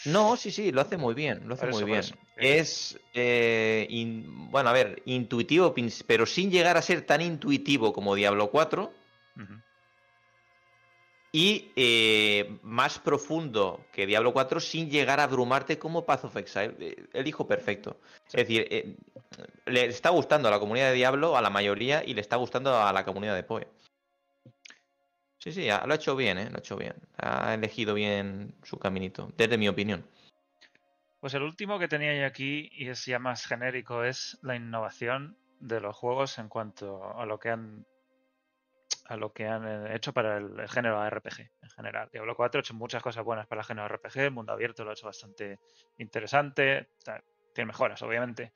No, 0.05 0.37
sí, 0.37 0.51
sí, 0.51 0.73
lo 0.73 0.81
hace 0.81 0.97
muy 0.97 1.15
bien, 1.15 1.49
lo 1.49 1.55
hace 1.55 1.67
muy 1.67 1.85
bien. 1.85 2.03
Es, 2.37 2.99
eh, 3.15 3.87
bueno, 4.51 4.71
a 4.71 4.73
ver, 4.73 5.03
intuitivo, 5.07 5.75
pero 6.07 6.27
sin 6.27 6.51
llegar 6.51 6.77
a 6.77 6.83
ser 6.83 7.03
tan 7.03 7.21
intuitivo 7.21 7.93
como 7.93 8.15
Diablo 8.15 8.51
4 8.51 8.93
y 11.33 11.70
eh, 11.76 12.59
más 12.62 12.99
profundo 12.99 13.85
que 13.93 14.07
Diablo 14.07 14.33
4 14.33 14.61
sin 14.61 14.91
llegar 14.91 15.20
a 15.20 15.24
abrumarte 15.24 15.79
como 15.79 16.07
Path 16.07 16.24
of 16.24 16.37
Exile. 16.37 16.74
Eh, 16.79 17.07
el 17.12 17.26
hijo 17.26 17.47
perfecto. 17.47 18.01
Es 18.26 18.33
decir, 18.33 18.66
eh, 18.70 18.97
le 19.66 19.87
está 19.87 20.11
gustando 20.11 20.49
a 20.49 20.51
la 20.51 20.59
comunidad 20.59 20.89
de 20.89 20.95
Diablo, 20.95 21.37
a 21.37 21.43
la 21.43 21.51
mayoría, 21.51 22.03
y 22.05 22.14
le 22.14 22.22
está 22.22 22.37
gustando 22.37 22.74
a 22.81 22.93
la 22.93 23.05
comunidad 23.05 23.35
de 23.35 23.43
Poe. 23.43 23.68
Sí, 25.39 25.53
sí, 25.53 25.66
lo 25.66 25.93
ha 25.93 25.95
hecho 25.95 26.16
bien, 26.16 26.39
¿eh? 26.39 26.51
Lo 26.51 26.57
ha 26.57 26.61
hecho 26.61 26.76
bien. 26.76 26.95
Ha 27.18 27.55
elegido 27.55 27.95
bien 27.95 28.57
su 28.64 28.79
caminito, 28.79 29.31
desde 29.37 29.59
mi 29.59 29.68
opinión. 29.68 30.05
Pues 31.20 31.35
el 31.35 31.43
último 31.43 31.79
que 31.79 31.89
tenía 31.89 32.18
yo 32.18 32.26
aquí, 32.26 32.68
y 32.72 32.89
es 32.89 33.05
ya 33.05 33.18
más 33.18 33.45
genérico, 33.47 34.03
es 34.03 34.39
la 34.43 34.57
innovación 34.57 35.37
de 35.61 35.81
los 35.81 35.97
juegos 35.97 36.39
en 36.39 36.49
cuanto 36.49 37.18
a 37.18 37.26
lo 37.26 37.39
que 37.39 37.51
han 37.51 37.87
a 39.09 39.17
lo 39.17 39.33
que 39.33 39.47
han 39.47 39.67
eh, 39.67 39.97
hecho 39.97 40.13
para 40.13 40.37
el, 40.37 40.69
género 40.69 41.09
RPG 41.09 41.41
en 41.63 41.71
general. 41.71 42.09
Diablo 42.13 42.37
4 42.37 42.59
ha 42.59 42.61
hecho 42.61 42.75
muchas 42.75 43.03
cosas 43.03 43.25
buenas 43.25 43.47
para 43.47 43.63
el 43.63 43.67
género 43.67 43.89
RPG, 43.89 44.19
el 44.19 44.31
mundo 44.31 44.53
abierto 44.53 44.85
lo 44.85 44.91
ha 44.91 44.93
hecho 44.93 45.07
bastante 45.07 45.59
interesante, 45.97 46.91
tiene 47.55 47.69
mejoras, 47.69 48.01
obviamente. 48.03 48.53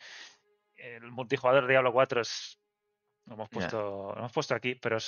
El 0.76 1.10
multijugador 1.10 1.66
de 1.66 1.72
Diablo 1.72 1.92
4 1.92 2.20
es. 2.20 2.58
Lo 3.26 3.34
hemos 3.34 3.48
puesto, 3.48 4.14
hemos 4.16 4.32
puesto 4.32 4.54
aquí, 4.54 4.74
pero 4.74 4.98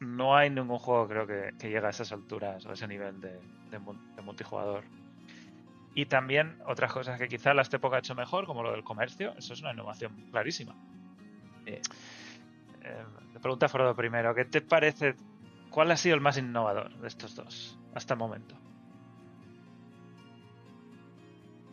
no 0.00 0.36
hay 0.36 0.50
ningún 0.50 0.78
juego, 0.78 1.08
creo 1.08 1.26
que, 1.26 1.50
que 1.58 1.70
llega 1.70 1.86
a 1.86 1.90
esas 1.90 2.12
alturas 2.12 2.66
o 2.66 2.70
a 2.70 2.72
ese 2.74 2.88
nivel 2.88 3.20
de, 3.20 3.38
multijugador. 4.22 4.84
Y 5.94 6.06
también 6.06 6.60
otras 6.66 6.92
cosas 6.92 7.18
que 7.18 7.28
quizá 7.28 7.54
la 7.54 7.62
época 7.62 7.96
ha 7.96 7.98
hecho 8.00 8.14
mejor, 8.14 8.46
como 8.46 8.62
lo 8.62 8.72
del 8.72 8.84
comercio, 8.84 9.34
eso 9.38 9.54
es 9.54 9.60
una 9.60 9.72
innovación 9.72 10.28
clarísima. 10.30 10.76
Eh, 11.66 11.80
eh, 12.82 13.04
le 13.32 13.40
pregunta 13.40 13.66
a 13.66 13.68
Frodo 13.68 13.94
primero, 13.94 14.34
¿qué 14.34 14.44
te 14.44 14.60
parece? 14.60 15.14
¿Cuál 15.70 15.90
ha 15.90 15.96
sido 15.96 16.14
el 16.14 16.20
más 16.20 16.36
innovador 16.36 16.90
de 16.98 17.08
estos 17.08 17.34
dos 17.34 17.78
hasta 17.94 18.14
el 18.14 18.18
momento? 18.18 18.56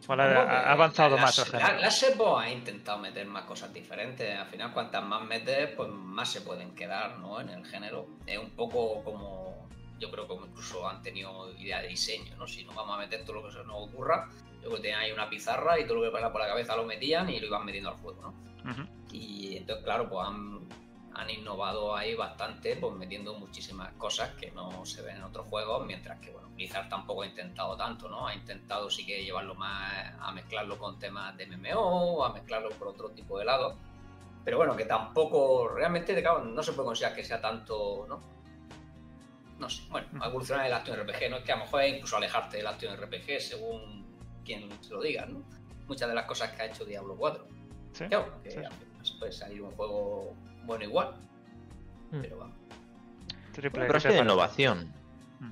¿Cuál 0.08 0.22
ha, 0.22 0.72
avanzado 0.72 1.18
más? 1.18 1.52
La, 1.52 1.74
la, 1.74 1.92
SEPO 1.92 2.40
ha 2.40 2.50
intentado 2.50 2.98
meter 2.98 3.28
más 3.28 3.44
cosas 3.44 3.74
diferentes. 3.74 4.40
Al 4.40 4.48
final, 4.48 4.72
cuantas 4.72 5.04
más 5.04 5.22
metes, 5.24 5.72
pues 5.76 5.90
más 5.90 6.32
se 6.32 6.42
pueden 6.42 6.74
quedar 6.76 7.20
¿no? 7.20 7.42
en 7.42 7.50
el 7.50 7.66
género. 7.66 8.08
Es 8.26 8.38
un 8.38 8.52
poco 8.52 9.04
como. 9.04 9.68
Yo 10.00 10.10
creo 10.10 10.28
que 10.28 10.36
incluso 10.36 10.88
han 10.88 11.02
tenido 11.02 11.52
idea 11.58 11.82
de 11.82 11.90
diseño, 11.90 12.36
¿no? 12.38 12.48
Si 12.48 12.64
no 12.64 12.72
vamos 12.74 12.96
a 12.96 13.00
meter 13.00 13.26
todo 13.26 13.42
lo 13.42 13.48
que 13.48 13.52
se 13.52 13.64
nos 13.64 13.90
ocurra, 13.90 14.30
yo 14.54 14.70
creo 14.70 14.76
que 14.76 14.82
tenían 14.82 15.02
ahí 15.02 15.12
una 15.12 15.28
pizarra 15.28 15.78
y 15.80 15.86
todo 15.86 15.96
lo 15.96 16.04
que 16.04 16.12
pasaba 16.12 16.32
por 16.32 16.42
la 16.42 16.48
cabeza 16.48 16.78
lo 16.78 16.86
metían 16.86 17.28
y 17.30 17.40
lo 17.40 17.48
iban 17.48 17.66
metiendo 17.66 17.90
al 17.90 17.98
juego, 17.98 18.22
¿no? 18.22 18.88
Y 19.12 19.58
entonces, 19.58 19.84
claro, 19.84 20.08
pues 20.08 20.28
han 20.28 20.68
han 21.18 21.30
innovado 21.32 21.96
ahí 21.96 22.14
bastante, 22.14 22.76
pues 22.76 22.94
metiendo 22.94 23.34
muchísimas 23.34 23.92
cosas 23.94 24.30
que 24.36 24.52
no 24.52 24.86
se 24.86 25.02
ven 25.02 25.18
en 25.18 25.24
otros 25.24 25.48
juegos, 25.48 25.84
mientras 25.86 26.20
que 26.20 26.30
bueno, 26.30 26.50
Blizzard 26.50 26.90
tampoco 26.90 27.24
ha 27.24 27.26
intentado 27.26 27.76
tanto, 27.76 28.08
¿no? 28.08 28.28
Ha 28.28 28.36
intentado 28.36 28.88
sí 28.88 29.04
que 29.04 29.24
llevarlo 29.24 29.56
más 29.56 30.14
a 30.20 30.32
mezclarlo 30.32 30.78
con 30.78 31.00
temas 31.00 31.36
de 31.36 31.48
MMO, 31.48 32.24
a 32.24 32.34
mezclarlo 32.34 32.70
por 32.70 32.90
otro 32.90 33.10
tipo 33.10 33.40
de 33.40 33.46
lado. 33.46 33.76
Pero 34.46 34.58
bueno, 34.58 34.76
que 34.76 34.86
tampoco, 34.86 35.70
realmente, 35.70 36.14
claro, 36.22 36.46
no 36.46 36.62
se 36.62 36.74
puede 36.74 36.86
considerar 36.86 37.16
que 37.16 37.24
sea 37.24 37.42
tanto, 37.42 38.06
¿no? 38.08 38.22
No 39.58 39.70
sé, 39.70 39.82
bueno, 39.90 40.08
evolucionar 40.24 40.68
el 40.68 40.74
acción 40.74 41.00
RPG, 41.00 41.32
¿no? 41.32 41.38
Es 41.38 41.44
que 41.44 41.52
a 41.52 41.56
lo 41.56 41.64
mejor 41.64 41.82
es 41.82 41.96
incluso 41.96 42.18
alejarte 42.18 42.58
del 42.58 42.68
acción 42.68 42.96
RPG 42.96 43.42
según 43.42 44.06
quien 44.46 44.72
se 44.84 44.94
lo 44.94 45.02
diga, 45.02 45.26
¿no? 45.26 45.42
Muchas 45.88 46.08
de 46.08 46.14
las 46.14 46.26
cosas 46.26 46.52
que 46.52 46.62
ha 46.62 46.66
hecho 46.66 46.86
Diablo 46.86 47.16
4. 47.18 47.48
¿Sí? 47.94 48.06
Claro, 48.06 48.40
que 48.44 48.52
sí. 48.52 49.14
puede 49.18 49.32
salir 49.32 49.64
un 49.64 49.72
juego 49.72 50.36
bueno, 50.68 50.84
igual. 50.84 51.16
Hmm. 52.12 52.22
Pero 52.22 52.38
vamos. 52.38 52.56
Pero 53.56 53.98
es 53.98 54.04
de 54.04 54.20
innovación. 54.20 54.94
Hmm. 55.40 55.52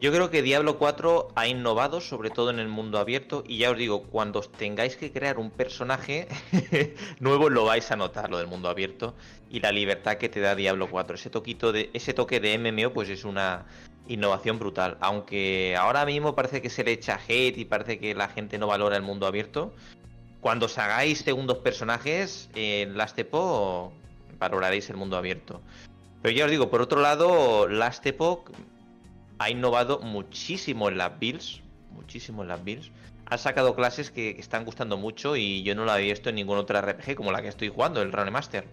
Yo 0.00 0.12
creo 0.12 0.28
que 0.28 0.42
Diablo 0.42 0.76
4 0.76 1.28
ha 1.34 1.46
innovado, 1.46 2.02
sobre 2.02 2.28
todo 2.28 2.50
en 2.50 2.58
el 2.58 2.68
mundo 2.68 2.98
abierto, 2.98 3.44
y 3.46 3.58
ya 3.58 3.70
os 3.70 3.78
digo, 3.78 4.02
cuando 4.02 4.42
tengáis 4.42 4.96
que 4.96 5.10
crear 5.10 5.38
un 5.38 5.50
personaje 5.50 6.28
nuevo 7.20 7.48
lo 7.48 7.64
vais 7.64 7.90
a 7.90 7.96
notar, 7.96 8.28
lo 8.28 8.36
del 8.38 8.48
mundo 8.48 8.68
abierto, 8.68 9.14
y 9.48 9.60
la 9.60 9.72
libertad 9.72 10.16
que 10.16 10.28
te 10.28 10.40
da 10.40 10.54
Diablo 10.54 10.90
4. 10.90 11.14
Ese, 11.14 11.30
toquito 11.30 11.72
de, 11.72 11.88
ese 11.94 12.12
toque 12.12 12.40
de 12.40 12.58
MMO 12.58 12.92
pues 12.92 13.08
es 13.08 13.24
una 13.24 13.64
innovación 14.08 14.58
brutal. 14.58 14.98
Aunque 15.00 15.76
ahora 15.78 16.04
mismo 16.04 16.34
parece 16.34 16.60
que 16.60 16.68
se 16.68 16.84
le 16.84 16.92
echa 16.92 17.18
hate 17.26 17.56
y 17.56 17.64
parece 17.64 17.98
que 17.98 18.14
la 18.14 18.28
gente 18.28 18.58
no 18.58 18.66
valora 18.66 18.96
el 18.96 19.02
mundo 19.02 19.26
abierto. 19.26 19.72
Cuando 20.40 20.66
os 20.66 20.78
hagáis 20.78 21.18
segundos 21.20 21.58
personajes, 21.58 22.50
en 22.54 22.96
Last 22.96 23.18
Epoch 23.18 23.92
valoraréis 24.40 24.90
el 24.90 24.96
mundo 24.96 25.16
abierto. 25.16 25.60
Pero 26.22 26.34
ya 26.34 26.46
os 26.46 26.50
digo, 26.50 26.70
por 26.70 26.82
otro 26.82 27.00
lado, 27.00 27.68
Last 27.68 28.04
Epoch 28.06 28.50
ha 29.38 29.50
innovado 29.50 30.00
muchísimo 30.00 30.88
en 30.88 30.98
las 30.98 31.18
builds, 31.18 31.62
muchísimo 31.92 32.42
en 32.42 32.48
las 32.48 32.64
builds. 32.64 32.90
Ha 33.26 33.38
sacado 33.38 33.76
clases 33.76 34.10
que, 34.10 34.30
están 34.30 34.64
gustando 34.64 34.96
mucho 34.96 35.36
y 35.36 35.62
yo 35.62 35.74
no 35.74 35.84
la 35.84 35.94
había 35.94 36.12
visto 36.12 36.30
en 36.30 36.34
ningún 36.34 36.58
otro 36.58 36.80
RPG 36.80 37.14
como 37.14 37.30
la 37.30 37.40
que 37.40 37.48
estoy 37.48 37.68
jugando, 37.68 38.02
el 38.02 38.12
Rune 38.12 38.32
Master. 38.32 38.66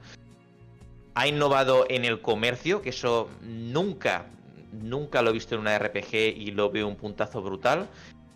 Ha 1.14 1.28
innovado 1.28 1.86
en 1.90 2.06
el 2.06 2.22
comercio, 2.22 2.82
que 2.82 2.90
eso 2.90 3.30
nunca, 3.42 4.26
nunca 4.72 5.22
lo 5.22 5.30
he 5.30 5.34
visto 5.34 5.56
en 5.56 5.62
una 5.62 5.78
RPG 5.78 6.16
y 6.38 6.52
lo 6.52 6.70
veo 6.72 6.88
un 6.88 6.96
puntazo 6.96 7.42
brutal. 7.42 7.88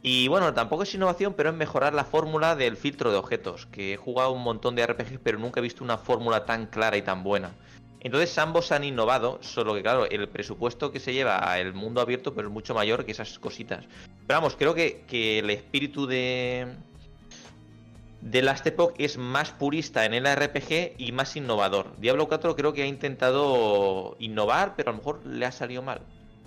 Y 0.04 0.28
bueno, 0.28 0.54
tampoco 0.54 0.84
es 0.84 0.93
innovación, 0.95 1.36
pero 1.36 1.52
es 1.52 1.56
mejorar 1.56 1.93
la 1.93 2.06
fórmula 2.06 2.56
del 2.56 2.76
filtro 2.76 3.12
de 3.12 3.18
objetos, 3.18 3.68
que 3.68 3.93
he 3.93 3.97
jugado 3.97 4.32
un 4.32 4.41
montón 4.41 4.76
de 4.76 4.86
RPGs, 4.88 5.20
pero 5.24 5.38
nunca 5.38 5.60
he 5.60 5.64
visto 5.64 5.84
una 5.84 5.99
fórmula 5.99 6.45
tan 6.45 6.65
clara 6.65 6.98
y 6.98 7.03
tan 7.03 7.23
buena. 7.23 7.52
Entonces 7.99 8.36
ambos 8.40 8.72
han 8.72 8.84
innovado, 8.84 9.38
solo 9.41 9.76
que 9.76 9.84
claro, 9.84 10.10
el 10.10 10.28
presupuesto 10.28 10.91
que 10.91 10.99
se 10.99 11.14
lleva 11.14 11.38
al 11.38 11.76
mundo 11.76 12.02
abierto 12.02 12.34
pues 12.34 12.48
es 12.48 12.52
mucho 12.52 12.73
mayor 12.73 13.06
que 13.06 13.11
esas 13.11 13.38
cositas. 13.38 13.86
Pero 14.26 14.40
vamos, 14.40 14.56
creo 14.56 14.73
que, 14.73 15.06
el 15.38 15.52
espíritu 15.52 16.07
de, 16.07 16.65
de 18.22 18.41
Last 18.41 18.65
Epoch 18.65 18.95
es 18.98 19.19
más 19.19 19.52
purista 19.52 20.03
en 20.06 20.15
el 20.15 20.26
RPG 20.26 20.95
y 20.98 21.11
más 21.11 21.36
innovador. 21.36 21.95
Diablo 21.99 22.28
4 22.28 22.56
creo 22.56 22.73
que 22.73 22.82
ha 22.82 22.88
intentado 22.88 24.15
innovar, 24.18 24.73
pero 24.76 24.90
a 24.90 24.94
lo 24.94 24.98
mejor 24.98 25.23
le 25.28 25.45
ha 25.45 25.52
salido 25.52 25.84
mal 25.84 26.02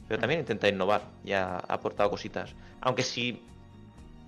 pero 0.08 0.20
también 0.20 0.40
intenta 0.40 0.68
innovar 0.68 1.02
y 1.24 1.32
ha 1.32 1.58
aportado 1.58 2.10
cositas. 2.10 2.54
Aunque 2.80 3.02
si 3.02 3.42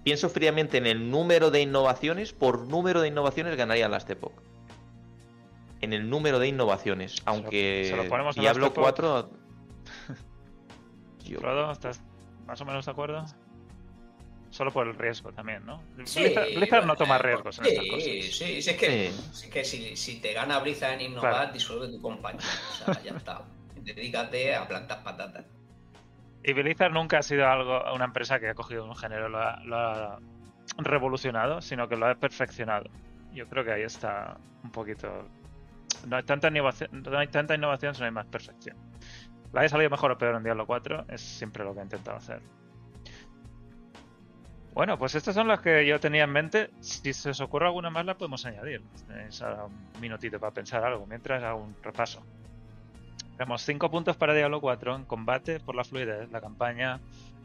pienso 0.04 0.28
fríamente 0.28 0.78
en 0.78 0.86
el 0.86 1.10
número 1.10 1.50
de 1.50 1.60
innovaciones, 1.60 2.32
por 2.32 2.60
número 2.60 3.00
de 3.00 3.08
innovaciones 3.08 3.56
ganaría 3.56 3.88
Last 3.88 4.08
Epoch. 4.08 4.32
En 5.80 5.92
el 5.92 6.08
número 6.08 6.38
de 6.38 6.48
innovaciones, 6.48 7.22
aunque 7.24 7.92
se 8.34 8.40
Diablo 8.40 8.72
4... 8.72 9.30
Yo... 11.24 11.70
¿estás 11.72 12.00
más 12.46 12.60
o 12.60 12.64
menos 12.64 12.86
de 12.86 12.92
acuerdo? 12.92 13.26
Solo 14.50 14.72
por 14.72 14.86
el 14.86 14.94
riesgo 14.94 15.32
también, 15.32 15.66
¿no? 15.66 15.82
Blizzard, 15.96 16.86
no 16.86 16.96
toma 16.96 17.18
riesgos 17.18 17.58
en 17.58 17.66
estas 17.66 17.84
cosas. 17.86 18.04
Sí, 18.04 18.22
sí, 18.22 18.44
es 18.58 18.76
que, 18.76 19.06
es 19.08 19.48
que 19.52 19.64
si, 19.64 20.20
te 20.20 20.32
gana 20.32 20.60
Blizzard 20.60 20.94
en 20.94 21.12
innovar, 21.12 21.52
disuelve 21.52 21.88
tu 21.88 22.00
compañía. 22.00 22.40
O 22.80 22.84
sea, 22.92 23.02
ya 23.02 23.16
está. 23.16 23.42
Dedícate 23.76 24.54
a 24.54 24.66
plantar 24.66 25.02
patatas. 25.02 25.44
Y 26.46 26.52
Blizzard 26.52 26.92
nunca 26.92 27.18
ha 27.18 27.22
sido 27.22 27.44
algo, 27.48 27.82
una 27.92 28.04
empresa 28.04 28.38
que 28.38 28.48
ha 28.48 28.54
cogido 28.54 28.84
un 28.84 28.94
género, 28.94 29.28
lo 29.28 29.38
ha, 29.38 29.60
lo 29.64 29.76
ha 29.76 30.18
revolucionado, 30.78 31.60
sino 31.60 31.88
que 31.88 31.96
lo 31.96 32.06
ha 32.06 32.14
perfeccionado. 32.14 32.88
Yo 33.32 33.48
creo 33.48 33.64
que 33.64 33.72
ahí 33.72 33.82
está 33.82 34.36
un 34.62 34.70
poquito. 34.70 35.28
No 36.06 36.16
hay 36.16 36.22
tanta 36.22 36.46
innovación, 36.46 37.02
no 37.02 37.18
hay 37.18 37.26
tanta 37.26 37.56
innovación, 37.56 37.96
sino 37.96 38.06
hay 38.06 38.12
más 38.12 38.26
perfección. 38.26 38.76
La 39.52 39.62
haya 39.62 39.70
salido 39.70 39.90
mejor 39.90 40.12
o 40.12 40.18
peor 40.18 40.36
en 40.36 40.44
Diablo 40.44 40.66
4 40.66 41.06
es 41.08 41.20
siempre 41.20 41.64
lo 41.64 41.74
que 41.74 41.80
he 41.80 41.82
intentado 41.82 42.16
hacer. 42.16 42.40
Bueno, 44.72 44.98
pues 44.98 45.16
estas 45.16 45.34
son 45.34 45.48
las 45.48 45.58
que 45.58 45.84
yo 45.84 45.98
tenía 45.98 46.24
en 46.24 46.30
mente. 46.30 46.70
Si 46.78 47.12
se 47.12 47.30
os 47.30 47.40
ocurre 47.40 47.66
alguna 47.66 47.90
más, 47.90 48.06
la 48.06 48.16
podemos 48.16 48.46
añadir. 48.46 48.84
Tenéis 49.08 49.42
ahora 49.42 49.64
un 49.64 50.00
minutito 50.00 50.38
para 50.38 50.52
pensar 50.54 50.84
algo 50.84 51.06
mientras 51.06 51.42
hago 51.42 51.64
un 51.64 51.74
repaso. 51.82 52.22
Tenemos 53.36 53.62
5 53.62 53.90
puntos 53.90 54.16
para 54.16 54.32
Diablo 54.32 54.60
4 54.60 54.96
en 54.96 55.04
combate 55.04 55.60
por 55.60 55.74
la 55.74 55.84
fluidez, 55.84 56.30
la 56.30 56.40
campaña, 56.40 57.00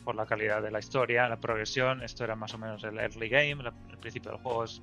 por 0.06 0.16
la 0.16 0.26
calidad 0.26 0.62
de 0.62 0.72
la 0.72 0.80
historia, 0.80 1.28
la 1.28 1.38
progresión. 1.38 2.02
Esto 2.02 2.24
era 2.24 2.36
más 2.36 2.54
o 2.54 2.58
menos 2.58 2.84
el 2.84 2.98
early 2.98 3.28
game, 3.28 3.64
el 3.90 3.98
principio 3.98 4.32
del 4.32 4.40
juego 4.40 4.64
es 4.64 4.82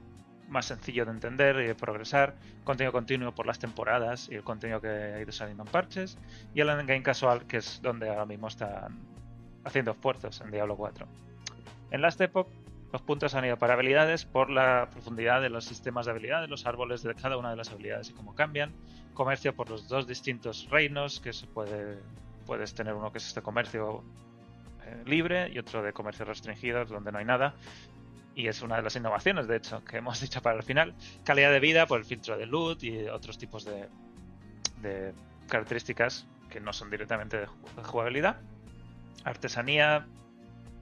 más 0.48 0.66
sencillo 0.66 1.04
de 1.04 1.12
entender 1.12 1.56
y 1.60 1.66
de 1.66 1.74
progresar, 1.74 2.34
contenido 2.64 2.92
continuo 2.92 3.34
por 3.34 3.46
las 3.46 3.58
temporadas 3.58 4.28
y 4.30 4.34
el 4.34 4.44
contenido 4.44 4.80
que 4.80 4.88
ha 4.88 5.20
ido 5.20 5.32
saliendo 5.32 5.62
en 5.62 5.70
parches, 5.70 6.18
y 6.54 6.60
el 6.60 6.68
endgame 6.68 7.02
casual, 7.02 7.46
que 7.46 7.58
es 7.58 7.80
donde 7.82 8.08
ahora 8.08 8.26
mismo 8.26 8.48
están 8.48 8.98
haciendo 9.64 9.92
esfuerzos 9.92 10.40
en 10.40 10.50
Diablo 10.50 10.76
4. 10.76 11.06
En 11.90 12.02
Last 12.02 12.20
Epoch, 12.20 12.48
los 12.92 13.02
puntos 13.02 13.34
han 13.34 13.44
ido 13.44 13.58
para 13.58 13.74
habilidades 13.74 14.24
por 14.24 14.50
la 14.50 14.88
profundidad 14.90 15.40
de 15.42 15.50
los 15.50 15.64
sistemas 15.64 16.06
de 16.06 16.12
habilidades, 16.12 16.48
los 16.48 16.66
árboles 16.66 17.02
de 17.02 17.14
cada 17.14 17.36
una 17.36 17.50
de 17.50 17.56
las 17.56 17.70
habilidades 17.70 18.10
y 18.10 18.14
cómo 18.14 18.34
cambian, 18.34 18.72
comercio 19.14 19.54
por 19.54 19.68
los 19.68 19.88
dos 19.88 20.06
distintos 20.06 20.68
reinos, 20.70 21.20
que 21.20 21.32
se 21.32 21.46
puede, 21.46 21.98
puedes 22.46 22.74
tener 22.74 22.94
uno 22.94 23.12
que 23.12 23.18
es 23.18 23.26
este 23.26 23.42
comercio 23.42 24.02
eh, 24.84 25.02
libre 25.06 25.50
y 25.52 25.58
otro 25.58 25.82
de 25.82 25.92
comercio 25.92 26.24
restringido, 26.24 26.84
donde 26.84 27.12
no 27.12 27.18
hay 27.18 27.24
nada, 27.24 27.54
y 28.38 28.46
es 28.46 28.62
una 28.62 28.76
de 28.76 28.82
las 28.82 28.94
innovaciones, 28.94 29.48
de 29.48 29.56
hecho, 29.56 29.84
que 29.84 29.96
hemos 29.96 30.20
dicho 30.22 30.40
para 30.40 30.56
el 30.56 30.62
final. 30.62 30.94
Calidad 31.24 31.50
de 31.50 31.58
vida 31.58 31.86
por 31.86 31.98
el 31.98 32.04
filtro 32.04 32.38
de 32.38 32.46
loot 32.46 32.84
y 32.84 33.08
otros 33.08 33.36
tipos 33.36 33.64
de, 33.64 35.12
características 35.48 36.28
que 36.48 36.60
no 36.60 36.72
son 36.72 36.88
directamente 36.88 37.36
de 37.36 37.46
jugabilidad. 37.82 38.40
Artesanía. 39.24 40.06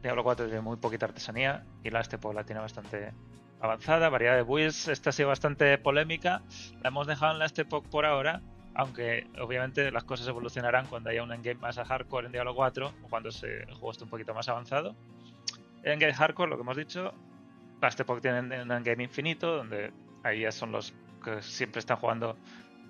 Diablo 0.02 0.22
4 0.22 0.46
tiene 0.46 0.60
muy 0.60 0.76
poquita 0.76 1.06
artesanía 1.06 1.64
y 1.82 1.90
la 1.90 2.00
este 2.00 2.18
la 2.32 2.44
tiene 2.44 2.60
bastante 2.60 3.12
avanzada. 3.60 4.08
Variedad 4.08 4.36
de 4.36 4.42
builds, 4.42 4.88
esta 4.88 5.10
ha 5.10 5.12
sido 5.12 5.28
bastante 5.28 5.78
polémica. 5.78 6.42
La 6.82 6.88
hemos 6.88 7.06
dejado 7.06 7.32
en 7.32 7.38
la 7.38 7.46
Epoch 7.46 7.86
por 7.88 8.06
ahora, 8.06 8.42
aunque 8.74 9.26
obviamente 9.40 9.90
las 9.90 10.04
cosas 10.04 10.28
evolucionarán 10.28 10.86
cuando 10.86 11.10
haya 11.10 11.22
un 11.22 11.32
endgame 11.32 11.60
más 11.60 11.78
a 11.78 11.84
hardcore 11.84 12.26
en 12.26 12.32
Diablo 12.32 12.54
4 12.54 12.92
o 13.02 13.08
cuando 13.08 13.30
se, 13.30 13.62
el 13.62 13.74
juego 13.74 13.90
esté 13.90 14.04
un 14.04 14.10
poquito 14.10 14.34
más 14.34 14.48
avanzado. 14.48 14.94
En 15.82 15.94
endgame 15.94 16.14
hardcore, 16.14 16.50
lo 16.50 16.56
que 16.56 16.62
hemos 16.62 16.76
dicho, 16.76 17.12
este 17.82 18.02
Epoch 18.02 18.20
tienen 18.20 18.70
un 18.70 18.82
game 18.82 19.04
infinito, 19.04 19.56
donde 19.56 19.92
ahí 20.22 20.40
ya 20.40 20.52
son 20.52 20.72
los 20.72 20.92
que 21.22 21.42
siempre 21.42 21.80
están 21.80 21.96
jugando, 21.96 22.36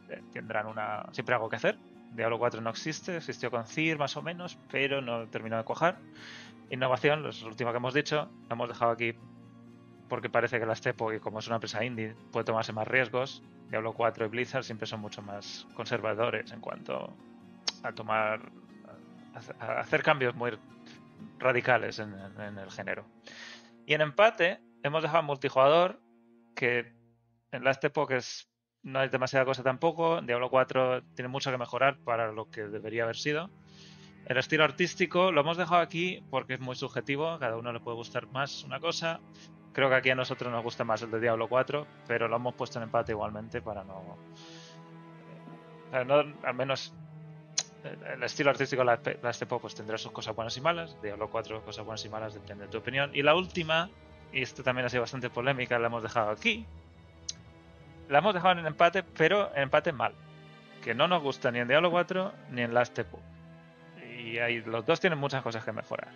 eh, 0.08 0.22
tendrán 0.32 0.66
una 0.66 1.06
siempre 1.12 1.34
algo 1.34 1.48
que 1.48 1.56
hacer. 1.56 1.78
Diablo 2.12 2.38
4 2.38 2.60
no 2.60 2.70
existe, 2.70 3.16
existió 3.16 3.50
con 3.50 3.66
CIR 3.66 3.98
más 3.98 4.16
o 4.16 4.22
menos, 4.22 4.58
pero 4.70 5.02
no 5.02 5.28
terminó 5.28 5.58
de 5.58 5.64
cuajar. 5.64 5.98
Innovación, 6.70 7.22
lo 7.22 7.30
último 7.46 7.70
que 7.70 7.76
hemos 7.76 7.94
dicho, 7.94 8.28
lo 8.48 8.54
hemos 8.54 8.68
dejado 8.68 8.90
aquí 8.90 9.14
porque 10.08 10.30
parece 10.30 10.58
que 10.58 10.66
la 10.66 10.74
Stepo, 10.74 11.12
y 11.12 11.20
como 11.20 11.38
es 11.38 11.46
una 11.46 11.56
empresa 11.56 11.84
indie, 11.84 12.14
puede 12.32 12.44
tomarse 12.44 12.72
más 12.72 12.86
riesgos. 12.86 13.42
Diablo 13.68 13.92
4 13.92 14.26
y 14.26 14.28
Blizzard 14.28 14.62
siempre 14.62 14.86
son 14.86 15.00
mucho 15.00 15.22
más 15.22 15.66
conservadores 15.74 16.52
en 16.52 16.60
cuanto 16.60 17.12
a 17.82 17.92
tomar, 17.92 18.40
a 19.58 19.80
hacer 19.80 20.02
cambios 20.02 20.34
muy 20.34 20.56
radicales 21.38 21.98
en, 21.98 22.14
el 22.14 22.70
género. 22.70 23.04
Y 23.86 23.94
en 23.94 24.00
empate, 24.00 24.60
hemos 24.82 25.02
dejado 25.02 25.22
multijugador, 25.24 26.00
que 26.54 26.94
en 27.52 27.64
Last 27.64 27.84
Epoch 27.84 28.12
es, 28.12 28.48
no 28.82 29.00
hay 29.00 29.08
demasiada 29.08 29.44
cosa 29.44 29.62
tampoco. 29.62 30.20
Diablo 30.22 30.50
4 30.50 31.02
tiene 31.14 31.28
mucho 31.28 31.50
que 31.50 31.58
mejorar 31.58 31.98
para 31.98 32.32
lo 32.32 32.50
que 32.50 32.62
debería 32.62 33.02
haber 33.04 33.16
sido. 33.16 33.50
El 34.26 34.38
estilo 34.38 34.64
artístico 34.64 35.30
lo 35.30 35.42
hemos 35.42 35.56
dejado 35.56 35.80
aquí 35.80 36.20
porque 36.30 36.54
es 36.54 36.60
muy 36.60 36.74
subjetivo, 36.74 37.38
cada 37.38 37.56
uno 37.56 37.72
le 37.72 37.78
puede 37.78 37.96
gustar 37.96 38.26
más 38.26 38.64
una 38.64 38.80
cosa. 38.80 39.20
Creo 39.72 39.88
que 39.88 39.94
aquí 39.94 40.10
a 40.10 40.16
nosotros 40.16 40.52
nos 40.52 40.64
gusta 40.64 40.82
más 40.82 41.00
el 41.02 41.12
de 41.12 41.20
Diablo 41.20 41.48
4, 41.48 41.86
pero 42.08 42.26
lo 42.26 42.34
hemos 42.34 42.54
puesto 42.54 42.80
en 42.80 42.84
empate 42.84 43.12
igualmente 43.12 43.62
para 43.62 43.84
no. 43.84 44.18
Eh, 45.92 46.04
no 46.04 46.24
al 46.42 46.54
menos 46.54 46.92
el 47.84 48.22
estilo 48.24 48.50
artístico 48.50 48.84
de 48.84 49.18
Last 49.22 49.42
Epoch 49.42 49.60
pues 49.60 49.76
tendrá 49.76 49.96
sus 49.96 50.10
cosas 50.10 50.34
buenas 50.34 50.56
y 50.56 50.60
malas. 50.60 51.00
Diablo 51.00 51.30
4, 51.30 51.62
cosas 51.64 51.84
buenas 51.84 52.04
y 52.04 52.08
malas, 52.08 52.34
depende 52.34 52.64
de 52.64 52.70
tu 52.70 52.78
opinión. 52.78 53.12
Y 53.14 53.22
la 53.22 53.36
última, 53.36 53.90
y 54.32 54.42
esto 54.42 54.64
también 54.64 54.86
ha 54.86 54.88
sido 54.88 55.02
bastante 55.02 55.30
polémica, 55.30 55.78
la 55.78 55.86
hemos 55.86 56.02
dejado 56.02 56.30
aquí. 56.30 56.66
La 58.08 58.18
hemos 58.18 58.34
dejado 58.34 58.58
en 58.58 58.66
empate, 58.66 59.04
pero 59.04 59.54
en 59.54 59.62
empate 59.62 59.92
mal. 59.92 60.14
Que 60.82 60.96
no 60.96 61.06
nos 61.06 61.22
gusta 61.22 61.52
ni 61.52 61.60
en 61.60 61.68
Diablo 61.68 61.92
4 61.92 62.32
ni 62.50 62.62
en 62.62 62.74
Last 62.74 62.98
Epoch. 62.98 63.35
Y 64.26 64.38
ahí, 64.38 64.60
los 64.62 64.84
dos 64.84 64.98
tienen 64.98 65.18
muchas 65.18 65.42
cosas 65.42 65.64
que 65.64 65.72
mejorar. 65.72 66.08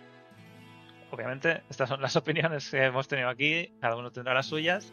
Obviamente, 1.11 1.63
estas 1.69 1.87
son 1.87 2.01
las 2.01 2.15
opiniones 2.17 2.69
que 2.69 2.85
hemos 2.85 3.07
tenido 3.07 3.29
aquí, 3.29 3.73
cada 3.79 3.95
uno 3.95 4.11
tendrá 4.11 4.33
las 4.33 4.47
suyas, 4.47 4.91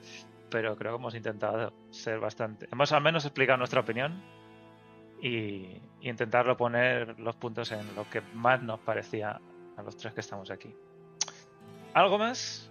pero 0.50 0.76
creo 0.76 0.92
que 0.92 0.98
hemos 0.98 1.14
intentado 1.14 1.72
ser 1.90 2.20
bastante. 2.20 2.68
Hemos 2.70 2.92
al 2.92 3.02
menos 3.02 3.24
explicado 3.24 3.58
nuestra 3.58 3.80
opinión 3.80 4.22
y, 5.20 5.82
y 6.00 6.08
intentarlo 6.08 6.56
poner 6.56 7.18
los 7.18 7.34
puntos 7.36 7.72
en 7.72 7.94
lo 7.96 8.08
que 8.08 8.20
más 8.34 8.62
nos 8.62 8.78
parecía 8.80 9.40
a 9.76 9.82
los 9.82 9.96
tres 9.96 10.14
que 10.14 10.20
estamos 10.20 10.50
aquí. 10.50 10.74
¿Algo 11.94 12.18
más? 12.18 12.67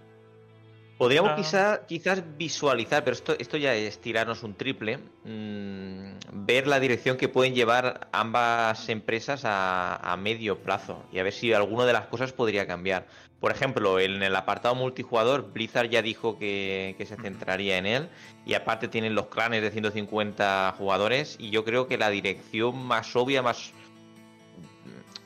Podríamos 0.98 1.46
quizás 1.86 2.24
visualizar, 2.36 3.04
pero 3.04 3.14
esto, 3.14 3.36
esto 3.38 3.56
ya 3.56 3.72
es 3.72 4.00
tirarnos 4.00 4.42
un 4.42 4.54
triple, 4.54 4.98
mm, 5.24 6.44
ver 6.44 6.66
la 6.66 6.80
dirección 6.80 7.16
que 7.16 7.28
pueden 7.28 7.54
llevar 7.54 8.08
ambas 8.10 8.88
empresas 8.88 9.42
a, 9.44 10.16
medio 10.18 10.58
plazo 10.58 11.04
y 11.12 11.20
a 11.20 11.22
ver 11.22 11.32
si 11.32 11.52
alguna 11.52 11.86
de 11.86 11.92
las 11.92 12.08
cosas 12.08 12.32
podría 12.32 12.66
cambiar. 12.66 13.06
Por 13.38 13.52
ejemplo, 13.52 14.00
en 14.00 14.20
el 14.24 14.34
apartado 14.34 14.74
multijugador, 14.74 15.52
Blizzard 15.52 15.88
ya 15.88 16.02
dijo 16.02 16.36
que, 16.36 16.96
que 16.98 17.06
se 17.06 17.14
centraría 17.14 17.78
en 17.78 17.86
él 17.86 18.08
y 18.44 18.54
aparte 18.54 18.88
tienen 18.88 19.14
los 19.14 19.26
clanes 19.26 19.62
de 19.62 19.70
150 19.70 20.74
jugadores 20.76 21.36
y 21.38 21.50
yo 21.50 21.64
creo 21.64 21.86
que 21.86 21.96
la 21.96 22.10
dirección 22.10 22.76
más 22.76 23.14
obvia, 23.14 23.40
más 23.40 23.72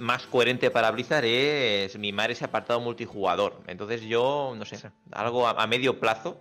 más 0.03 0.27
coherente 0.27 0.71
para 0.71 0.91
Blizzard 0.91 1.25
es 1.25 1.97
mimar 1.99 2.31
ese 2.31 2.45
apartado 2.45 2.81
multijugador. 2.81 3.63
Entonces 3.67 4.03
yo, 4.03 4.55
no 4.57 4.65
sé, 4.65 4.91
algo 5.13 5.47
a, 5.47 5.67
medio 5.67 5.99
plazo. 6.01 6.39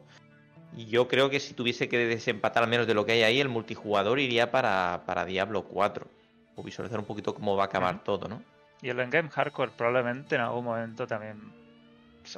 Yo 0.75 1.07
creo 1.07 1.29
que 1.29 1.39
si 1.39 1.53
tuviese 1.53 1.87
que 1.87 1.97
desempatar 1.97 2.63
al 2.63 2.69
menos 2.69 2.87
de 2.87 2.93
lo 2.93 3.05
que 3.05 3.11
hay 3.13 3.23
ahí, 3.23 3.39
el 3.39 3.49
multijugador 3.49 4.19
iría 4.19 4.51
para, 4.51 5.03
para 5.05 5.25
Diablo 5.25 5.63
4. 5.63 6.07
O 6.55 6.63
visualizar 6.63 6.99
un 6.99 7.05
poquito 7.05 7.35
cómo 7.35 7.55
va 7.55 7.63
a 7.63 7.65
acabar 7.67 8.03
todo, 8.03 8.27
¿no? 8.27 8.41
Y 8.81 8.89
el 8.89 8.99
endgame 8.99 9.29
hardcore 9.29 9.71
probablemente 9.77 10.35
en 10.35 10.41
algún 10.41 10.65
momento 10.65 11.05
también 11.05 11.53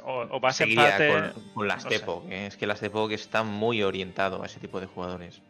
o, 0.02 0.40
va 0.40 0.48
a 0.48 0.52
ser 0.52 0.68
con, 0.74 1.42
con 1.54 1.68
las 1.68 1.84
Epoch, 1.90 2.24
es 2.30 2.56
que 2.56 2.66
las 2.66 2.82
Epoch 2.82 3.10
está 3.12 3.42
muy 3.42 3.82
orientado 3.82 4.42
a 4.42 4.46
ese 4.46 4.58
tipo 4.58 4.80
de 4.80 4.86
jugadores, 4.86 5.42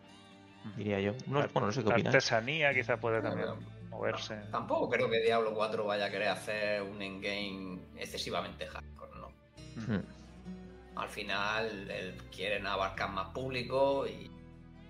diría 0.76 1.00
yo. 1.00 1.14
bueno, 1.26 1.66
no 1.66 1.72
sé 1.72 1.82
qué 1.82 1.90
opinas. 1.90 2.14
Artesanía 2.14 2.74
quizá 2.74 2.96
puede 2.96 3.22
también 3.22 3.48
moverse. 3.94 4.36
tampoco 4.50 4.88
creo 4.88 5.08
que 5.08 5.20
Diablo 5.20 5.54
4 5.54 5.84
vaya 5.84 6.06
a 6.06 6.10
querer 6.10 6.28
hacer 6.28 6.82
un 6.82 7.00
endgame 7.00 7.78
excesivamente 7.96 8.66
hardcore, 8.66 9.12
¿no? 9.18 9.28
Hmm. 9.76 10.02
Al 10.96 11.08
final 11.08 12.16
quieren 12.34 12.66
abarcar 12.66 13.10
más 13.10 13.28
público 13.30 14.06
y 14.06 14.30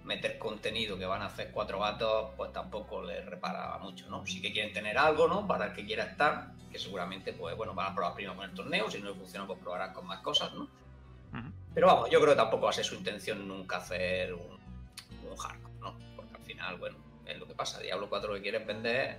meter 0.05 0.39
contenido 0.39 0.99
que 0.99 1.07
van 1.07 1.23
a 1.23 1.27
hacer 1.27 1.51
cuatro 1.51 1.81
gatos, 1.81 2.33
pues 2.37 2.53
tampoco 2.53 3.03
les 3.03 3.25
repara 3.25 3.79
mucho, 3.79 4.09
¿no? 4.11 4.25
Sí 4.27 4.41
que 4.41 4.53
quieren 4.53 4.73
tener 4.73 4.99
algo, 4.99 5.27
¿no? 5.27 5.47
Para 5.47 5.67
el 5.67 5.73
que 5.73 5.85
quiera 5.85 6.05
estar, 6.05 6.53
que 6.71 6.79
seguramente, 6.79 7.33
pues 7.33 7.57
bueno, 7.57 7.75
van 7.75 7.93
a 7.93 7.95
probar 7.95 8.15
primero 8.15 8.37
con 8.37 8.45
el 8.45 8.55
torneo, 8.55 8.91
si 8.91 9.01
no 9.01 9.15
funciona, 9.15 9.47
pues 9.47 9.59
probarán 9.59 9.95
con 9.95 10.07
más 10.07 10.21
cosas, 10.21 10.53
¿no? 10.53 10.69
Pero 11.75 11.89
vamos, 11.89 12.09
yo 12.11 12.21
creo 12.21 12.35
que 12.35 12.37
tampoco 12.37 12.65
va 12.65 12.71
a 12.71 12.75
ser 12.75 12.85
su 12.85 12.95
intención 12.95 13.49
nunca 13.49 13.79
hacer 13.79 14.33
un, 14.35 14.59
un 15.29 15.37
hardcore, 15.37 15.75
¿no? 15.81 15.97
Porque 16.15 16.37
al 16.37 16.43
final, 16.43 16.77
bueno, 16.77 16.97
es 17.27 17.39
lo 17.39 17.47
que 17.47 17.55
pasa. 17.55 17.81
Diablo 17.81 18.09
4 18.09 18.29
lo 18.29 18.35
que 18.37 18.43
quieren 18.43 18.67
vender 18.67 19.19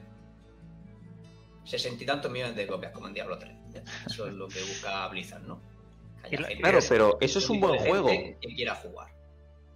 sesenta 1.63 2.03
y 2.03 2.05
tantos 2.05 2.31
millones 2.31 2.55
de 2.55 2.67
copias 2.67 2.91
como 2.91 3.07
en 3.07 3.13
Diablo 3.13 3.37
3. 3.37 3.51
Eso 4.07 4.27
es 4.27 4.33
lo 4.33 4.47
que 4.47 4.59
busca 4.61 5.07
Blizzard, 5.07 5.43
¿no? 5.43 5.59
Claro, 6.59 6.79
pero 6.89 7.17
eso 7.21 7.39
es 7.39 7.49
un 7.49 7.59
buen 7.59 7.79
juego. 7.79 8.07
Que 8.07 8.37
quiera 8.55 8.75
jugar. 8.75 9.13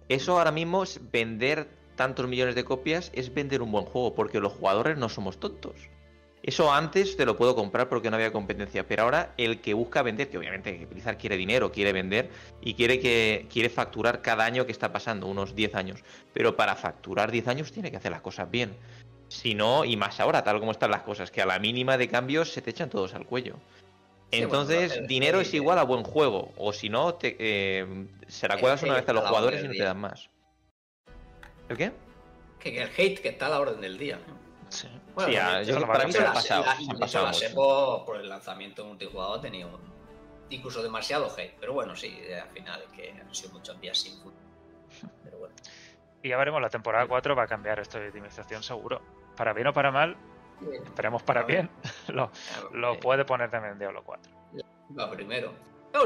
Eso 0.08 0.38
ahora 0.38 0.50
mismo 0.50 0.82
es 0.82 1.00
vender 1.10 1.68
tantos 1.94 2.26
millones 2.26 2.54
de 2.54 2.64
copias, 2.64 3.10
es 3.14 3.32
vender 3.32 3.62
un 3.62 3.70
buen 3.70 3.84
juego, 3.84 4.14
porque 4.14 4.40
los 4.40 4.52
jugadores 4.52 4.98
no 4.98 5.08
somos 5.08 5.38
tontos. 5.38 5.76
Eso 6.42 6.72
antes 6.72 7.16
te 7.16 7.26
lo 7.26 7.36
puedo 7.36 7.54
comprar 7.54 7.88
porque 7.88 8.08
no 8.08 8.16
había 8.16 8.32
competencia, 8.32 8.86
pero 8.86 9.02
ahora 9.02 9.34
el 9.36 9.60
que 9.60 9.74
busca 9.74 10.02
vender, 10.02 10.30
que 10.30 10.38
obviamente 10.38 10.86
Blizzard 10.86 11.18
quiere 11.18 11.36
dinero, 11.36 11.70
quiere 11.70 11.92
vender 11.92 12.30
y 12.62 12.74
quiere 12.74 12.98
que 12.98 13.46
quiere 13.52 13.68
facturar 13.68 14.22
cada 14.22 14.46
año 14.46 14.64
que 14.64 14.72
está 14.72 14.90
pasando, 14.90 15.26
unos 15.26 15.54
10 15.54 15.74
años, 15.74 16.00
pero 16.32 16.56
para 16.56 16.76
facturar 16.76 17.30
10 17.30 17.48
años 17.48 17.72
tiene 17.72 17.90
que 17.90 17.98
hacer 17.98 18.10
las 18.10 18.22
cosas 18.22 18.50
bien. 18.50 18.74
Si 19.28 19.54
no, 19.54 19.84
y 19.84 19.96
más 19.96 20.18
ahora, 20.18 20.42
tal 20.42 20.58
como 20.60 20.72
están 20.72 20.90
las 20.90 21.02
cosas, 21.02 21.30
que 21.30 21.42
a 21.42 21.46
la 21.46 21.58
mínima 21.58 21.98
de 21.98 22.08
cambios 22.08 22.52
se 22.52 22.62
te 22.62 22.70
echan 22.70 22.88
todos 22.88 23.14
al 23.14 23.26
cuello. 23.26 23.56
Entonces, 24.32 25.06
dinero 25.06 25.40
es 25.40 25.52
igual 25.54 25.78
a 25.78 25.82
buen 25.82 26.04
juego, 26.04 26.52
o 26.56 26.72
si 26.72 26.88
no, 26.88 27.14
te, 27.14 27.36
eh, 27.38 28.06
se 28.28 28.48
la 28.48 28.58
cuelas 28.58 28.82
una 28.82 28.94
vez 28.94 29.08
a 29.08 29.12
los 29.12 29.26
jugadores 29.26 29.62
y 29.62 29.68
no 29.68 29.72
te 29.72 29.82
dan 29.82 30.00
más. 30.00 30.30
¿El 31.68 31.76
qué? 31.76 31.92
Que 32.58 32.82
el 32.82 32.90
hate 32.96 33.20
que 33.20 33.28
está 33.28 33.46
a 33.46 33.50
la 33.50 33.60
orden 33.60 33.80
del 33.80 33.98
día. 33.98 34.18
Sí. 34.70 34.88
yo 35.66 35.86
para 35.86 36.06
mí 36.06 36.12
se 36.12 36.24
ha 36.24 36.32
pasado. 36.32 36.64
La, 36.64 38.04
por 38.04 38.16
el 38.16 38.28
lanzamiento 38.28 38.84
multijugador 38.84 39.38
ha 39.38 39.42
tenido 39.42 39.78
incluso 40.48 40.82
demasiado 40.82 41.28
hate. 41.36 41.54
Pero 41.60 41.72
bueno, 41.74 41.94
sí, 41.94 42.18
al 42.32 42.48
final 42.48 42.82
que 42.94 43.10
han 43.10 43.34
sido 43.34 43.52
muchos 43.52 43.80
días 43.80 43.98
sin 43.98 44.18
Pero 45.24 45.38
bueno. 45.38 45.54
Y 46.22 46.28
ya 46.28 46.36
veremos, 46.36 46.60
la 46.60 46.70
temporada 46.70 47.06
4 47.06 47.34
va 47.34 47.44
a 47.44 47.46
cambiar 47.46 47.80
esto 47.80 47.98
de 47.98 48.08
optimización 48.08 48.62
seguro. 48.62 49.00
Para 49.36 49.52
bien 49.52 49.66
o 49.68 49.72
para 49.72 49.90
mal, 49.90 50.16
esperemos 50.84 51.22
para 51.22 51.42
bien, 51.42 51.70
lo, 52.08 52.30
lo 52.72 52.98
puede 53.00 53.24
poner 53.24 53.50
también 53.50 53.78
Diablo 53.78 54.02
4. 54.04 54.32
Va 54.98 55.10
primero. 55.10 55.52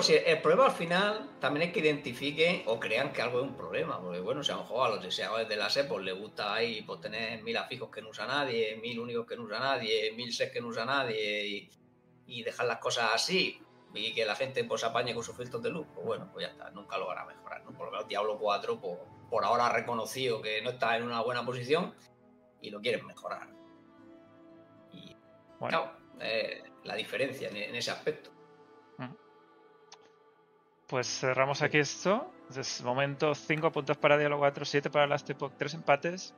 Si 0.01 0.15
el 0.15 0.40
problema 0.40 0.66
al 0.66 0.73
final 0.73 1.31
también 1.40 1.69
es 1.69 1.73
que 1.73 1.81
identifiquen 1.81 2.62
o 2.66 2.78
crean 2.78 3.12
que 3.12 3.23
algo 3.23 3.39
es 3.39 3.44
un 3.44 3.56
problema. 3.56 4.01
Porque 4.01 4.20
bueno, 4.20 4.43
si 4.43 4.52
a 4.52 4.56
lo 4.56 4.62
mejor 4.62 4.86
a 4.86 4.94
los 4.94 5.02
deseadores 5.02 5.48
de 5.48 5.56
la 5.56 5.70
SEP 5.70 5.89
pues, 5.89 6.05
les 6.05 6.19
gusta 6.19 6.55
ahí 6.55 6.82
pues, 6.82 7.01
tener 7.01 7.43
mil 7.43 7.56
afijos 7.56 7.90
que 7.90 8.02
no 8.02 8.11
usa 8.11 8.27
nadie, 8.27 8.77
mil 8.77 8.98
únicos 8.98 9.27
que 9.27 9.36
no 9.36 9.44
usa 9.44 9.59
nadie, 9.59 10.12
mil 10.12 10.32
sets 10.32 10.52
que 10.52 10.61
no 10.61 10.69
usa 10.69 10.85
nadie 10.85 11.69
y, 12.27 12.43
dejar 12.43 12.66
las 12.66 12.78
cosas 12.78 13.11
así 13.15 13.61
y 13.94 14.12
que 14.12 14.24
la 14.24 14.35
gente 14.35 14.65
pues 14.65 14.82
apañe 14.82 15.15
con 15.15 15.23
sus 15.23 15.36
filtros 15.36 15.62
de 15.62 15.70
luz, 15.70 15.86
pues 15.94 16.05
bueno, 16.05 16.28
pues 16.32 16.47
ya 16.47 16.52
está, 16.52 16.70
nunca 16.70 16.98
lo 16.98 17.06
van 17.06 17.19
a 17.19 17.24
mejorar. 17.24 17.65
¿no? 17.65 17.73
Por 17.73 17.86
lo 17.86 17.93
menos 17.93 18.09
Diablo 18.09 18.39
4 18.39 18.81
pues, 18.81 18.98
por 19.31 19.44
ahora 19.44 19.66
ha 19.66 19.73
reconocido 19.73 20.43
que 20.43 20.61
no 20.62 20.70
está 20.70 20.97
en 20.97 21.05
una 21.05 21.20
buena 21.20 21.44
posición 21.44 21.94
y 22.61 22.70
lo 22.70 22.81
quieren 22.81 23.06
mejorar. 23.06 23.48
Y 24.93 25.16
bueno. 25.61 26.05
Eh, 26.20 26.62
la 26.85 26.94
diferencia 26.94 27.48
en 27.48 27.74
ese 27.74 27.90
aspecto. 27.90 28.34
Pues 30.94 31.08
cerramos 31.08 31.60
aquí 31.60 31.78
esto. 31.78 32.30
Es 32.56 32.80
momento 32.84 33.34
5 33.34 33.72
puntos 33.72 33.96
para 33.96 34.16
Diablo 34.16 34.38
4, 34.38 34.64
7 34.64 34.90
para 34.90 35.08
Last 35.08 35.28
Epoch, 35.28 35.52
3 35.58 35.74
empates. 35.74 36.36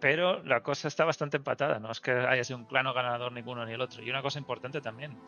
Pero 0.00 0.42
la 0.44 0.62
cosa 0.62 0.88
está 0.88 1.04
bastante 1.04 1.36
empatada. 1.36 1.78
No 1.78 1.90
es 1.90 2.00
que 2.00 2.12
haya 2.12 2.42
sido 2.42 2.58
un 2.58 2.64
clano 2.64 2.94
ganador 2.94 3.32
ninguno 3.32 3.66
ni 3.66 3.74
el 3.74 3.82
otro. 3.82 4.02
Y 4.02 4.08
una 4.08 4.22
cosa 4.22 4.38
importante 4.38 4.80
también. 4.80 5.20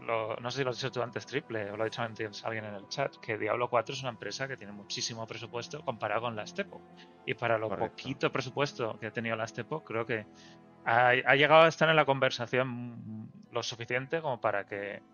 no 0.00 0.50
sé 0.50 0.56
si 0.58 0.64
lo 0.64 0.70
has 0.70 0.78
dicho 0.78 0.90
tú 0.90 1.00
antes, 1.00 1.26
Triple, 1.26 1.70
o 1.70 1.76
lo 1.76 1.84
ha 1.84 1.84
dicho 1.84 2.02
antes 2.02 2.44
alguien 2.44 2.64
en 2.64 2.74
el 2.74 2.88
chat, 2.88 3.14
que 3.18 3.38
Diablo 3.38 3.70
4 3.70 3.94
es 3.94 4.00
una 4.00 4.10
empresa 4.10 4.48
que 4.48 4.56
tiene 4.56 4.72
muchísimo 4.72 5.24
presupuesto 5.24 5.84
comparado 5.84 6.22
con 6.22 6.34
Last 6.34 6.58
Epoch. 6.58 6.82
Y 7.24 7.34
para 7.34 7.56
lo 7.56 7.68
poquito 7.68 8.32
presupuesto 8.32 8.98
que 8.98 9.06
ha 9.06 9.12
tenido 9.12 9.36
Last 9.36 9.60
Epoch, 9.60 9.84
creo 9.84 10.04
que 10.04 10.26
ha, 10.84 11.10
ha, 11.10 11.36
llegado 11.36 11.62
a 11.62 11.68
estar 11.68 11.88
en 11.88 11.94
la 11.94 12.04
conversación 12.04 13.30
lo 13.52 13.62
suficiente 13.62 14.20
como 14.20 14.40
para 14.40 14.66
que 14.66 15.04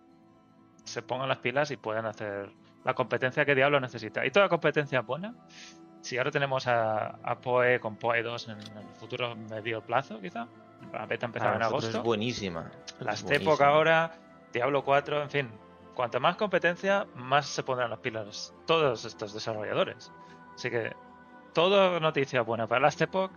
se 0.85 1.03
pongan 1.03 1.28
las 1.28 1.39
pilas 1.39 1.70
y 1.70 1.77
puedan 1.77 2.07
hacer 2.07 2.62
la 2.85 2.95
competencia 2.95 3.45
que 3.45 3.55
Diablo 3.55 3.81
necesita. 3.81 4.25
Y 4.27 4.31
toda 4.31 4.49
competencia 4.49 5.01
buena. 5.03 5.35
Si 6.01 6.19
ahora 6.19 6.31
tenemos 6.31 6.67
a, 6.67 7.39
Poe 7.41 7.79
con 7.79 7.97
Poe 7.97 8.23
2 8.23 8.49
en, 8.49 8.59
el 8.59 8.95
futuro 8.95 9.37
medio 9.37 9.81
plazo, 9.83 10.21
quizá. 10.21 10.49
La 10.93 11.07
beta 11.07 11.27
empezaba 11.27 11.57
en 11.57 11.63
agosto. 11.63 11.99
Es 11.99 12.03
buenísima. 12.03 12.71
Las 13.01 13.29
época 13.31 13.69
ahora, 13.69 14.13
Diablo 14.53 14.85
4, 14.85 15.23
en 15.23 15.31
fin. 15.31 15.51
Cuanta 15.95 16.19
más 16.19 16.37
competencia, 16.37 17.07
más 17.15 17.47
se 17.47 17.63
pondrán 17.63 17.91
las 17.91 18.01
pilas 18.01 18.53
todos 18.67 19.05
estos 19.05 19.33
desarrolladores. 19.33 20.11
Así 20.55 20.71
que 20.71 20.93
toda 21.53 22.01
noticia 22.01 22.43
buena 22.43 22.67
para 22.67 22.81
Last 22.81 23.01
Epoch 23.01 23.31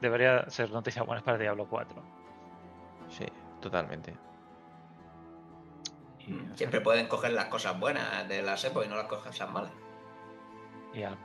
debería 0.00 0.48
ser 0.48 0.70
noticia 0.70 1.02
buena 1.02 1.22
para 1.22 1.38
Diablo 1.38 1.66
4. 1.68 2.02
Sí, 3.08 3.26
totalmente. 3.60 4.14
Siempre 6.54 6.80
pueden 6.80 7.08
coger 7.08 7.32
las 7.32 7.46
cosas 7.46 7.78
buenas 7.78 8.28
de 8.28 8.42
la 8.42 8.56
SEPO 8.56 8.84
y 8.84 8.88
no 8.88 8.96
las 8.96 9.06
cogen 9.06 9.32
las 9.36 9.50
malas. 9.50 9.72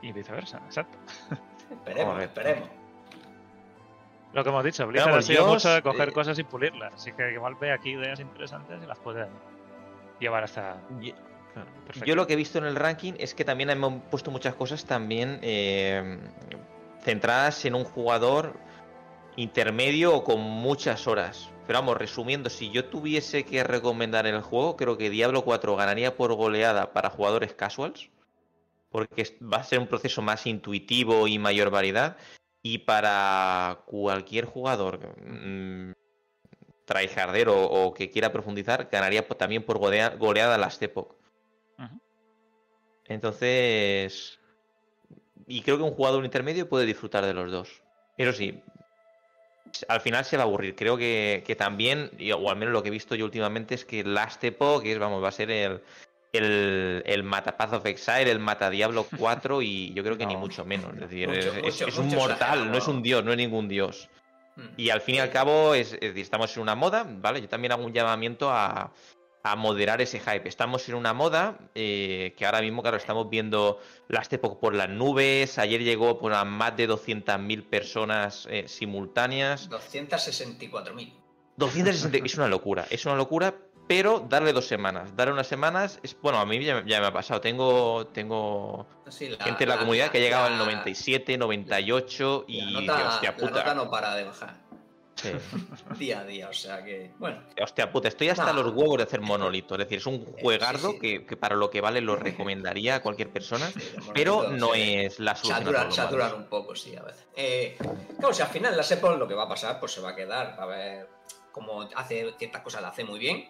Y, 0.02 0.12
viceversa, 0.12 0.58
exacto. 0.66 0.98
Esperemos, 1.70 2.22
esperemos. 2.22 2.68
Lo 4.32 4.42
que 4.42 4.50
hemos 4.50 4.64
dicho, 4.64 4.86
Blizzard 4.86 5.14
ha 5.14 5.22
sido 5.22 5.46
mucho 5.46 5.70
de 5.70 5.82
coger 5.82 6.12
cosas 6.12 6.38
y 6.38 6.44
pulirlas. 6.44 6.94
Así 6.94 7.12
que 7.12 7.32
igual 7.32 7.54
ve 7.54 7.72
aquí 7.72 7.90
ideas 7.90 8.20
interesantes 8.20 8.78
y 8.82 8.86
las 8.86 8.98
puede 8.98 9.26
llevar 10.20 10.44
hasta. 10.44 10.76
Yo, 12.04 12.14
lo 12.14 12.26
que 12.26 12.34
he 12.34 12.36
visto 12.36 12.58
en 12.58 12.64
el 12.64 12.76
ranking 12.76 13.14
es 13.18 13.34
que 13.34 13.44
también 13.44 13.70
hemos 13.70 14.02
puesto 14.10 14.30
muchas 14.30 14.54
cosas 14.54 14.84
también 14.84 15.38
eh, 15.42 16.18
centradas 17.02 17.64
en 17.64 17.74
un 17.74 17.84
jugador 17.84 18.54
intermedio 19.36 20.14
o 20.14 20.24
con 20.24 20.40
muchas 20.40 21.06
horas. 21.06 21.50
Pero 21.68 21.80
vamos, 21.80 21.98
resumiendo, 21.98 22.48
si 22.48 22.70
yo 22.70 22.86
tuviese 22.86 23.44
que 23.44 23.62
recomendar 23.62 24.26
el 24.26 24.40
juego, 24.40 24.74
creo 24.74 24.96
que 24.96 25.10
Diablo 25.10 25.44
4 25.44 25.76
ganaría 25.76 26.16
por 26.16 26.32
goleada 26.32 26.94
para 26.94 27.10
jugadores 27.10 27.52
casuals, 27.52 28.08
porque 28.90 29.36
va 29.42 29.58
a 29.58 29.64
ser 29.64 29.78
un 29.78 29.86
proceso 29.86 30.22
más 30.22 30.46
intuitivo 30.46 31.28
y 31.28 31.38
mayor 31.38 31.68
variedad. 31.68 32.16
Y 32.62 32.78
para 32.78 33.82
cualquier 33.84 34.46
jugador 34.46 35.14
mmm, 35.22 35.92
tryhardero 36.86 37.62
o 37.62 37.92
que 37.92 38.08
quiera 38.10 38.32
profundizar, 38.32 38.88
ganaría 38.90 39.28
también 39.28 39.62
por 39.62 39.76
goleada, 39.76 40.16
goleada 40.16 40.56
Last 40.56 40.82
Epoch. 40.82 41.16
Entonces, 43.04 44.40
y 45.46 45.60
creo 45.60 45.76
que 45.76 45.82
un 45.82 45.92
jugador 45.92 46.24
intermedio 46.24 46.66
puede 46.66 46.86
disfrutar 46.86 47.26
de 47.26 47.34
los 47.34 47.50
dos. 47.50 47.82
Eso 48.16 48.32
sí, 48.32 48.62
al 49.88 50.00
final 50.00 50.24
se 50.24 50.36
va 50.36 50.42
a 50.42 50.46
aburrir. 50.46 50.74
Creo 50.74 50.96
que, 50.96 51.54
también, 51.58 52.10
o 52.36 52.50
al 52.50 52.56
menos 52.56 52.72
lo 52.72 52.82
que 52.82 52.88
he 52.88 52.92
visto 52.92 53.14
yo 53.14 53.24
últimamente, 53.24 53.74
es 53.74 53.84
que 53.84 54.04
Last 54.04 54.42
Epoch 54.44 54.84
es, 54.84 54.98
vamos, 54.98 55.22
va 55.22 55.28
a 55.28 55.32
ser 55.32 55.50
el, 55.50 55.80
el, 56.32 57.02
el 57.06 57.22
Mata 57.22 57.56
Path 57.56 57.74
of 57.74 57.86
Exile, 57.86 58.30
el 58.30 58.38
Mata 58.38 58.70
Diablo 58.70 59.06
4 59.18 59.62
y 59.62 59.92
yo 59.94 60.02
creo 60.02 60.18
que 60.18 60.26
ni 60.26 60.36
mucho 60.36 60.64
menos. 60.64 60.92
Es 60.94 61.00
decir, 61.00 61.30
es, 61.30 61.98
un 61.98 62.08
mortal, 62.08 62.70
no 62.70 62.78
es 62.78 62.88
un 62.88 63.02
dios, 63.02 63.24
no 63.24 63.32
es 63.32 63.36
ningún 63.36 63.68
dios. 63.68 64.08
Mm. 64.56 64.66
Y 64.76 64.90
al 64.90 65.00
fin 65.00 65.16
y 65.16 65.18
al 65.18 65.30
cabo 65.30 65.74
es, 65.74 65.96
estamos 66.00 66.56
en 66.56 66.62
una 66.62 66.74
moda, 66.74 67.06
¿vale? 67.08 67.40
Yo 67.40 67.48
también 67.48 67.72
hago 67.72 67.84
un 67.84 67.92
llamamiento 67.92 68.50
a, 68.50 68.92
a 69.42 69.56
moderar 69.56 70.00
ese 70.00 70.20
hype. 70.20 70.48
Estamos 70.48 70.88
en 70.88 70.94
una 70.94 71.12
moda 71.12 71.58
eh, 71.74 72.34
que 72.36 72.46
ahora 72.46 72.60
mismo, 72.60 72.82
claro, 72.82 72.96
estamos 72.96 73.28
viendo 73.30 73.80
Epoch 74.08 74.58
por 74.58 74.74
las 74.74 74.88
nubes. 74.88 75.58
Ayer 75.58 75.82
llegó 75.82 76.18
por 76.18 76.34
a 76.34 76.44
más 76.44 76.76
de 76.76 76.88
200.000 76.88 77.68
personas 77.68 78.46
eh, 78.50 78.66
simultáneas. 78.68 79.70
264.000. 79.70 81.12
260, 81.56 82.24
es 82.24 82.36
una 82.36 82.46
locura, 82.46 82.86
es 82.88 83.04
una 83.04 83.16
locura, 83.16 83.52
pero 83.88 84.20
darle 84.20 84.52
dos 84.52 84.66
semanas. 84.66 85.16
Darle 85.16 85.32
unas 85.32 85.48
semanas, 85.48 85.98
es 86.04 86.16
bueno, 86.20 86.38
a 86.38 86.46
mí 86.46 86.62
ya, 86.62 86.82
me 86.82 86.94
ha 86.94 87.12
pasado. 87.12 87.40
Tengo, 87.40 88.06
tengo 88.08 88.86
gente 89.40 89.64
en 89.64 89.68
la, 89.68 89.78
comunidad 89.78 90.10
que 90.10 90.18
ha 90.18 90.20
llegado 90.20 90.44
al 90.44 90.58
97, 90.58 91.36
98 91.36 92.44
y, 92.46 92.76
hostia 92.86 93.36
puta. 93.36 93.74
no 93.74 93.90
para 93.90 94.14
de 94.14 94.24
bajar. 94.24 94.67
día 95.98 96.20
a 96.20 96.24
día, 96.24 96.48
o 96.48 96.52
sea 96.52 96.84
que, 96.84 97.12
bueno. 97.18 97.42
Hostia 97.60 97.90
puta, 97.90 98.08
estoy 98.08 98.28
hasta 98.28 98.52
los 98.52 98.72
huevos 98.72 98.98
de 98.98 99.04
hacer 99.04 99.20
monolito. 99.20 99.74
Es 99.74 99.78
decir, 99.78 99.98
es 99.98 100.06
un 100.06 100.24
juegardo 100.24 100.98
Que, 100.98 101.20
para 101.38 101.56
lo 101.56 101.70
que 101.70 101.80
vale 101.80 102.00
lo 102.00 102.16
recomendaría 102.16 102.96
a 102.96 103.02
cualquier 103.02 103.30
persona, 103.30 103.70
pero 104.14 104.48
no 104.50 104.74
es 104.74 105.18
la 105.18 105.34
solución. 105.34 105.92
Saturar, 105.92 106.34
un 106.34 106.46
poco, 106.46 106.74
sí, 106.74 106.96
a 106.96 107.02
veces. 107.02 107.26
Eh, 107.36 107.76
claro, 108.18 108.34
si 108.34 108.42
al 108.42 108.48
final 108.48 108.76
la 108.76 108.82
Sepol 108.82 109.18
lo 109.18 109.26
que 109.26 109.34
va 109.34 109.44
a 109.44 109.48
pasar, 109.48 109.78
pues 109.80 109.92
se 109.92 110.00
va 110.00 110.10
a 110.10 110.16
quedar. 110.16 110.56
A 110.58 110.66
ver, 110.66 111.08
como 111.52 111.88
hace 111.94 112.34
ciertas 112.38 112.62
cosas, 112.62 112.82
la 112.82 112.88
hace 112.88 113.04
muy 113.04 113.18
bien, 113.18 113.48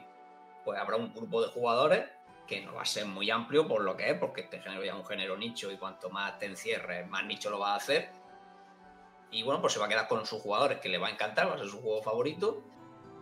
pues 0.64 0.78
habrá 0.78 0.96
un 0.96 1.12
grupo 1.12 1.42
de 1.42 1.48
jugadores 1.48 2.04
que 2.46 2.62
no 2.62 2.74
va 2.74 2.82
a 2.82 2.86
ser 2.86 3.04
muy 3.04 3.30
amplio 3.30 3.68
por 3.68 3.82
lo 3.82 3.94
que 3.94 4.10
es, 4.10 4.18
porque 4.18 4.40
este 4.40 4.60
género 4.60 4.82
ya 4.82 4.92
es 4.92 4.98
un 4.98 5.04
género 5.04 5.36
nicho 5.36 5.70
y 5.70 5.76
cuanto 5.76 6.08
más 6.08 6.38
te 6.38 6.46
encierres, 6.46 7.06
más 7.06 7.24
nicho 7.26 7.50
lo 7.50 7.58
va 7.58 7.74
a 7.74 7.76
hacer 7.76 8.08
y 9.30 9.42
bueno, 9.42 9.60
pues 9.60 9.74
se 9.74 9.78
va 9.78 9.86
a 9.86 9.88
quedar 9.88 10.08
con 10.08 10.24
sus 10.26 10.40
jugadores 10.40 10.80
que 10.80 10.88
le 10.88 10.98
va 10.98 11.08
a 11.08 11.10
encantar, 11.10 11.48
va 11.48 11.54
a 11.54 11.58
ser 11.58 11.68
su 11.68 11.80
juego 11.80 12.02
favorito. 12.02 12.62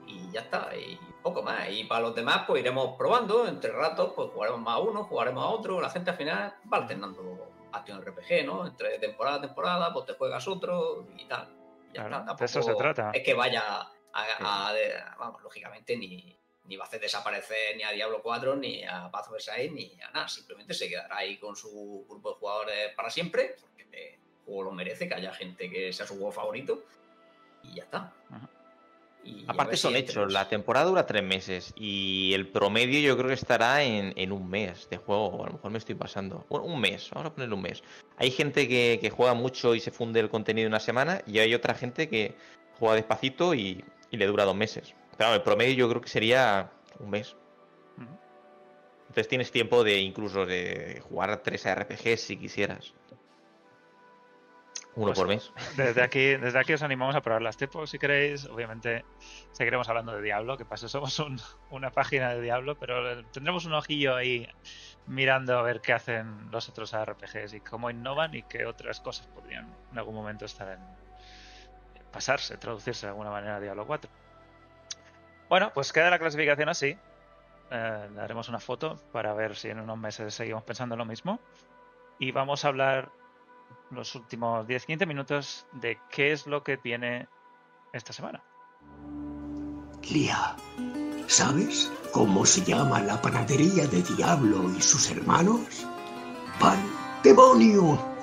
Y 0.06 0.30
ya 0.30 0.42
está, 0.42 0.70
y 0.76 0.98
poco 1.20 1.42
más. 1.42 1.68
Y 1.70 1.82
para 1.84 2.02
los 2.02 2.14
demás, 2.14 2.44
pues 2.46 2.60
iremos 2.60 2.96
probando. 2.96 3.48
Entre 3.48 3.72
ratos, 3.72 4.12
pues 4.14 4.30
jugaremos 4.30 4.60
más 4.60 4.76
a 4.76 4.78
uno, 4.78 5.04
jugaremos 5.04 5.44
a 5.44 5.48
otro. 5.48 5.80
La 5.80 5.90
gente 5.90 6.10
al 6.10 6.16
final 6.16 6.54
va 6.72 6.78
alternando 6.78 7.50
acción 7.72 8.00
RPG, 8.00 8.46
¿no? 8.46 8.66
Entre 8.66 8.98
temporada 9.00 9.38
a 9.38 9.40
temporada, 9.40 9.92
pues 9.92 10.06
te 10.06 10.14
juegas 10.14 10.46
otro 10.46 11.08
y 11.16 11.24
tal. 11.24 11.48
Ya 11.92 12.04
está. 12.04 12.34
de 12.34 12.44
eso 12.44 12.62
se 12.62 12.74
trata. 12.74 13.10
Es 13.12 13.24
que 13.24 13.34
vaya 13.34 13.88
a, 14.12 14.72
vamos, 15.18 15.42
lógicamente 15.42 15.96
ni, 15.96 16.38
ni 16.64 16.76
va 16.76 16.84
a 16.84 16.86
hacer 16.86 17.00
desaparecer 17.00 17.76
ni 17.76 17.82
a 17.82 17.90
Diablo 17.90 18.22
4, 18.22 18.56
ni 18.56 18.84
a 18.84 19.10
Path 19.10 19.28
of 19.30 19.36
ni 19.72 20.00
a 20.00 20.10
nada. 20.10 20.28
Simplemente 20.28 20.72
se 20.72 20.88
quedará 20.88 21.16
ahí 21.18 21.38
con 21.38 21.56
su 21.56 22.06
grupo 22.08 22.30
de 22.30 22.36
jugadores 22.36 22.94
para 22.94 23.10
siempre, 23.10 23.56
juego 24.46 24.62
lo 24.62 24.72
merece, 24.72 25.08
que 25.08 25.14
haya 25.14 25.32
gente 25.32 25.68
que 25.68 25.92
sea 25.92 26.06
su 26.06 26.14
juego 26.14 26.32
favorito 26.32 26.82
y 27.62 27.74
ya 27.74 27.82
está. 27.82 28.12
Aparte 29.48 29.76
son 29.76 29.96
hechos, 29.96 30.32
la 30.32 30.48
temporada 30.48 30.86
dura 30.86 31.06
tres 31.06 31.22
meses 31.22 31.72
y 31.76 32.32
el 32.34 32.48
promedio 32.48 33.00
yo 33.00 33.16
creo 33.16 33.28
que 33.28 33.34
estará 33.34 33.82
en, 33.82 34.32
un 34.32 34.48
mes 34.48 34.88
de 34.88 34.98
juego, 34.98 35.44
a 35.44 35.46
lo 35.48 35.54
mejor 35.54 35.70
me 35.70 35.78
estoy 35.78 35.94
pasando. 35.94 36.46
Bueno, 36.48 36.66
un 36.66 36.80
mes, 36.80 37.10
vamos 37.10 37.30
a 37.30 37.34
ponerle 37.34 37.54
un 37.54 37.62
mes. 37.62 37.82
Hay 38.18 38.30
gente 38.30 38.68
que, 38.68 39.12
juega 39.14 39.34
mucho 39.34 39.74
y 39.74 39.80
se 39.80 39.90
funde 39.90 40.20
el 40.20 40.30
contenido 40.30 40.66
en 40.66 40.72
una 40.72 40.80
semana 40.80 41.22
y 41.26 41.38
hay 41.38 41.54
otra 41.54 41.74
gente 41.74 42.08
que 42.08 42.36
juega 42.78 42.94
despacito 42.94 43.54
y, 43.54 43.84
le 44.10 44.26
dura 44.26 44.44
dos 44.44 44.56
meses. 44.56 44.94
Pero 45.18 45.34
el 45.34 45.42
promedio 45.42 45.74
yo 45.74 45.88
creo 45.90 46.00
que 46.00 46.08
sería 46.08 46.70
un 47.00 47.10
mes. 47.10 47.36
Entonces 49.08 49.28
tienes 49.28 49.50
tiempo 49.50 49.84
de 49.84 49.98
incluso 49.98 50.46
de 50.46 51.02
jugar 51.08 51.42
tres 51.42 51.66
RPGs 51.66 52.20
si 52.20 52.36
quisieras. 52.36 52.94
Uno 54.96 55.08
pues 55.08 55.18
por 55.18 55.28
mes. 55.28 55.52
Desde 55.76 56.02
aquí, 56.02 56.36
desde 56.36 56.58
aquí 56.58 56.72
os 56.72 56.82
animamos 56.82 57.14
a 57.14 57.20
probar 57.20 57.42
las 57.42 57.58
tipos 57.58 57.90
si 57.90 57.98
queréis. 57.98 58.46
Obviamente 58.46 59.04
seguiremos 59.52 59.88
hablando 59.90 60.12
de 60.12 60.22
Diablo, 60.22 60.56
que 60.56 60.64
paso 60.64 60.88
somos 60.88 61.22
una 61.70 61.90
página 61.90 62.30
de 62.34 62.40
Diablo, 62.40 62.78
pero 62.78 63.22
tendremos 63.26 63.66
un 63.66 63.74
ojillo 63.74 64.16
ahí 64.16 64.48
mirando 65.06 65.58
a 65.58 65.62
ver 65.62 65.82
qué 65.82 65.92
hacen 65.92 66.50
los 66.50 66.68
otros 66.70 66.94
RPGs 66.96 67.52
y 67.54 67.60
cómo 67.60 67.90
innovan 67.90 68.34
y 68.34 68.42
qué 68.42 68.64
otras 68.64 69.00
cosas 69.00 69.26
podrían 69.28 69.72
en 69.92 69.98
algún 69.98 70.14
momento 70.14 70.46
estar 70.46 70.68
en 70.72 70.80
pasarse, 72.10 72.56
traducirse 72.56 73.04
de 73.06 73.10
alguna 73.10 73.30
manera 73.30 73.56
a 73.56 73.60
Diablo 73.60 73.86
4. 73.86 74.10
Bueno, 75.50 75.70
pues 75.74 75.92
queda 75.92 76.08
la 76.08 76.18
clasificación 76.18 76.70
así. 76.70 76.96
eh, 77.70 78.08
le 78.14 78.20
haremos 78.20 78.48
una 78.48 78.60
foto 78.60 78.96
para 79.12 79.34
ver 79.34 79.56
si 79.56 79.68
en 79.68 79.78
unos 79.78 79.98
meses 79.98 80.32
seguimos 80.34 80.62
pensando 80.64 80.96
lo 80.96 81.04
mismo. 81.04 81.38
Y 82.18 82.32
vamos 82.32 82.64
a 82.64 82.68
hablar 82.68 83.10
los 83.90 84.14
últimos 84.14 84.66
10-15 84.66 85.06
minutos 85.06 85.66
de 85.72 85.98
qué 86.10 86.32
es 86.32 86.46
lo 86.46 86.62
que 86.62 86.76
tiene 86.76 87.28
esta 87.92 88.12
semana. 88.12 88.42
Lía, 90.10 90.56
¿sabes 91.26 91.90
cómo 92.12 92.46
se 92.46 92.62
llama 92.62 93.00
la 93.00 93.20
panadería 93.20 93.86
de 93.86 94.02
Diablo 94.02 94.70
y 94.76 94.80
sus 94.80 95.10
hermanos? 95.10 95.86
¡Pan 96.60 96.78
demonio! 97.22 98.15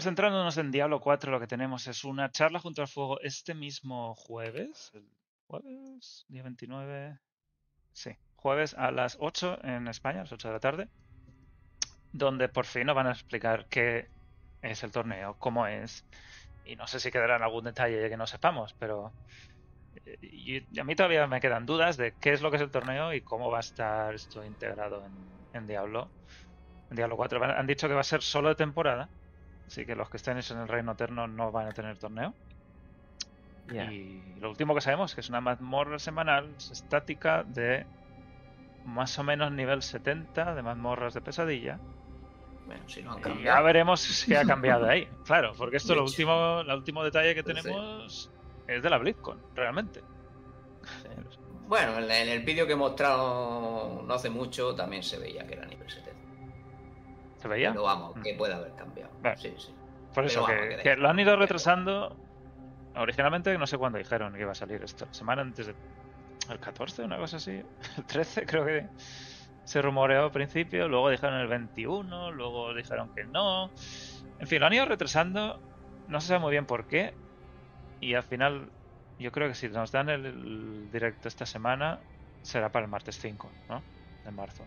Pues 0.00 0.06
centrándonos 0.06 0.56
en 0.56 0.70
Diablo 0.70 0.98
4, 0.98 1.30
lo 1.30 1.38
que 1.40 1.46
tenemos 1.46 1.86
es 1.86 2.04
una 2.04 2.30
charla 2.30 2.58
junto 2.58 2.80
al 2.80 2.88
fuego 2.88 3.20
este 3.20 3.52
mismo 3.54 4.14
jueves. 4.14 4.90
¿El 4.94 5.06
jueves? 5.46 6.24
Día 6.26 6.42
29. 6.42 7.18
Sí, 7.92 8.16
jueves 8.34 8.72
a 8.78 8.92
las 8.92 9.18
8 9.20 9.62
en 9.62 9.88
España, 9.88 10.20
a 10.20 10.22
las 10.22 10.32
8 10.32 10.48
de 10.48 10.54
la 10.54 10.60
tarde. 10.60 10.88
Donde 12.12 12.48
por 12.48 12.64
fin 12.64 12.86
nos 12.86 12.96
van 12.96 13.08
a 13.08 13.12
explicar 13.12 13.66
qué 13.68 14.08
es 14.62 14.82
el 14.84 14.90
torneo, 14.90 15.36
cómo 15.38 15.66
es. 15.66 16.06
Y 16.64 16.76
no 16.76 16.86
sé 16.86 16.98
si 16.98 17.10
quedará 17.10 17.36
en 17.36 17.42
algún 17.42 17.64
detalle 17.64 18.08
que 18.08 18.16
no 18.16 18.26
sepamos, 18.26 18.72
pero. 18.78 19.14
eh, 20.06 20.66
a 20.80 20.84
mí 20.84 20.96
todavía 20.96 21.26
me 21.26 21.40
quedan 21.40 21.66
dudas 21.66 21.96
de 21.98 22.16
qué 22.20 22.32
es 22.32 22.42
lo 22.42 22.50
que 22.50 22.56
es 22.56 22.62
el 22.62 22.70
torneo 22.70 23.12
y 23.14 23.22
cómo 23.22 23.50
va 23.50 23.58
a 23.58 23.60
estar 23.60 24.14
esto 24.14 24.44
integrado 24.44 25.04
en, 25.06 25.48
en 25.52 25.66
Diablo. 25.66 26.14
En 26.90 26.96
Diablo 26.96 27.16
4. 27.16 27.40
Van- 27.40 27.52
Han 27.52 27.66
dicho 27.66 27.88
que 27.88 27.94
va 27.94 28.00
a 28.02 28.04
ser 28.04 28.22
solo 28.22 28.50
de 28.50 28.56
temporada. 28.56 29.10
Así 29.70 29.86
que 29.86 29.94
los 29.94 30.10
que 30.10 30.16
estén 30.16 30.36
en 30.36 30.58
el 30.58 30.66
Reino 30.66 30.90
Eterno 30.92 31.28
no 31.28 31.52
van 31.52 31.68
a 31.68 31.70
tener 31.70 31.96
torneo. 31.96 32.34
Ya. 33.68 33.84
Y 33.84 34.20
lo 34.40 34.50
último 34.50 34.74
que 34.74 34.80
sabemos 34.80 35.12
es 35.12 35.14
que 35.14 35.20
es 35.20 35.28
una 35.28 35.40
mazmorra 35.40 36.00
semanal 36.00 36.52
estática 36.58 37.44
de 37.44 37.86
más 38.84 39.16
o 39.20 39.22
menos 39.22 39.52
nivel 39.52 39.82
70 39.82 40.56
de 40.56 40.62
mazmorras 40.62 41.14
de 41.14 41.20
pesadilla. 41.20 41.78
Bueno, 42.66 42.82
si 42.88 43.00
no 43.04 43.12
han 43.12 43.38
Y 43.38 43.44
ya 43.44 43.60
veremos 43.60 44.00
si 44.00 44.34
ha 44.34 44.44
cambiado 44.44 44.88
ahí. 44.88 45.08
Claro, 45.24 45.52
porque 45.56 45.76
esto 45.76 45.94
lo 45.94 46.02
último, 46.02 46.62
el 46.62 46.70
último 46.72 47.04
detalle 47.04 47.32
que 47.36 47.42
Sí. 47.42 47.46
tenemos 47.62 48.28
es 48.66 48.82
de 48.82 48.90
la 48.90 48.98
BlizzCon, 48.98 49.38
realmente. 49.54 50.00
Bueno, 51.68 51.96
en, 51.98 52.10
en 52.10 52.28
el 52.28 52.42
vídeo 52.42 52.66
que 52.66 52.72
he 52.72 52.76
mostrado 52.76 54.02
no 54.04 54.14
hace 54.14 54.30
mucho 54.30 54.74
también 54.74 55.04
se 55.04 55.16
veía 55.16 55.46
que 55.46 55.54
era 55.54 55.64
nivel 55.64 55.88
70. 55.88 56.09
¿Se 57.40 57.48
veía? 57.48 57.70
Pero 57.70 57.82
vamos, 57.84 58.16
Mm. 58.16 58.22
que 58.22 58.34
puede 58.34 58.54
haber 58.54 58.72
cambiado. 58.74 59.10
Vale. 59.22 59.36
Sí, 59.36 59.54
sí. 59.58 59.74
Por 60.14 60.24
eso, 60.24 60.42
vamos, 60.42 60.56
que, 60.60 60.68
que 60.76 60.82
que 60.82 60.88
da 60.90 60.96
lo 60.96 61.08
han 61.08 61.18
ido 61.18 61.36
retrasando. 61.36 62.16
Originalmente 62.96 63.56
no 63.56 63.66
sé 63.66 63.78
cuándo 63.78 63.98
dijeron 63.98 64.32
que 64.34 64.40
iba 64.40 64.52
a 64.52 64.54
salir 64.54 64.82
esto. 64.82 65.06
Semana 65.12 65.42
antes 65.42 65.66
de... 65.68 65.74
¿El 66.50 66.58
14? 66.58 67.04
Una 67.04 67.16
cosa 67.18 67.36
así. 67.36 67.62
El 67.96 68.04
13 68.04 68.46
creo 68.46 68.66
que 68.66 68.86
se 69.64 69.80
rumoreó 69.80 70.24
al 70.24 70.32
principio. 70.32 70.88
Luego 70.88 71.08
dijeron 71.10 71.38
el 71.40 71.46
21. 71.46 72.32
Luego 72.32 72.74
dijeron 72.74 73.14
que 73.14 73.24
no. 73.24 73.70
En 74.40 74.46
fin, 74.46 74.60
lo 74.60 74.66
han 74.66 74.72
ido 74.72 74.84
retrasando. 74.86 75.60
No 76.08 76.20
se 76.20 76.28
sabe 76.28 76.40
muy 76.40 76.50
bien 76.50 76.66
por 76.66 76.86
qué. 76.88 77.14
Y 78.00 78.14
al 78.14 78.24
final 78.24 78.68
yo 79.20 79.30
creo 79.30 79.46
que 79.48 79.54
si 79.54 79.68
nos 79.68 79.92
dan 79.92 80.08
el, 80.08 80.26
el 80.26 80.90
directo 80.90 81.28
esta 81.28 81.46
semana 81.46 82.00
será 82.42 82.72
para 82.72 82.86
el 82.86 82.90
martes 82.90 83.18
5, 83.20 83.48
¿no? 83.68 83.82
De 84.24 84.30
marzo. 84.32 84.64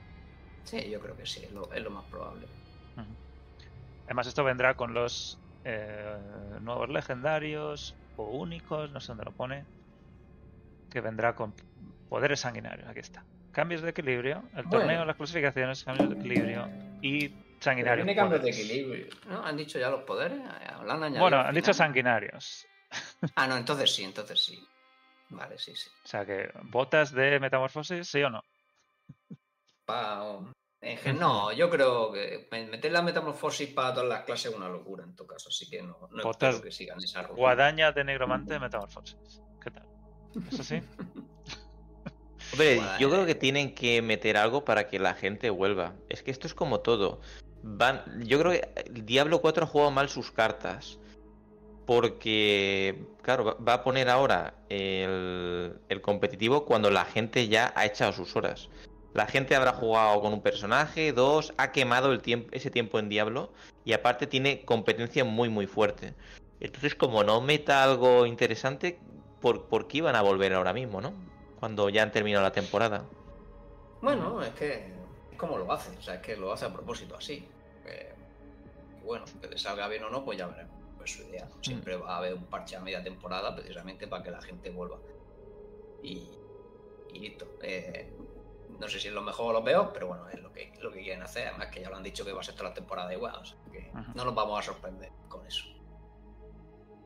Sí, 0.63 0.89
yo 0.89 1.01
creo 1.01 1.17
que 1.17 1.25
sí, 1.25 1.43
es 1.43 1.51
lo, 1.51 1.69
es 1.73 1.83
lo 1.83 1.89
más 1.89 2.05
probable. 2.05 2.47
Además, 4.05 4.27
esto 4.27 4.43
vendrá 4.43 4.75
con 4.75 4.93
los 4.93 5.39
eh, 5.63 6.17
nuevos 6.61 6.89
legendarios 6.89 7.95
o 8.15 8.37
únicos, 8.37 8.91
no 8.91 8.99
sé 8.99 9.11
dónde 9.11 9.25
lo 9.25 9.31
pone. 9.31 9.65
Que 10.89 11.01
vendrá 11.01 11.33
con 11.33 11.55
poderes 12.07 12.41
sanguinarios. 12.41 12.87
Aquí 12.87 12.99
está. 12.99 13.25
Cambios 13.51 13.81
de 13.81 13.89
equilibrio. 13.89 14.43
El 14.55 14.65
Bueno. 14.65 14.79
torneo, 14.79 15.05
las 15.05 15.15
clasificaciones, 15.15 15.83
cambios 15.83 16.09
de 16.09 16.15
equilibrio 16.15 16.67
y 17.01 17.29
sanguinarios. 17.59 18.05
tiene 18.05 18.15
cambios 18.19 18.43
de 18.43 18.49
equilibrio. 18.51 19.07
¿No? 19.27 19.43
¿Han 19.43 19.57
dicho 19.57 19.79
ya 19.79 19.89
los 19.89 20.03
poderes? 20.03 20.39
¿Lo 20.39 20.91
han 20.91 21.03
añadido 21.03 21.19
Bueno, 21.19 21.39
han 21.39 21.55
dicho 21.55 21.73
sanguinarios. 21.73 22.67
Ah, 23.35 23.47
no, 23.47 23.57
entonces 23.57 23.91
sí, 23.95 24.03
entonces 24.03 24.45
sí. 24.45 24.63
Vale, 25.29 25.57
sí, 25.57 25.75
sí. 25.75 25.89
O 26.05 26.07
sea 26.07 26.23
que, 26.23 26.51
¿botas 26.65 27.11
de 27.11 27.39
metamorfosis, 27.39 28.07
sí 28.07 28.21
o 28.21 28.29
no? 28.29 28.43
Pa- 29.85 30.53
no, 31.19 31.51
yo 31.53 31.69
creo 31.69 32.11
que 32.11 32.47
me- 32.51 32.67
meter 32.67 32.91
la 32.91 33.01
metamorfosis 33.01 33.69
para 33.69 33.93
todas 33.93 34.09
las 34.09 34.23
clases 34.23 34.51
es 34.51 34.57
una 34.57 34.67
locura 34.69 35.03
en 35.03 35.15
tu 35.15 35.25
caso, 35.25 35.49
así 35.49 35.69
que 35.69 35.81
no, 35.81 35.97
no 36.11 36.23
Botas- 36.23 36.49
espero 36.55 36.61
que 36.63 36.71
sigan 36.71 36.97
esa 37.03 37.21
rutina. 37.21 37.37
Guadaña 37.37 37.91
de 37.91 38.03
negromante 38.03 38.53
de 38.53 38.59
metamorfosis. 38.59 39.41
¿Qué 39.61 39.71
tal? 39.71 39.85
¿Eso 40.51 40.63
sí? 40.63 40.81
Hombre, 42.51 42.81
yo 42.99 43.09
creo 43.09 43.25
que 43.25 43.33
tienen 43.35 43.73
que 43.73 44.01
meter 44.01 44.37
algo 44.37 44.63
para 44.63 44.87
que 44.87 44.99
la 44.99 45.13
gente 45.15 45.49
vuelva. 45.49 45.93
Es 46.09 46.21
que 46.21 46.29
esto 46.31 46.45
es 46.45 46.53
como 46.53 46.81
todo. 46.81 47.19
Van, 47.63 48.03
yo 48.27 48.37
creo 48.39 48.51
que 48.51 48.91
Diablo 48.91 49.41
4 49.41 49.63
ha 49.63 49.67
jugado 49.67 49.89
mal 49.91 50.09
sus 50.09 50.31
cartas. 50.31 50.99
Porque, 51.87 53.03
claro, 53.21 53.43
va- 53.43 53.53
va 53.55 53.73
a 53.73 53.83
poner 53.83 54.09
ahora 54.09 54.53
el, 54.69 55.79
el 55.89 56.01
competitivo 56.01 56.63
cuando 56.65 56.89
la 56.89 57.03
gente 57.05 57.47
ya 57.47 57.73
ha 57.75 57.85
echado 57.85 58.13
sus 58.13 58.35
horas. 58.35 58.69
La 59.13 59.27
gente 59.27 59.55
habrá 59.55 59.73
jugado 59.73 60.21
con 60.21 60.33
un 60.33 60.41
personaje, 60.41 61.13
dos, 61.13 61.53
ha 61.57 61.71
quemado 61.71 62.11
el 62.11 62.21
tiempo, 62.21 62.49
ese 62.51 62.71
tiempo 62.71 62.97
en 62.97 63.09
Diablo 63.09 63.51
y 63.85 63.93
aparte 63.93 64.25
tiene 64.25 64.65
competencia 64.65 65.23
muy 65.23 65.49
muy 65.49 65.67
fuerte. 65.67 66.15
Entonces, 66.59 66.95
como 66.95 67.23
no 67.23 67.41
meta 67.41 67.83
algo 67.83 68.25
interesante, 68.25 68.99
¿por, 69.39 69.65
por 69.65 69.87
qué 69.87 69.97
iban 69.97 70.15
a 70.15 70.21
volver 70.21 70.53
ahora 70.53 70.73
mismo, 70.73 71.01
no? 71.01 71.13
Cuando 71.59 71.89
ya 71.89 72.03
han 72.03 72.11
terminado 72.11 72.43
la 72.43 72.51
temporada. 72.51 73.05
Bueno, 74.01 74.41
es 74.41 74.49
que 74.51 74.93
es 75.31 75.37
como 75.37 75.57
lo 75.57 75.71
hace, 75.71 75.95
o 75.97 76.01
sea, 76.01 76.15
es 76.15 76.21
que 76.21 76.35
lo 76.35 76.51
hace 76.51 76.65
a 76.65 76.73
propósito 76.73 77.15
así. 77.15 77.47
Eh, 77.85 78.13
bueno, 79.03 79.25
que 79.41 79.47
le 79.47 79.57
salga 79.57 79.87
bien 79.87 80.03
o 80.05 80.09
no, 80.09 80.25
pues 80.25 80.37
ya 80.37 80.47
veremos. 80.47 80.73
Pues 80.97 81.11
su 81.11 81.21
idea. 81.23 81.47
Siempre 81.61 81.97
va 81.97 82.15
a 82.15 82.17
haber 82.17 82.33
un 82.33 82.45
parche 82.45 82.77
a 82.77 82.79
media 82.79 83.03
temporada 83.03 83.53
precisamente 83.53 84.07
para 84.07 84.23
que 84.23 84.31
la 84.31 84.41
gente 84.41 84.69
vuelva. 84.69 84.97
Y, 86.01 86.29
y 87.13 87.19
listo. 87.19 87.45
Eh, 87.61 88.09
no 88.83 88.89
sé 88.89 88.99
si 88.99 89.07
es 89.07 89.13
lo 89.13 89.21
mejor 89.21 89.47
o 89.55 89.59
lo 89.59 89.63
peor, 89.63 89.91
pero 89.93 90.07
bueno, 90.07 90.27
es 90.29 90.39
lo 90.41 90.51
que, 90.51 90.73
lo 90.81 90.91
que 90.91 91.01
quieren 91.01 91.23
hacer. 91.23 91.47
Además 91.47 91.67
que 91.67 91.81
ya 91.81 91.89
lo 91.89 91.95
han 91.95 92.03
dicho 92.03 92.23
que 92.25 92.33
va 92.33 92.41
a 92.41 92.43
ser 92.43 92.55
toda 92.55 92.69
la 92.69 92.75
temporada 92.75 93.11
igual, 93.13 93.35
o 93.35 93.45
sea, 93.45 93.57
que 93.71 93.91
no 94.13 94.25
nos 94.25 94.35
vamos 94.35 94.59
a 94.59 94.61
sorprender 94.63 95.11
con 95.29 95.45
eso. 95.47 95.63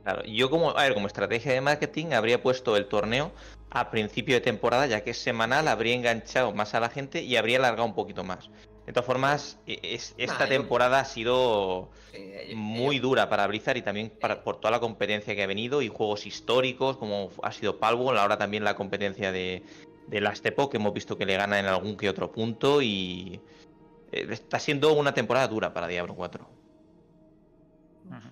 Claro, 0.03 0.23
yo 0.23 0.49
como, 0.49 0.71
a 0.71 0.83
ver, 0.83 0.93
como 0.93 1.07
estrategia 1.07 1.51
de 1.53 1.61
marketing 1.61 2.13
habría 2.13 2.41
puesto 2.41 2.77
el 2.77 2.87
torneo 2.87 3.31
a 3.69 3.91
principio 3.91 4.35
de 4.35 4.41
temporada, 4.41 4.87
ya 4.87 5.03
que 5.03 5.11
es 5.11 5.17
semanal, 5.21 5.67
habría 5.67 5.93
enganchado 5.95 6.53
más 6.53 6.73
a 6.73 6.79
la 6.79 6.89
gente 6.89 7.21
y 7.21 7.35
habría 7.35 7.57
alargado 7.57 7.85
un 7.85 7.93
poquito 7.93 8.23
más. 8.23 8.49
De 8.85 8.93
todas 8.93 9.05
formas, 9.05 9.59
e- 9.67 9.79
es- 9.83 10.15
esta 10.17 10.39
Nah, 10.39 10.45
yo- 10.45 10.49
temporada 10.49 11.01
ha 11.01 11.05
sido 11.05 11.89
Sí, 12.13 12.17
ellos- 12.33 12.55
muy 12.55 12.99
dura 12.99 13.27
para 13.27 13.45
Blizzard 13.47 13.75
y 13.75 13.81
también 13.81 14.09
para, 14.09 14.45
por 14.45 14.61
toda 14.61 14.71
la 14.71 14.79
competencia 14.79 15.35
que 15.35 15.43
ha 15.43 15.47
venido 15.47 15.81
y 15.81 15.89
juegos 15.89 16.25
históricos 16.25 16.95
como 16.95 17.29
ha 17.43 17.51
sido 17.51 17.77
Palworld, 17.77 18.17
ahora 18.17 18.37
también 18.37 18.63
la 18.63 18.77
competencia 18.77 19.33
de, 19.33 19.61
de 20.07 20.21
Last 20.21 20.45
Epoch, 20.45 20.71
que 20.71 20.77
hemos 20.77 20.93
visto 20.93 21.17
que 21.17 21.25
le 21.25 21.35
gana 21.37 21.59
en 21.59 21.65
algún 21.65 21.97
que 21.97 22.09
otro 22.09 22.31
punto 22.31 22.81
y 22.81 23.39
eh, 24.11 24.27
está 24.31 24.59
siendo 24.59 24.93
una 24.93 25.13
temporada 25.13 25.47
dura 25.47 25.73
para 25.73 25.87
Diablo 25.87 26.15
4. 26.15 26.47
Ujú. 28.05 28.29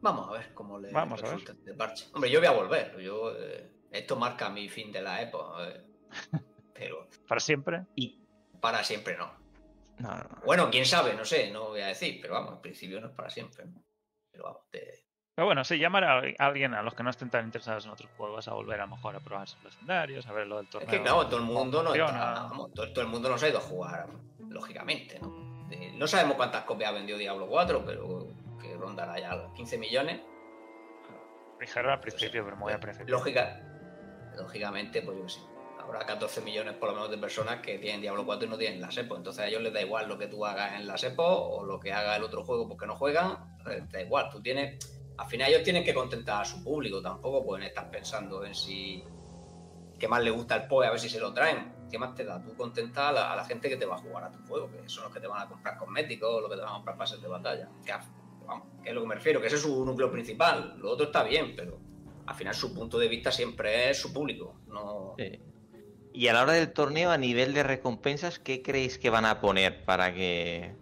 Vamos 0.00 0.28
a 0.28 0.32
ver 0.32 0.54
cómo 0.54 0.78
le 0.78 0.92
Vamos 0.92 1.20
a 1.22 1.26
ver. 1.26 1.32
resulta 1.32 1.52
este 1.52 1.74
parche. 1.74 2.06
Hombre, 2.12 2.30
yo 2.30 2.38
voy 2.40 2.46
a 2.48 2.52
volver. 2.52 2.98
Yo, 3.00 3.32
eh, 3.36 3.70
esto 3.90 4.16
marca 4.16 4.48
mi 4.50 4.68
fin 4.68 4.92
de 4.92 5.02
la 5.02 5.22
época. 5.22 5.68
eh, 5.68 5.84
pero 6.74 7.08
Para 7.26 7.40
siempre. 7.40 7.86
Y 7.94 8.20
para 8.60 8.84
siempre 8.84 9.16
no. 9.16 9.32
no, 9.98 10.08
no, 10.10 10.16
no. 10.22 10.42
Bueno, 10.44 10.70
quién 10.70 10.84
sabe, 10.84 11.14
no 11.14 11.24
sé, 11.24 11.50
no 11.50 11.68
voy 11.68 11.80
a 11.80 11.86
decir, 11.88 12.18
pero 12.20 12.34
vamos, 12.34 12.54
en 12.54 12.60
principio 12.60 13.00
no 13.00 13.08
es 13.08 13.14
para 13.14 13.30
siempre. 13.30 13.64
¿no? 13.66 13.82
Pero 14.30 14.44
vamos, 14.44 14.62
te- 14.70 15.05
Pero 15.36 15.46
bueno, 15.46 15.64
sí, 15.64 15.78
llamar 15.78 16.02
a 16.04 16.22
alguien, 16.38 16.72
a 16.72 16.80
los 16.82 16.94
que 16.94 17.02
no 17.02 17.10
estén 17.10 17.28
tan 17.28 17.44
interesados 17.44 17.84
en 17.84 17.90
otros 17.92 18.10
juegos, 18.16 18.48
a 18.48 18.54
volver 18.54 18.80
a 18.80 18.86
lo 18.86 18.96
mejor 18.96 19.14
a 19.16 19.20
probar 19.20 19.46
sus 19.46 19.62
legendarios, 19.62 20.26
a 20.26 20.32
ver 20.32 20.46
lo 20.46 20.56
del 20.56 20.64
Es 20.64 20.70
torneo. 20.70 20.90
que 20.90 21.02
claro, 21.02 21.26
todo 21.26 21.36
el 21.36 21.42
mundo 21.44 21.82
no 21.82 21.90
funciona. 21.90 22.10
está, 22.10 22.32
vamos, 22.44 22.72
todo, 22.72 22.90
todo 22.92 23.02
el 23.02 23.10
mundo 23.10 23.28
no 23.28 23.36
se 23.36 23.46
ha 23.46 23.48
ido 23.50 23.58
a 23.58 23.60
jugar, 23.60 24.06
lógicamente, 24.48 25.18
¿no? 25.20 25.68
Eh, 25.70 25.92
no 25.94 26.06
sabemos 26.06 26.36
cuántas 26.36 26.64
copias 26.64 26.90
vendió 26.94 27.18
Diablo 27.18 27.46
4, 27.48 27.84
pero 27.84 28.26
que 28.60 28.74
rondará 28.78 29.18
ya 29.20 29.34
los 29.36 29.52
15 29.52 29.76
millones. 29.76 30.20
Dijeron 31.60 31.90
al 31.92 32.00
principio, 32.00 32.42
pero 32.44 32.56
muy 32.56 32.72
al 32.72 32.80
principio. 32.80 33.14
Lógica, 33.14 33.60
lógicamente, 34.38 35.02
pues 35.02 35.18
yo 35.18 35.24
qué 35.24 35.30
sé. 35.30 35.40
Habrá 35.80 36.00
14 36.06 36.40
millones 36.40 36.74
por 36.74 36.88
lo 36.88 36.94
menos 36.96 37.10
de 37.10 37.18
personas 37.18 37.60
que 37.60 37.78
tienen 37.78 38.00
Diablo 38.00 38.24
4 38.24 38.46
y 38.46 38.50
no 38.50 38.58
tienen 38.58 38.80
la 38.80 38.90
SEPO. 38.90 39.16
Entonces 39.18 39.44
a 39.44 39.46
ellos 39.46 39.62
les 39.62 39.72
da 39.72 39.80
igual 39.82 40.08
lo 40.08 40.18
que 40.18 40.26
tú 40.26 40.44
hagas 40.44 40.72
en 40.80 40.86
la 40.86 40.96
SEPO 40.98 41.22
o 41.24 41.64
lo 41.64 41.78
que 41.78 41.92
haga 41.92 42.16
el 42.16 42.24
otro 42.24 42.42
juego 42.44 42.66
porque 42.68 42.86
no 42.86 42.96
juegan. 42.96 43.36
eh, 43.70 43.82
Da 43.90 44.00
igual, 44.00 44.28
tú 44.30 44.40
tienes. 44.42 44.95
Al 45.18 45.26
final 45.26 45.50
ellos 45.50 45.62
tienen 45.62 45.84
que 45.84 45.94
contentar 45.94 46.42
a 46.42 46.44
su 46.44 46.62
público, 46.62 47.00
tampoco 47.00 47.44
pueden 47.44 47.66
estar 47.66 47.90
pensando 47.90 48.44
en 48.44 48.54
si 48.54 49.02
qué 49.98 50.08
más 50.08 50.22
le 50.22 50.30
gusta 50.30 50.56
el 50.56 50.66
POE, 50.68 50.86
a 50.86 50.90
ver 50.90 51.00
si 51.00 51.08
se 51.08 51.20
lo 51.20 51.32
traen. 51.32 51.74
¿Qué 51.90 51.98
más 51.98 52.14
te 52.14 52.24
da? 52.24 52.42
Tú 52.42 52.54
contenta 52.54 53.08
a 53.08 53.36
la, 53.36 53.44
gente 53.44 53.68
que 53.68 53.76
te 53.76 53.86
va 53.86 53.94
a 53.94 53.98
jugar 53.98 54.24
a 54.24 54.30
tu 54.30 54.38
juego, 54.46 54.70
que 54.70 54.88
son 54.88 55.04
los 55.04 55.12
que 55.12 55.20
te 55.20 55.26
van 55.26 55.42
a 55.42 55.48
comprar 55.48 55.78
cosméticos, 55.78 56.42
los 56.42 56.50
que 56.50 56.56
te 56.56 56.62
van 56.62 56.70
a 56.70 56.74
comprar 56.74 56.96
pases 56.96 57.22
de 57.22 57.28
batalla. 57.28 57.68
Que, 57.84 57.92
vamos, 58.44 58.66
es 58.84 58.92
lo 58.92 59.02
que 59.02 59.06
me 59.06 59.14
refiero, 59.14 59.40
que 59.40 59.46
ese 59.46 59.56
es 59.56 59.62
su 59.62 59.84
núcleo 59.84 60.10
principal. 60.10 60.76
Lo 60.78 60.90
otro 60.90 61.06
está 61.06 61.22
bien, 61.22 61.54
pero 61.56 61.78
al 62.26 62.34
final 62.34 62.54
su 62.54 62.74
punto 62.74 62.98
de 62.98 63.08
vista 63.08 63.30
siempre 63.30 63.90
es 63.90 64.00
su 64.00 64.12
público. 64.12 64.60
Y 66.12 66.28
a 66.28 66.32
la 66.32 66.42
hora 66.42 66.52
del 66.54 66.72
torneo, 66.72 67.10
a 67.10 67.18
nivel 67.18 67.54
de 67.54 67.62
recompensas, 67.62 68.38
¿qué 68.38 68.62
creéis 68.62 68.98
que 68.98 69.10
van 69.10 69.26
a 69.26 69.40
poner 69.40 69.84
para 69.84 70.12
que 70.12 70.74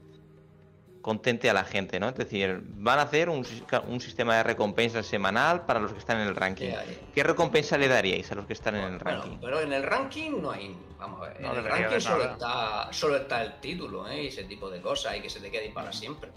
contente 1.04 1.50
a 1.50 1.52
la 1.52 1.64
gente, 1.64 2.00
¿no? 2.00 2.08
Es 2.08 2.14
decir, 2.14 2.62
van 2.62 2.98
a 2.98 3.02
hacer 3.02 3.28
un, 3.28 3.44
sistema 3.44 4.38
de 4.38 4.42
recompensas 4.42 5.04
semanal 5.04 5.66
para 5.66 5.78
los 5.78 5.92
que 5.92 5.98
están 5.98 6.18
en 6.22 6.28
el 6.28 6.34
ranking. 6.34 6.70
¿Qué 7.14 7.22
recompensa 7.22 7.76
le 7.76 7.88
daríais 7.88 8.32
a 8.32 8.34
los 8.34 8.46
que 8.46 8.54
están 8.54 8.76
en 8.76 8.84
el 8.84 8.98
ranking? 8.98 9.36
pero 9.38 9.60
en 9.60 9.74
el 9.74 9.82
ranking 9.82 10.40
no 10.40 10.50
hay, 10.50 10.74
vamos 10.98 11.20
a 11.20 11.28
ver, 11.28 11.36
en 11.40 11.44
el 11.44 11.62
ranking 11.62 12.00
solo 12.00 12.24
está, 12.24 12.90
solo 12.90 13.16
está 13.16 13.42
el 13.42 13.60
título, 13.60 14.08
¿eh? 14.08 14.24
Y 14.24 14.26
ese 14.28 14.44
tipo 14.44 14.70
de 14.70 14.80
cosas 14.80 15.14
y 15.18 15.20
que 15.20 15.28
se 15.28 15.40
te 15.40 15.50
quede 15.50 15.68
para 15.72 15.92
siempre. 15.92 16.30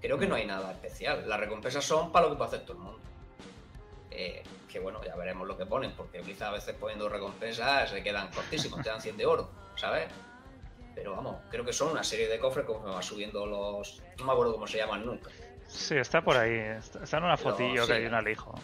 Creo 0.00 0.18
que 0.18 0.26
no 0.26 0.34
hay 0.34 0.46
nada 0.46 0.72
especial. 0.72 1.28
Las 1.28 1.38
recompensas 1.38 1.84
son 1.84 2.10
para 2.10 2.26
lo 2.26 2.32
que 2.32 2.38
puede 2.38 2.48
hacer 2.48 2.62
todo 2.62 2.78
el 2.78 2.82
mundo. 2.82 3.00
Eh, 4.10 4.42
que 4.68 4.80
bueno, 4.80 5.00
ya 5.04 5.14
veremos 5.14 5.46
lo 5.46 5.56
que 5.56 5.64
ponen, 5.64 5.92
porque 5.92 6.20
Blizzard 6.22 6.48
a 6.48 6.52
veces 6.54 6.74
poniendo 6.74 7.08
recompensas 7.08 7.88
se 7.88 8.02
quedan 8.02 8.32
cortísimos, 8.32 8.82
te 8.82 8.88
dan 8.88 9.00
100 9.00 9.16
de 9.16 9.26
oro, 9.26 9.48
¿sabes? 9.76 10.08
Pero 10.94 11.16
vamos, 11.16 11.36
creo 11.50 11.64
que 11.64 11.72
son 11.72 11.92
una 11.92 12.04
serie 12.04 12.28
de 12.28 12.38
cofres 12.38 12.66
como 12.66 12.84
va 12.84 13.02
subiendo 13.02 13.46
los. 13.46 14.02
No 14.18 14.24
me 14.24 14.32
acuerdo 14.32 14.52
cómo 14.52 14.66
se 14.66 14.78
llaman 14.78 15.06
nunca. 15.06 15.30
Sí, 15.68 15.96
está 15.96 16.22
por 16.22 16.36
ahí. 16.36 16.52
Está 16.52 17.18
en 17.18 17.24
una 17.24 17.36
fotillo 17.36 17.86
que 17.86 17.94
hay 17.94 18.04
un 18.04 18.14
alijo. 18.14 18.54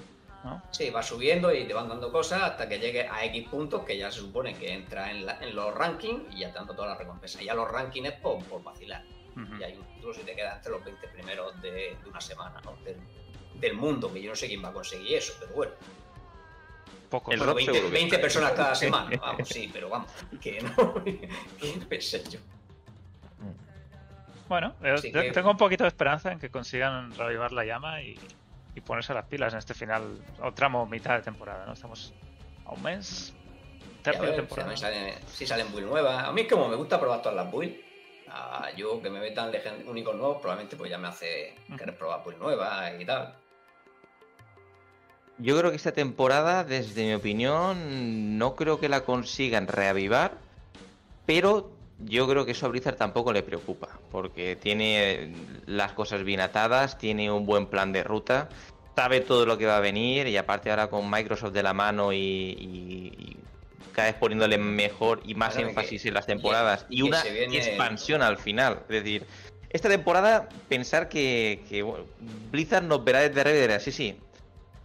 ¿no? 0.45 0.63
Sí, 0.71 0.91
va 0.91 1.03
subiendo 1.03 1.53
y 1.53 1.65
te 1.65 1.75
van 1.75 1.89
dando 1.89 2.13
cosas 2.13 2.43
hasta 2.43 2.69
que 2.69 2.79
llegue 2.79 3.09
a 3.09 3.25
X 3.25 3.49
puntos 3.49 3.83
que 3.85 3.97
ya 3.97 4.11
se 4.11 4.21
supone 4.21 4.55
que 4.55 4.73
entra 4.73 5.11
en, 5.11 5.27
los 5.55 5.75
rankings 5.75 6.33
y 6.35 6.41
ya 6.41 6.53
te 6.53 6.59
dan 6.59 6.67
todas 6.67 6.91
las 6.91 6.99
recompensas. 6.99 7.43
Ya 7.43 7.55
los 7.55 7.71
rankings 7.71 8.09
es 8.09 8.15
por, 8.21 8.63
vacilar. 8.63 9.03
Y 9.59 9.63
hay 9.63 9.77
un 9.77 9.85
título 9.95 10.13
si 10.13 10.23
te 10.23 10.35
quedas 10.35 10.57
entre 10.57 10.73
los 10.73 10.85
20 10.85 11.09
primeros 11.09 11.63
de, 11.63 11.97
una 12.09 12.21
semana, 12.21 12.61
¿no? 12.65 12.77
Del, 12.85 12.97
del, 13.55 13.75
mundo, 13.75 14.13
que 14.13 14.21
yo 14.21 14.31
no 14.31 14.37
sé 14.37 14.49
quién 14.49 14.65
va 14.65 14.71
a 14.71 14.73
conseguir 14.73 15.17
eso, 15.17 15.33
pero 15.39 15.55
bueno. 15.55 15.73
Poco, 17.09 17.33
el 17.33 17.41
20, 17.41 18.19
personas 18.19 18.53
cada 18.53 18.75
semana, 18.75 19.17
vamos, 19.19 19.49
sí, 19.49 19.71
pero 19.73 19.89
vamos, 19.89 20.11
que 20.41 20.61
no, 20.61 20.95
pensé 21.89 22.23
yo. 22.29 22.39
Bueno, 24.49 24.75
tengo 25.33 25.51
un 25.51 25.57
poquito 25.57 25.85
de 25.85 25.89
esperanza 25.89 26.33
en 26.33 26.39
que 26.39 26.51
consigan 26.51 27.15
revivar 27.17 27.53
la 27.53 27.65
llama 27.65 28.03
y, 28.03 28.19
ponerse 28.87 29.13
las 29.13 29.25
pilas 29.25 29.53
en 29.55 29.59
este 29.59 29.75
final, 29.75 30.21
o 30.41 30.53
tramo 30.53 30.87
mitad 30.87 31.17
de 31.17 31.23
temporada, 31.23 31.67
¿no? 31.67 31.73
Estamos 31.73 32.15
a 32.65 32.71
un 32.71 32.83
mes, 32.85 33.35
tercio 34.05 34.23
de 34.23 34.33
temporada. 34.35 34.77
Si 35.27 35.45
salen, 35.45 35.73
build 35.73 35.89
nuevas. 35.89 36.25
A 36.25 36.31
mí 36.31 36.43
es 36.43 36.49
como 36.49 36.69
me 36.69 36.77
gusta 36.77 37.01
probar 37.01 37.21
todas 37.21 37.35
las 37.35 37.51
builds. 37.51 37.77
yo 38.77 39.03
que 39.03 39.11
me 39.11 39.19
metan 39.19 39.51
únicos 39.87 40.15
nuevos, 40.15 40.37
probablemente 40.41 40.77
pues 40.77 40.93
ya 40.93 40.99
me 40.99 41.09
hace 41.09 41.57
querer 41.77 41.99
probar 41.99 42.23
build 42.25 42.39
nuevas 42.39 42.93
y 43.01 43.05
tal. 43.05 43.35
Yo 45.39 45.57
creo 45.57 45.71
que 45.71 45.77
esta 45.77 45.93
temporada, 45.93 46.65
desde 46.65 47.05
mi 47.07 47.15
opinión, 47.15 48.39
no 48.39 48.57
creo 48.57 48.81
que 48.81 48.89
la 48.89 49.05
consigan 49.05 49.69
reavivar, 49.69 50.33
pero 51.27 51.71
yo 52.01 52.29
creo 52.29 52.45
que 52.45 52.53
eso 52.53 52.67
a 52.67 52.69
Blizzard 52.69 52.97
tampoco 52.97 53.33
le 53.33 53.43
preocupa, 53.43 53.89
porque 54.11 54.57
tiene 54.57 55.33
las 55.67 55.93
cosas 55.93 56.25
bien 56.25 56.41
atadas, 56.41 56.99
tiene 56.99 57.31
un 57.31 57.47
buen 57.47 57.67
plan 57.67 57.93
de 57.93 58.03
ruta, 58.03 58.49
sabe 58.97 59.21
todo 59.21 59.47
lo 59.47 59.59
que 59.59 59.67
va 59.67 59.77
a 59.77 59.81
venir 59.81 60.27
y 60.27 60.37
aparte 60.37 60.71
ahora 60.71 60.89
con 60.89 61.09
Microsoft 61.09 61.53
de 61.53 61.63
la 61.63 61.73
mano 61.73 62.13
y, 62.13 63.37
cada 63.93 64.09
vez 64.09 64.17
poniéndole 64.17 64.59
mejor 64.59 65.21
y 65.25 65.35
más 65.35 65.57
énfasis 65.57 66.07
en 66.07 66.15
las 66.15 66.27
temporadas 66.27 66.87
y, 66.89 67.03
una 67.03 67.21
expansión 67.23 68.23
al 68.23 68.39
final. 68.39 68.81
Es 68.89 69.03
decir, 69.03 69.25
esta 69.71 69.89
temporada 69.89 70.49
pensar 70.69 71.09
que, 71.09 71.85
Blizzard 72.51 72.85
nos 72.85 73.05
verá 73.05 73.21
desde 73.21 73.41
arriba 73.41 73.79
sí, 73.81 73.93
sí, 73.93 74.17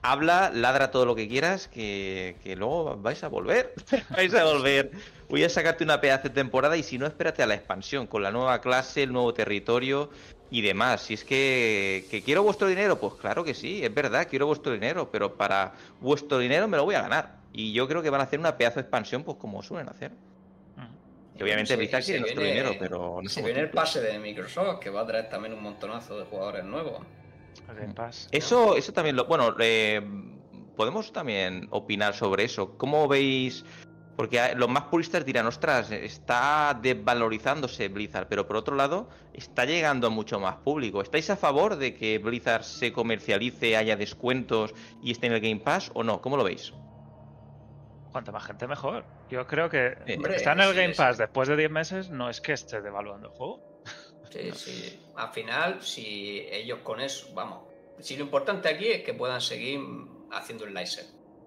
habla, 0.03 0.51
ladra 0.53 0.91
todo 0.91 1.05
lo 1.05 1.15
que 1.15 1.27
quieras, 1.27 1.67
que, 1.67 2.35
luego 2.57 2.97
vais 2.97 3.23
a 3.23 3.29
volver. 3.29 3.73
vais 4.11 4.33
a 4.35 4.43
volver. 4.43 4.91
Voy 5.29 5.43
a 5.43 5.49
sacarte 5.49 5.83
una 5.83 5.99
pedazo 5.99 6.27
de 6.27 6.35
temporada 6.35 6.77
y 6.77 6.83
si 6.83 6.99
no, 6.99 7.07
espérate 7.07 7.41
a 7.41 7.47
la 7.47 7.55
expansión, 7.55 8.05
con 8.05 8.21
la 8.21 8.29
nueva 8.29 8.61
clase, 8.61 9.03
el 9.03 9.13
nuevo 9.13 9.33
territorio 9.33 10.11
y 10.51 10.61
demás. 10.61 11.01
Si 11.01 11.15
es 11.15 11.23
que, 11.23 12.05
que 12.11 12.21
quiero 12.21 12.43
vuestro 12.43 12.67
dinero, 12.67 12.99
pues 12.99 13.15
claro 13.15 13.43
que 13.43 13.55
sí, 13.55 13.83
es 13.83 13.93
verdad, 13.93 14.27
quiero 14.29 14.45
vuestro 14.45 14.73
dinero, 14.73 15.09
pero 15.09 15.35
para 15.35 15.73
vuestro 15.99 16.37
dinero 16.37 16.67
me 16.67 16.77
lo 16.77 16.83
voy 16.83 16.95
a 16.95 17.01
ganar. 17.01 17.37
Y 17.53 17.71
yo 17.73 17.87
creo 17.87 18.03
que 18.03 18.09
van 18.09 18.21
a 18.21 18.25
hacer 18.25 18.39
una 18.39 18.57
pedazo 18.57 18.75
de 18.75 18.81
expansión, 18.81 19.23
pues 19.23 19.37
como 19.37 19.63
suelen 19.63 19.89
hacer. 19.89 20.11
Y 21.35 21.41
obviamente 21.41 21.75
Blizzard 21.75 22.03
quiere 22.03 22.19
nuestro 22.19 22.43
dinero, 22.43 22.75
pero 22.77 23.19
no 23.23 23.27
Se 23.29 23.41
viene 23.41 23.61
el 23.61 23.71
pase 23.71 24.01
de 24.01 24.19
Microsoft, 24.19 24.79
que 24.79 24.91
va 24.91 25.01
a 25.01 25.07
traer 25.07 25.29
también 25.29 25.53
un 25.53 25.63
montonazo 25.63 26.19
de 26.19 26.25
jugadores 26.25 26.63
nuevos. 26.63 26.99
Eso, 28.31 28.75
eso 28.75 28.93
también 28.93 29.15
lo. 29.15 29.25
Bueno, 29.25 29.55
eh, 29.59 30.01
podemos 30.75 31.11
también 31.11 31.67
opinar 31.71 32.13
sobre 32.13 32.43
eso. 32.43 32.77
¿Cómo 32.77 33.07
veis? 33.07 33.65
Porque 34.15 34.53
los 34.55 34.69
más 34.69 34.83
puristas 34.83 35.25
dirán, 35.25 35.47
ostras, 35.47 35.91
está 35.91 36.77
desvalorizándose 36.79 37.87
Blizzard, 37.87 38.27
pero 38.27 38.45
por 38.47 38.57
otro 38.57 38.75
lado, 38.75 39.09
está 39.33 39.65
llegando 39.65 40.07
a 40.07 40.09
mucho 40.11 40.39
más 40.39 40.57
público. 40.57 41.01
¿Estáis 41.01 41.31
a 41.31 41.35
favor 41.35 41.77
de 41.77 41.95
que 41.95 42.19
Blizzard 42.19 42.63
se 42.63 42.93
comercialice, 42.93 43.75
haya 43.75 43.95
descuentos 43.95 44.75
y 45.01 45.11
esté 45.11 45.27
en 45.27 45.33
el 45.33 45.41
Game 45.41 45.61
Pass 45.61 45.89
o 45.95 46.03
no? 46.03 46.21
¿Cómo 46.21 46.37
lo 46.37 46.43
veis? 46.43 46.73
Cuanta 48.11 48.31
más 48.31 48.43
gente, 48.43 48.67
mejor. 48.67 49.03
Yo 49.31 49.47
creo 49.47 49.69
que 49.69 49.97
está 50.05 50.51
en 50.51 50.61
el 50.61 50.75
Game 50.75 50.93
Pass 50.93 51.17
después 51.17 51.49
de 51.49 51.57
10 51.57 51.71
meses, 51.71 52.09
no 52.11 52.29
es 52.29 52.39
que 52.39 52.53
esté 52.53 52.81
devaluando 52.81 53.29
el 53.29 53.33
juego. 53.33 53.72
Sí, 54.33 54.51
sí. 54.53 54.99
Al 55.15 55.29
final, 55.29 55.81
si 55.81 56.47
ellos 56.51 56.79
con 56.79 56.99
eso, 56.99 57.27
vamos, 57.33 57.63
si 57.99 58.17
lo 58.17 58.23
importante 58.23 58.69
aquí 58.69 58.87
es 58.87 59.03
que 59.03 59.13
puedan 59.13 59.41
seguir 59.41 59.79
haciendo 60.31 60.65
el 60.65 60.73
live 60.73 60.89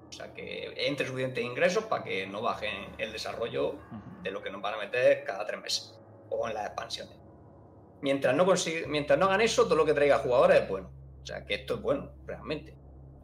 O 0.09 0.13
sea, 0.13 0.33
que 0.33 0.73
entre 0.77 1.07
suficientes 1.07 1.43
ingresos 1.43 1.85
para 1.85 2.05
que 2.05 2.27
no 2.27 2.43
bajen 2.43 2.95
el 2.99 3.13
desarrollo 3.13 3.77
de 4.23 4.31
lo 4.31 4.43
que 4.43 4.51
nos 4.51 4.63
van 4.63 4.75
a 4.75 4.79
meter 4.79 5.25
cada 5.25 5.45
tres 5.45 5.61
meses 5.61 5.99
o 6.31 6.47
en 6.47 6.55
las 6.55 6.67
expansiones. 6.67 7.15
Mientras 8.03 8.35
no, 8.35 8.47
mientras 8.89 9.19
no 9.19 9.27
hagan 9.27 9.41
eso, 9.41 9.65
todo 9.65 9.77
lo 9.77 9.85
que 9.85 9.95
traiga 9.95 10.19
jugadores 10.19 10.63
es 10.63 10.69
bueno. 10.69 10.91
O 11.23 11.27
sea, 11.27 11.45
que 11.45 11.55
esto 11.55 11.75
es 11.75 11.83
bueno, 11.83 12.13
realmente. 12.25 12.77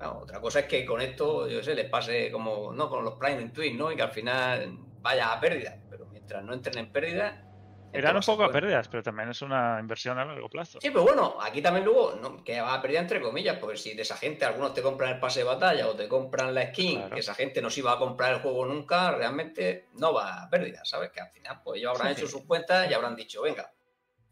otra 0.05 0.40
cosa 0.40 0.60
es 0.60 0.66
que 0.66 0.84
con 0.84 1.01
esto, 1.01 1.47
yo 1.47 1.62
sé, 1.62 1.74
les 1.74 1.89
pase 1.89 2.32
como, 2.32 2.72
no, 2.72 2.89
con 2.89 3.05
los 3.05 3.14
Prime 3.14 3.51
Twin, 3.51 3.78
¿no? 3.78 3.93
Y 3.93 3.97
que 3.97 4.02
al 4.02 4.10
final 4.10 4.76
vaya 5.01 5.32
a 5.32 5.40
pérdida. 5.40 5.78
Pero 5.89 6.06
mientras 6.06 6.43
no 6.43 6.52
entren 6.52 6.78
en 6.78 6.90
pérdida, 6.90 7.52
eran 7.93 8.16
un 8.16 8.23
poco 8.23 8.44
a 8.44 8.51
pérdidas, 8.51 8.89
pero 8.89 9.02
también 9.02 9.31
es 9.31 9.43
una 9.43 9.78
inversión 9.81 10.19
a 10.19 10.24
largo 10.24 10.48
plazo. 10.48 10.81
Sí, 10.81 10.90
pero 10.90 11.02
bueno, 11.02 11.36
aquí 11.40 11.60
también 11.60 11.85
luego, 11.85 12.14
no, 12.20 12.43
que 12.43 12.60
va 12.60 12.74
a 12.74 12.82
pérdida 12.82 13.01
entre 13.01 13.20
comillas, 13.20 13.59
porque 13.59 13.77
si 13.77 13.94
de 13.94 14.02
esa 14.02 14.16
gente 14.16 14.44
algunos 14.44 14.74
te 14.74 14.82
compran 14.82 15.14
el 15.14 15.20
pase 15.20 15.40
de 15.40 15.44
batalla 15.44 15.89
o 15.89 15.94
te 15.94 16.09
compran 16.09 16.55
la 16.55 16.69
skin, 16.69 17.10
que 17.10 17.20
esa 17.20 17.35
gente 17.35 17.60
no 17.60 17.70
se 17.70 17.81
iba 17.81 17.93
a 17.93 17.98
comprar 17.98 18.35
el 18.35 18.40
juego 18.40 18.66
nunca, 18.66 19.10
realmente 19.12 19.89
no 19.94 20.14
va 20.14 20.43
a 20.43 20.51
pérdida, 20.51 20.85
¿sabes? 20.85 21.10
Que 21.10 21.20
al 21.20 21.31
final, 21.31 21.60
pues 21.62 21.81
ellos 21.81 21.94
habrán 21.94 22.12
hecho 22.12 22.27
sus 22.27 22.44
cuentas 22.44 22.90
y 22.90 22.94
habrán 22.94 23.16
dicho, 23.16 23.43
venga, 23.43 23.70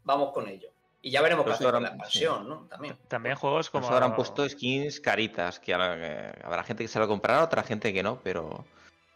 vamos 0.03 0.31
con 0.33 0.47
ello. 0.47 0.69
Y 1.03 1.09
ya 1.09 1.21
veremos 1.21 1.45
qué 1.45 1.53
hacer 1.53 1.73
la 1.81 1.87
expansión, 1.87 2.47
¿no? 2.47 2.67
También. 2.67 2.95
También 3.07 3.35
juegos 3.35 3.69
como. 3.71 3.87
habrán 3.87 4.15
puesto 4.15 4.47
skins 4.47 4.99
caritas, 4.99 5.59
que 5.59 5.73
habrá 5.73 6.63
gente 6.63 6.83
que 6.83 6.87
se 6.87 6.99
lo 6.99 7.07
comprará, 7.07 7.43
otra 7.43 7.63
gente 7.63 7.91
que 7.91 8.03
no, 8.03 8.19
pero 8.23 8.65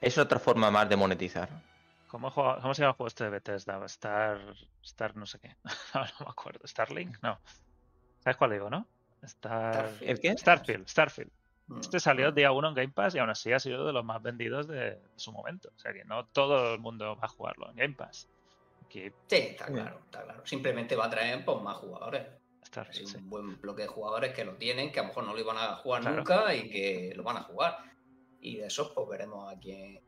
es 0.01 0.17
otra 0.17 0.39
forma 0.39 0.71
más 0.71 0.89
de 0.89 0.95
monetizar. 0.95 1.49
¿Cómo, 2.15 2.31
¿Cómo, 2.33 2.73
se 2.73 2.81
llama 2.81 2.91
el 2.91 2.95
juego 2.95 3.07
este 3.07 3.25
de 3.25 3.29
Bethesda? 3.29 3.85
Star. 3.87 4.39
Star 4.81 5.17
no 5.17 5.25
sé 5.25 5.37
qué. 5.39 5.53
no, 5.93 6.01
me 6.21 6.29
acuerdo. 6.29 6.65
¿Starlink? 6.65 7.17
No. 7.21 7.37
¿Sabes 8.23 8.37
cuál 8.37 8.51
digo, 8.51 8.69
no? 8.69 8.87
Star... 9.21 9.91
¿El 9.99 10.21
qué? 10.21 10.37
Starfield. 10.37 10.87
Starfield. 10.87 11.29
Mm, 11.67 11.79
este 11.81 11.99
salió 11.99 12.31
día 12.31 12.53
uno 12.53 12.69
en 12.69 12.73
Game 12.73 12.93
Pass 12.93 13.15
y 13.15 13.19
aún 13.19 13.31
así 13.31 13.51
ha 13.51 13.59
sido 13.59 13.85
de 13.85 13.91
los 13.91 14.05
más 14.05 14.21
vendidos 14.21 14.65
de 14.65 14.97
su 15.17 15.33
momento. 15.33 15.73
O 15.75 15.77
sea 15.77 15.91
que 15.91 16.05
no 16.05 16.25
todo 16.27 16.75
el 16.75 16.79
mundo 16.79 17.17
va 17.17 17.25
a 17.25 17.27
jugarlo 17.27 17.69
en 17.71 17.75
Game 17.75 17.95
Pass. 17.95 18.29
Sí, 18.87 19.11
está 19.27 19.65
claro, 19.65 19.99
está 20.05 20.23
claro. 20.23 20.47
Simplemente 20.47 20.95
va 20.95 21.07
a 21.07 21.09
traer 21.09 21.43
pues, 21.43 21.61
más 21.61 21.75
jugadores. 21.75 22.25
Starfield, 22.63 23.17
un 23.17 23.29
buen 23.29 23.59
bloque 23.61 23.81
de 23.81 23.89
jugadores 23.89 24.33
que 24.33 24.45
lo 24.45 24.53
tienen, 24.55 24.89
que 24.93 25.01
a 25.01 25.03
lo 25.03 25.09
mejor 25.09 25.25
no 25.25 25.33
lo 25.33 25.39
iban 25.41 25.57
a 25.57 25.75
jugar 25.75 26.05
nunca 26.05 26.55
y 26.55 26.69
que 26.69 27.11
lo 27.13 27.23
van 27.23 27.35
a 27.35 27.43
jugar. 27.43 27.77
Y 28.39 28.55
de 28.55 28.67
esos, 28.67 28.91
pues 28.91 29.05
veremos 29.09 29.51
a 29.51 29.59
quién, 29.59 29.99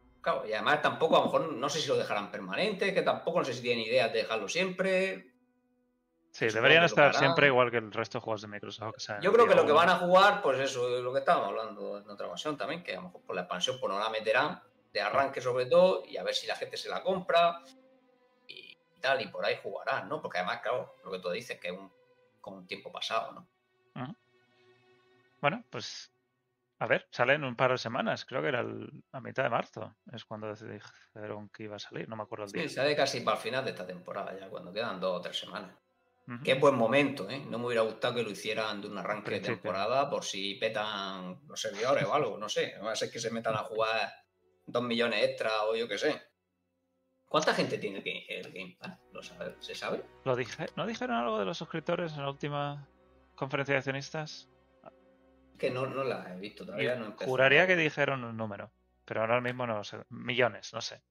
y 0.47 0.53
además 0.53 0.81
tampoco, 0.81 1.15
a 1.15 1.19
lo 1.19 1.25
mejor, 1.25 1.53
no 1.53 1.69
sé 1.69 1.79
si 1.79 1.87
lo 1.87 1.97
dejarán 1.97 2.31
permanente, 2.31 2.93
que 2.93 3.01
tampoco 3.01 3.39
no 3.39 3.45
sé 3.45 3.53
si 3.53 3.61
tienen 3.61 3.85
idea 3.85 4.07
de 4.09 4.19
dejarlo 4.19 4.47
siempre. 4.47 5.33
Sí, 6.31 6.47
deberían 6.49 6.83
estar 6.83 7.15
siempre 7.15 7.47
igual 7.47 7.71
que 7.71 7.77
el 7.77 7.91
resto 7.91 8.19
de 8.19 8.23
juegos 8.23 8.41
de 8.41 8.47
Microsoft. 8.47 8.95
Yo 9.21 9.33
creo 9.33 9.47
que 9.47 9.55
lo 9.55 9.65
que 9.65 9.71
van 9.71 9.89
a 9.89 9.95
jugar, 9.95 10.41
pues 10.41 10.59
eso 10.59 10.95
es 10.95 11.03
lo 11.03 11.11
que 11.11 11.19
estábamos 11.19 11.49
hablando 11.49 11.97
en 11.97 12.09
otra 12.09 12.27
ocasión 12.27 12.57
también, 12.57 12.83
que 12.83 12.93
a 12.93 12.97
lo 12.97 13.03
mejor 13.03 13.21
por 13.21 13.35
la 13.35 13.41
expansión 13.41 13.77
pues 13.79 13.91
no 13.91 13.99
la 13.99 14.09
meterán 14.09 14.61
de 14.93 15.01
arranque 15.01 15.41
sobre 15.41 15.65
todo 15.65 16.03
y 16.05 16.17
a 16.17 16.23
ver 16.23 16.35
si 16.35 16.47
la 16.47 16.55
gente 16.55 16.77
se 16.77 16.89
la 16.89 17.01
compra 17.01 17.61
y 18.47 18.77
tal, 18.99 19.21
y 19.21 19.27
por 19.27 19.45
ahí 19.45 19.57
jugarán, 19.61 20.07
¿no? 20.09 20.21
Porque 20.21 20.37
además, 20.39 20.61
claro, 20.61 20.95
lo 21.03 21.11
que 21.11 21.19
tú 21.19 21.29
dices 21.29 21.59
que 21.59 21.69
es 21.69 21.73
un, 21.73 21.91
con 22.39 22.53
un 22.55 22.67
tiempo 22.67 22.91
pasado, 22.91 23.31
¿no? 23.31 23.47
Bueno, 25.39 25.63
pues 25.69 26.11
A 26.79 26.85
ver, 26.85 27.07
sale 27.11 27.33
en 27.33 27.43
un 27.43 27.55
par 27.55 27.71
de 27.71 27.77
semanas, 27.77 28.25
creo 28.25 28.41
que 28.41 28.49
era 28.49 28.63
a 29.11 29.21
mitad 29.21 29.43
de 29.43 29.49
marzo, 29.49 29.95
es 30.13 30.25
cuando 30.25 30.53
dijeron 30.53 31.49
que 31.49 31.63
iba 31.63 31.75
a 31.75 31.79
salir, 31.79 32.07
no 32.07 32.15
me 32.15 32.23
acuerdo 32.23 32.45
el 32.45 32.51
día. 32.51 32.63
Sí, 32.63 32.69
sale 32.69 32.95
casi 32.95 33.21
para 33.21 33.37
el 33.37 33.43
final 33.43 33.65
de 33.65 33.71
esta 33.71 33.85
temporada 33.85 34.37
ya, 34.39 34.47
cuando 34.47 34.71
quedan 34.71 34.99
dos 34.99 35.17
o 35.17 35.21
tres 35.21 35.39
semanas. 35.39 35.75
Qué 36.43 36.55
buen 36.55 36.75
momento, 36.75 37.29
¿eh? 37.29 37.39
No 37.49 37.57
me 37.57 37.67
hubiera 37.67 37.83
gustado 37.83 38.15
que 38.15 38.23
lo 38.23 38.29
hicieran 38.29 38.81
de 38.81 38.89
un 38.89 38.97
arranque 38.97 39.31
de 39.31 39.39
temporada 39.39 40.09
por 40.09 40.25
si 40.25 40.55
petan 40.55 41.39
los 41.47 41.59
servidores 41.59 42.03
o 42.03 42.13
algo, 42.13 42.37
no 42.37 42.49
sé. 42.49 42.73
Va 42.83 42.91
a 42.91 42.95
ser 42.97 43.09
que 43.09 43.17
se 43.17 43.31
metan 43.31 43.55
a 43.55 43.59
jugar 43.59 44.11
dos 44.65 44.83
millones 44.83 45.23
extra 45.23 45.63
o 45.63 45.75
yo 45.75 45.87
qué 45.87 45.97
sé. 45.97 46.21
¿Cuánta 47.29 47.53
gente 47.53 47.77
tiene 47.77 48.03
el 48.27 48.51
Game 48.51 48.77
Pass? 48.77 48.99
¿Lo 49.13 49.23
sabe? 49.23 49.55
¿Se 49.59 49.73
sabe? 49.73 50.03
¿Lo 50.25 50.35
dije? 50.35 50.65
¿No 50.75 50.85
dijeron 50.85 51.15
algo 51.15 51.39
de 51.39 51.45
los 51.45 51.57
suscriptores 51.57 52.11
en 52.13 52.23
la 52.23 52.29
última 52.29 52.85
conferencia 53.35 53.75
de 53.75 53.79
accionistas? 53.79 54.49
Que 55.57 55.71
no, 55.71 55.87
no 55.87 56.03
la 56.03 56.33
he 56.33 56.39
visto 56.39 56.65
todavía. 56.65 56.95
No 56.95 57.15
juraría 57.17 57.67
que 57.67 57.75
dijeron 57.75 58.23
un 58.23 58.37
número, 58.37 58.71
pero 59.05 59.21
ahora 59.21 59.41
mismo 59.41 59.65
no 59.65 59.83
sé. 59.83 59.97
Millones, 60.09 60.73
no 60.73 60.81
sé. 60.81 61.01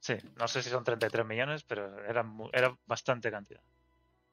Sí, 0.00 0.14
no 0.36 0.48
sé 0.48 0.62
si 0.62 0.70
son 0.70 0.84
33 0.84 1.26
millones, 1.26 1.64
pero 1.64 2.04
era, 2.04 2.24
era 2.52 2.76
bastante 2.86 3.30
cantidad. 3.30 3.62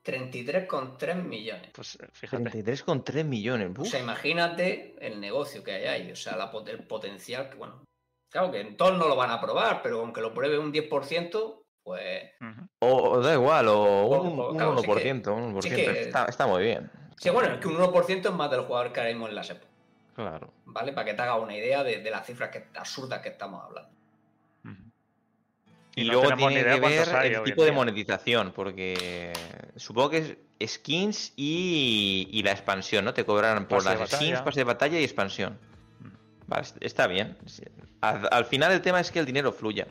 33,3 0.03 1.23
millones. 1.23 1.71
Pues 1.73 1.95
eh, 1.95 2.07
fíjate. 2.11 2.43
33,3 2.43 3.23
millones. 3.23 3.71
O 3.77 3.85
sea, 3.85 3.99
imagínate 3.99 4.95
el 4.99 5.19
negocio 5.19 5.63
que 5.63 5.71
hay 5.71 5.85
ahí, 5.85 6.11
o 6.11 6.15
sea, 6.15 6.37
el 6.67 6.83
potencial 6.85 7.49
que, 7.49 7.55
bueno, 7.55 7.83
claro 8.29 8.51
que 8.51 8.63
todos 8.65 8.97
no 8.97 9.07
lo 9.07 9.15
van 9.15 9.31
a 9.31 9.39
probar, 9.39 9.81
pero 9.81 10.01
aunque 10.01 10.21
lo 10.21 10.33
pruebe 10.33 10.57
un 10.57 10.73
10%, 10.73 11.63
pues... 11.83 12.31
o, 12.79 13.19
da 13.19 13.33
igual, 13.33 13.67
o 13.69 14.07
un, 14.07 14.37
1%, 14.37 16.27
está, 16.27 16.47
muy 16.47 16.63
bien. 16.63 16.91
Sí, 17.17 17.29
bueno, 17.29 17.53
es 17.53 17.59
que 17.59 17.67
un 17.67 17.77
1% 17.77 18.25
es 18.25 18.31
más 18.31 18.51
del 18.51 18.61
jugador 18.61 18.91
que 18.91 19.01
haremos 19.01 19.29
en 19.29 19.35
la 19.35 19.43
SEP. 19.43 19.63
Claro. 20.15 20.51
¿Vale? 20.65 20.93
Para 20.93 21.05
que 21.05 21.13
te 21.13 21.21
haga 21.21 21.35
una 21.35 21.55
idea 21.55 21.83
de, 21.83 22.09
las 22.09 22.25
cifras 22.25 22.49
que, 22.49 22.67
absurdas 22.75 23.21
que 23.21 23.29
estamos 23.29 23.63
hablando. 23.63 23.89
Y, 25.95 26.05
luego 26.05 26.35
tiene 26.35 26.63
que 26.63 26.79
ver 26.79 27.07
el 27.25 27.43
tipo 27.43 27.63
de 27.63 27.71
monetización, 27.71 28.51
porque 28.51 29.31
supongo 29.75 30.09
que 30.09 30.37
es 30.59 30.73
skins 30.73 31.33
y, 31.35 32.41
la 32.43 32.51
expansión, 32.51 33.05
¿no? 33.05 33.13
Te 33.13 33.25
cobrarán 33.25 33.67
por 33.67 33.85
las 33.85 34.09
skins, 34.09 34.41
pase 34.41 34.61
de 34.61 34.63
batalla 34.63 34.99
y 34.99 35.03
expansión. 35.03 35.59
Mm. 35.99 36.53
está 36.81 37.05
bien. 37.05 37.37
Al, 38.01 38.45
final 38.45 38.71
el 38.71 38.81
tema 38.81 38.99
es 38.99 39.11
que 39.11 39.19
el 39.19 39.25
dinero 39.25 39.51
fluya. 39.51 39.87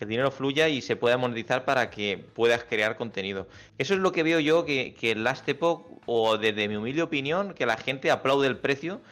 Que 0.00 0.04
el 0.04 0.08
dinero 0.08 0.30
fluya 0.30 0.66
y 0.70 0.80
se 0.80 0.96
pueda 0.96 1.18
monetizar 1.18 1.66
para 1.66 1.90
que 1.90 2.16
puedas 2.16 2.64
crear 2.64 2.96
contenido. 2.96 3.48
Eso 3.76 3.92
es 3.92 4.00
lo 4.00 4.12
que 4.12 4.22
veo 4.22 4.40
yo 4.40 4.64
que, 4.64 4.94
que 4.94 5.14
Last 5.14 5.46
Epoch, 5.46 6.00
o 6.06 6.38
desde 6.38 6.68
mi 6.68 6.76
humilde 6.76 7.02
opinión, 7.02 7.52
que 7.52 7.66
la 7.66 7.76
gente 7.76 8.10
aplaude 8.10 8.46
el 8.46 8.56
precio, 8.56 9.02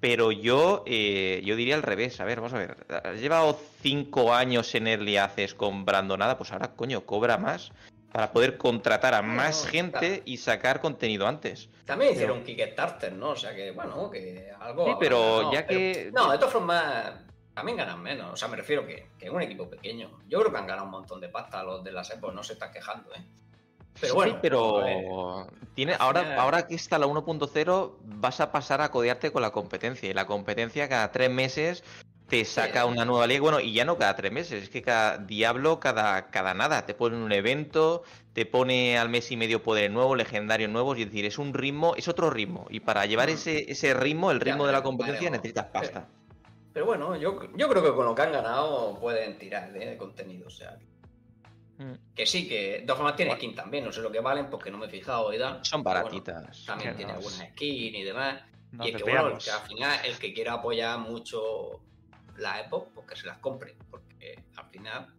pero 0.00 0.32
yo, 0.32 0.82
eh, 0.84 1.42
yo 1.44 1.54
diría 1.54 1.76
al 1.76 1.84
revés. 1.84 2.20
A 2.20 2.24
ver, 2.24 2.40
vamos 2.40 2.54
a 2.54 2.58
ver. 2.58 2.76
Has 2.88 3.20
llevado 3.20 3.56
cinco 3.82 4.34
años 4.34 4.74
en 4.74 4.88
Early 4.88 5.16
Access 5.16 5.54
comprando 5.54 6.16
nada, 6.16 6.36
pues 6.36 6.50
ahora, 6.50 6.72
coño, 6.74 7.02
cobra 7.02 7.38
más 7.38 7.70
para 8.10 8.32
poder 8.32 8.58
contratar 8.58 9.14
a 9.14 9.22
más 9.22 9.64
gente 9.64 10.22
y 10.24 10.38
sacar 10.38 10.80
contenido 10.80 11.28
antes. 11.28 11.68
También 11.84 12.14
hicieron 12.14 12.38
un 12.38 12.44
Kickstarter, 12.44 13.12
¿no? 13.12 13.30
O 13.30 13.36
sea 13.36 13.54
que, 13.54 13.70
bueno, 13.70 14.10
que 14.10 14.50
algo... 14.58 14.86
Sí, 14.86 14.92
pero 14.98 15.52
ya 15.52 15.68
que... 15.68 16.10
No, 16.12 16.32
de 16.32 16.38
todas 16.38 16.52
formas, 16.52 17.12
también 17.54 17.76
ganan 17.76 18.02
menos. 18.02 18.32
O 18.32 18.36
sea, 18.36 18.48
me 18.48 18.56
refiero 18.56 18.86
que, 18.86 19.08
que 19.18 19.26
es 19.26 19.30
un 19.30 19.42
equipo 19.42 19.68
pequeño. 19.68 20.10
Yo 20.28 20.40
creo 20.40 20.52
que 20.52 20.58
han 20.58 20.66
ganado 20.66 20.86
un 20.86 20.92
montón 20.92 21.20
de 21.20 21.28
pasta 21.28 21.62
los 21.62 21.84
de 21.84 21.92
las 21.92 22.10
EPOS, 22.10 22.34
no 22.34 22.42
se 22.42 22.54
están 22.54 22.72
quejando, 22.72 23.12
¿eh? 23.14 23.24
Pero 24.00 24.14
bueno, 24.14 24.32
sí, 24.32 24.38
pero 24.40 25.46
tiene, 25.74 25.94
ahora, 25.98 26.40
ahora 26.40 26.66
que 26.66 26.74
está 26.74 26.98
la 26.98 27.06
1.0 27.06 27.96
vas 28.02 28.40
a 28.40 28.50
pasar 28.50 28.80
a 28.80 28.90
codearte 28.90 29.30
con 29.30 29.42
la 29.42 29.50
competencia 29.50 30.08
y 30.08 30.14
la 30.14 30.26
competencia 30.26 30.88
cada 30.88 31.12
tres 31.12 31.30
meses 31.30 31.84
te 32.32 32.46
saca 32.46 32.86
una 32.86 33.04
nueva 33.04 33.26
liga, 33.26 33.42
bueno, 33.42 33.60
y 33.60 33.74
ya 33.74 33.84
no 33.84 33.98
cada 33.98 34.16
tres 34.16 34.32
meses, 34.32 34.62
es 34.62 34.70
que 34.70 34.80
cada 34.80 35.18
Diablo, 35.18 35.78
cada, 35.80 36.30
cada 36.30 36.54
nada, 36.54 36.86
te 36.86 36.94
pone 36.94 37.22
un 37.22 37.30
evento, 37.30 38.04
te 38.32 38.46
pone 38.46 38.96
al 38.96 39.10
mes 39.10 39.30
y 39.30 39.36
medio 39.36 39.62
poderes 39.62 39.90
nuevos, 39.90 40.16
legendarios 40.16 40.70
nuevos, 40.70 40.96
y 40.96 41.02
es 41.02 41.08
decir, 41.08 41.26
es 41.26 41.36
un 41.36 41.52
ritmo, 41.52 41.94
es 41.94 42.08
otro 42.08 42.30
ritmo, 42.30 42.66
y 42.70 42.80
para 42.80 43.04
llevar 43.04 43.28
mm. 43.28 43.32
ese, 43.32 43.70
ese 43.70 43.92
ritmo, 43.92 44.30
el 44.30 44.40
ritmo 44.40 44.66
de 44.66 44.72
la 44.72 44.82
competencia, 44.82 45.28
necesitas 45.28 45.66
pasta. 45.66 46.08
Pero, 46.08 46.21
bueno, 46.80 47.16
yo, 47.16 47.38
yo 47.54 47.68
creo 47.68 47.82
que 47.82 47.92
con 47.92 48.06
lo 48.06 48.14
que 48.14 48.22
han 48.22 48.32
ganado 48.32 48.98
pueden 48.98 49.38
tirar 49.38 49.76
¿eh? 49.76 49.90
de 49.90 49.96
contenido, 49.98 50.46
o 50.46 50.50
sea, 50.50 50.78
Mm. 51.82 52.14
Que 52.14 52.26
sí, 52.26 52.48
que 52.48 52.84
de 52.86 52.94
formas 52.94 53.16
tiene 53.16 53.34
skin 53.34 53.54
también, 53.54 53.84
no 53.84 53.92
sé 53.92 54.00
lo 54.00 54.10
que 54.10 54.20
valen 54.20 54.50
porque 54.50 54.70
no 54.70 54.78
me 54.78 54.86
he 54.86 54.90
fijado 54.90 55.32
y 55.32 55.38
Son 55.62 55.82
baratitas. 55.82 56.64
también 56.64 56.96
tiene 56.96 57.12
alguna 57.12 57.34
skin 57.50 57.94
y 57.94 58.02
demás. 58.04 58.42
y 58.80 58.90
es 58.90 58.96
que 58.96 59.02
bueno, 59.02 59.38
que 59.38 59.50
al 59.50 59.60
final 59.60 60.00
el 60.04 60.18
que 60.18 60.32
quiera 60.32 60.54
apoyar 60.54 60.98
mucho 60.98 61.80
la 62.36 62.60
Epoch, 62.60 62.88
pues 62.94 63.06
que 63.06 63.16
se 63.16 63.26
las 63.26 63.38
compre. 63.38 63.76
Porque 63.90 64.42
al 64.56 64.66
final, 64.66 65.14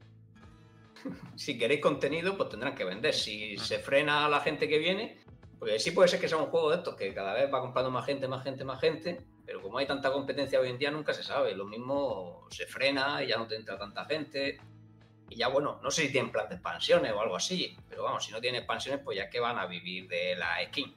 si 1.36 1.58
queréis 1.58 1.82
contenido, 1.82 2.38
pues 2.38 2.50
tendrán 2.50 2.76
que 2.76 2.86
vender. 2.86 3.14
Si 3.14 3.56
mm. 3.58 3.60
se 3.60 3.80
frena 3.80 4.26
a 4.26 4.30
la 4.30 4.40
gente 4.40 4.68
que 4.68 4.78
viene, 4.78 5.18
porque 5.60 5.80
sí 5.80 5.92
puede 5.92 6.08
ser 6.08 6.20
que 6.20 6.30
sea 6.30 6.38
un 6.38 6.48
juego 6.48 6.70
de 6.70 6.78
estos 6.78 6.96
que 6.96 7.14
cada 7.14 7.34
vez 7.34 7.52
va 7.54 7.62
comprando 7.62 7.92
más 7.92 8.06
gente, 8.06 8.28
más 8.28 8.44
gente, 8.44 8.64
más 8.64 8.80
gente. 8.80 9.22
Pero 9.46 9.62
como 9.62 9.78
hay 9.78 9.86
tanta 9.86 10.12
competencia 10.12 10.60
hoy 10.60 10.70
en 10.70 10.78
día, 10.78 10.92
nunca 10.92 11.14
se 11.14 11.24
sabe. 11.24 11.56
Lo 11.56 11.66
mismo 11.66 12.48
se 12.50 12.66
frena 12.66 13.24
y 13.24 13.28
ya 13.28 13.38
no 13.38 13.48
te 13.48 13.56
entra 13.56 13.78
tanta 13.78 14.06
gente. 14.06 14.60
Y 15.30 15.36
ya, 15.36 15.48
bueno, 15.48 15.80
no 15.82 15.92
sé 15.92 16.04
si 16.04 16.12
tienen 16.12 16.32
plan 16.32 16.48
de 16.48 16.56
expansiones 16.56 17.12
o 17.12 17.22
algo 17.22 17.36
así, 17.36 17.76
pero 17.90 18.04
vamos, 18.04 18.24
si 18.24 18.32
no 18.32 18.40
tienen 18.40 18.60
expansiones, 18.60 19.02
pues 19.04 19.18
ya 19.18 19.30
que 19.30 19.40
van 19.40 19.58
a 19.58 19.66
vivir 19.66 20.08
de 20.08 20.36
la 20.36 20.64
skin. 20.68 20.94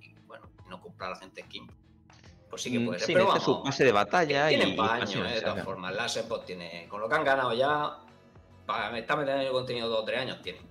Y 0.00 0.14
bueno, 0.26 0.48
no 0.68 0.80
comprar 0.80 1.10
la 1.10 1.16
gente 1.16 1.42
skin. 1.42 1.70
Pues 2.48 2.62
sí 2.62 2.70
que 2.70 2.78
mm, 2.78 2.86
puede 2.86 2.98
ser. 2.98 3.06
Sí, 3.06 3.12
pero 3.14 3.26
vamos, 3.26 3.42
su 3.42 3.62
pase 3.62 3.84
de 3.84 3.92
batalla 3.92 4.48
tienen 4.48 4.68
y. 4.68 4.76
Tienen 4.76 5.26
¿eh? 5.26 5.34
de 5.34 5.40
todas 5.40 5.64
formas. 5.64 5.94
La 5.94 6.06
pues 6.28 6.44
tiene. 6.44 6.86
Con 6.88 7.00
lo 7.00 7.08
que 7.08 7.14
han 7.14 7.24
ganado 7.24 7.52
ya. 7.54 7.98
Para 8.66 8.96
estar 8.96 9.18
metiendo 9.18 9.42
el 9.42 9.50
contenido 9.50 9.88
dos 9.88 10.00
o 10.00 10.04
tres 10.04 10.20
años 10.20 10.40
tienen. 10.40 10.62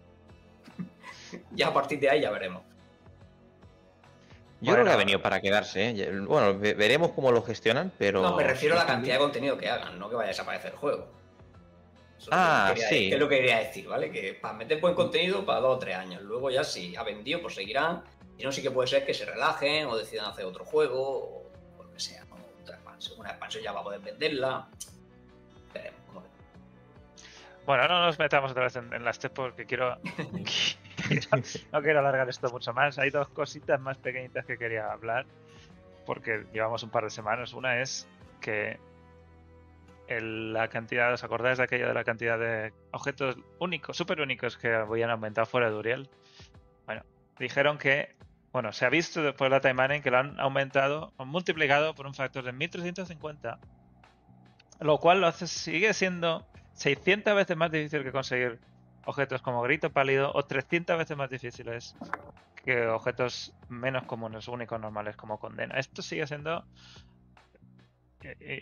ya 1.52 1.68
a 1.68 1.74
partir 1.74 2.00
de 2.00 2.10
ahí 2.10 2.22
ya 2.22 2.32
veremos. 2.32 2.71
Yo 4.62 4.74
creo 4.74 4.86
que 4.86 4.92
ha 4.92 4.96
venido 4.96 5.22
para 5.22 5.42
quedarse. 5.42 5.90
¿eh? 5.90 6.20
Bueno, 6.22 6.58
veremos 6.60 7.12
cómo 7.12 7.32
lo 7.32 7.42
gestionan, 7.42 7.92
pero. 7.98 8.22
No, 8.22 8.36
me 8.36 8.44
refiero 8.44 8.76
a 8.76 8.80
la 8.80 8.86
cantidad 8.86 9.16
de 9.16 9.20
contenido 9.20 9.58
que 9.58 9.70
hagan, 9.70 9.98
no 9.98 10.10
que 10.10 10.16
vaya 10.16 10.28
a 10.28 10.30
desaparecer 10.30 10.72
el 10.72 10.78
juego 10.78 11.22
ah, 12.30 12.74
sí. 12.76 13.10
Que 13.10 13.14
es 13.14 13.20
lo 13.20 13.28
que 13.28 13.38
quería 13.38 13.60
decir, 13.60 13.88
¿vale? 13.88 14.12
Que 14.12 14.34
para 14.34 14.54
meter 14.54 14.80
buen 14.80 14.94
contenido 14.94 15.46
para 15.46 15.60
dos 15.60 15.78
o 15.78 15.80
tres 15.80 15.96
años. 15.96 16.22
Luego 16.22 16.50
ya 16.50 16.64
si 16.64 16.96
ha 16.96 17.04
vendido, 17.04 17.42
pues 17.42 17.56
seguirán. 17.56 18.04
Y 18.38 18.44
no 18.44 18.52
sí 18.52 18.62
que 18.62 18.72
puede 18.72 18.88
ser 18.88 19.06
que 19.06 19.14
se 19.14 19.26
relajen 19.26 19.88
o 19.88 19.98
decidan 19.98 20.26
hacer 20.26 20.46
otro 20.46 20.66
juego 20.66 21.46
o, 21.78 21.84
lo 21.84 21.92
que 21.92 22.00
sea. 22.00 22.24
Otra 22.62 22.76
expansión. 22.76 23.20
Una 23.20 23.30
expansión 23.30 23.64
ya 23.64 23.72
va 23.72 23.82
a 23.82 23.84
poder 23.84 24.00
venderla. 24.02 24.68
Veremos 25.74 26.24
Bueno, 27.66 27.88
no 27.88 28.06
nos 28.06 28.20
metamos 28.20 28.52
otra 28.52 28.64
vez 28.64 28.76
en, 28.76 29.04
las 29.04 29.16
step 29.16 29.34
porque 29.34 29.66
quiero, 29.66 29.98
no 31.72 31.82
quiero 31.82 32.00
alargar 32.00 32.30
esto 32.30 32.50
mucho 32.50 32.74
más. 32.74 32.98
Hay 33.00 33.10
dos 33.10 33.28
cositas 33.30 33.80
más 33.80 33.98
pequeñitas 33.98 34.46
que 34.46 34.58
quería 34.58 34.92
hablar 34.92 35.26
porque 36.06 36.46
llevamos 36.54 36.84
un 36.84 36.90
par 36.90 37.04
de 37.04 37.10
semanas. 37.10 37.54
Una 37.54 37.82
es 37.82 38.08
que 38.40 38.80
la 40.20 40.68
cantidad, 40.68 41.14
¿os 41.14 41.24
acordáis 41.24 41.58
de 41.58 41.64
aquello 41.64 41.88
de 41.88 41.94
la 41.94 42.04
cantidad 42.04 42.38
de 42.38 42.74
objetos 42.92 43.38
únicos, 43.60 43.96
súper 43.96 44.20
únicos 44.20 44.58
que 44.58 44.74
habían 44.74 45.10
aumentado 45.10 45.46
fuera 45.46 45.70
de 45.70 45.78
Uriel? 45.78 46.10
Bueno, 46.86 47.04
dijeron 47.40 47.78
que, 47.78 48.14
bueno, 48.52 48.74
se 48.74 48.86
ha 48.86 48.90
visto 48.90 49.24
después 49.24 49.50
de 49.50 49.56
la 49.56 49.62
time 49.62 49.88
mining 49.88 50.02
que 50.02 50.12
lo 50.12 50.18
han 50.18 50.40
aumentado, 50.40 51.14
han 51.18 51.30
multiplicado 51.30 51.96
por 51.96 52.08
un 52.08 52.14
factor 52.14 52.44
de 52.44 52.52
1350, 52.52 53.60
lo 54.82 54.98
cual 54.98 55.22
lo 55.22 55.28
hace, 55.28 55.48
sigue 55.48 55.94
siendo 55.94 56.46
600 56.74 57.36
veces 57.36 57.56
más 57.56 57.72
difícil 57.72 58.04
que 58.04 58.12
conseguir 58.12 58.60
objetos 59.06 59.42
como 59.42 59.62
grito 59.62 59.92
pálido 59.92 60.32
o 60.34 60.44
300 60.44 60.98
veces 60.98 61.18
más 61.18 61.30
difíciles 61.30 61.96
que 62.64 62.88
objetos 62.88 63.54
menos 63.70 64.04
comunes, 64.04 64.48
únicos, 64.48 64.80
normales 64.80 65.16
como 65.16 65.40
condena. 65.40 65.80
Esto 65.80 66.02
sigue 66.02 66.28
siendo 66.28 66.64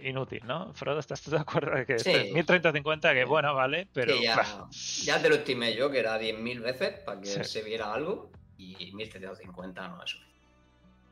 inútil, 0.03 0.41
¿no? 0.45 0.73
Frodo, 0.73 0.99
¿estás 0.99 1.21
tú 1.21 1.31
de 1.31 1.37
acuerdo? 1.37 1.85
Que 1.85 1.99
sí. 1.99 2.31
1350, 2.33 3.13
que 3.13 3.25
bueno, 3.25 3.53
vale, 3.53 3.87
pero. 3.93 4.15
ya, 4.15 5.21
te 5.21 5.29
lo 5.29 5.35
estimé 5.35 5.75
yo, 5.75 5.91
que 5.91 5.99
era 5.99 6.19
10.000 6.19 6.61
veces 6.61 6.99
para 7.01 7.19
que 7.19 7.43
se 7.43 7.61
viera 7.61 7.93
algo, 7.93 8.31
y 8.57 8.91
1350 8.93 9.87
no 9.89 10.03
es 10.03 10.09
suficiente. 10.11 10.39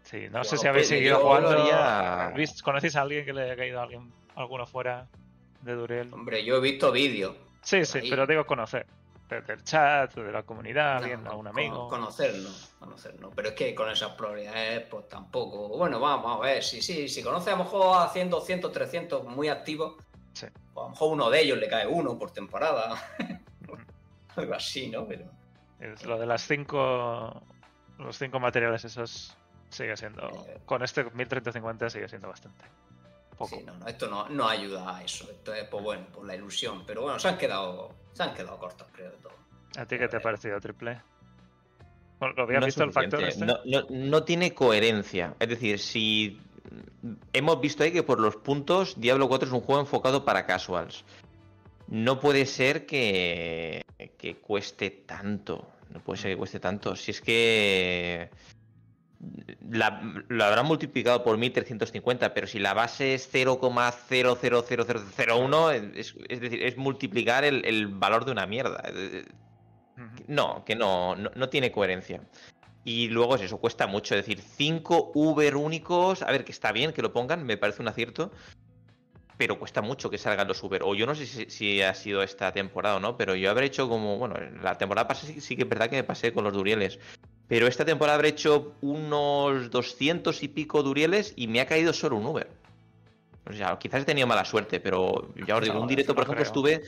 Sí, 0.04 0.28
no 0.32 0.46
sé 0.46 0.58
si 0.58 0.68
habéis 0.68 0.88
seguido 0.88 1.20
jugando. 1.20 1.68
Ya... 1.68 2.34
¿Conocéis 2.64 2.96
a 2.96 3.02
alguien 3.02 3.26
que 3.26 3.34
le 3.34 3.42
haya 3.44 3.58
caído 3.58 3.82
a 3.82 3.84
alguien, 3.84 4.14
alguno 4.36 4.66
fuera 4.66 5.10
de 5.64 5.74
Durel? 5.74 6.14
Hombre, 6.14 6.46
yo 6.46 6.56
he 6.56 6.62
visto 6.62 6.94
vídeos. 6.94 7.36
Sí, 7.62 7.84
sí, 7.84 8.00
pero 8.10 8.26
digo 8.26 8.46
conocer 8.46 8.88
del 9.30 9.64
chat, 9.64 10.14
de 10.16 10.32
la 10.32 10.44
comunidad, 10.44 11.04
viendo 11.04 11.30
a 11.30 11.36
un 11.36 11.48
amigo. 11.48 11.90
Conocerlo, 11.90 12.50
conocerlo. 12.80 13.32
Pero 13.36 13.50
es 13.50 13.56
que 13.56 13.76
con 13.76 13.90
esas 13.90 14.12
probabilidades, 14.14 14.88
pues 14.88 15.08
tampoco. 15.10 15.70
Bueno, 15.78 16.00
vamos 16.00 16.38
a 16.38 16.40
ver. 16.40 16.64
Si, 16.64 16.82
sí, 16.82 17.10
si 17.10 17.22
conoce 17.22 17.50
a 17.50 17.58
lo 17.58 17.64
mejor 17.66 18.02
a 18.02 18.10
100, 18.10 18.30
200, 18.30 18.72
300 18.72 19.26
muy 19.26 19.50
activos, 19.50 19.96
pues 20.40 20.44
a 20.44 20.82
lo 20.82 20.90
mejor 20.90 21.14
uno 21.14 21.30
de 21.30 21.42
ellos 21.42 21.58
le 21.58 21.68
cae 21.68 21.88
uno 21.88 22.18
por 22.18 22.32
temporada. 22.32 22.96
Algo 24.36 24.54
así, 24.54 24.90
¿no? 24.90 25.06
Pero. 25.08 25.26
Es 25.80 26.06
lo 26.06 26.18
de 26.18 26.26
las 26.26 26.44
cinco. 26.48 27.42
Los 27.98 28.18
cinco 28.18 28.40
materiales 28.40 28.86
esos 28.86 29.36
sigue 29.70 29.98
siendo. 29.98 30.28
Eh, 30.48 30.62
con 30.66 30.84
este 30.84 31.04
1350 31.04 31.90
sigue 31.90 32.08
siendo 32.08 32.28
bastante. 32.30 32.66
Sí, 33.46 33.62
no, 33.64 33.78
no, 33.78 33.88
esto 33.88 34.08
no, 34.08 34.28
no, 34.30 34.48
ayuda 34.48 34.98
a 34.98 35.04
eso. 35.04 35.30
Esto 35.30 35.54
es, 35.54 35.64
pues 35.66 35.84
bueno, 35.84 36.08
por 36.08 36.26
la 36.26 36.36
ilusión. 36.36 36.84
Pero 36.86 37.04
bueno, 37.04 37.20
se 37.20 37.28
han 37.28 37.38
quedado, 37.38 37.94
se 38.14 38.24
han 38.24 38.34
quedado 38.34 38.58
cortos, 38.58 38.88
creo, 38.92 39.12
de 39.12 39.18
todo. 39.18 39.34
¿A 39.78 39.86
ti 39.86 39.98
qué 39.98 40.08
te 40.08 40.18
ha 40.18 40.20
parecido 40.20 40.60
triple? 40.60 41.00
¿Lo 42.20 42.44
habías 42.44 42.66
visto 42.66 42.84
el 42.84 42.92
factor 42.92 43.24
este? 43.24 43.46
No, 43.46 43.60
no, 43.90 44.24
tiene 44.24 44.54
coherencia. 44.54 45.36
Es 45.40 45.50
decir, 45.50 45.78
si 45.78 46.42
hemos 47.32 47.62
visto 47.62 47.84
ahí 47.84 47.92
que 47.92 48.02
por 48.02 48.20
los 48.20 48.36
puntos 48.38 49.00
Diablo 49.00 49.28
4 49.28 49.48
es 49.48 49.54
un 49.54 49.62
juego 49.62 49.82
enfocado 49.82 50.26
para 50.26 50.46
casuals. 50.48 51.06
No 51.88 52.20
puede 52.20 52.46
ser 52.48 52.86
que, 52.88 53.84
que 54.18 54.38
cueste 54.38 54.90
tanto. 54.90 55.70
No 55.92 56.04
puede 56.04 56.20
ser 56.20 56.32
que 56.32 56.38
cueste 56.38 56.60
tanto. 56.60 56.96
Si 56.96 57.12
es 57.12 57.22
que 57.22 58.32
lo 59.70 60.44
habrán 60.44 60.66
multiplicado 60.66 61.24
por 61.24 61.38
1350, 61.38 62.34
pero 62.34 62.48
si 62.48 62.60
la 62.60 62.74
base 62.74 63.14
es 63.14 63.32
0,000001, 63.34 65.94
es, 65.96 66.16
es 66.30 66.40
decir, 66.40 66.64
es 66.64 66.78
multiplicar 66.78 67.44
el, 67.44 67.88
valor 67.88 68.24
de 68.26 68.32
una 68.32 68.46
mierda. 68.46 68.82
No, 70.28 70.64
que 70.66 70.76
no, 70.76 71.16
no, 71.16 71.50
tiene 71.50 71.72
coherencia. 71.72 72.22
Y 72.84 73.08
luego 73.10 73.36
es 73.36 73.42
eso, 73.42 73.58
cuesta 73.58 73.88
mucho. 73.88 74.16
Es 74.16 74.26
decir, 74.26 74.42
5 74.42 75.12
Uber 75.16 75.56
únicos, 75.56 76.22
a 76.22 76.32
ver, 76.32 76.46
que 76.46 76.52
está 76.52 76.72
bien 76.72 76.94
que 76.94 77.02
lo 77.02 77.12
pongan, 77.12 77.44
me 77.44 77.58
parece 77.58 77.82
un 77.82 77.88
acierto, 77.88 78.32
pero 79.38 79.58
cuesta 79.60 79.82
mucho 79.82 80.10
que 80.10 80.18
salgan 80.18 80.48
los 80.48 80.64
Uber. 80.64 80.84
O 80.84 80.96
yo 80.96 81.06
no 81.06 81.16
sé 81.16 81.50
si, 81.50 81.82
ha 81.82 81.94
sido 81.94 82.24
esta 82.24 82.52
temporada 82.52 82.98
o 82.98 83.00
no, 83.00 83.18
pero 83.18 83.36
yo 83.36 83.50
habré 83.50 83.66
hecho 83.66 83.90
como, 83.90 84.18
bueno, 84.18 84.36
la 84.62 84.78
temporada 84.78 85.08
pasada 85.08 85.34
sí, 85.34 85.42
sí 85.42 85.56
que 85.56 85.64
es 85.64 85.70
verdad 85.70 85.90
que 85.90 85.98
me 85.98 86.04
pasé 86.04 86.32
con 86.32 86.44
los 86.44 86.54
Durieles. 86.54 87.00
Pero 87.48 87.68
esta 87.68 87.86
temporada 87.86 88.16
habré 88.16 88.30
hecho 88.30 88.74
unos 88.82 89.72
200 89.72 90.44
y 90.44 90.48
pico 90.50 90.84
Durieles 90.84 91.34
y 91.36 91.48
me 91.48 91.62
ha 91.62 91.66
caído 91.66 91.94
solo 91.94 92.18
un 92.18 92.26
Uber. 92.26 92.50
O 93.50 93.54
sea, 93.54 93.78
quizás 93.80 94.02
he 94.02 94.06
tenido 94.06 94.28
mala 94.28 94.44
suerte, 94.44 94.80
pero 94.80 95.34
ya 95.48 95.56
os 95.56 95.64
digo, 95.64 95.80
un 95.80 95.88
directo, 95.88 96.14
por 96.14 96.24
ejemplo, 96.24 96.44
estuve 96.44 96.84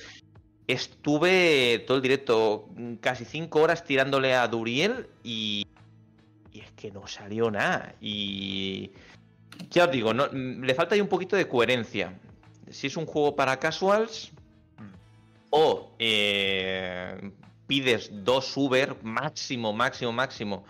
estuve 0.68 1.84
todo 1.88 1.98
el 1.98 2.04
directo 2.04 2.70
casi 3.02 3.26
5 3.26 3.60
horas 3.60 3.84
tirándole 3.84 4.36
a 4.36 4.48
Duriel 4.48 5.08
y, 5.24 5.66
y 6.52 6.60
es 6.60 6.72
que 6.74 6.92
no 6.92 7.08
salió 7.08 7.50
nada. 7.50 7.96
Y 8.00 8.92
ya 9.72 9.86
os 9.86 9.92
digo, 9.92 10.14
no, 10.14 10.28
le 10.28 10.74
falta 10.76 10.94
ahí 10.94 11.02
un 11.02 11.08
poquito 11.08 11.36
de 11.36 11.48
coherencia. 11.48 12.20
Si 12.70 12.88
es 12.88 12.98
un 12.98 13.08
juego 13.08 13.36
para 13.36 13.58
casuals 13.58 14.32
o 15.50 15.92
eh, 15.98 17.32
pides 17.70 18.10
dos 18.12 18.58
Uber 18.58 18.96
máximo, 19.04 19.72
máximo, 19.72 20.12
máximo 20.12 20.66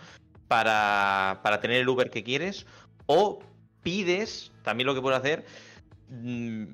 para, 0.48 1.40
para 1.42 1.58
tener 1.58 1.80
el 1.80 1.88
Uber 1.88 2.10
que 2.10 2.22
quieres, 2.22 2.66
o 3.06 3.40
pides, 3.82 4.52
también 4.62 4.86
lo 4.86 4.94
que 4.94 5.00
puedes 5.00 5.18
hacer, 5.18 5.46
mm, 6.10 6.64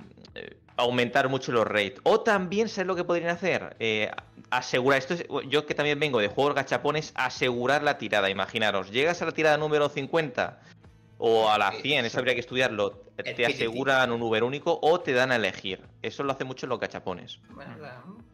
aumentar 0.77 1.29
mucho 1.29 1.53
los 1.53 1.65
rates. 1.65 2.01
O 2.03 2.21
también, 2.21 2.69
¿sabes 2.69 2.89
lo 2.89 2.97
que 2.97 3.05
podrían 3.05 3.31
hacer? 3.31 3.77
Eh, 3.79 4.11
asegurar, 4.51 4.99
esto 4.99 5.15
yo 5.49 5.65
que 5.65 5.75
también 5.75 6.01
vengo 6.01 6.19
de 6.19 6.27
juegos 6.27 6.57
gachapones, 6.57 7.13
asegurar 7.15 7.85
la 7.85 7.97
tirada. 7.97 8.29
Imaginaros, 8.29 8.91
llegas 8.91 9.23
a 9.23 9.27
la 9.27 9.33
tirada 9.33 9.57
número 9.59 9.89
50 9.89 10.61
o 11.19 11.51
a 11.51 11.59
la 11.59 11.73
100, 11.73 12.05
eso 12.05 12.19
habría 12.19 12.35
que 12.35 12.41
estudiarlo. 12.41 13.05
Te 13.17 13.47
aseguran 13.47 14.13
un 14.13 14.23
Uber 14.23 14.45
único 14.45 14.79
o 14.83 15.01
te 15.01 15.13
dan 15.13 15.33
a 15.33 15.37
elegir. 15.37 15.83
Eso 16.03 16.23
lo 16.23 16.33
hace 16.33 16.45
mucho 16.45 16.67
en 16.67 16.71
los 16.71 16.81
gachapones. 16.81 17.41
Bueno, 17.51 17.73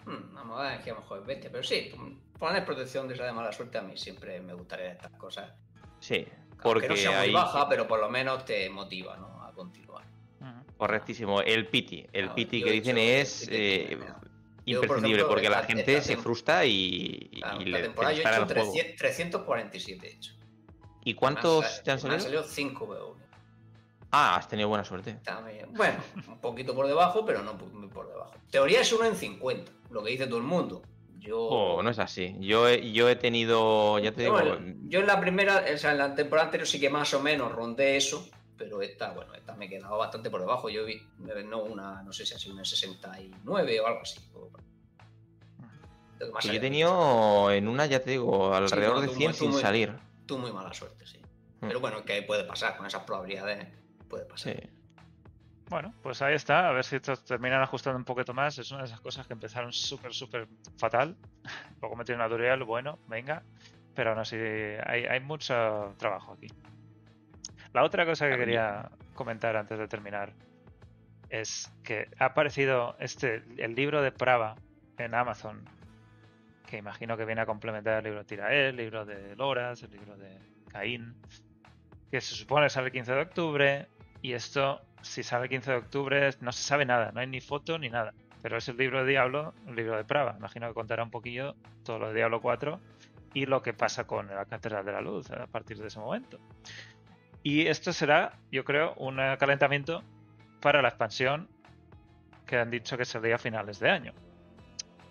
hmm, 0.05 0.35
vamos 0.35 0.61
a 0.61 0.71
ver 0.71 0.83
que 0.83 0.91
a 0.91 0.95
lo 0.95 1.01
mejor 1.01 1.21
es 1.21 1.27
bestia, 1.27 1.51
pero 1.51 1.63
sí, 1.63 1.93
poner 2.39 2.65
protección 2.65 3.07
de 3.07 3.15
esa 3.15 3.25
de 3.25 3.33
mala 3.33 3.53
suerte 3.53 3.79
a 3.79 3.83
mí 3.83 3.97
siempre 3.97 4.41
me 4.41 4.55
gustaría 4.55 4.93
estas 4.93 5.13
cosas. 5.13 5.53
Sí, 6.01 6.27
porque 6.63 6.89
no 6.89 6.97
sea 6.97 7.21
muy 7.21 7.31
baja, 7.31 7.69
pero 7.69 7.87
por 7.87 8.01
lo 8.01 8.09
menos 8.09 8.45
te 8.45 8.69
motiva 8.69 9.17
¿no? 9.17 9.43
a 9.45 9.53
continuar. 9.53 10.05
Correctísimo. 10.77 11.41
El 11.43 11.69
piti, 11.69 12.05
el 12.13 12.31
piti 12.31 12.61
que 12.61 12.73
dicen 12.73 12.99
es 12.99 13.49
eh, 13.53 13.97
imprescindible 14.65 15.25
porque 15.27 15.49
la 15.49 15.63
gente 15.63 16.03
se 16.03 16.17
frustra 16.17 16.65
y, 16.65 17.31
y 17.61 17.65
le 17.65 17.83
temporada 17.83 18.13
yo 18.13 18.23
he 18.23 18.81
hecho 18.83 18.97
347 18.99 20.09
hecho. 20.09 20.33
¿Y 21.05 21.15
cuántos 21.15 21.83
te 21.83 21.91
han 21.91 21.99
salido? 21.99 22.19
Me 22.19 22.23
han 22.23 22.23
salido 22.23 22.43
5 22.45 22.87
BO. 22.87 23.17
Ah, 24.15 24.37
has 24.37 24.47
tenido 24.47 24.69
buena 24.69 24.85
suerte. 24.85 25.19
Bueno, 25.71 25.99
un 26.29 26.39
poquito 26.39 26.75
por 26.75 26.87
debajo, 26.87 27.25
pero 27.25 27.43
no 27.43 27.55
muy 27.55 27.89
por 27.89 28.09
debajo. 28.09 28.33
Teoría 28.51 28.83
es 28.83 28.93
uno 28.93 29.07
en 29.07 29.17
50, 29.17 29.73
lo 29.91 30.03
que 30.03 30.11
dice 30.11 30.27
todo 30.27 30.37
el 30.37 30.45
mundo. 30.45 30.83
Yo... 31.19 31.39
Oh, 31.41 31.83
no 31.83 31.89
es 31.89 31.99
así. 31.99 32.37
Yo 32.41 32.69
he, 32.69 32.93
yo 32.93 33.09
he 33.09 33.17
tenido, 33.17 33.99
ya 34.01 34.13
te 34.13 34.23
digo... 34.23 34.39
yo 34.89 35.01
en 35.01 35.07
la 35.07 35.19
primera, 35.19 35.65
o 35.73 35.79
sea, 35.79 35.93
en 35.93 35.99
la 35.99 36.15
temporada 36.15 36.49
anterior 36.49 36.69
sí 36.69 36.79
que 36.79 36.91
más 36.91 37.15
o 37.15 37.23
menos 37.23 37.53
rondé 37.53 37.97
eso, 37.97 38.29
pero 38.59 38.83
esta, 38.83 39.13
bueno, 39.13 39.33
esta 39.35 39.55
me 39.55 39.65
he 39.65 39.69
quedado 39.69 39.97
bastante 39.97 40.29
por 40.29 40.41
debajo. 40.41 40.69
Yo 40.69 40.85
vi, 40.85 41.01
no 41.19 41.63
una, 41.63 42.03
no 42.03 42.13
sé 42.13 42.27
si 42.27 42.35
ha 42.35 42.39
sido 42.39 42.55
una 42.55 42.67
69 42.67 43.81
o 43.81 43.87
algo 43.87 44.01
así. 44.03 44.21
yo 46.43 46.53
he 46.53 46.61
tenido 46.61 47.51
en 47.51 47.67
una, 47.67 47.87
ya 47.87 48.03
te 48.03 48.11
digo, 48.11 48.55
alrededor 48.55 49.01
de 49.01 49.09
100 49.09 49.35
sin 49.35 49.53
salir. 49.55 49.95
Tú 50.33 50.39
muy 50.39 50.51
mala 50.51 50.73
suerte, 50.73 51.07
sí. 51.07 51.19
Mm. 51.61 51.67
Pero 51.69 51.81
bueno, 51.81 52.07
que 52.07 52.23
puede 52.23 52.45
pasar 52.45 52.75
con 52.75 52.87
esas 52.87 53.03
probabilidades 53.03 53.69
puede 54.09 54.25
pasar. 54.25 54.71
Bueno, 55.69 55.93
pues 56.03 56.23
ahí 56.23 56.35
está, 56.35 56.71
a 56.71 56.73
ver 56.73 56.85
si 56.85 56.97
esto 56.97 57.15
terminan 57.19 57.61
ajustando 57.61 57.99
un 57.99 58.07
poquito 58.07 58.33
más. 58.33 58.59
Es 58.59 58.71
una 58.71 58.81
de 58.81 58.87
esas 58.87 59.03
cosas 59.03 59.27
que 59.27 59.35
empezaron 59.35 59.75
súper, 59.75 60.15
súper 60.15 60.49
fatal. 60.79 61.19
Luego 61.83 61.97
metieron 61.97 62.23
una 62.23 62.31
tutorial, 62.31 62.65
bueno, 62.65 62.99
venga. 63.09 63.43
Pero 63.95 64.13
aún 64.13 64.21
así 64.21 64.37
hay, 64.37 65.05
hay 65.05 65.21
mucho 65.21 65.95
trabajo 65.99 66.33
aquí. 66.33 66.47
La 67.75 67.85
otra 67.85 68.07
cosa 68.07 68.31
que 68.31 68.39
quería 68.39 68.91
comentar 69.13 69.55
antes 69.55 69.79
de 69.79 69.87
terminar 69.87 70.33
es 71.29 71.71
que 71.85 72.09
ha 72.19 72.25
aparecido 72.25 72.97
este, 73.01 73.43
el 73.59 73.75
libro 73.75 74.01
de 74.01 74.13
Prava 74.13 74.55
en 74.97 75.15
Amazon, 75.15 75.69
que 76.73 76.79
imagino 76.79 77.19
que 77.19 77.27
viene 77.27 77.43
a 77.43 77.45
complementar 77.45 77.99
el 77.99 78.05
libro 78.05 78.21
de 78.21 78.25
Tirael, 78.25 78.69
el 78.69 78.77
libro 78.77 79.05
de 79.05 79.37
Loras, 79.37 79.83
el 79.83 79.91
libro 79.91 80.17
de 80.17 80.39
Caín, 80.71 81.15
que 82.11 82.19
se 82.23 82.35
supone 82.35 82.71
sale 82.71 82.87
el 82.87 82.93
15 82.93 83.13
de 83.13 83.21
octubre, 83.21 83.89
y 84.23 84.33
esto, 84.33 84.81
si 85.03 85.23
sale 85.23 85.45
el 85.45 85.51
15 85.51 85.71
de 85.71 85.77
octubre, 85.77 86.31
no 86.41 86.51
se 86.51 86.63
sabe 86.63 86.87
nada, 86.87 87.13
no 87.13 87.21
hay 87.21 87.27
ni 87.27 87.43
foto 87.43 87.79
ni 87.79 87.91
nada. 87.91 88.15
Pero 88.41 88.57
es 88.57 88.67
el 88.71 88.79
libro 88.79 89.05
de 89.05 89.11
Diablo, 89.11 89.53
el 89.69 89.77
libro 89.77 89.99
de 89.99 90.05
Prava. 90.05 90.35
Imagino 90.39 90.67
que 90.67 90.73
contará 90.73 91.03
un 91.03 91.11
poquillo 91.11 91.57
todo 91.85 91.99
lo 91.99 92.09
de 92.09 92.15
Diablo 92.15 92.41
4 92.41 92.81
y 93.35 93.45
lo 93.45 93.61
que 93.61 93.75
pasa 93.75 94.07
con 94.07 94.29
la 94.29 94.47
Catedral 94.47 94.87
de 94.87 94.93
la 94.93 95.03
Luz 95.03 95.31
a 95.31 95.47
partir 95.49 95.77
de 95.77 95.89
ese 95.89 96.01
momento. 96.01 96.39
Y 97.43 97.67
esto 97.67 97.93
será, 97.93 98.39
yo 98.51 98.65
creo, 98.65 98.95
un 98.95 99.17
calentamiento 99.39 100.03
para 100.63 100.81
la 100.81 100.89
expansión 100.89 101.51
que 102.47 102.57
han 102.57 102.71
dicho 102.71 102.97
que 102.97 103.05
sería 103.05 103.35
a 103.35 103.39
finales 103.39 103.79
de 103.79 103.91
año. 103.91 104.15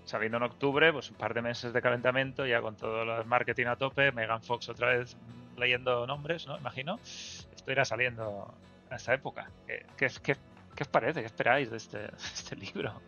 Saliendo 0.06 0.38
en 0.38 0.44
octubre, 0.44 0.92
pues 0.92 1.10
un 1.10 1.18
par 1.18 1.34
de 1.34 1.42
meses 1.42 1.74
de 1.74 1.82
calentamiento, 1.82 2.46
ya 2.46 2.62
con 2.62 2.76
todo 2.76 3.04
el 3.04 3.26
marketing 3.26 3.68
a 3.68 3.76
tope, 3.76 4.12
Megan 4.12 4.42
Fox 4.42 4.70
otra 4.70 4.98
vez 4.98 5.16
leyendo 5.58 6.08
nombres, 6.08 6.48
¿no? 6.48 6.58
Imagino. 6.58 7.00
Esto 7.04 7.72
irá 7.72 7.86
saliendo 7.86 8.54
a 8.90 8.96
esta 8.96 9.14
época. 9.14 9.50
¿Qué, 9.98 10.06
os 10.08 10.88
parece? 10.88 11.22
¿Qué 11.22 11.28
esperáis 11.28 11.70
de 11.70 11.78
este, 11.78 12.06
este 12.34 12.56
libro? 12.56 13.00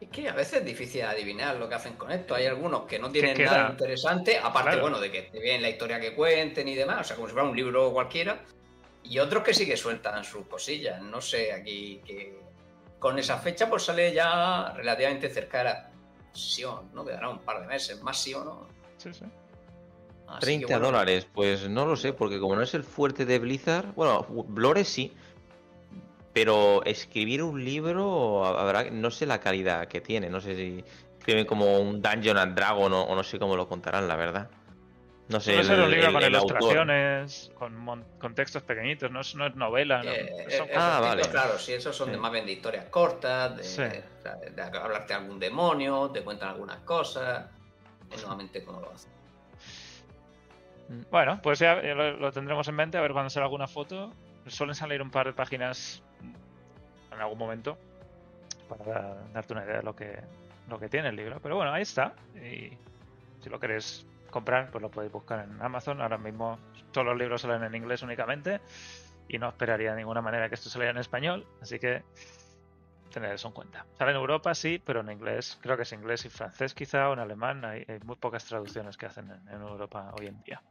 Es 0.00 0.08
que 0.10 0.28
a 0.28 0.32
veces 0.32 0.60
es 0.60 0.64
difícil 0.64 1.02
adivinar 1.02 1.56
lo 1.56 1.68
que 1.68 1.74
hacen 1.74 1.94
con 1.94 2.12
esto. 2.12 2.34
Hay 2.34 2.46
algunos 2.46 2.82
que 2.82 2.98
no 2.98 3.10
tienen 3.10 3.36
nada 3.44 3.70
interesante, 3.70 4.38
aparte, 4.38 4.80
bueno, 4.80 5.00
de 5.00 5.10
que 5.10 5.22
te 5.22 5.40
bien 5.40 5.60
la 5.60 5.70
historia 5.70 5.98
que 5.98 6.14
cuenten 6.14 6.68
y 6.68 6.76
demás, 6.76 7.00
o 7.00 7.04
sea, 7.04 7.16
como 7.16 7.28
si 7.28 7.32
fuera 7.32 7.48
un 7.48 7.56
libro 7.56 7.92
cualquiera. 7.92 8.44
Y 9.02 9.18
otros 9.18 9.42
que 9.42 9.54
sí 9.54 9.66
que 9.66 9.76
sueltan 9.76 10.22
sus 10.24 10.46
cosillas. 10.46 11.02
No 11.02 11.20
sé, 11.20 11.52
aquí 11.52 12.00
que 12.04 12.38
con 12.98 13.18
esa 13.18 13.38
fecha 13.38 13.68
pues 13.68 13.84
sale 13.84 14.12
ya 14.12 14.72
relativamente 14.76 15.30
cerca 15.30 15.58
de 15.58 15.64
la 15.64 15.90
sesión, 16.32 16.90
¿no? 16.92 17.04
Quedará 17.04 17.28
un 17.28 17.38
par 17.38 17.60
de 17.60 17.66
meses, 17.66 18.02
más 18.02 18.18
sí 18.18 18.34
o 18.34 18.44
no. 18.44 18.66
Sí, 18.96 19.12
sí. 19.12 19.24
30 20.40 20.78
dólares, 20.78 21.26
pues 21.32 21.68
no 21.68 21.86
lo 21.86 21.96
sé, 21.96 22.12
porque 22.12 22.38
como 22.38 22.54
no 22.54 22.62
es 22.62 22.74
el 22.74 22.84
fuerte 22.84 23.24
de 23.24 23.38
Blizzard, 23.38 23.94
bueno, 23.94 24.26
Blore 24.28 24.84
sí, 24.84 25.12
pero 26.34 26.84
escribir 26.84 27.42
un 27.42 27.64
libro, 27.64 28.44
habrá, 28.44 28.90
no 28.90 29.10
sé 29.10 29.26
la 29.26 29.40
calidad 29.40 29.88
que 29.88 30.00
tiene, 30.00 30.28
no 30.28 30.40
sé 30.40 30.54
si 30.54 30.84
escriben 31.18 31.46
como 31.46 31.78
un 31.78 32.02
Dungeon 32.02 32.36
and 32.36 32.54
Dragon 32.54 32.92
o, 32.92 33.14
no 33.14 33.24
sé 33.24 33.38
cómo 33.38 33.56
lo 33.56 33.68
contarán, 33.68 34.06
la 34.06 34.16
verdad. 34.16 34.50
No 35.28 35.40
sé. 35.40 35.54
Puede 35.54 35.84
un 35.84 35.90
libro 35.90 36.12
con 36.12 36.22
ilustraciones, 36.22 37.52
con, 37.54 38.34
textos 38.34 38.62
pequeñitos, 38.62 39.10
no 39.10 39.20
es, 39.20 39.34
no 39.34 39.46
es 39.46 39.54
novela. 39.56 40.02
Eh, 40.02 40.46
eh, 40.48 40.72
ah, 40.74 41.00
vale. 41.02 41.22
Claro, 41.28 41.58
si 41.58 41.74
esos 41.74 41.94
son 41.94 42.10
de 42.10 42.16
más 42.16 42.32
bien 42.32 42.46
de 42.46 42.52
historias 42.52 42.86
cortas, 42.86 43.76
de, 43.76 44.02
hablarte 44.62 45.08
de 45.08 45.14
algún 45.14 45.38
demonio, 45.38 46.10
te 46.10 46.22
cuentan 46.22 46.50
algunas 46.50 46.78
cosas, 46.78 47.46
es 48.10 48.22
nuevamente 48.22 48.64
como 48.64 48.80
lo 48.80 48.90
hacen. 48.90 49.12
Mm. 50.88 51.02
Bueno, 51.10 51.40
pues 51.42 51.58
ya 51.58 51.74
lo, 51.74 52.32
tendremos 52.32 52.66
en 52.68 52.74
mente, 52.74 52.96
a 52.96 53.02
ver 53.02 53.12
cuando 53.12 53.28
sale 53.28 53.44
alguna 53.44 53.68
foto. 53.68 54.10
Suelen 54.46 54.74
salir 54.74 55.02
un 55.02 55.10
par 55.10 55.26
de 55.26 55.34
páginas 55.34 56.02
en 57.12 57.20
algún 57.20 57.36
momento 57.36 57.76
para 58.66 59.14
darte 59.34 59.52
una 59.52 59.64
idea 59.64 59.78
de 59.78 59.82
lo 59.82 59.94
que, 59.94 60.22
lo 60.70 60.78
que 60.78 60.88
tiene 60.88 61.10
el 61.10 61.16
libro. 61.16 61.38
Pero 61.42 61.56
bueno, 61.56 61.70
ahí 61.70 61.82
está. 61.82 62.14
Y 62.34 62.72
si 63.42 63.50
lo 63.50 63.58
quieres 63.58 64.06
comprar, 64.28 64.70
pues 64.70 64.82
lo 64.82 64.90
podéis 64.90 65.12
buscar 65.12 65.44
en 65.44 65.60
Amazon. 65.60 66.00
Ahora 66.00 66.18
mismo 66.18 66.58
todos 66.92 67.06
los 67.06 67.16
libros 67.16 67.42
salen 67.42 67.62
en 67.64 67.74
inglés 67.74 68.02
únicamente 68.02 68.60
y 69.28 69.38
no 69.38 69.48
esperaría 69.48 69.90
de 69.92 69.98
ninguna 69.98 70.22
manera 70.22 70.48
que 70.48 70.54
esto 70.54 70.70
saliera 70.70 70.90
en 70.92 70.98
español, 70.98 71.46
así 71.60 71.78
que 71.78 72.02
tener 73.08 73.32
eso 73.32 73.48
en 73.48 73.54
cuenta. 73.54 73.86
Sale 73.98 74.12
en 74.12 74.16
Europa, 74.16 74.54
sí, 74.54 74.80
pero 74.84 75.00
en 75.00 75.10
inglés, 75.10 75.58
creo 75.60 75.76
que 75.76 75.82
es 75.82 75.92
inglés 75.92 76.24
y 76.24 76.28
francés 76.28 76.74
quizá, 76.74 77.10
o 77.10 77.12
en 77.12 77.18
alemán, 77.18 77.64
hay, 77.64 77.84
muy 78.04 78.16
pocas 78.16 78.44
traducciones 78.44 78.96
que 78.96 79.06
hacen 79.06 79.30
en, 79.30 79.60
Europa 79.60 80.12
hoy 80.18 80.26
en 80.26 80.42
día. 80.42 80.62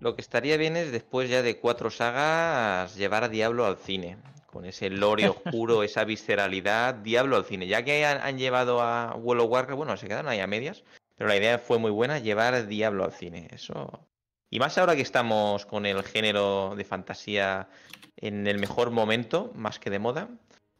Lo 0.00 0.14
que 0.14 0.20
estaría 0.20 0.56
bien 0.58 0.76
es 0.76 0.92
después 0.92 1.30
ya 1.30 1.40
de 1.42 1.58
cuatro 1.58 1.90
sagas 1.90 2.96
llevar 2.96 3.24
a 3.24 3.28
Diablo 3.28 3.64
al 3.64 3.78
cine. 3.78 4.18
Con 4.46 4.66
ese 4.66 4.90
lore 4.90 5.28
oscuro, 5.28 5.82
esa 5.82 6.04
visceralidad, 6.04 6.94
Diablo 6.94 7.36
al 7.36 7.44
cine. 7.44 7.66
Ya 7.66 7.82
que 7.82 8.04
han, 8.04 8.38
llevado 8.38 8.82
a 8.82 9.14
World 9.14 9.44
of 9.44 9.50
Warcraft, 9.50 9.76
bueno, 9.76 9.96
se 9.96 10.06
quedaron 10.06 10.28
ahí 10.30 10.40
a 10.40 10.46
medias, 10.46 10.84
pero 11.16 11.28
la 11.28 11.36
idea 11.36 11.58
fue 11.58 11.78
muy 11.78 11.90
buena, 11.90 12.18
llevar 12.18 12.66
Diablo 12.66 13.04
al 13.04 13.12
cine. 13.12 13.48
Eso. 13.50 14.06
Y 14.50 14.58
más 14.58 14.78
ahora 14.78 14.94
que 14.94 15.02
estamos 15.02 15.66
con 15.66 15.86
el 15.86 16.02
género 16.04 16.74
de 16.76 16.84
fantasía 16.84 17.68
en 18.16 18.46
el 18.46 18.58
mejor 18.58 18.90
momento, 18.90 19.50
más 19.54 19.78
que 19.78 19.90
de 19.90 19.98
moda. 19.98 20.28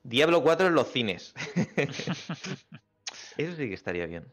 Diablo 0.03 0.43
4 0.43 0.69
en 0.69 0.75
los 0.75 0.91
cines. 0.93 1.35
Eso 3.37 3.57
sí 3.57 3.69
que 3.69 3.75
estaría 3.75 4.07
bien. 4.07 4.27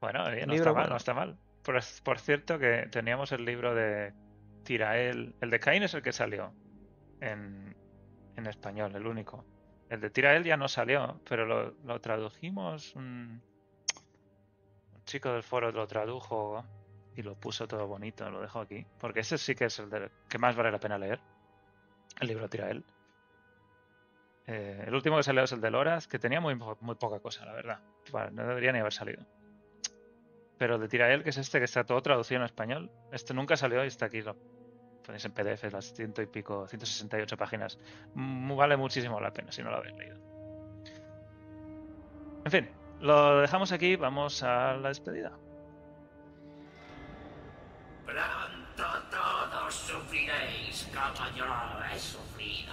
Bueno, 0.00 0.24
no 0.46 0.54
está 0.54 0.72
mal, 0.72 0.90
no 0.90 0.96
está 0.96 1.14
mal. 1.14 1.38
Por, 1.62 2.18
cierto, 2.18 2.58
que 2.58 2.88
teníamos 2.90 3.32
el 3.32 3.44
libro 3.44 3.74
de 3.74 4.12
Tirael. 4.64 5.34
El 5.40 5.50
de 5.50 5.60
Cain 5.60 5.82
es 5.82 5.94
el 5.94 6.02
que 6.02 6.12
salió 6.12 6.52
en, 7.20 7.74
español, 8.46 8.94
el 8.94 9.06
único. 9.06 9.46
El 9.88 10.00
de 10.00 10.10
Tirael 10.10 10.44
ya 10.44 10.58
no 10.58 10.68
salió, 10.68 11.20
pero 11.26 11.46
lo, 11.46 12.00
tradujimos. 12.00 12.94
Chico 15.04 15.32
del 15.32 15.42
foro 15.42 15.70
lo 15.72 15.86
tradujo 15.86 16.64
y 17.16 17.22
lo 17.22 17.34
puso 17.34 17.68
todo 17.68 17.86
bonito, 17.86 18.28
lo 18.30 18.40
dejo 18.40 18.60
aquí. 18.60 18.86
Porque 18.98 19.20
ese 19.20 19.38
sí 19.38 19.54
que 19.54 19.66
es 19.66 19.78
el 19.78 20.10
que 20.28 20.38
más 20.38 20.56
vale 20.56 20.70
la 20.70 20.80
pena 20.80 20.98
leer. 20.98 21.20
El 22.20 22.28
libro 22.28 22.48
tira 22.48 22.70
él. 22.70 22.84
Eh, 24.46 24.84
el 24.86 24.94
último 24.94 25.16
que 25.16 25.22
salió 25.22 25.42
es 25.42 25.52
el 25.52 25.60
de 25.60 25.70
Loras, 25.70 26.06
que 26.06 26.18
tenía 26.18 26.40
muy, 26.40 26.54
muy 26.54 26.94
poca 26.96 27.20
cosa, 27.20 27.46
la 27.46 27.52
verdad. 27.52 27.80
no 28.32 28.46
debería 28.46 28.72
ni 28.72 28.80
haber 28.80 28.92
salido. 28.92 29.24
Pero 30.58 30.76
el 30.76 30.80
de 30.80 30.88
Tirael, 30.88 31.24
que 31.24 31.30
es 31.30 31.38
este 31.38 31.58
que 31.58 31.64
está 31.64 31.84
todo 31.84 32.00
traducido 32.02 32.40
en 32.40 32.44
español, 32.44 32.90
este 33.12 33.34
nunca 33.34 33.56
salió 33.56 33.84
y 33.84 33.88
está 33.88 34.06
aquí. 34.06 34.22
Lo 34.22 34.36
ponéis 35.04 35.24
en 35.24 35.32
PDF, 35.32 35.72
las 35.72 35.92
ciento 35.92 36.22
y 36.22 36.26
pico, 36.26 36.66
168 36.68 37.36
páginas. 37.36 37.78
vale 38.14 38.76
muchísimo 38.76 39.20
la 39.20 39.32
pena 39.32 39.50
si 39.50 39.62
no 39.62 39.70
lo 39.70 39.76
habéis 39.76 39.96
leído. 39.96 40.16
En 42.44 42.50
fin, 42.50 42.68
lo 43.04 43.40
dejamos 43.42 43.70
aquí, 43.70 43.96
vamos 43.96 44.42
a 44.42 44.74
la 44.74 44.88
despedida. 44.88 45.32
sufriréis 49.70 50.88
como 50.92 51.30
yo 51.36 51.44
he 51.92 51.98
sufrido. 51.98 52.72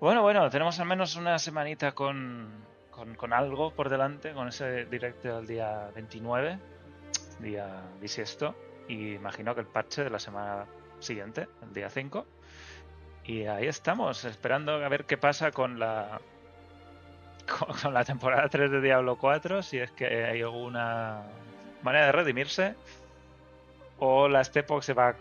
Bueno, 0.00 0.22
bueno, 0.22 0.48
tenemos 0.48 0.78
al 0.80 0.86
menos 0.86 1.16
una 1.16 1.38
semanita 1.38 1.92
con, 1.92 2.64
con, 2.90 3.32
algo 3.32 3.72
por 3.72 3.90
delante, 3.90 4.32
con 4.32 4.48
ese 4.48 4.86
directo 4.86 5.36
del 5.36 5.46
día 5.46 5.90
29, 5.94 6.58
día 7.40 7.82
bisiesto, 8.00 8.54
y 8.90 9.14
imagino 9.14 9.54
que 9.54 9.60
el 9.60 9.68
parche 9.68 10.02
de 10.02 10.10
la 10.10 10.18
semana 10.18 10.66
siguiente, 10.98 11.46
el 11.62 11.72
día 11.72 11.88
5. 11.88 12.26
Y 13.24 13.44
ahí 13.44 13.68
estamos, 13.68 14.24
esperando 14.24 14.72
a 14.72 14.88
ver 14.88 15.04
qué 15.04 15.16
pasa 15.16 15.52
con 15.52 15.78
la 15.78 16.20
con, 17.82 17.94
la 17.94 18.04
temporada 18.04 18.48
3 18.48 18.68
de 18.68 18.80
Diablo 18.80 19.16
4, 19.16 19.62
si 19.62 19.78
es 19.78 19.92
que 19.92 20.06
hay 20.06 20.42
alguna 20.42 21.22
manera 21.82 22.06
de 22.06 22.12
redimirse, 22.12 22.74
o 24.00 24.28
la 24.28 24.42
Stepox 24.42 24.86
se 24.86 24.94
va 24.94 25.14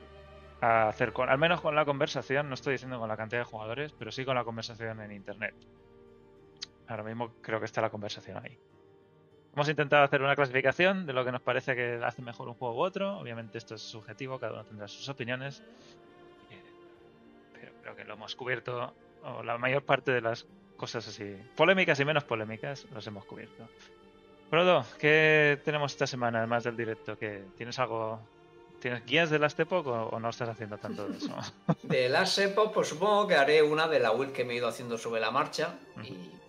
a 0.62 0.88
hacer 0.88 1.14
con, 1.14 1.30
al 1.30 1.38
menos 1.38 1.62
con 1.62 1.76
la 1.76 1.86
conversación, 1.86 2.50
no 2.50 2.56
estoy 2.56 2.74
diciendo 2.74 2.98
con 2.98 3.08
la 3.08 3.18
cantidad 3.18 3.42
de 3.42 3.46
jugadores, 3.46 3.94
pero 3.94 4.12
sí 4.12 4.26
con 4.26 4.36
la 4.36 4.44
conversación 4.44 5.00
en 5.02 5.12
internet. 5.12 5.54
Ahora 6.88 7.04
mismo 7.04 7.34
creo 7.42 7.60
que 7.60 7.66
está 7.66 7.82
la 7.82 7.92
conversación 7.92 8.44
ahí. 8.44 8.58
Hemos 9.54 9.68
intentado 9.68 10.04
hacer 10.04 10.22
una 10.22 10.36
clasificación 10.36 11.06
de 11.06 11.14
lo 11.14 11.26
que 11.26 11.32
nos 11.32 11.42
parece 11.42 11.76
que 11.76 12.00
hace 12.04 12.22
mejor 12.22 12.48
un 12.48 12.54
juego 12.54 12.76
u 12.76 12.82
otro. 12.82 13.18
Obviamente 13.18 13.58
esto 13.58 13.76
es 13.76 13.82
subjetivo, 13.82 14.40
cada 14.40 14.54
uno 14.54 14.64
tendrá 14.64 14.88
sus 14.88 15.08
opiniones. 15.10 15.64
Eh, 16.52 16.62
pero 17.54 17.72
creo 17.82 17.96
que 17.96 18.04
lo 18.04 18.14
hemos 18.14 18.36
cubierto, 18.36 18.94
o 19.24 19.44
la 19.44 19.58
mayor 19.58 19.84
parte 19.84 20.12
de 20.12 20.22
las 20.22 20.46
cosas 20.78 21.08
así. 21.08 21.36
Polémicas 21.56 22.00
y 22.00 22.06
menos 22.06 22.24
polémicas 22.24 22.86
los 22.94 23.06
hemos 23.08 23.26
cubierto. 23.26 23.68
Frodo, 24.50 24.86
¿qué 24.98 25.60
tenemos 25.66 25.92
esta 25.92 26.08
semana 26.08 26.40
además 26.40 26.64
del 26.64 26.78
directo? 26.78 27.18
¿Tienes 27.18 27.78
algo 27.80 28.20
¿Tienes 28.80 29.06
guías 29.06 29.30
de 29.30 29.40
Last 29.40 29.60
Epoch 29.60 29.86
o, 29.86 30.20
no 30.20 30.30
estás 30.30 30.50
haciendo 30.50 30.78
tanto 30.78 31.08
de 31.08 31.18
eso? 31.18 31.36
de 31.84 32.10
Last 32.10 32.40
Epoch, 32.40 32.72
pues 32.74 32.88
supongo 32.88 33.28
que 33.28 33.36
haré 33.36 33.62
una 33.62 33.88
de 33.88 34.00
la 34.00 34.12
build 34.12 34.32
que 34.32 34.46
me 34.46 34.54
he 34.54 34.58
ido 34.58 34.68
haciendo 34.68 34.98
sobre 34.98 35.20
la 35.20 35.32
marcha. 35.32 35.76
Y 36.02 36.12
pues, 36.12 36.14
bueno, 36.14 36.49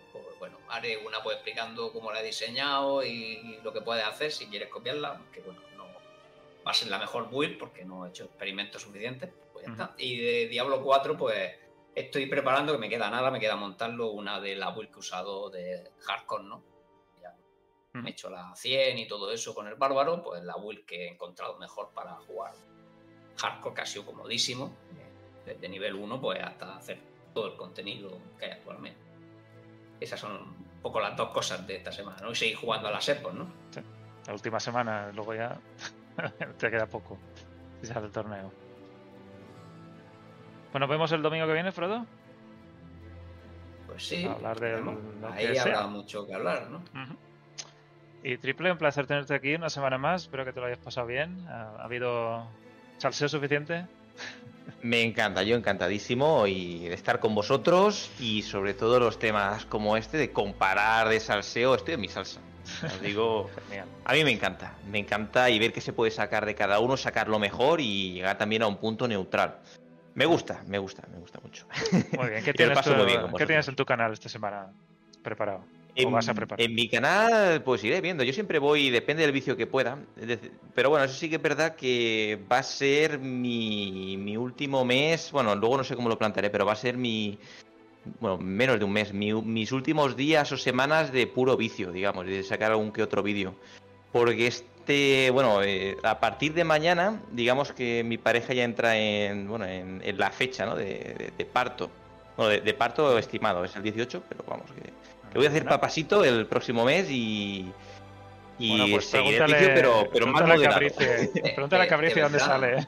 haré 0.70 0.98
una 1.06 1.22
pues 1.22 1.36
explicando 1.36 1.92
cómo 1.92 2.12
la 2.12 2.20
he 2.20 2.24
diseñado 2.24 3.04
y 3.04 3.58
lo 3.62 3.72
que 3.72 3.80
puedes 3.80 4.04
hacer 4.04 4.32
si 4.32 4.46
quieres 4.46 4.68
copiarla. 4.68 5.20
Que 5.32 5.40
bueno, 5.40 5.60
no 5.76 5.84
va 6.66 6.70
a 6.70 6.74
ser 6.74 6.88
la 6.88 6.98
mejor 6.98 7.30
build 7.30 7.58
porque 7.58 7.84
no 7.84 8.06
he 8.06 8.10
hecho 8.10 8.24
experimentos 8.24 8.82
suficientes. 8.82 9.30
Pues 9.52 9.66
ya 9.66 9.72
está. 9.72 9.94
Y 9.98 10.16
de 10.16 10.48
Diablo 10.48 10.82
4, 10.82 11.16
pues 11.16 11.52
Estoy 11.94 12.26
preparando, 12.26 12.72
que 12.72 12.78
me 12.78 12.88
queda 12.88 13.10
nada, 13.10 13.30
me 13.30 13.40
queda 13.40 13.56
montarlo 13.56 14.10
una 14.10 14.40
de 14.40 14.54
la 14.54 14.70
build 14.70 14.90
que 14.90 14.96
he 14.96 14.98
usado 15.00 15.50
de 15.50 15.90
hardcore, 16.00 16.44
¿no? 16.44 16.62
Ya 17.20 17.34
he 17.94 18.10
hecho 18.10 18.30
la 18.30 18.54
100 18.54 18.98
y 18.98 19.08
todo 19.08 19.32
eso 19.32 19.54
con 19.54 19.66
el 19.66 19.74
bárbaro, 19.74 20.22
pues 20.22 20.42
la 20.42 20.56
build 20.56 20.84
que 20.86 21.06
he 21.06 21.08
encontrado 21.08 21.58
mejor 21.58 21.90
para 21.92 22.14
jugar 22.14 22.54
hardcore, 23.36 23.74
que 23.74 23.80
ha 23.80 23.86
sido 23.86 24.06
comodísimo, 24.06 24.72
desde 25.44 25.68
nivel 25.68 25.94
1 25.96 26.20
pues 26.20 26.40
hasta 26.40 26.76
hacer 26.76 27.00
todo 27.34 27.48
el 27.48 27.56
contenido 27.56 28.16
que 28.38 28.44
hay 28.44 28.52
actualmente. 28.52 29.00
Esas 29.98 30.20
son 30.20 30.59
un 30.80 30.82
poco 30.82 30.98
las 30.98 31.14
dos 31.14 31.28
cosas 31.28 31.66
de 31.66 31.76
esta 31.76 31.92
semana, 31.92 32.16
¿no? 32.22 32.30
Y 32.30 32.34
seguir 32.34 32.56
jugando 32.56 32.88
a 32.88 32.90
las 32.90 33.06
EPOS, 33.06 33.34
¿no? 33.34 33.46
Sí. 33.70 33.80
La 34.26 34.32
última 34.32 34.58
semana, 34.58 35.12
luego 35.12 35.34
ya 35.34 35.58
te 36.58 36.70
queda 36.70 36.86
poco 36.86 37.18
si 37.80 37.86
se 37.86 37.92
hace 37.92 38.06
el 38.06 38.12
torneo. 38.12 38.50
Pues 40.72 40.80
nos 40.80 40.88
vemos 40.88 41.12
el 41.12 41.20
domingo 41.20 41.46
que 41.46 41.52
viene, 41.52 41.70
Frodo. 41.70 42.06
Pues 43.86 44.06
sí. 44.06 44.24
hablar 44.24 44.58
de 44.58 44.82
Ahí 45.32 45.58
habrá 45.58 45.86
mucho 45.86 46.26
que 46.26 46.32
hablar, 46.34 46.70
¿no? 46.70 46.82
Y 48.22 48.38
Triple, 48.38 48.72
un 48.72 48.78
placer 48.78 49.06
tenerte 49.06 49.34
aquí 49.34 49.54
una 49.54 49.68
semana 49.68 49.98
más. 49.98 50.22
Espero 50.22 50.46
que 50.46 50.52
te 50.52 50.60
lo 50.60 50.66
hayas 50.66 50.78
pasado 50.78 51.06
bien. 51.06 51.46
¿Ha, 51.48 51.84
habido 51.84 52.46
salseo 52.98 53.28
suficiente? 53.28 53.86
Me 54.82 55.02
encanta, 55.02 55.42
yo 55.42 55.56
encantadísimo 55.56 56.46
y 56.46 56.88
de 56.88 56.94
estar 56.94 57.20
con 57.20 57.34
vosotros 57.34 58.10
y 58.18 58.42
sobre 58.42 58.72
todo 58.72 58.98
los 58.98 59.18
temas 59.18 59.66
como 59.66 59.96
este 59.96 60.16
de 60.16 60.32
comparar 60.32 61.08
de 61.08 61.20
salseo, 61.20 61.74
estoy 61.74 61.94
en 61.94 62.00
mi 62.00 62.08
salsa. 62.08 62.40
Os 62.84 63.00
digo, 63.02 63.50
a 64.04 64.12
mí 64.14 64.24
me 64.24 64.30
encanta, 64.30 64.74
me 64.90 64.98
encanta 64.98 65.50
y 65.50 65.58
ver 65.58 65.72
qué 65.72 65.80
se 65.80 65.92
puede 65.92 66.10
sacar 66.10 66.46
de 66.46 66.54
cada 66.54 66.80
uno, 66.80 66.96
sacar 66.96 67.28
lo 67.28 67.38
mejor 67.38 67.80
y 67.80 68.14
llegar 68.14 68.38
también 68.38 68.62
a 68.62 68.66
un 68.66 68.78
punto 68.78 69.06
neutral. 69.06 69.58
Me 70.14 70.24
gusta, 70.24 70.62
me 70.66 70.78
gusta, 70.78 71.02
me 71.12 71.18
gusta 71.18 71.40
mucho. 71.40 71.66
Muy 72.16 72.30
bien, 72.30 72.42
¿qué, 72.42 72.52
tienes, 72.54 72.78
¿qué 72.80 73.46
tienes 73.46 73.68
en 73.68 73.76
tu 73.76 73.84
canal 73.84 74.12
esta 74.12 74.28
semana 74.28 74.72
preparado? 75.22 75.62
En, 75.94 76.12
vas 76.12 76.28
a 76.28 76.34
preparar? 76.34 76.64
en 76.64 76.74
mi 76.74 76.88
canal, 76.88 77.62
pues 77.62 77.82
iré 77.84 78.00
viendo. 78.00 78.24
Yo 78.24 78.32
siempre 78.32 78.58
voy, 78.58 78.90
depende 78.90 79.22
del 79.22 79.32
vicio 79.32 79.56
que 79.56 79.66
pueda. 79.66 79.98
Pero 80.74 80.90
bueno, 80.90 81.04
eso 81.04 81.14
sí 81.14 81.28
que 81.28 81.36
es 81.36 81.42
verdad 81.42 81.76
que 81.76 82.38
va 82.50 82.58
a 82.58 82.62
ser 82.62 83.18
mi, 83.18 84.16
mi 84.16 84.36
último 84.36 84.84
mes. 84.84 85.30
Bueno, 85.32 85.54
luego 85.54 85.76
no 85.76 85.84
sé 85.84 85.96
cómo 85.96 86.08
lo 86.08 86.18
plantearé, 86.18 86.50
pero 86.50 86.66
va 86.66 86.72
a 86.72 86.76
ser 86.76 86.96
mi. 86.96 87.38
Bueno, 88.18 88.38
menos 88.38 88.78
de 88.78 88.84
un 88.84 88.92
mes. 88.92 89.12
mis 89.12 89.72
últimos 89.72 90.16
días 90.16 90.50
o 90.52 90.56
semanas 90.56 91.12
de 91.12 91.26
puro 91.26 91.56
vicio, 91.56 91.92
digamos, 91.92 92.26
de 92.26 92.42
sacar 92.42 92.70
algún 92.70 92.92
que 92.92 93.02
otro 93.02 93.22
vídeo. 93.22 93.54
Porque 94.12 94.46
este, 94.46 95.30
bueno, 95.30 95.62
eh, 95.62 95.96
a 96.02 96.18
partir 96.18 96.54
de 96.54 96.64
mañana, 96.64 97.20
digamos 97.30 97.72
que 97.72 98.02
mi 98.04 98.18
pareja 98.18 98.54
ya 98.54 98.64
entra 98.64 98.96
en, 98.96 99.46
bueno, 99.48 99.66
en, 99.66 100.18
la 100.18 100.30
fecha, 100.30 100.66
¿no? 100.66 100.74
De, 100.74 101.32
parto. 101.52 101.90
Bueno, 102.36 102.50
de, 102.50 102.74
parto 102.74 103.18
estimado, 103.18 103.64
es 103.64 103.76
el 103.76 103.82
18, 103.82 104.22
pero 104.28 104.44
vamos, 104.48 104.66
que, 104.72 104.90
le 105.32 105.38
voy 105.38 105.46
a 105.46 105.48
hacer 105.50 105.64
papasito 105.64 106.24
el 106.24 106.46
próximo 106.46 106.84
mes 106.84 107.10
y, 107.10 107.72
y 108.58 108.92
pues 108.92 109.06
seguiré 109.06 109.38
el 109.38 109.44
vicio, 109.44 109.70
pero, 109.74 110.08
pero 110.12 110.26
más 110.26 110.46
moderado. 110.46 110.80
Pregúntale 111.54 111.84
a 111.84 111.88
Caprice 111.88 112.20
dónde 112.20 112.38
sale. 112.38 112.78
¿eh? 112.78 112.86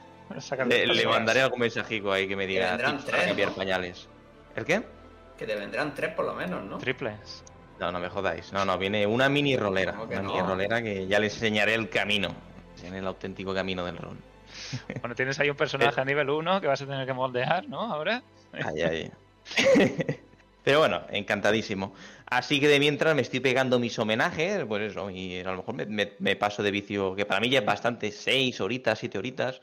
Le, 0.67 0.87
le, 0.87 1.05
mandaré 1.05 1.41
algún 1.41 1.59
mensajico 1.59 2.11
ahí 2.11 2.27
que 2.27 2.35
me 2.35 2.47
diga 2.47 2.77
para 2.77 3.25
cambiar 3.25 3.51
pañales. 3.51 4.07
¿El 4.55 4.65
qué? 4.65 4.83
Que 5.37 5.45
te 5.45 5.55
vendrán 5.55 5.93
tres 5.93 6.13
por 6.13 6.25
lo 6.25 6.33
menos, 6.33 6.63
¿no? 6.63 6.77
Triples. 6.77 7.43
No, 7.79 7.91
no 7.91 7.99
me 7.99 8.09
jodáis. 8.09 8.53
No, 8.53 8.65
no, 8.65 8.77
viene 8.77 9.05
una 9.05 9.29
mini 9.29 9.57
rolera. 9.57 9.99
Una 9.99 10.21
mini 10.21 10.41
rolera 10.41 10.81
que 10.81 11.07
ya 11.07 11.19
le 11.19 11.25
enseñaré 11.25 11.73
el 11.73 11.89
camino. 11.89 12.29
En 12.83 12.93
el 12.95 13.07
auténtico 13.07 13.53
camino 13.53 13.85
del 13.85 13.97
rol. 13.97 14.17
Bueno, 15.01 15.15
tienes 15.15 15.39
ahí 15.39 15.49
un 15.49 15.55
personaje 15.55 15.99
a 15.99 16.05
nivel 16.05 16.29
1 16.29 16.61
que 16.61 16.67
vas 16.67 16.81
a 16.81 16.85
tener 16.85 17.05
que 17.05 17.13
moldear, 17.13 17.67
¿no? 17.67 17.81
Ahora. 17.81 18.21
Ay, 18.51 18.81
ay. 18.81 19.11
Pero 20.63 20.79
bueno, 20.79 21.01
encantadísimo. 21.09 21.93
Así 22.37 22.59
que 22.59 22.67
de 22.67 22.79
mientras 22.79 23.13
me 23.15 23.21
estoy 23.21 23.39
pegando 23.41 23.77
mis 23.77 23.97
homenajes, 23.99 24.65
pues 24.65 24.91
eso, 24.91 25.09
y 25.11 25.39
a 25.39 25.51
lo 25.51 25.57
mejor 25.57 25.87
me, 25.87 26.35
paso 26.35 26.63
de 26.63 26.71
vicio, 26.71 27.15
que 27.15 27.25
para 27.25 27.39
mí 27.39 27.49
ya 27.49 27.59
es 27.59 27.65
bastante, 27.65 28.11
seis 28.11 28.59
horitas, 28.59 28.97
siete 28.97 29.19
horitas, 29.19 29.61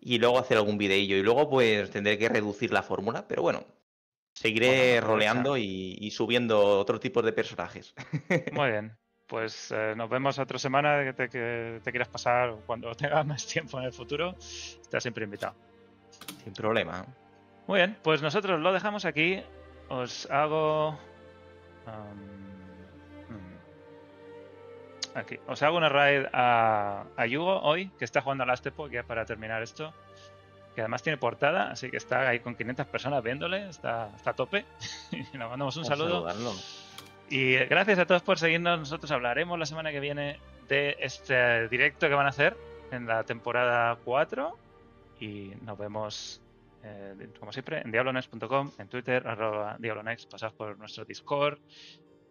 y 0.00 0.18
luego 0.18 0.38
hacer 0.38 0.56
algún 0.56 0.78
videillo. 0.78 1.16
Y 1.16 1.22
luego 1.22 1.50
pues 1.50 1.90
tendré 1.90 2.18
que 2.18 2.28
reducir 2.28 2.72
la 2.72 2.84
fórmula, 2.84 3.26
pero 3.26 3.42
bueno, 3.42 3.64
seguiré 4.34 5.00
roleando 5.00 5.56
y, 5.56 6.10
subiendo 6.12 6.78
otro 6.78 7.00
tipo 7.00 7.22
de 7.22 7.32
personajes. 7.32 7.92
Muy 8.52 8.70
bien. 8.70 8.96
Pues 9.26 9.72
eh, 9.72 9.94
nos 9.96 10.08
vemos 10.08 10.38
otra 10.38 10.58
semana 10.58 11.02
que 11.04 11.12
te, 11.14 11.28
que 11.28 11.80
te 11.82 11.90
quieras 11.90 12.08
pasar 12.08 12.54
cuando 12.66 12.94
tengas 12.94 13.26
más 13.26 13.46
tiempo 13.46 13.78
en 13.80 13.86
el 13.86 13.92
futuro. 13.92 14.36
Estás 14.38 15.02
siempre 15.02 15.24
invitado. 15.24 15.56
Sin 16.44 16.52
problema. 16.52 17.04
Muy 17.66 17.78
bien, 17.78 17.96
pues 18.02 18.22
nosotros 18.22 18.60
lo 18.60 18.72
dejamos 18.72 19.04
aquí 19.04 19.42
os 19.88 20.30
hago... 20.30 20.98
Hmm. 21.86 23.56
aquí. 25.14 25.38
Os 25.46 25.62
hago 25.62 25.76
una 25.76 25.88
raid 25.88 26.26
a, 26.32 27.04
a 27.16 27.26
Yugo 27.26 27.60
hoy, 27.60 27.90
que 27.98 28.04
está 28.04 28.20
jugando 28.20 28.44
a 28.44 28.46
Last 28.46 28.66
Epoch, 28.66 28.90
ya 28.90 29.02
para 29.02 29.24
terminar 29.24 29.62
esto. 29.62 29.92
Que 30.74 30.80
además 30.80 31.02
tiene 31.02 31.18
portada, 31.18 31.70
así 31.70 31.90
que 31.90 31.98
está 31.98 32.28
ahí 32.28 32.40
con 32.40 32.54
500 32.54 32.86
personas 32.86 33.22
viéndole, 33.22 33.68
está, 33.68 34.10
está 34.16 34.30
a 34.30 34.34
tope. 34.34 34.64
y 35.12 35.22
le 35.36 35.38
mandamos 35.38 35.76
un 35.76 35.84
saludo. 35.84 36.26
Y 37.28 37.54
gracias 37.56 37.98
a 37.98 38.06
todos 38.06 38.22
por 38.22 38.38
seguirnos. 38.38 38.78
Nosotros 38.78 39.10
hablaremos 39.10 39.58
la 39.58 39.64
semana 39.66 39.90
que 39.90 40.00
viene 40.00 40.38
de 40.68 40.96
este 41.00 41.68
directo 41.68 42.08
que 42.08 42.14
van 42.14 42.26
a 42.26 42.28
hacer 42.28 42.56
en 42.90 43.06
la 43.06 43.24
temporada 43.24 43.96
4. 44.04 44.58
Y 45.20 45.52
nos 45.62 45.78
vemos 45.78 46.41
eh, 46.82 47.28
como 47.38 47.52
siempre, 47.52 47.80
en 47.80 47.92
diablonex.com, 47.92 48.72
en 48.78 48.88
Twitter, 48.88 49.26
arroba 49.26 49.76
diablonex, 49.78 50.26
pasad 50.26 50.52
por 50.52 50.78
nuestro 50.78 51.04
Discord 51.04 51.58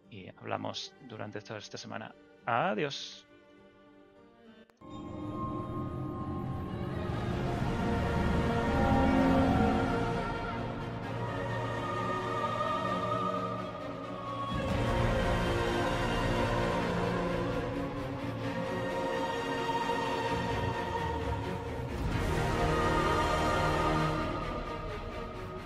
y 0.10 0.28
hablamos 0.38 0.94
durante 1.08 1.42
toda 1.42 1.60
esta 1.60 1.78
semana. 1.78 2.14
Adiós. 2.46 3.26